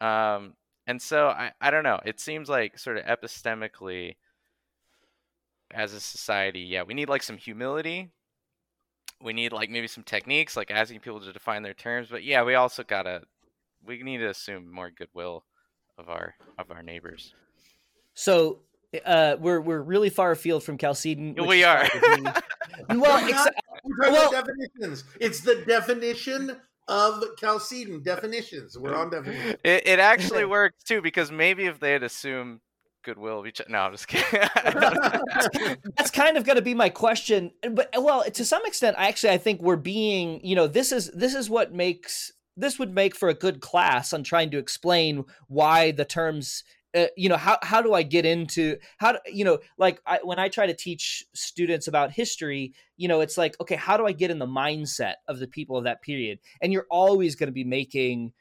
Um, 0.00 0.54
and 0.86 1.02
so 1.02 1.26
I, 1.28 1.50
I 1.60 1.72
don't 1.72 1.82
know. 1.82 1.98
It 2.04 2.20
seems 2.20 2.48
like 2.48 2.78
sort 2.78 2.96
of 2.96 3.04
epistemically, 3.04 4.14
as 5.72 5.92
a 5.92 6.00
society, 6.00 6.60
yeah, 6.60 6.84
we 6.84 6.94
need 6.94 7.08
like 7.08 7.24
some 7.24 7.36
humility. 7.36 8.10
We 9.20 9.32
need 9.32 9.52
like 9.52 9.68
maybe 9.68 9.88
some 9.88 10.04
techniques, 10.04 10.56
like 10.56 10.70
asking 10.70 11.00
people 11.00 11.20
to 11.20 11.32
define 11.32 11.62
their 11.64 11.74
terms. 11.74 12.08
But 12.08 12.22
yeah, 12.22 12.44
we 12.44 12.54
also 12.54 12.84
gotta 12.84 13.22
we 13.84 14.00
need 14.02 14.18
to 14.18 14.28
assume 14.28 14.70
more 14.70 14.90
goodwill 14.90 15.44
of 15.98 16.08
our 16.08 16.34
of 16.56 16.70
our 16.70 16.82
neighbors. 16.84 17.34
So 18.14 18.60
uh, 19.04 19.36
we're 19.40 19.60
we're 19.60 19.82
really 19.82 20.10
far 20.10 20.30
afield 20.30 20.62
from 20.62 20.78
Chalcedon. 20.78 21.34
We 21.34 21.64
are. 21.64 21.88
well, 22.90 23.28
exa- 23.28 23.50
well, 23.98 24.30
definitions. 24.30 25.02
It's 25.20 25.40
the 25.40 25.64
definition 25.66 26.60
of 26.88 27.22
Chalcedon 27.38 28.02
definitions. 28.02 28.78
We're 28.78 28.94
on 28.94 29.10
definitions. 29.10 29.56
It, 29.64 29.86
it 29.86 29.98
actually 29.98 30.44
works 30.44 30.82
too 30.84 31.00
because 31.00 31.30
maybe 31.30 31.66
if 31.66 31.80
they 31.80 31.92
had 31.92 32.02
assumed 32.02 32.60
goodwill 33.02 33.40
of 33.40 33.46
each 33.46 33.60
no 33.68 33.80
i'm 33.80 33.92
just 33.92 34.08
kidding 34.08 34.40
that's 35.96 36.10
kind 36.10 36.38
of 36.38 36.44
going 36.44 36.56
to 36.56 36.62
be 36.62 36.72
my 36.72 36.88
question 36.88 37.50
but 37.72 37.90
well 37.98 38.24
to 38.24 38.46
some 38.46 38.64
extent 38.64 38.96
i 38.98 39.08
actually 39.08 39.28
i 39.28 39.36
think 39.36 39.60
we're 39.60 39.76
being 39.76 40.40
you 40.42 40.56
know 40.56 40.66
this 40.66 40.90
is 40.90 41.10
this 41.10 41.34
is 41.34 41.50
what 41.50 41.74
makes 41.74 42.32
this 42.56 42.78
would 42.78 42.94
make 42.94 43.14
for 43.14 43.28
a 43.28 43.34
good 43.34 43.60
class 43.60 44.14
on 44.14 44.22
trying 44.22 44.50
to 44.50 44.56
explain 44.56 45.26
why 45.48 45.90
the 45.90 46.06
terms 46.06 46.64
uh, 46.94 47.06
you 47.16 47.28
know 47.28 47.36
how 47.36 47.58
how 47.62 47.82
do 47.82 47.92
I 47.92 48.02
get 48.02 48.24
into 48.24 48.76
how 48.98 49.12
do, 49.12 49.18
you 49.26 49.44
know 49.44 49.58
like 49.78 50.00
I, 50.06 50.20
when 50.22 50.38
I 50.38 50.48
try 50.48 50.66
to 50.66 50.74
teach 50.74 51.24
students 51.34 51.88
about 51.88 52.12
history, 52.12 52.72
you 52.96 53.08
know 53.08 53.20
it's 53.20 53.36
like 53.36 53.56
okay, 53.60 53.76
how 53.76 53.96
do 53.96 54.06
I 54.06 54.12
get 54.12 54.30
in 54.30 54.38
the 54.38 54.46
mindset 54.46 55.14
of 55.28 55.38
the 55.38 55.48
people 55.48 55.76
of 55.76 55.84
that 55.84 56.02
period? 56.02 56.38
And 56.60 56.72
you're 56.72 56.86
always 56.90 57.34
going 57.34 57.48
to 57.48 57.52
be 57.52 57.64
making 57.64 58.32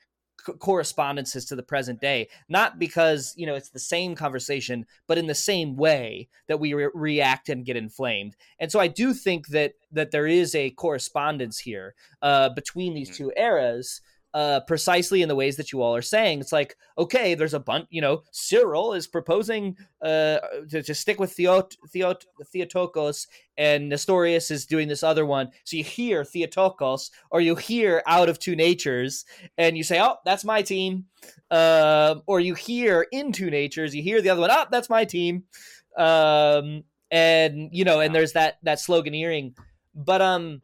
correspondences 0.59 1.45
to 1.45 1.55
the 1.55 1.63
present 1.63 2.01
day 2.01 2.27
not 2.49 2.77
because 2.77 3.33
you 3.37 3.45
know 3.45 3.55
it's 3.55 3.69
the 3.69 3.79
same 3.79 4.13
conversation 4.13 4.85
but 5.07 5.17
in 5.17 5.27
the 5.27 5.35
same 5.35 5.77
way 5.77 6.27
that 6.47 6.59
we 6.59 6.73
re- 6.73 6.89
react 6.93 7.47
and 7.47 7.65
get 7.65 7.77
inflamed 7.77 8.35
and 8.59 8.69
so 8.69 8.77
i 8.77 8.87
do 8.87 9.13
think 9.13 9.47
that 9.47 9.73
that 9.91 10.11
there 10.11 10.27
is 10.27 10.53
a 10.53 10.71
correspondence 10.71 11.59
here 11.59 11.95
uh, 12.21 12.49
between 12.49 12.93
these 12.93 13.09
mm-hmm. 13.09 13.25
two 13.25 13.33
eras 13.37 14.01
uh, 14.33 14.61
precisely 14.61 15.21
in 15.21 15.29
the 15.29 15.35
ways 15.35 15.57
that 15.57 15.71
you 15.71 15.81
all 15.81 15.95
are 15.95 16.01
saying. 16.01 16.39
It's 16.39 16.51
like, 16.51 16.75
okay, 16.97 17.35
there's 17.35 17.53
a 17.53 17.59
bunch, 17.59 17.87
you 17.89 18.01
know, 18.01 18.23
Cyril 18.31 18.93
is 18.93 19.05
proposing 19.05 19.77
uh, 20.01 20.39
to, 20.69 20.81
to 20.81 20.95
stick 20.95 21.19
with 21.19 21.33
Theot- 21.33 21.77
Theot- 21.89 22.25
Theotokos, 22.45 23.27
and 23.57 23.89
Nestorius 23.89 24.49
is 24.49 24.65
doing 24.65 24.87
this 24.87 25.03
other 25.03 25.25
one. 25.25 25.51
So 25.65 25.77
you 25.77 25.83
hear 25.83 26.23
Theotokos, 26.25 27.11
or 27.29 27.41
you 27.41 27.55
hear 27.55 28.01
Out 28.07 28.29
of 28.29 28.39
Two 28.39 28.55
Natures, 28.55 29.25
and 29.57 29.77
you 29.77 29.83
say, 29.83 30.01
oh, 30.01 30.15
that's 30.25 30.43
my 30.43 30.61
team. 30.61 31.05
Uh, 31.51 32.15
or 32.25 32.39
you 32.39 32.55
hear 32.55 33.05
In 33.11 33.31
Two 33.31 33.49
Natures, 33.51 33.95
you 33.95 34.01
hear 34.01 34.21
the 34.21 34.29
other 34.29 34.41
one, 34.41 34.51
oh, 34.51 34.65
that's 34.71 34.89
my 34.89 35.05
team. 35.05 35.43
Um, 35.95 36.83
and, 37.11 37.69
you 37.71 37.85
know, 37.85 37.99
and 37.99 38.15
there's 38.15 38.33
that, 38.33 38.57
that 38.63 38.79
sloganeering. 38.79 39.55
But, 39.93 40.21
um, 40.23 40.63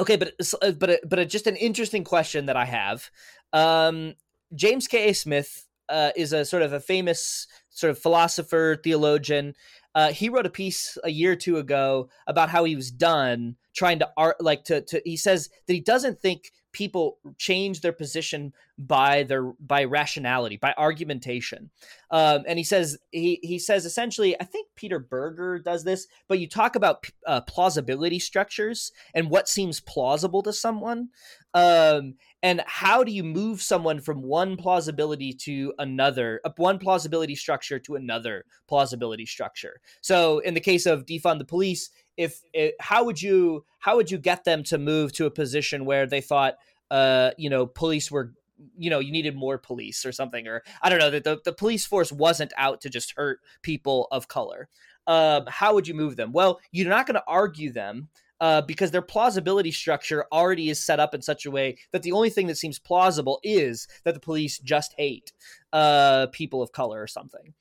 Okay, 0.00 0.16
but 0.16 0.32
uh, 0.62 0.70
but 0.72 0.90
uh, 0.90 0.96
but 1.06 1.28
just 1.28 1.46
an 1.46 1.56
interesting 1.56 2.04
question 2.04 2.46
that 2.46 2.56
I 2.56 2.64
have. 2.64 3.10
Um, 3.52 4.14
James 4.54 4.88
K. 4.88 5.10
A. 5.10 5.14
Smith 5.14 5.66
uh, 5.90 6.10
is 6.16 6.32
a 6.32 6.46
sort 6.46 6.62
of 6.62 6.72
a 6.72 6.80
famous 6.80 7.46
sort 7.68 7.90
of 7.90 7.98
philosopher 7.98 8.80
theologian. 8.82 9.54
Uh, 9.94 10.10
he 10.10 10.30
wrote 10.30 10.46
a 10.46 10.50
piece 10.50 10.96
a 11.04 11.10
year 11.10 11.32
or 11.32 11.36
two 11.36 11.58
ago 11.58 12.08
about 12.26 12.48
how 12.48 12.64
he 12.64 12.76
was 12.76 12.90
done 12.90 13.56
trying 13.74 13.98
to 13.98 14.08
art 14.16 14.40
like 14.40 14.64
to 14.64 14.80
to. 14.80 15.02
He 15.04 15.18
says 15.18 15.50
that 15.66 15.74
he 15.74 15.80
doesn't 15.80 16.18
think 16.18 16.50
people 16.72 17.18
change 17.38 17.80
their 17.80 17.92
position 17.92 18.52
by 18.78 19.24
their 19.24 19.52
by 19.60 19.84
rationality 19.84 20.56
by 20.56 20.74
argumentation. 20.78 21.70
Um, 22.10 22.44
and 22.46 22.58
he 22.58 22.64
says 22.64 22.98
he 23.10 23.38
he 23.42 23.58
says 23.58 23.84
essentially 23.84 24.40
i 24.40 24.44
think 24.44 24.68
peter 24.74 24.98
berger 24.98 25.58
does 25.58 25.84
this 25.84 26.06
but 26.28 26.38
you 26.38 26.48
talk 26.48 26.76
about 26.76 27.06
uh, 27.26 27.40
plausibility 27.42 28.18
structures 28.18 28.92
and 29.14 29.30
what 29.30 29.48
seems 29.48 29.80
plausible 29.80 30.42
to 30.42 30.52
someone. 30.52 31.08
Um, 31.52 32.14
and 32.42 32.62
how 32.66 33.02
do 33.02 33.10
you 33.10 33.24
move 33.24 33.60
someone 33.60 34.00
from 34.00 34.22
one 34.22 34.56
plausibility 34.56 35.32
to 35.32 35.74
another 35.78 36.40
uh, 36.44 36.50
one 36.56 36.78
plausibility 36.78 37.34
structure 37.34 37.78
to 37.80 37.96
another 37.96 38.44
plausibility 38.68 39.26
structure? 39.26 39.80
So 40.00 40.38
in 40.38 40.54
the 40.54 40.60
case 40.60 40.86
of 40.86 41.06
defund 41.06 41.38
the 41.38 41.44
police 41.44 41.90
if 42.16 42.42
it, 42.52 42.74
how 42.80 43.04
would 43.04 43.20
you 43.20 43.64
how 43.78 43.96
would 43.96 44.10
you 44.10 44.18
get 44.18 44.44
them 44.44 44.62
to 44.64 44.76
move 44.76 45.10
to 45.12 45.26
a 45.26 45.30
position 45.30 45.86
where 45.86 46.06
they 46.06 46.20
thought 46.20 46.56
uh 46.90 47.30
you 47.36 47.50
know 47.50 47.66
police 47.66 48.10
were 48.10 48.32
you 48.76 48.90
know 48.90 48.98
you 48.98 49.12
needed 49.12 49.34
more 49.34 49.58
police 49.58 50.04
or 50.04 50.12
something 50.12 50.46
or 50.46 50.62
i 50.82 50.88
don't 50.88 50.98
know 50.98 51.10
that 51.10 51.24
the, 51.24 51.40
the 51.44 51.52
police 51.52 51.86
force 51.86 52.12
wasn't 52.12 52.52
out 52.56 52.80
to 52.80 52.90
just 52.90 53.14
hurt 53.16 53.40
people 53.62 54.08
of 54.10 54.28
color 54.28 54.68
um, 55.06 55.44
how 55.48 55.74
would 55.74 55.88
you 55.88 55.94
move 55.94 56.16
them 56.16 56.32
well 56.32 56.60
you're 56.72 56.88
not 56.88 57.06
going 57.06 57.14
to 57.14 57.24
argue 57.26 57.72
them 57.72 58.08
uh, 58.40 58.62
because 58.62 58.90
their 58.90 59.02
plausibility 59.02 59.70
structure 59.70 60.24
already 60.32 60.70
is 60.70 60.82
set 60.82 60.98
up 60.98 61.14
in 61.14 61.20
such 61.20 61.44
a 61.44 61.50
way 61.50 61.76
that 61.92 62.02
the 62.02 62.12
only 62.12 62.30
thing 62.30 62.46
that 62.46 62.56
seems 62.56 62.78
plausible 62.78 63.38
is 63.42 63.86
that 64.04 64.14
the 64.14 64.20
police 64.20 64.58
just 64.58 64.94
hate 64.96 65.32
uh, 65.72 66.26
people 66.32 66.62
of 66.62 66.72
color 66.72 67.02
or 67.02 67.06
something. 67.06 67.52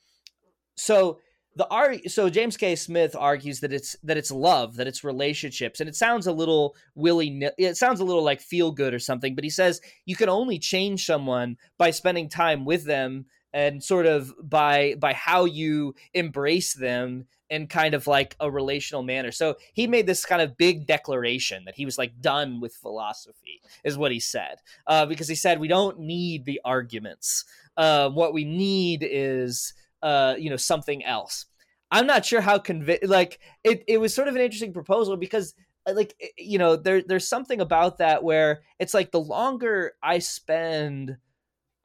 So 0.76 1.20
the 1.56 2.02
so 2.08 2.30
James 2.30 2.58
K. 2.58 2.76
Smith 2.76 3.16
argues 3.16 3.60
that 3.60 3.74
it's 3.74 3.96
that 4.04 4.18
it's 4.18 4.32
love, 4.32 4.76
that 4.76 4.88
it's 4.88 5.04
relationships, 5.04 5.80
and 5.80 5.90
it 5.90 5.96
sounds 5.96 6.28
a 6.28 6.32
little 6.32 6.76
willy. 6.96 7.42
It 7.58 7.76
sounds 7.76 8.00
a 8.00 8.06
little 8.06 8.24
like 8.24 8.42
feel 8.42 8.72
good 8.72 8.94
or 8.94 9.00
something. 9.00 9.36
But 9.36 9.44
he 9.44 9.50
says 9.50 9.82
you 10.06 10.16
can 10.16 10.30
only 10.30 10.60
change 10.60 11.06
someone 11.06 11.58
by 11.78 11.92
spending 11.92 12.30
time 12.30 12.66
with 12.66 12.86
them 12.86 13.26
and 13.52 13.84
sort 13.84 14.06
of 14.06 14.34
by 14.42 14.96
by 15.00 15.14
how 15.14 15.46
you 15.46 15.96
embrace 16.14 16.74
them 16.74 17.26
in 17.50 17.68
kind 17.68 17.96
of 17.96 18.06
like 18.06 18.36
a 18.40 18.50
relational 18.50 19.02
manner. 19.02 19.32
So 19.32 19.56
he 19.74 19.88
made 19.88 20.06
this 20.06 20.26
kind 20.26 20.42
of 20.42 20.56
big 20.56 20.86
declaration 20.86 21.66
that 21.66 21.76
he 21.76 21.84
was 21.86 21.98
like 21.98 22.22
done 22.22 22.62
with 22.62 22.76
philosophy, 22.76 23.62
is 23.84 23.98
what 23.98 24.12
he 24.12 24.20
said, 24.20 24.58
uh, 24.86 25.08
because 25.08 25.28
he 25.28 25.36
said 25.36 25.60
we 25.60 25.68
don't 25.68 26.00
need 26.00 26.46
the 26.46 26.62
arguments. 26.64 27.46
Uh, 27.76 28.10
what 28.10 28.34
we 28.34 28.46
need 28.46 29.06
is 29.10 29.74
uh, 30.02 30.36
you 30.38 30.50
know 30.50 30.58
something 30.58 31.04
else. 31.04 31.46
I'm 31.92 32.08
not 32.08 32.26
sure 32.26 32.42
how 32.42 32.60
convinced. 32.60 33.08
Like 33.08 33.40
it, 33.64 33.84
it 33.88 33.98
was 34.00 34.14
sort 34.14 34.28
of 34.28 34.36
an 34.36 34.42
interesting 34.42 34.74
proposal 34.74 35.18
because 35.18 35.54
uh, 35.88 35.94
like 35.94 36.16
you 36.38 36.58
know 36.58 36.76
there 36.76 37.02
there's 37.02 37.28
something 37.28 37.62
about 37.62 37.98
that 37.98 38.24
where 38.24 38.62
it's 38.80 38.94
like 38.94 39.12
the 39.12 39.20
longer 39.20 39.94
I 40.02 40.20
spend, 40.20 41.18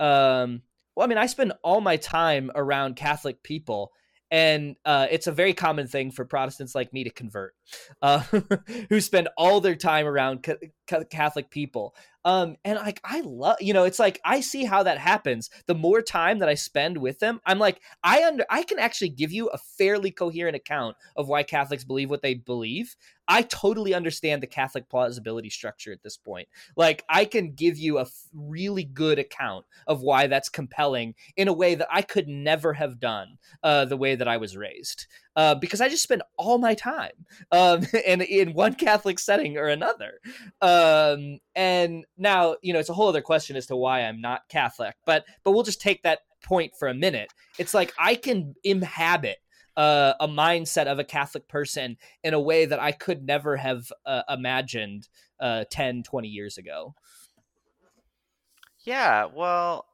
um, 0.00 0.62
well, 0.94 1.04
I 1.04 1.06
mean 1.06 1.18
I 1.18 1.26
spend 1.26 1.52
all 1.62 1.80
my 1.80 1.96
time 1.96 2.50
around 2.54 2.96
Catholic 2.96 3.42
people 3.42 3.92
and 4.34 4.74
uh, 4.84 5.06
it's 5.12 5.28
a 5.28 5.32
very 5.32 5.54
common 5.54 5.86
thing 5.86 6.10
for 6.10 6.24
Protestants 6.24 6.74
like 6.74 6.92
me 6.92 7.04
to 7.04 7.10
convert, 7.10 7.54
uh, 8.02 8.18
who 8.88 9.00
spend 9.00 9.28
all 9.36 9.60
their 9.60 9.76
time 9.76 10.06
around 10.06 10.42
ca- 10.42 11.04
Catholic 11.08 11.50
people. 11.50 11.94
Um, 12.24 12.56
and 12.64 12.78
like 12.78 13.00
I 13.04 13.20
love, 13.20 13.56
you 13.60 13.74
know, 13.74 13.84
it's 13.84 13.98
like 13.98 14.20
I 14.24 14.40
see 14.40 14.64
how 14.64 14.82
that 14.82 14.98
happens. 14.98 15.50
The 15.66 15.74
more 15.74 16.00
time 16.00 16.38
that 16.38 16.48
I 16.48 16.54
spend 16.54 16.96
with 16.98 17.18
them, 17.18 17.40
I'm 17.44 17.58
like, 17.58 17.80
I 18.02 18.24
under, 18.24 18.44
I 18.48 18.62
can 18.62 18.78
actually 18.78 19.10
give 19.10 19.30
you 19.32 19.48
a 19.48 19.58
fairly 19.58 20.10
coherent 20.10 20.56
account 20.56 20.96
of 21.16 21.28
why 21.28 21.42
Catholics 21.42 21.84
believe 21.84 22.10
what 22.10 22.22
they 22.22 22.34
believe. 22.34 22.96
I 23.26 23.42
totally 23.42 23.94
understand 23.94 24.42
the 24.42 24.46
Catholic 24.46 24.88
plausibility 24.88 25.48
structure 25.48 25.92
at 25.92 26.02
this 26.02 26.16
point. 26.16 26.48
Like, 26.76 27.04
I 27.08 27.24
can 27.24 27.52
give 27.52 27.78
you 27.78 27.98
a 27.98 28.02
f- 28.02 28.26
really 28.34 28.84
good 28.84 29.18
account 29.18 29.64
of 29.86 30.02
why 30.02 30.26
that's 30.26 30.50
compelling 30.50 31.14
in 31.36 31.48
a 31.48 31.52
way 31.52 31.74
that 31.74 31.88
I 31.90 32.02
could 32.02 32.28
never 32.28 32.74
have 32.74 33.00
done 33.00 33.38
uh, 33.62 33.86
the 33.86 33.96
way 33.96 34.14
that 34.14 34.28
I 34.28 34.36
was 34.36 34.56
raised. 34.56 35.06
Uh, 35.36 35.54
because 35.54 35.80
I 35.80 35.88
just 35.88 36.02
spend 36.02 36.22
all 36.36 36.58
my 36.58 36.74
time 36.74 37.12
um, 37.50 37.82
in, 38.06 38.20
in 38.20 38.54
one 38.54 38.74
Catholic 38.74 39.18
setting 39.18 39.56
or 39.56 39.66
another. 39.66 40.20
Um, 40.60 41.38
and 41.54 42.04
now, 42.16 42.56
you 42.62 42.72
know, 42.72 42.78
it's 42.78 42.88
a 42.88 42.94
whole 42.94 43.08
other 43.08 43.22
question 43.22 43.56
as 43.56 43.66
to 43.66 43.76
why 43.76 44.02
I'm 44.02 44.20
not 44.20 44.48
Catholic, 44.48 44.94
but 45.04 45.24
but 45.42 45.52
we'll 45.52 45.64
just 45.64 45.80
take 45.80 46.02
that 46.02 46.20
point 46.44 46.72
for 46.78 46.88
a 46.88 46.94
minute. 46.94 47.32
It's 47.58 47.74
like 47.74 47.92
I 47.98 48.14
can 48.14 48.54
inhabit 48.62 49.38
uh, 49.76 50.14
a 50.20 50.28
mindset 50.28 50.86
of 50.86 50.98
a 50.98 51.04
Catholic 51.04 51.48
person 51.48 51.96
in 52.22 52.34
a 52.34 52.40
way 52.40 52.66
that 52.66 52.78
I 52.78 52.92
could 52.92 53.26
never 53.26 53.56
have 53.56 53.90
uh, 54.06 54.22
imagined 54.28 55.08
uh, 55.40 55.64
10, 55.70 56.04
20 56.04 56.28
years 56.28 56.58
ago. 56.58 56.94
Yeah, 58.84 59.26
well, 59.34 59.86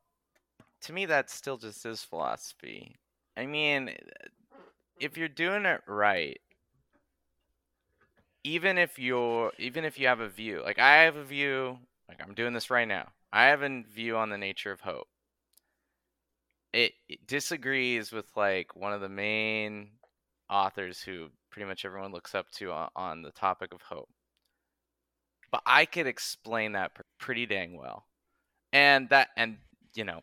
to 0.83 0.93
me, 0.93 1.07
that 1.07 1.31
still 1.31 1.57
just 1.57 1.87
is 1.87 2.03
philosophy. 2.03 2.97
I 3.37 3.47
mean, 3.47 3.91
if 5.01 5.17
you're 5.17 5.29
doing 5.29 5.65
it 5.65 5.81
right, 5.87 6.41
even 8.45 8.79
if 8.79 8.99
you're 8.99 9.53
even 9.59 9.85
if 9.85 9.99
you 9.99 10.07
have 10.07 10.21
a 10.21 10.29
view, 10.29 10.63
like 10.63 10.79
I 10.79 11.03
have 11.05 11.17
a 11.17 11.25
view, 11.25 11.79
like 12.09 12.21
I'm 12.23 12.35
doing 12.35 12.53
this 12.53 12.71
right 12.71 12.89
now. 12.89 13.09
I 13.33 13.47
have 13.47 13.63
a 13.63 13.83
view 13.83 14.17
on 14.17 14.31
the 14.31 14.39
nature 14.39 14.73
of 14.73 14.81
hope 14.81 15.09
it, 16.73 16.93
it 17.09 17.27
disagrees 17.27 18.13
with 18.13 18.27
like 18.37 18.77
one 18.77 18.93
of 18.93 19.01
the 19.01 19.09
main 19.09 19.91
authors 20.49 21.01
who 21.01 21.29
pretty 21.51 21.67
much 21.67 21.85
everyone 21.85 22.13
looks 22.13 22.35
up 22.35 22.51
to 22.53 22.71
on, 22.73 22.89
on 22.95 23.23
the 23.23 23.33
topic 23.33 23.75
of 23.75 23.83
hope. 23.83 24.09
But 25.51 25.63
I 25.67 25.85
could 25.85 26.07
explain 26.07 26.73
that 26.73 26.93
pretty 27.19 27.45
dang 27.47 27.77
well, 27.77 28.07
and 28.73 29.09
that 29.09 29.31
and 29.37 29.59
you 29.95 30.05
know 30.05 30.21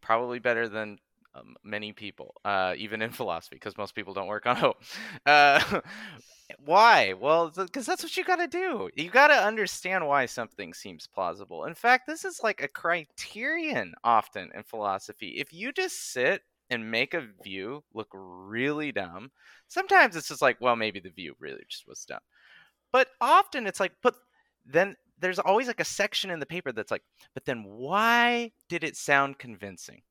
probably 0.00 0.38
better 0.38 0.68
than 0.68 0.98
um, 1.34 1.56
many 1.62 1.92
people, 1.92 2.34
uh, 2.44 2.74
even 2.76 3.02
in 3.02 3.10
philosophy, 3.12 3.56
because 3.56 3.76
most 3.76 3.94
people 3.94 4.14
don't 4.14 4.26
work 4.28 4.46
on 4.46 4.56
hope. 4.56 4.82
Uh, 5.26 5.80
why? 6.64 7.14
Well, 7.14 7.50
because 7.50 7.86
that's 7.86 8.02
what 8.02 8.16
you 8.16 8.24
got 8.24 8.36
to 8.36 8.46
do. 8.46 8.90
You 8.94 9.10
got 9.10 9.28
to 9.28 9.34
understand 9.34 10.06
why 10.06 10.26
something 10.26 10.74
seems 10.74 11.06
plausible. 11.06 11.64
In 11.64 11.74
fact, 11.74 12.06
this 12.06 12.24
is 12.24 12.40
like 12.42 12.62
a 12.62 12.68
criterion 12.68 13.94
often 14.04 14.50
in 14.54 14.62
philosophy. 14.62 15.34
If 15.38 15.52
you 15.52 15.72
just 15.72 16.12
sit 16.12 16.42
and 16.70 16.90
make 16.90 17.14
a 17.14 17.28
view 17.42 17.84
look 17.92 18.08
really 18.12 18.92
dumb, 18.92 19.30
sometimes 19.68 20.16
it's 20.16 20.28
just 20.28 20.42
like, 20.42 20.60
well, 20.60 20.76
maybe 20.76 21.00
the 21.00 21.10
view 21.10 21.34
really 21.38 21.62
just 21.68 21.86
was 21.86 22.04
dumb. 22.04 22.20
But 22.92 23.08
often 23.20 23.66
it's 23.66 23.80
like, 23.80 23.92
but 24.02 24.14
then 24.64 24.96
there's 25.18 25.38
always 25.38 25.66
like 25.66 25.80
a 25.80 25.84
section 25.84 26.30
in 26.30 26.40
the 26.40 26.46
paper 26.46 26.72
that's 26.72 26.90
like, 26.90 27.02
but 27.34 27.44
then 27.44 27.64
why 27.64 28.52
did 28.68 28.84
it 28.84 28.96
sound 28.96 29.38
convincing? 29.38 30.02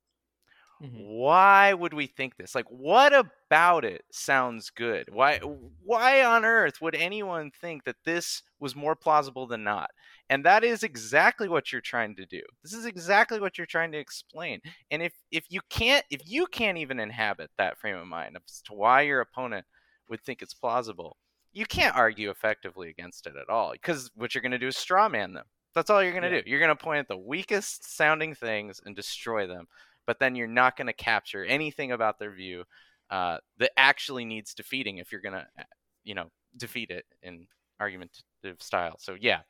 Mm-hmm. 0.84 0.98
Why 0.98 1.74
would 1.74 1.94
we 1.94 2.08
think 2.08 2.36
this? 2.36 2.54
Like 2.54 2.66
what 2.70 3.14
about 3.14 3.86
it 3.86 4.04
sounds 4.12 4.70
good? 4.70 5.08
Why 5.12 5.40
why 5.84 6.24
on 6.24 6.44
earth 6.44 6.82
would 6.82 6.96
anyone 6.96 7.52
think 7.52 7.86
that 7.86 7.96
this 8.04 8.44
was 8.60 8.76
more 8.76 8.96
plausible 8.96 9.48
than 9.48 9.64
not? 9.64 9.92
And 10.30 10.44
that 10.46 10.64
is 10.64 10.84
exactly 10.84 11.48
what 11.48 11.72
you're 11.72 11.82
trying 11.82 12.16
to 12.18 12.26
do. 12.26 12.42
This 12.64 12.74
is 12.74 12.86
exactly 12.86 13.40
what 13.40 13.58
you're 13.58 13.68
trying 13.68 13.94
to 13.94 13.98
explain. 13.98 14.60
And 14.92 15.02
if 15.02 15.14
if 15.32 15.46
you 15.50 15.62
can't 15.70 16.04
if 16.10 16.22
you 16.26 16.48
can't 16.48 16.78
even 16.78 17.00
inhabit 17.00 17.52
that 17.58 17.80
frame 17.80 17.96
of 17.96 18.08
mind 18.08 18.36
as 18.36 18.62
to 18.64 18.74
why 18.74 19.02
your 19.02 19.22
opponent 19.22 19.66
would 20.10 20.22
think 20.22 20.42
it's 20.42 20.54
plausible, 20.54 21.16
you 21.54 21.66
can't 21.66 21.96
argue 21.96 22.30
effectively 22.30 22.90
against 22.90 23.26
it 23.26 23.36
at 23.42 23.50
all 23.50 23.72
because 23.72 24.12
what 24.16 24.36
you're 24.36 24.42
going 24.42 24.52
to 24.52 24.60
do 24.60 24.68
is 24.68 24.76
straw 24.76 25.08
man 25.08 25.34
them. 25.34 25.46
That's 25.74 25.90
all 25.90 26.04
you're 26.04 26.12
going 26.12 26.24
to 26.24 26.30
yeah. 26.30 26.42
do. 26.42 26.50
You're 26.50 26.60
going 26.60 26.76
to 26.76 26.84
point 26.84 27.00
at 27.00 27.08
the 27.08 27.18
weakest 27.18 27.96
sounding 27.96 28.36
things 28.36 28.82
and 28.86 28.96
destroy 28.96 29.48
them 29.48 29.68
but 30.06 30.20
then 30.20 30.36
you're 30.36 30.48
not 30.48 30.78
going 30.78 30.88
to 30.88 30.94
capture 30.94 31.44
anything 31.44 31.92
about 31.92 32.20
their 32.20 32.32
view 32.32 32.64
uh, 33.10 33.38
that 33.58 33.72
actually 33.78 34.26
needs 34.26 34.54
defeating 34.54 34.98
if 34.98 35.12
you're 35.12 35.22
going 35.22 35.34
to, 35.34 35.46
uh, 35.60 35.64
you 36.04 36.16
know, 36.16 36.30
defeat 36.58 36.90
it 36.90 37.06
in 37.22 37.48
argumentative 37.80 38.60
style. 38.60 38.96
So 39.00 39.16
yeah, 39.20 39.42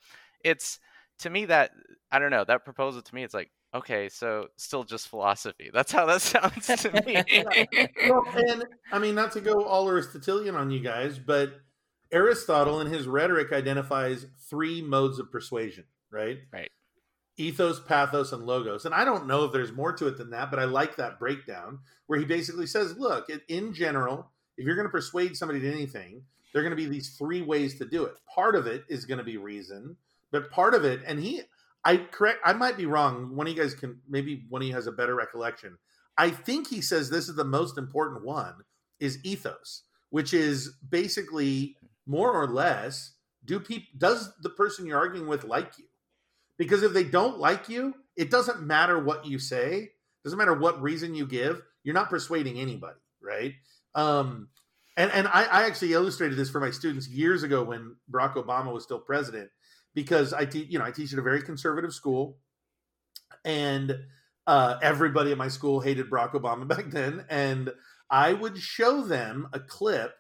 it's 0.44 0.80
to 1.20 1.30
me 1.30 1.46
that 1.46 1.72
I 2.12 2.20
don't 2.20 2.32
know 2.32 2.44
that 2.46 2.66
proposal 2.66 3.02
to 3.02 3.16
me 3.16 3.24
it's 3.24 3.34
like 3.34 3.52
okay, 3.76 4.08
so 4.08 4.48
still 4.56 4.84
just 4.84 5.08
philosophy. 5.08 5.72
That's 5.74 5.92
how 5.92 6.06
that 6.06 6.22
sounds 6.22 6.68
to 6.68 6.92
me. 7.06 7.24
well, 8.10 8.24
and 8.36 8.66
I 8.92 9.00
mean, 9.00 9.16
not 9.16 9.32
to 9.34 9.42
go 9.42 9.64
all 9.64 9.90
Aristotelian 9.90 10.56
on 10.56 10.70
you 10.70 10.80
guys, 10.80 11.18
but 11.18 11.54
Aristotle 12.12 12.82
in 12.82 12.88
his 12.88 13.08
rhetoric 13.08 13.52
identifies 13.52 14.28
three 14.50 14.82
modes 14.82 15.18
of 15.18 15.32
persuasion, 15.32 15.86
right? 16.12 16.38
Right 16.52 16.70
ethos, 17.38 17.80
pathos, 17.80 18.32
and 18.32 18.46
logos. 18.46 18.86
And 18.86 18.94
I 18.94 19.06
don't 19.06 19.28
know 19.28 19.44
if 19.46 19.52
there's 19.52 19.72
more 19.72 19.94
to 19.94 20.08
it 20.08 20.18
than 20.18 20.30
that, 20.32 20.52
but 20.52 20.60
I 20.60 20.66
like 20.66 20.96
that 20.98 21.20
breakdown 21.20 21.80
where 22.08 22.20
he 22.20 22.26
basically 22.26 22.68
says, 22.68 22.98
look, 22.98 23.30
in 23.48 23.74
general, 23.74 24.32
if 24.58 24.66
you're 24.66 24.76
going 24.76 24.88
to 24.88 24.92
persuade 24.92 25.36
somebody 25.36 25.60
to 25.62 25.72
anything, 25.72 26.24
there 26.52 26.62
are 26.62 26.64
going 26.64 26.78
to 26.78 26.84
be 26.84 26.90
these 26.90 27.16
three 27.18 27.42
ways 27.42 27.78
to 27.80 27.86
do 27.86 28.06
it. 28.06 28.14
Part 28.34 28.56
of 28.56 28.68
it 28.68 28.84
is 28.88 29.06
going 29.06 29.18
to 29.18 29.24
be 29.24 29.38
reason, 29.38 29.98
but 30.32 30.52
part 30.52 30.76
of 30.76 30.86
it, 30.86 31.02
and 31.08 31.20
he, 31.20 31.42
I 31.84 31.98
correct, 31.98 32.40
I 32.46 32.54
might 32.54 32.78
be 32.78 32.86
wrong. 32.86 33.36
One 33.36 33.48
of 33.48 33.54
you 33.54 33.62
guys 33.62 33.74
can, 33.74 34.00
maybe 34.08 34.46
one 34.50 34.62
of 34.62 34.68
you 34.68 34.74
has 34.76 34.88
a 34.88 34.92
better 34.92 35.16
recollection. 35.16 35.78
I 36.18 36.30
think 36.30 36.68
he 36.68 36.82
says 36.82 37.10
this 37.10 37.28
is 37.28 37.36
the 37.36 37.44
most 37.44 37.78
important 37.78 38.24
one 38.24 38.54
is 39.00 39.18
ethos, 39.24 39.84
which 40.12 40.34
is 40.34 40.76
basically 40.88 41.76
more 42.06 42.32
or 42.32 42.48
less, 42.48 43.14
do 43.44 43.60
people, 43.60 43.88
does 43.98 44.32
the 44.42 44.50
person 44.50 44.86
you're 44.86 45.00
arguing 45.00 45.28
with 45.28 45.44
like 45.44 45.80
you? 45.80 45.86
Because 46.58 46.84
if 46.84 46.94
they 46.94 47.04
don't 47.04 47.40
like 47.40 47.70
you, 47.70 47.96
it 48.16 48.30
doesn't 48.30 48.62
matter 48.62 49.04
what 49.04 49.26
you 49.26 49.40
say, 49.40 49.90
doesn't 50.24 50.38
matter 50.38 50.54
what 50.54 50.82
reason 50.82 51.16
you 51.16 51.26
give, 51.26 51.62
you're 51.84 51.96
not 51.96 52.10
persuading 52.10 52.60
anybody, 52.60 53.00
right? 53.22 53.54
Um, 53.96 54.50
and 54.96 55.12
and 55.12 55.28
I, 55.28 55.44
I 55.44 55.64
actually 55.64 55.94
illustrated 55.94 56.38
this 56.38 56.50
for 56.50 56.60
my 56.60 56.72
students 56.72 57.08
years 57.08 57.44
ago 57.44 57.64
when 57.64 57.96
Barack 58.12 58.36
Obama 58.36 58.72
was 58.72 58.84
still 58.84 59.00
president, 59.00 59.50
because 59.94 60.34
I 60.34 60.46
teach, 60.46 60.70
you 60.70 60.80
know, 60.80 60.86
I 60.86 60.92
teach 60.92 61.12
at 61.14 61.20
a 61.20 61.24
very 61.24 61.42
conservative 61.42 61.94
school, 61.94 62.38
and 63.44 63.98
uh, 64.46 64.78
everybody 64.82 65.32
at 65.32 65.38
my 65.38 65.48
school 65.48 65.80
hated 65.80 66.10
Barack 66.10 66.34
Obama 66.34 66.68
back 66.76 66.92
then, 66.92 67.26
and 67.30 67.72
I 68.10 68.34
would 68.34 68.58
show 68.58 69.02
them 69.02 69.48
a 69.54 69.60
clip 69.60 70.14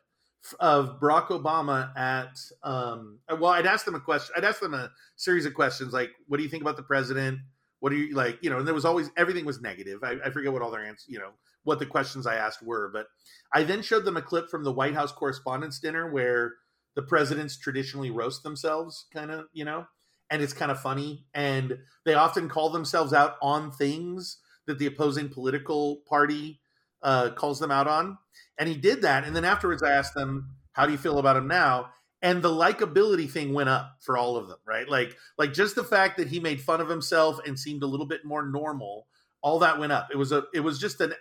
of 0.60 1.00
Barack 1.00 1.28
Obama 1.28 1.96
at 1.98 2.38
um, 2.64 3.20
well, 3.30 3.52
I'd 3.52 3.66
ask 3.66 3.86
them 3.86 3.96
a 3.96 4.00
question. 4.00 4.34
I'd 4.38 4.44
ask 4.44 4.60
them 4.60 4.74
a 4.74 4.92
series 5.16 5.46
of 5.46 5.54
questions 5.54 5.94
like, 5.94 6.12
"What 6.28 6.38
do 6.38 6.44
you 6.44 6.50
think 6.50 6.64
about 6.64 6.78
the 6.78 6.84
president? 6.84 7.40
What 7.80 7.92
do 7.92 7.98
you 7.98 8.16
like?" 8.16 8.40
You 8.42 8.50
know, 8.50 8.58
and 8.60 8.68
there 8.68 8.74
was 8.74 8.86
always 8.86 9.10
everything 9.18 9.46
was 9.46 9.62
negative. 9.62 10.04
I, 10.04 10.18
I 10.26 10.32
forget 10.32 10.52
what 10.52 10.62
all 10.62 10.72
their 10.72 10.86
answers, 10.86 11.06
you 11.08 11.20
know, 11.20 11.32
what 11.64 11.80
the 11.80 11.86
questions 11.86 12.28
I 12.28 12.36
asked 12.36 12.62
were, 12.62 12.90
but 12.92 13.08
I 13.54 13.64
then 13.64 13.82
showed 13.82 14.06
them 14.06 14.18
a 14.18 14.22
clip 14.22 14.50
from 14.50 14.64
the 14.64 14.74
White 14.74 14.94
House 14.94 15.12
Correspondents' 15.12 15.80
Dinner 15.80 16.12
where 16.12 16.56
the 16.96 17.02
presidents 17.02 17.58
traditionally 17.58 18.12
roast 18.12 18.44
themselves, 18.44 19.08
kind 19.14 19.32
of, 19.32 19.46
you 19.54 19.66
know, 19.66 19.86
and 20.30 20.42
it's 20.42 20.54
kind 20.54 20.72
of 20.72 20.80
funny. 20.80 21.26
And 21.34 21.78
they 22.06 22.14
often 22.14 22.50
call 22.50 22.70
themselves 22.70 23.14
out 23.14 23.36
on 23.42 23.72
things 23.72 24.38
that 24.66 24.80
the 24.80 24.86
opposing 24.86 25.30
political 25.30 25.98
party 26.08 26.60
uh, 27.04 27.30
calls 27.32 27.60
them 27.60 27.72
out 27.72 27.88
on. 27.88 28.18
And 28.58 28.70
he 28.70 28.76
did 28.76 29.02
that. 29.02 29.24
And 29.24 29.36
then 29.36 29.46
afterwards, 29.46 29.84
I 29.84 29.92
asked 29.92 30.14
them, 30.14 30.56
"How 30.74 30.86
do 30.86 30.92
you 30.92 30.98
feel 30.98 31.20
about 31.20 31.38
him 31.38 31.48
now?" 31.48 31.90
And 32.22 32.42
the 32.42 32.50
likability 32.50 33.30
thing 33.30 33.54
went 33.54 33.68
up 33.70 33.98
for 34.00 34.18
all 34.18 34.38
of 34.38 34.48
them, 34.48 34.60
right? 34.66 34.88
Like, 34.88 35.18
like 35.38 35.52
just 35.52 35.76
the 35.76 35.84
fact 35.84 36.18
that 36.18 36.30
he 36.30 36.40
made 36.40 36.62
fun 36.62 36.80
of 36.80 36.88
himself 36.88 37.38
and 37.46 37.60
seemed 37.60 37.84
a 37.84 37.88
little 37.88 38.06
bit 38.06 38.24
more 38.24 38.46
normal, 38.46 39.08
all 39.42 39.60
that 39.60 39.78
went 39.78 39.92
up. 39.92 40.08
It 40.10 40.16
was 40.18 40.32
a, 40.32 40.46
it 40.54 40.62
was 40.62 40.80
just 40.80 41.02
an. 41.02 41.14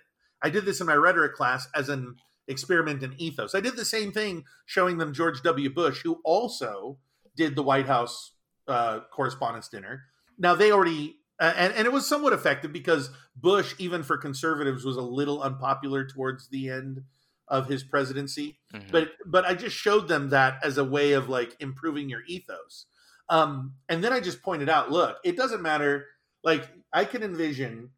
I 0.43 0.51
did 0.51 0.65
this 0.65 0.81
in 0.81 0.87
my 0.87 0.95
rhetoric 0.95 1.35
class 1.35 1.67
as 1.75 1.89
an 1.89 2.17
experiment 2.47 3.03
in 3.03 3.15
ethos. 3.21 3.55
I 3.55 3.61
did 3.61 3.77
the 3.77 3.85
same 3.85 4.13
thing 4.13 4.45
showing 4.67 4.99
them 4.99 5.13
George 5.13 5.43
W. 5.43 5.71
Bush, 5.71 6.03
who 6.03 6.21
also 6.25 6.99
did 7.37 7.57
the 7.57 7.63
White 7.63 7.87
House 7.87 8.33
uh, 8.69 9.01
Correspondents' 9.13 9.69
Dinner. 9.69 10.05
Now 10.39 10.55
they 10.55 10.71
already 10.71 11.17
uh, 11.43 11.53
and 11.57 11.73
and 11.75 11.87
it 11.87 11.93
was 11.93 12.09
somewhat 12.09 12.33
effective 12.33 12.73
because 12.73 13.11
Bush, 13.35 13.75
even 13.79 14.05
for 14.05 14.17
conservatives, 14.17 14.85
was 14.85 14.97
a 14.97 15.03
little 15.03 15.43
unpopular 15.43 16.07
towards 16.07 16.49
the 16.49 16.71
end 16.71 17.03
of 17.49 17.67
his 17.67 17.83
presidency. 17.83 18.61
Mm-hmm. 18.73 18.93
But 18.93 19.09
but 19.27 19.45
I 19.45 19.55
just 19.55 19.75
showed 19.75 20.07
them 20.07 20.29
that 20.29 20.61
as 20.63 20.79
a 20.79 20.85
way 20.85 21.15
of 21.15 21.29
like 21.29 21.57
improving 21.59 22.09
your 22.09 22.23
ethos. 22.29 22.87
Um, 23.29 23.75
and 23.89 24.05
then 24.05 24.13
I 24.13 24.21
just 24.21 24.41
pointed 24.41 24.69
out, 24.69 24.93
look, 24.93 25.17
it 25.25 25.37
doesn't 25.37 25.63
matter. 25.63 26.07
Like 26.45 26.69
I 26.93 27.05
can 27.05 27.25
envision 27.25 27.91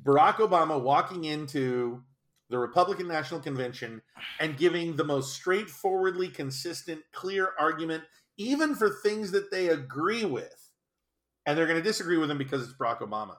Barack 0.00 0.36
Obama 0.36 0.80
walking 0.80 1.24
into 1.24 2.04
the 2.48 2.58
Republican 2.58 3.08
National 3.08 3.40
Convention 3.40 4.02
and 4.38 4.56
giving 4.56 4.94
the 4.94 5.02
most 5.02 5.34
straightforwardly 5.34 6.28
consistent, 6.28 7.00
clear 7.12 7.48
argument, 7.58 8.04
even 8.36 8.76
for 8.76 8.88
things 8.88 9.32
that 9.32 9.50
they 9.50 9.70
agree 9.70 10.24
with 10.24 10.65
and 11.46 11.56
they're 11.56 11.66
going 11.66 11.78
to 11.78 11.82
disagree 11.82 12.18
with 12.18 12.30
him 12.30 12.38
because 12.38 12.62
it's 12.62 12.76
Barack 12.76 12.98
Obama. 12.98 13.36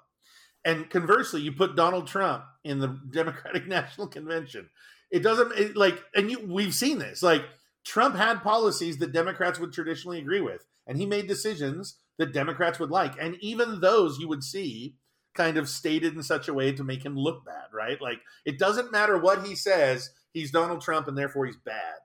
And 0.65 0.89
conversely, 0.89 1.41
you 1.41 1.51
put 1.51 1.75
Donald 1.75 2.07
Trump 2.07 2.43
in 2.63 2.79
the 2.79 2.99
Democratic 3.11 3.67
National 3.67 4.07
Convention. 4.07 4.69
It 5.11 5.19
doesn't 5.23 5.53
it, 5.53 5.77
like, 5.77 6.01
and 6.15 6.31
you, 6.31 6.39
we've 6.45 6.73
seen 6.73 6.99
this. 6.99 7.21
Like, 7.21 7.43
Trump 7.85 8.15
had 8.15 8.43
policies 8.43 8.97
that 8.97 9.13
Democrats 9.13 9.59
would 9.59 9.71
traditionally 9.71 10.19
agree 10.19 10.41
with, 10.41 10.65
and 10.85 10.97
he 10.97 11.05
made 11.05 11.27
decisions 11.27 11.97
that 12.17 12.33
Democrats 12.33 12.79
would 12.79 12.91
like. 12.91 13.13
And 13.19 13.37
even 13.39 13.79
those 13.79 14.19
you 14.19 14.27
would 14.27 14.43
see 14.43 14.95
kind 15.35 15.57
of 15.57 15.69
stated 15.69 16.15
in 16.15 16.23
such 16.23 16.47
a 16.47 16.53
way 16.53 16.71
to 16.73 16.83
make 16.83 17.05
him 17.05 17.15
look 17.15 17.45
bad, 17.45 17.67
right? 17.71 18.01
Like, 18.01 18.19
it 18.43 18.59
doesn't 18.59 18.91
matter 18.91 19.17
what 19.17 19.45
he 19.45 19.55
says, 19.55 20.09
he's 20.33 20.51
Donald 20.51 20.81
Trump, 20.81 21.07
and 21.07 21.17
therefore 21.17 21.45
he's 21.45 21.57
bad. 21.57 21.99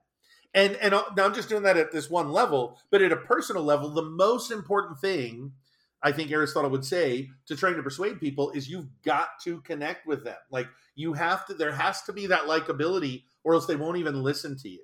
And 0.53 0.75
and 0.77 0.93
uh, 0.93 1.03
I'm 1.17 1.33
just 1.33 1.49
doing 1.49 1.63
that 1.63 1.77
at 1.77 1.91
this 1.91 2.09
one 2.09 2.31
level, 2.31 2.77
but 2.91 3.01
at 3.01 3.11
a 3.11 3.17
personal 3.17 3.63
level, 3.63 3.89
the 3.89 4.03
most 4.03 4.51
important 4.51 4.99
thing 4.99 5.53
I 6.03 6.11
think 6.11 6.31
Aristotle 6.31 6.69
would 6.71 6.85
say 6.85 7.29
to 7.47 7.55
trying 7.55 7.77
to 7.77 7.83
persuade 7.83 8.19
people 8.19 8.51
is 8.51 8.69
you've 8.69 8.89
got 9.03 9.29
to 9.43 9.61
connect 9.61 10.05
with 10.05 10.23
them. 10.25 10.35
Like 10.51 10.67
you 10.95 11.13
have 11.13 11.45
to, 11.45 11.53
there 11.53 11.71
has 11.71 12.01
to 12.03 12.13
be 12.13 12.27
that 12.27 12.43
likability, 12.43 13.23
or 13.43 13.53
else 13.53 13.65
they 13.65 13.77
won't 13.77 13.97
even 13.97 14.21
listen 14.21 14.57
to 14.59 14.69
you, 14.69 14.83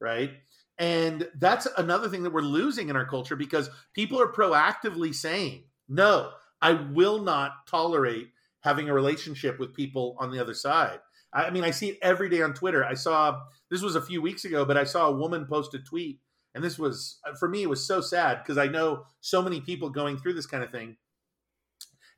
right? 0.00 0.32
And 0.78 1.28
that's 1.36 1.66
another 1.78 2.08
thing 2.08 2.24
that 2.24 2.32
we're 2.32 2.42
losing 2.42 2.88
in 2.88 2.96
our 2.96 3.06
culture 3.06 3.36
because 3.36 3.70
people 3.94 4.20
are 4.20 4.30
proactively 4.30 5.14
saying, 5.14 5.64
no, 5.88 6.30
I 6.60 6.72
will 6.72 7.22
not 7.22 7.66
tolerate 7.66 8.28
having 8.60 8.88
a 8.88 8.94
relationship 8.94 9.58
with 9.58 9.74
people 9.74 10.16
on 10.18 10.32
the 10.32 10.40
other 10.40 10.54
side. 10.54 10.98
I 11.32 11.50
mean, 11.50 11.64
I 11.64 11.70
see 11.70 11.90
it 11.90 11.98
every 12.02 12.28
day 12.28 12.42
on 12.42 12.54
Twitter. 12.54 12.84
I 12.84 12.94
saw 12.94 13.40
this 13.70 13.82
was 13.82 13.94
a 13.94 14.02
few 14.02 14.20
weeks 14.20 14.44
ago, 14.44 14.64
but 14.64 14.76
I 14.76 14.84
saw 14.84 15.08
a 15.08 15.16
woman 15.16 15.46
post 15.46 15.74
a 15.74 15.78
tweet 15.78 16.18
and 16.56 16.64
this 16.64 16.78
was 16.78 17.20
uh, 17.28 17.34
for 17.36 17.48
me 17.48 17.62
it 17.62 17.68
was 17.68 17.86
so 17.86 18.00
sad 18.00 18.42
because 18.42 18.58
i 18.58 18.66
know 18.66 19.04
so 19.20 19.42
many 19.42 19.60
people 19.60 19.90
going 19.90 20.16
through 20.16 20.34
this 20.34 20.46
kind 20.46 20.64
of 20.64 20.70
thing. 20.70 20.96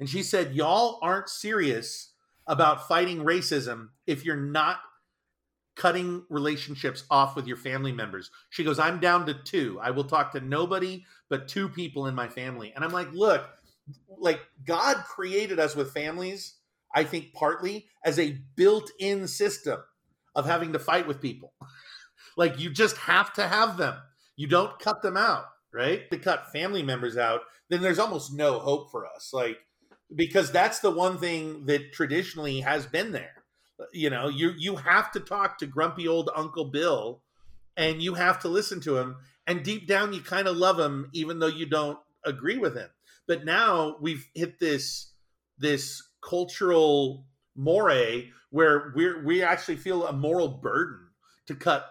And 0.01 0.09
she 0.09 0.23
said 0.23 0.55
y'all 0.55 0.98
aren't 1.02 1.28
serious 1.28 2.12
about 2.47 2.86
fighting 2.86 3.19
racism 3.19 3.89
if 4.06 4.24
you're 4.24 4.36
not 4.36 4.78
cutting 5.74 6.24
relationships 6.31 7.05
off 7.10 7.36
with 7.36 7.47
your 7.47 7.56
family 7.56 7.93
members. 7.93 8.31
She 8.51 8.65
goes 8.65 8.78
i'm 8.78 9.01
down 9.01 9.27
to 9.27 9.35
two. 9.35 9.78
I 9.82 9.90
will 9.90 10.05
talk 10.05 10.32
to 10.32 10.40
nobody 10.40 11.05
but 11.28 11.48
two 11.48 11.69
people 11.69 12.06
in 12.06 12.15
my 12.15 12.28
family. 12.28 12.73
And 12.74 12.85
i'm 12.85 12.93
like 12.93 13.12
look 13.12 13.44
like 14.19 14.40
god 14.65 14.98
created 15.05 15.59
us 15.59 15.74
with 15.74 15.93
families 15.93 16.56
i 16.94 17.05
think 17.05 17.32
partly 17.32 17.86
as 18.05 18.19
a 18.19 18.39
built-in 18.55 19.27
system 19.27 19.81
of 20.35 20.47
having 20.47 20.73
to 20.74 20.78
fight 20.78 21.09
with 21.09 21.20
people. 21.20 21.52
Like 22.36 22.60
you 22.60 22.70
just 22.70 22.97
have 22.98 23.32
to 23.32 23.48
have 23.48 23.78
them 23.78 23.97
you 24.39 24.47
don't 24.47 24.78
cut 24.78 25.02
them 25.02 25.16
out, 25.16 25.47
right? 25.73 26.09
To 26.12 26.16
cut 26.16 26.52
family 26.52 26.82
members 26.82 27.16
out, 27.19 27.40
then 27.69 27.82
there's 27.82 27.98
almost 27.98 28.32
no 28.32 28.60
hope 28.60 28.90
for 28.90 29.05
us. 29.05 29.32
Like 29.35 29.59
because 30.15 30.52
that's 30.52 30.78
the 30.78 30.93
one 30.93 31.19
thing 31.19 31.66
that 31.66 31.93
traditionally 31.93 32.60
has 32.60 32.86
been 32.86 33.12
there. 33.12 33.43
You 33.93 34.10
know, 34.10 34.28
you 34.28 34.52
you 34.56 34.77
have 34.77 35.10
to 35.12 35.20
talk 35.20 35.59
to 35.59 35.66
grumpy 35.66 36.06
old 36.06 36.31
Uncle 36.35 36.66
Bill 36.66 37.20
and 37.77 38.01
you 38.01 38.15
have 38.15 38.39
to 38.40 38.48
listen 38.48 38.81
to 38.82 38.97
him 38.97 39.16
and 39.47 39.65
deep 39.65 39.89
down 39.89 40.12
you 40.12 40.20
kind 40.20 40.47
of 40.47 40.56
love 40.56 40.78
him 40.78 41.10
even 41.12 41.40
though 41.40 41.47
you 41.47 41.66
don't 41.66 41.98
agree 42.24 42.59
with 42.59 42.77
him. 42.77 42.89
But 43.27 43.44
now 43.44 43.97
we've 44.01 44.27
hit 44.35 44.60
this 44.60 45.12
this 45.59 46.01
cultural 46.23 47.27
moray 47.56 48.31
where 48.51 48.93
we're 48.94 49.24
we 49.24 49.43
actually 49.43 49.77
feel 49.77 50.06
a 50.06 50.12
moral 50.12 50.48
burden 50.48 51.09
to 51.47 51.56
cut 51.56 51.86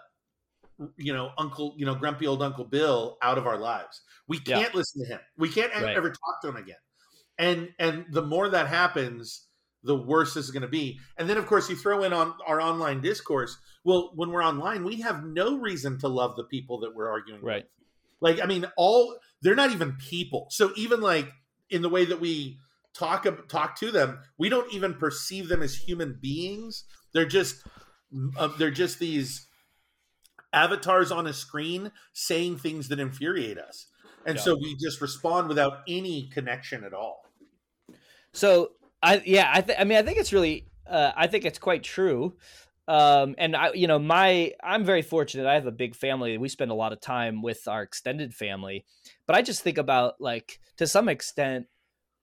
you 0.96 1.12
know 1.12 1.30
uncle 1.38 1.74
you 1.76 1.84
know 1.84 1.94
grumpy 1.94 2.26
old 2.26 2.42
uncle 2.42 2.64
bill 2.64 3.18
out 3.22 3.38
of 3.38 3.46
our 3.46 3.58
lives. 3.58 4.00
We 4.26 4.38
can't 4.38 4.72
yeah. 4.72 4.78
listen 4.78 5.04
to 5.04 5.08
him. 5.08 5.20
We 5.36 5.48
can't 5.48 5.72
right. 5.74 5.96
ever 5.96 6.10
talk 6.10 6.40
to 6.42 6.48
him 6.48 6.56
again. 6.56 6.76
And 7.38 7.70
and 7.78 8.06
the 8.10 8.22
more 8.22 8.48
that 8.48 8.68
happens 8.68 9.46
the 9.84 9.96
worse 9.96 10.34
this 10.34 10.46
is 10.46 10.50
going 10.50 10.62
to 10.62 10.68
be. 10.68 10.98
And 11.16 11.30
then 11.30 11.36
of 11.36 11.46
course 11.46 11.70
you 11.70 11.76
throw 11.76 12.02
in 12.02 12.12
on 12.12 12.34
our 12.46 12.60
online 12.60 13.00
discourse. 13.00 13.56
Well 13.84 14.12
when 14.14 14.30
we're 14.30 14.44
online 14.44 14.84
we 14.84 15.00
have 15.00 15.24
no 15.24 15.58
reason 15.58 15.98
to 16.00 16.08
love 16.08 16.36
the 16.36 16.44
people 16.44 16.80
that 16.80 16.94
we're 16.94 17.08
arguing 17.08 17.42
right. 17.42 17.64
With. 18.20 18.38
like 18.38 18.42
i 18.42 18.46
mean 18.46 18.66
all 18.76 19.16
they're 19.42 19.54
not 19.54 19.72
even 19.72 19.96
people. 19.96 20.46
So 20.50 20.72
even 20.76 21.00
like 21.00 21.28
in 21.70 21.82
the 21.82 21.88
way 21.88 22.04
that 22.04 22.20
we 22.20 22.58
talk 22.94 23.26
talk 23.48 23.78
to 23.78 23.90
them 23.90 24.20
we 24.36 24.48
don't 24.48 24.72
even 24.72 24.94
perceive 24.94 25.48
them 25.48 25.62
as 25.62 25.74
human 25.74 26.18
beings. 26.20 26.84
They're 27.12 27.26
just 27.26 27.64
uh, 28.36 28.48
they're 28.58 28.70
just 28.70 28.98
these 28.98 29.47
avatars 30.52 31.12
on 31.12 31.26
a 31.26 31.32
screen 31.32 31.92
saying 32.12 32.58
things 32.58 32.88
that 32.88 32.98
infuriate 32.98 33.58
us. 33.58 33.86
And 34.26 34.36
yeah. 34.36 34.42
so 34.42 34.56
we 34.56 34.76
just 34.76 35.00
respond 35.00 35.48
without 35.48 35.80
any 35.88 36.28
connection 36.28 36.84
at 36.84 36.92
all. 36.92 37.24
So 38.32 38.72
I 39.02 39.22
yeah, 39.24 39.50
I 39.52 39.60
th- 39.60 39.78
I 39.78 39.84
mean 39.84 39.98
I 39.98 40.02
think 40.02 40.18
it's 40.18 40.32
really 40.32 40.66
uh, 40.86 41.12
I 41.16 41.26
think 41.26 41.44
it's 41.44 41.58
quite 41.58 41.82
true. 41.82 42.34
Um, 42.88 43.34
and 43.36 43.54
I, 43.54 43.72
you 43.74 43.86
know, 43.86 43.98
my, 43.98 44.54
I'm 44.64 44.82
very 44.82 45.02
fortunate. 45.02 45.46
I 45.46 45.52
have 45.54 45.66
a 45.66 45.70
big 45.70 45.94
family. 45.94 46.38
We 46.38 46.48
spend 46.48 46.70
a 46.70 46.74
lot 46.74 46.94
of 46.94 47.02
time 47.02 47.42
with 47.42 47.68
our 47.68 47.82
extended 47.82 48.32
family, 48.32 48.86
but 49.26 49.36
I 49.36 49.42
just 49.42 49.62
think 49.62 49.76
about 49.76 50.14
like, 50.20 50.58
to 50.78 50.86
some 50.86 51.06
extent, 51.10 51.66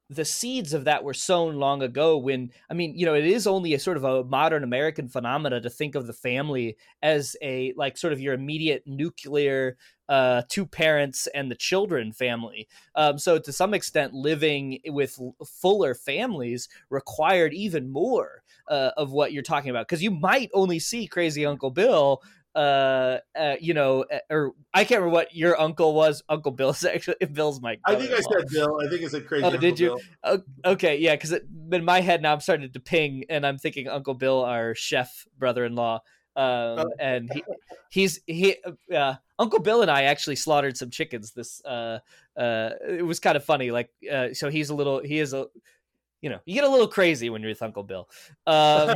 the 0.10 0.26
seeds 0.26 0.74
of 0.74 0.84
that 0.86 1.04
were 1.04 1.14
sown 1.14 1.56
long 1.56 1.82
ago 1.82 2.18
when 2.18 2.52
i 2.70 2.74
mean 2.74 2.96
you 2.96 3.06
know 3.06 3.16
it 3.16 3.26
is 3.26 3.48
only 3.48 3.74
a 3.74 3.80
sort 3.80 3.98
of 3.98 4.04
a 4.04 4.24
modern 4.24 4.64
american 4.64 5.08
phenomena 5.08 5.60
to 5.60 5.70
think 5.70 5.96
of 5.96 6.06
the 6.06 6.14
family 6.14 6.78
as 7.02 7.36
a 7.42 7.74
like 7.76 7.98
sort 7.98 8.14
of 8.14 8.20
your 8.20 8.34
immediate 8.34 8.84
nuclear 8.86 9.78
uh, 10.08 10.44
two 10.50 10.66
parents 10.66 11.28
and 11.34 11.50
the 11.50 11.56
children 11.56 12.12
family. 12.12 12.68
Um, 12.94 13.18
so 13.18 13.40
to 13.40 13.52
some 13.52 13.74
extent 13.74 14.14
living 14.14 14.80
with 14.86 15.20
fuller 15.44 15.96
families 15.96 16.70
required 16.90 17.54
even 17.54 17.92
more 17.92 18.44
uh, 18.70 18.92
of 18.98 19.12
what 19.12 19.34
you're 19.34 19.44
talking 19.44 19.70
about 19.70 19.88
because 19.88 20.04
you 20.04 20.12
might 20.12 20.50
only 20.54 20.80
see 20.80 21.08
crazy 21.08 21.46
uncle 21.46 21.72
bill 21.72 22.22
uh, 22.56 23.18
uh, 23.38 23.56
you 23.60 23.74
know, 23.74 24.06
uh, 24.12 24.20
or 24.30 24.54
I 24.74 24.86
can't 24.86 25.02
remember 25.02 25.14
what 25.14 25.36
your 25.36 25.60
uncle 25.60 25.94
was. 25.94 26.24
Uncle 26.30 26.52
Bill's 26.52 26.84
actually 26.86 27.18
Bill's 27.32 27.62
my. 27.62 27.78
I 27.86 27.96
think 27.96 28.12
I 28.12 28.22
said 28.22 28.48
Bill. 28.52 28.80
I 28.84 28.90
think 28.90 29.02
it's 29.02 29.14
a 29.14 29.22
crazy. 29.22 29.46
Oh, 29.46 29.58
did 29.58 29.80
you? 29.80 30.00
Bill. 30.24 30.44
Okay, 30.66 30.98
yeah, 30.98 31.16
because 31.16 31.34
in 31.72 31.86
my 31.86 32.02
head 32.02 32.22
now 32.22 32.34
I'm 32.34 32.40
starting 32.40 32.72
to 32.72 32.80
ping, 32.80 33.26
and 33.30 33.46
I'm 33.46 33.58
thinking 33.58 33.88
Uncle 33.88 34.14
Bill, 34.14 34.44
our 34.44 34.74
chef 34.74 35.26
brother-in-law, 35.38 35.96
um, 36.38 36.44
oh. 36.46 36.86
and 37.00 37.30
he, 37.34 37.44
he's 37.90 38.20
he. 38.26 38.56
Uh, 38.94 39.16
Uncle 39.38 39.60
Bill 39.60 39.82
and 39.82 39.92
I 39.92 40.04
actually 40.04 40.38
slaughtered 40.38 40.78
some 40.78 40.90
chickens. 40.90 41.34
This 41.34 41.64
uh, 41.66 42.00
uh, 42.38 42.70
it 42.88 43.06
was 43.06 43.20
kind 43.20 43.36
of 43.36 43.44
funny. 43.44 43.72
Like, 43.72 43.90
uh, 44.10 44.34
so 44.34 44.50
he's 44.50 44.70
a 44.70 44.76
little. 44.76 45.02
He 45.02 45.20
is 45.20 45.34
a 45.34 45.48
you 46.26 46.32
know, 46.32 46.40
you 46.48 46.56
get 46.56 46.64
a 46.64 46.70
little 46.70 46.88
crazy 46.88 47.30
when 47.30 47.44
you're 47.44 47.52
with 47.52 47.62
Uncle 47.62 47.84
Bill. 47.84 48.10
Um, 48.48 48.96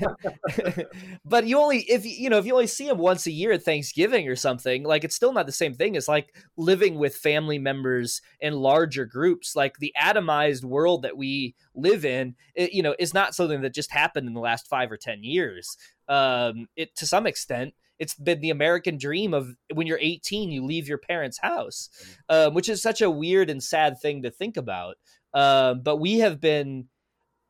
but 1.26 1.46
you 1.46 1.58
only, 1.58 1.80
if 1.80 2.06
you 2.06 2.30
know, 2.30 2.38
if 2.38 2.46
you 2.46 2.54
only 2.54 2.68
see 2.68 2.88
him 2.88 2.96
once 2.96 3.26
a 3.26 3.30
year 3.30 3.52
at 3.52 3.62
Thanksgiving 3.62 4.26
or 4.28 4.34
something, 4.34 4.84
like 4.84 5.04
it's 5.04 5.14
still 5.14 5.34
not 5.34 5.44
the 5.44 5.52
same 5.52 5.74
thing 5.74 5.94
as 5.94 6.08
like 6.08 6.34
living 6.56 6.94
with 6.94 7.14
family 7.14 7.58
members 7.58 8.22
in 8.40 8.54
larger 8.54 9.04
groups. 9.04 9.54
Like 9.54 9.76
the 9.76 9.92
atomized 10.02 10.64
world 10.64 11.02
that 11.02 11.18
we 11.18 11.54
live 11.74 12.06
in, 12.06 12.34
it, 12.54 12.72
you 12.72 12.82
know, 12.82 12.94
is 12.98 13.12
not 13.12 13.34
something 13.34 13.60
that 13.60 13.74
just 13.74 13.92
happened 13.92 14.26
in 14.26 14.32
the 14.32 14.40
last 14.40 14.66
five 14.66 14.90
or 14.90 14.96
ten 14.96 15.22
years. 15.22 15.76
Um, 16.08 16.66
it 16.76 16.96
to 16.96 17.06
some 17.06 17.26
extent 17.26 17.74
it's 18.00 18.14
been 18.14 18.40
the 18.40 18.50
American 18.50 18.96
dream 18.96 19.34
of 19.34 19.54
when 19.74 19.86
you're 19.86 19.98
18, 20.00 20.50
you 20.50 20.64
leave 20.64 20.88
your 20.88 20.98
parents' 20.98 21.38
house, 21.42 21.90
um, 22.30 22.54
which 22.54 22.68
is 22.68 22.80
such 22.80 23.02
a 23.02 23.10
weird 23.10 23.50
and 23.50 23.62
sad 23.62 24.00
thing 24.00 24.22
to 24.22 24.30
think 24.30 24.56
about. 24.56 24.96
Um, 25.34 25.82
but 25.82 25.96
we 25.96 26.18
have 26.18 26.40
been, 26.40 26.88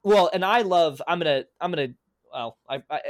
well, 0.03 0.31
and 0.33 0.45
I 0.45 0.63
love. 0.63 1.03
I'm 1.07 1.19
gonna. 1.19 1.45
I'm 1.61 1.71
gonna. 1.71 1.89
Well, 2.33 2.59
I, 2.69 2.77
I, 2.91 2.97
I 2.97 3.01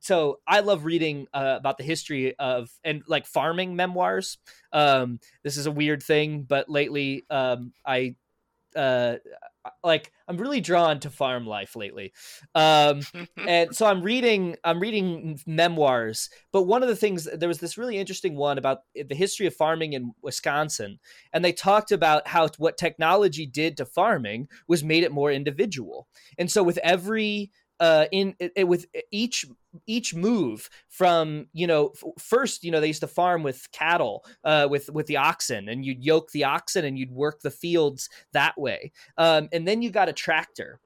so 0.00 0.40
I 0.46 0.60
love 0.60 0.84
reading 0.84 1.26
uh, 1.34 1.56
about 1.58 1.78
the 1.78 1.84
history 1.84 2.38
of 2.38 2.70
and 2.84 3.02
like 3.06 3.26
farming 3.26 3.76
memoirs. 3.76 4.38
Um, 4.72 5.18
this 5.42 5.56
is 5.56 5.66
a 5.66 5.70
weird 5.70 6.02
thing, 6.02 6.42
but 6.42 6.68
lately, 6.68 7.26
um, 7.28 7.72
I 7.86 8.16
uh 8.76 9.16
like 9.84 10.12
I'm 10.28 10.36
really 10.36 10.60
drawn 10.60 11.00
to 11.00 11.10
farm 11.10 11.46
life 11.46 11.76
lately. 11.76 12.12
Um 12.54 13.02
and 13.46 13.74
so 13.74 13.86
I'm 13.86 14.02
reading 14.02 14.56
I'm 14.64 14.80
reading 14.80 15.40
memoirs, 15.46 16.30
but 16.52 16.62
one 16.62 16.82
of 16.82 16.88
the 16.88 16.96
things 16.96 17.28
there 17.32 17.48
was 17.48 17.58
this 17.58 17.78
really 17.78 17.98
interesting 17.98 18.36
one 18.36 18.58
about 18.58 18.80
the 18.94 19.14
history 19.14 19.46
of 19.46 19.54
farming 19.54 19.92
in 19.92 20.12
Wisconsin 20.22 20.98
and 21.32 21.44
they 21.44 21.52
talked 21.52 21.92
about 21.92 22.28
how 22.28 22.48
what 22.58 22.76
technology 22.76 23.46
did 23.46 23.76
to 23.76 23.84
farming 23.84 24.48
was 24.68 24.84
made 24.84 25.04
it 25.04 25.12
more 25.12 25.30
individual. 25.32 26.08
And 26.38 26.50
so 26.50 26.62
with 26.62 26.78
every 26.78 27.50
uh, 27.82 28.06
in 28.12 28.32
it, 28.38 28.52
it, 28.54 28.68
with 28.68 28.86
each 29.10 29.44
each 29.88 30.14
move 30.14 30.70
from 30.88 31.48
you 31.52 31.66
know 31.66 31.90
f- 31.96 32.04
first 32.16 32.62
you 32.62 32.70
know 32.70 32.80
they 32.80 32.86
used 32.86 33.00
to 33.00 33.08
farm 33.08 33.42
with 33.42 33.68
cattle 33.72 34.24
uh, 34.44 34.68
with 34.70 34.88
with 34.90 35.08
the 35.08 35.16
oxen 35.16 35.68
and 35.68 35.84
you'd 35.84 36.04
yoke 36.04 36.30
the 36.30 36.44
oxen 36.44 36.84
and 36.84 36.96
you'd 36.96 37.10
work 37.10 37.40
the 37.40 37.50
fields 37.50 38.08
that 38.32 38.56
way 38.56 38.92
um, 39.18 39.48
and 39.52 39.66
then 39.66 39.82
you 39.82 39.90
got 39.90 40.08
a 40.08 40.12
tractor 40.12 40.78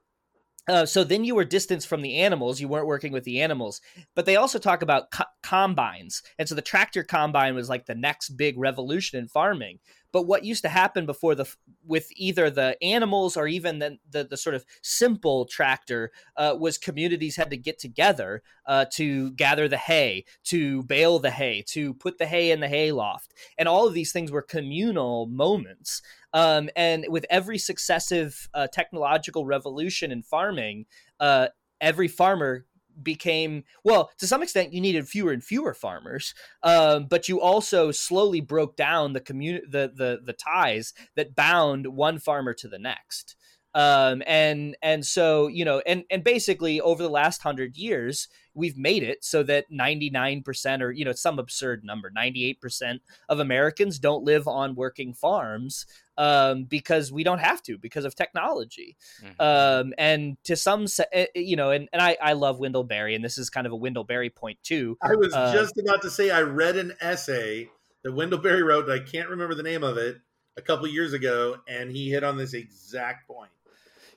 uh, 0.67 0.85
so 0.85 1.03
then 1.03 1.23
you 1.23 1.33
were 1.33 1.45
distanced 1.45 1.87
from 1.87 2.01
the 2.01 2.17
animals. 2.17 2.59
You 2.59 2.67
weren't 2.67 2.87
working 2.87 3.13
with 3.13 3.23
the 3.23 3.41
animals. 3.41 3.79
But 4.15 4.25
they 4.25 4.35
also 4.35 4.59
talk 4.59 4.81
about 4.81 5.11
co- 5.11 5.23
combines. 5.41 6.21
And 6.37 6.49
so 6.49 6.55
the 6.55 6.61
tractor 6.61 7.03
combine 7.03 7.55
was 7.55 7.69
like 7.69 7.85
the 7.85 7.95
next 7.95 8.31
big 8.31 8.57
revolution 8.57 9.17
in 9.17 9.29
farming. 9.29 9.79
But 10.11 10.23
what 10.23 10.43
used 10.43 10.63
to 10.63 10.69
happen 10.69 11.05
before 11.05 11.35
the 11.35 11.45
with 11.85 12.07
either 12.15 12.49
the 12.49 12.77
animals 12.81 13.37
or 13.37 13.47
even 13.47 13.79
the 13.79 13.97
the, 14.09 14.23
the 14.23 14.37
sort 14.37 14.55
of 14.55 14.65
simple 14.81 15.45
tractor 15.45 16.11
uh, 16.35 16.55
was 16.59 16.77
communities 16.77 17.35
had 17.35 17.49
to 17.49 17.57
get 17.57 17.79
together 17.79 18.41
uh, 18.65 18.85
to 18.93 19.31
gather 19.31 19.67
the 19.67 19.77
hay, 19.77 20.25
to 20.45 20.83
bale 20.83 21.19
the 21.19 21.31
hay, 21.31 21.63
to 21.69 21.93
put 21.95 22.17
the 22.17 22.27
hay 22.27 22.51
in 22.51 22.59
the 22.59 22.67
hay 22.67 22.91
loft, 22.91 23.33
and 23.57 23.67
all 23.67 23.87
of 23.87 23.93
these 23.93 24.11
things 24.11 24.31
were 24.31 24.41
communal 24.41 25.27
moments. 25.27 26.01
Um, 26.33 26.69
and 26.75 27.05
with 27.09 27.25
every 27.29 27.57
successive 27.57 28.49
uh, 28.53 28.67
technological 28.67 29.45
revolution 29.45 30.11
in 30.11 30.23
farming, 30.23 30.85
uh, 31.19 31.47
every 31.79 32.07
farmer 32.07 32.65
became 33.01 33.63
well 33.83 34.11
to 34.17 34.27
some 34.27 34.43
extent 34.43 34.73
you 34.73 34.81
needed 34.81 35.07
fewer 35.07 35.31
and 35.31 35.43
fewer 35.43 35.73
farmers 35.73 36.33
um, 36.63 37.05
but 37.05 37.29
you 37.29 37.39
also 37.39 37.91
slowly 37.91 38.41
broke 38.41 38.75
down 38.75 39.13
the 39.13 39.21
community 39.21 39.65
the, 39.69 39.91
the 39.95 40.19
the 40.23 40.33
ties 40.33 40.93
that 41.15 41.35
bound 41.35 41.87
one 41.87 42.19
farmer 42.19 42.53
to 42.53 42.67
the 42.67 42.79
next 42.79 43.36
um, 43.77 44.23
and 44.25 44.75
and 44.81 45.05
so 45.05 45.45
you 45.45 45.63
know 45.63 45.83
and 45.85 46.03
and 46.09 46.23
basically 46.23 46.81
over 46.81 47.03
the 47.03 47.09
last 47.09 47.43
hundred 47.43 47.77
years 47.77 48.27
we've 48.55 48.75
made 48.75 49.03
it 49.03 49.23
so 49.23 49.43
that 49.43 49.71
99% 49.71 50.81
or 50.81 50.91
you 50.91 51.05
know 51.05 51.11
some 51.11 51.37
absurd 51.37 51.83
number 51.83 52.09
98% 52.09 52.99
of 53.29 53.39
americans 53.39 53.99
don't 53.99 54.23
live 54.23 54.47
on 54.47 54.73
working 54.73 55.13
farms 55.13 55.85
um, 56.17 56.63
because 56.63 57.11
we 57.11 57.23
don't 57.23 57.37
have 57.37 57.61
to 57.61 57.77
because 57.77 58.03
of 58.03 58.15
technology. 58.15 58.97
Mm-hmm. 59.23 59.39
Um, 59.39 59.93
and 59.99 60.35
to 60.45 60.55
some, 60.55 60.87
eh, 61.11 61.27
eh, 61.35 61.39
you 61.39 61.55
know, 61.55 61.69
and, 61.69 61.87
and 61.93 62.01
I, 62.01 62.17
I 62.19 62.33
love 62.33 62.57
Wendell 62.57 62.85
Berry, 62.85 63.13
and 63.13 63.23
this 63.23 63.37
is 63.37 63.51
kind 63.51 63.67
of 63.67 63.73
a 63.73 63.75
Wendell 63.75 64.03
Berry 64.03 64.31
point 64.31 64.57
too. 64.63 64.97
I 65.03 65.13
was 65.13 65.31
uh, 65.31 65.53
just 65.53 65.77
about 65.77 66.01
to 66.01 66.09
say 66.09 66.31
I 66.31 66.41
read 66.41 66.75
an 66.75 66.95
essay 67.01 67.69
that 68.03 68.13
Wendell 68.13 68.39
Berry 68.39 68.63
wrote. 68.63 68.89
I 68.89 68.97
can't 68.97 69.29
remember 69.29 69.53
the 69.53 69.61
name 69.61 69.83
of 69.83 69.97
it 69.97 70.17
a 70.57 70.61
couple 70.63 70.87
years 70.87 71.13
ago, 71.13 71.57
and 71.67 71.91
he 71.91 72.09
hit 72.09 72.23
on 72.23 72.35
this 72.35 72.55
exact 72.55 73.27
point. 73.27 73.51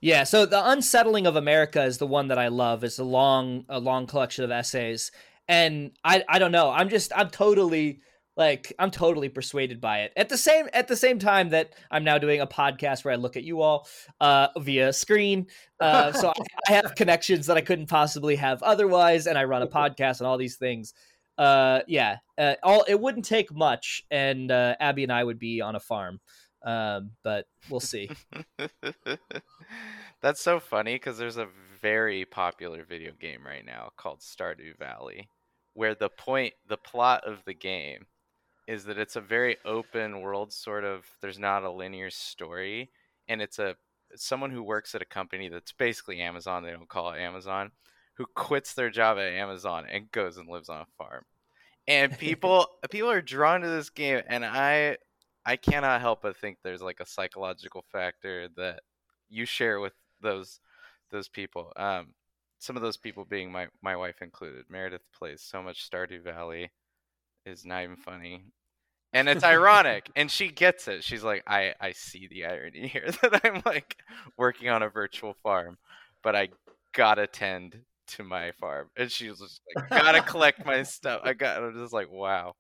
Yeah, 0.01 0.25
so 0.25 0.47
the 0.47 0.71
unsettling 0.71 1.27
of 1.27 1.37
America 1.37 1.85
is 1.85 1.99
the 1.99 2.07
one 2.07 2.29
that 2.29 2.39
I 2.39 2.49
love. 2.49 2.85
It's 2.85 2.99
a 2.99 3.05
long, 3.05 3.65
a 3.69 3.79
long 3.79 4.07
collection 4.07 4.45
of 4.45 4.51
essays, 4.51 5.13
and 5.47 5.93
I, 6.05 6.25
I 6.29 6.39
don't 6.39 6.53
know. 6.53 6.71
I'm 6.71 6.89
just, 6.89 7.13
I'm 7.15 7.29
totally 7.29 8.01
like 8.37 8.73
i'm 8.79 8.91
totally 8.91 9.29
persuaded 9.29 9.81
by 9.81 10.01
it 10.01 10.13
at 10.17 10.29
the 10.29 10.39
same 10.39 10.67
at 10.73 10.89
the 10.89 10.97
same 10.97 11.19
time 11.19 11.51
that 11.51 11.75
i'm 11.91 12.05
now 12.05 12.17
doing 12.17 12.41
a 12.41 12.47
podcast 12.47 13.05
where 13.05 13.13
i 13.13 13.17
look 13.17 13.37
at 13.37 13.43
you 13.43 13.61
all 13.61 13.87
uh, 14.21 14.49
via 14.59 14.93
screen 14.93 15.47
uh, 15.81 16.13
so 16.13 16.29
I, 16.29 16.33
I, 16.69 16.73
have 16.73 16.95
connections 16.95 17.47
that 17.47 17.57
i 17.57 17.61
couldn't 17.61 17.89
possibly 17.89 18.37
have 18.37 18.63
otherwise 18.63 19.27
and 19.27 19.37
i 19.37 19.45
run 19.45 19.63
a 19.63 19.67
podcast 19.81 20.21
and 20.21 20.27
all 20.27 20.39
these 20.39 20.57
things 20.57 20.95
uh, 21.39 21.81
yeah 21.87 22.19
uh, 22.39 22.55
all 22.63 22.85
it 22.89 23.01
wouldn't 23.01 23.25
take 23.25 23.53
much 23.53 24.03
and 24.11 24.51
uh, 24.51 24.77
abby 24.79 25.03
and 25.03 25.13
i 25.13 25.23
would 25.23 25.39
be 25.39 25.61
on 25.61 25.75
a 25.75 25.81
farm 25.81 26.21
um, 26.63 27.13
but 27.23 27.47
we'll 27.69 27.81
see 27.81 28.11
that's 30.21 30.41
so 30.41 30.61
funny 30.61 30.95
because 30.95 31.19
there's 31.19 31.37
a 31.39 31.49
very 31.81 32.25
popular 32.25 32.85
video 32.85 33.13
game 33.19 33.47
right 33.47 33.65
now 33.65 33.91
called 33.97 34.21
stardew 34.21 34.77
valley 34.79 35.29
where 35.75 35.95
the 35.95 36.09
point 36.11 36.55
the 36.69 36.77
plot 36.77 37.25
of 37.27 37.45
the 37.47 37.55
game 37.55 38.07
is 38.69 38.85
that 38.85 38.99
it's 38.99 39.17
a 39.17 39.21
very 39.21 39.57
open 39.65 40.21
world 40.21 40.53
sort 40.53 40.85
of 40.85 41.07
there's 41.23 41.39
not 41.39 41.65
a 41.65 41.71
linear 41.71 42.11
story 42.11 42.91
and 43.29 43.41
it's 43.41 43.59
a 43.59 43.77
someone 44.17 44.51
who 44.51 44.63
works 44.63 44.95
at 44.95 45.03
a 45.03 45.07
company 45.07 45.49
that's 45.49 45.73
basically 45.73 46.21
Amazon, 46.21 46.63
they 46.63 46.71
don't 46.71 46.89
call 46.89 47.13
it 47.13 47.21
Amazon, 47.21 47.71
who 48.15 48.27
quits 48.35 48.75
their 48.75 48.91
job 48.91 49.19
at 49.19 49.33
Amazon 49.33 49.87
and 49.91 50.11
goes 50.11 50.37
and 50.37 50.49
lives 50.49 50.69
on 50.69 50.81
a 50.81 50.87
farm. 50.99 51.25
And 51.87 52.17
people 52.19 52.67
people 52.91 53.11
are 53.11 53.23
drawn 53.23 53.61
to 53.63 53.69
this 53.69 53.91
game 53.91 54.23
and 54.27 54.45
I 54.45 54.99
I 55.51 55.57
cannot 55.57 56.01
help 56.01 56.23
but 56.23 56.37
think 56.37 56.59
there's 56.63 56.83
like 56.83 57.01
a 57.01 57.07
psychological 57.07 57.85
factor 57.91 58.49
that 58.57 58.81
you 59.29 59.45
share 59.45 59.81
with 59.81 59.95
those 60.21 60.61
those 61.11 61.29
people. 61.29 61.73
Um 61.77 62.15
some 62.59 62.77
of 62.77 62.83
those 62.83 62.99
people 62.99 63.25
being 63.25 63.51
my, 63.51 63.69
my 63.83 63.97
wife 63.97 64.21
included. 64.21 64.67
Meredith 64.69 65.01
plays 65.19 65.41
so 65.41 65.63
much 65.63 65.91
Stardew 65.91 66.23
Valley 66.23 66.71
is 67.47 67.65
not 67.65 67.83
even 67.83 67.97
funny 67.97 68.45
and 69.13 69.29
it's 69.29 69.45
ironic 69.45 70.11
and 70.17 70.31
she 70.31 70.49
gets 70.49 70.89
it 70.89 71.03
she's 71.03 71.25
like 71.25 71.43
i 71.47 71.75
i 71.81 71.93
see 71.93 72.29
the 72.29 72.45
irony 72.45 72.87
here 72.87 73.11
that 73.23 73.41
i'm 73.45 73.63
like 73.65 73.97
working 74.37 74.69
on 74.69 74.83
a 74.83 74.89
virtual 74.89 75.35
farm 75.43 75.79
but 76.23 76.37
i 76.37 76.49
gotta 76.93 77.27
tend 77.27 77.79
to 78.07 78.23
my 78.23 78.53
farm 78.53 78.89
and 78.97 79.11
she's 79.11 79.39
just 79.39 79.61
like 79.75 79.89
gotta 79.89 80.21
collect 80.23 80.65
my 80.67 80.83
stuff 80.85 81.21
i 81.25 81.33
got 81.33 81.63
i'm 81.63 81.75
just 81.75 81.93
like 81.93 82.11
wow 82.11 82.55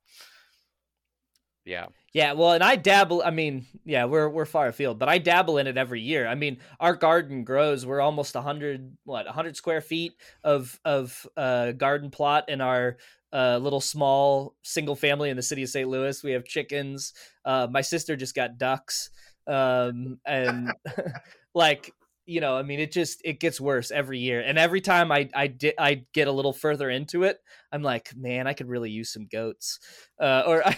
yeah 1.71 1.87
yeah 2.13 2.33
well 2.33 2.53
and 2.53 2.65
i 2.65 2.75
dabble 2.75 3.23
i 3.25 3.31
mean 3.31 3.65
yeah 3.85 4.05
we're 4.05 4.29
we're 4.29 4.45
far 4.45 4.67
afield 4.67 4.99
but 4.99 5.09
i 5.09 5.19
dabble 5.19 5.57
in 5.59 5.69
it 5.69 5.79
every 5.79 6.01
year 6.01 6.27
i 6.27 6.35
mean 6.35 6.59
our 6.81 6.97
garden 6.97 7.45
grows 7.45 7.87
we're 7.87 8.01
almost 8.01 8.35
100 8.35 8.97
what 9.05 9.25
100 9.25 9.57
square 9.57 9.81
feet 9.81 10.13
of 10.43 10.79
of 10.85 11.27
uh 11.37 11.71
garden 11.73 12.11
plot 12.11 12.49
in 12.49 12.61
our 12.61 12.97
a 13.33 13.61
little 13.61 13.81
small 13.81 14.57
single 14.63 14.97
family 14.97 15.31
in 15.31 15.37
the 15.37 15.43
city 15.43 15.63
of 15.63 15.69
St. 15.69 15.89
Louis. 15.89 16.21
We 16.25 16.33
have 16.33 16.45
chickens. 16.45 17.13
Uh, 17.45 17.69
my 17.71 17.81
sister 17.81 18.17
just 18.17 18.35
got 18.35 18.59
ducks, 18.59 19.11
um, 19.47 20.19
and 20.27 20.73
like 21.55 21.93
you 22.31 22.41
know, 22.41 22.57
I 22.57 22.63
mean, 22.63 22.79
it 22.79 22.93
just 22.93 23.21
it 23.25 23.41
gets 23.41 23.61
worse 23.61 23.91
every 23.91 24.21
year. 24.21 24.41
And 24.41 24.57
every 24.59 24.81
time 24.81 25.11
I 25.11 25.29
I 25.35 25.49
di- 25.49 25.79
I 25.79 26.05
get 26.15 26.29
a 26.29 26.33
little 26.33 26.53
further 26.53 26.89
into 26.89 27.25
it, 27.25 27.39
I'm 27.73 27.83
like, 27.83 28.15
man, 28.17 28.47
I 28.47 28.53
could 28.53 28.69
really 28.69 28.91
use 28.91 29.13
some 29.13 29.27
goats, 29.27 29.81
uh, 30.21 30.45
or 30.47 30.63
I, 30.67 30.77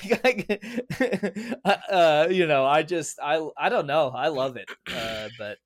I 1.64 1.70
uh, 1.90 2.28
you 2.30 2.46
know, 2.46 2.64
I 2.64 2.82
just 2.82 3.18
I 3.22 3.46
I 3.58 3.68
don't 3.68 3.86
know, 3.86 4.08
I 4.08 4.28
love 4.28 4.56
it, 4.56 4.70
uh, 4.94 5.28
but 5.38 5.58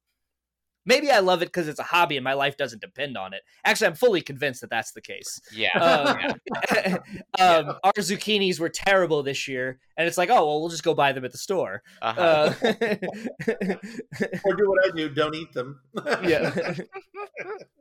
Maybe 0.87 1.11
I 1.11 1.19
love 1.19 1.43
it 1.43 1.47
because 1.47 1.67
it's 1.69 1.81
a 1.81 1.85
hobby 1.85 2.17
and 2.17 2.25
my 2.25 2.35
life 2.35 2.57
doesn't 2.57 2.81
depend 2.81 3.19
on 3.19 3.35
it. 3.35 3.43
Actually, 3.65 3.89
I'm 3.89 3.95
fully 3.95 4.21
convinced 4.21 4.61
that 4.61 4.71
that's 4.71 4.93
the 4.93 5.01
case. 5.01 5.41
Yeah. 5.53 5.77
Um, 5.79 6.37
yeah. 6.73 6.95
um, 6.95 7.03
yeah. 7.39 7.73
Our 7.83 7.93
zucchinis 7.95 8.61
were 8.61 8.69
terrible 8.69 9.23
this 9.23 9.49
year, 9.49 9.81
and 9.97 10.07
it's 10.07 10.17
like, 10.17 10.31
oh 10.31 10.47
well, 10.47 10.61
we'll 10.61 10.71
just 10.71 10.85
go 10.85 10.95
buy 10.95 11.13
them 11.13 11.25
at 11.25 11.33
the 11.33 11.39
store. 11.39 11.83
Uh-huh. 12.01 12.21
Uh, 12.21 12.55
or 14.45 14.55
do 14.55 14.69
what 14.69 14.87
I 14.87 14.91
do: 14.95 15.09
don't 15.09 15.35
eat 15.35 15.53
them. 15.53 15.81
yeah. 16.23 16.75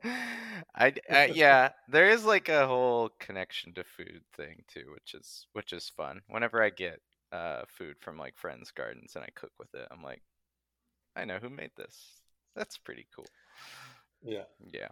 I 0.74 0.92
uh, 1.10 1.28
yeah, 1.32 1.70
there 1.88 2.10
is 2.10 2.24
like 2.24 2.48
a 2.48 2.66
whole 2.66 3.10
connection 3.20 3.72
to 3.74 3.84
food 3.84 4.22
thing 4.36 4.64
too, 4.68 4.84
which 4.92 5.14
is 5.14 5.46
which 5.52 5.72
is 5.72 5.88
fun. 5.88 6.22
Whenever 6.28 6.62
I 6.62 6.70
get 6.70 7.00
uh, 7.32 7.62
food 7.68 7.96
from 8.00 8.18
like 8.18 8.36
friends' 8.36 8.72
gardens 8.72 9.14
and 9.14 9.24
I 9.24 9.28
cook 9.34 9.52
with 9.58 9.74
it, 9.74 9.86
I'm 9.90 10.02
like, 10.02 10.22
I 11.14 11.24
know 11.24 11.38
who 11.40 11.48
made 11.48 11.70
this 11.76 12.20
that's 12.56 12.78
pretty 12.78 13.06
cool. 13.14 13.26
Yeah. 14.24 14.44
Yeah. 14.72 14.88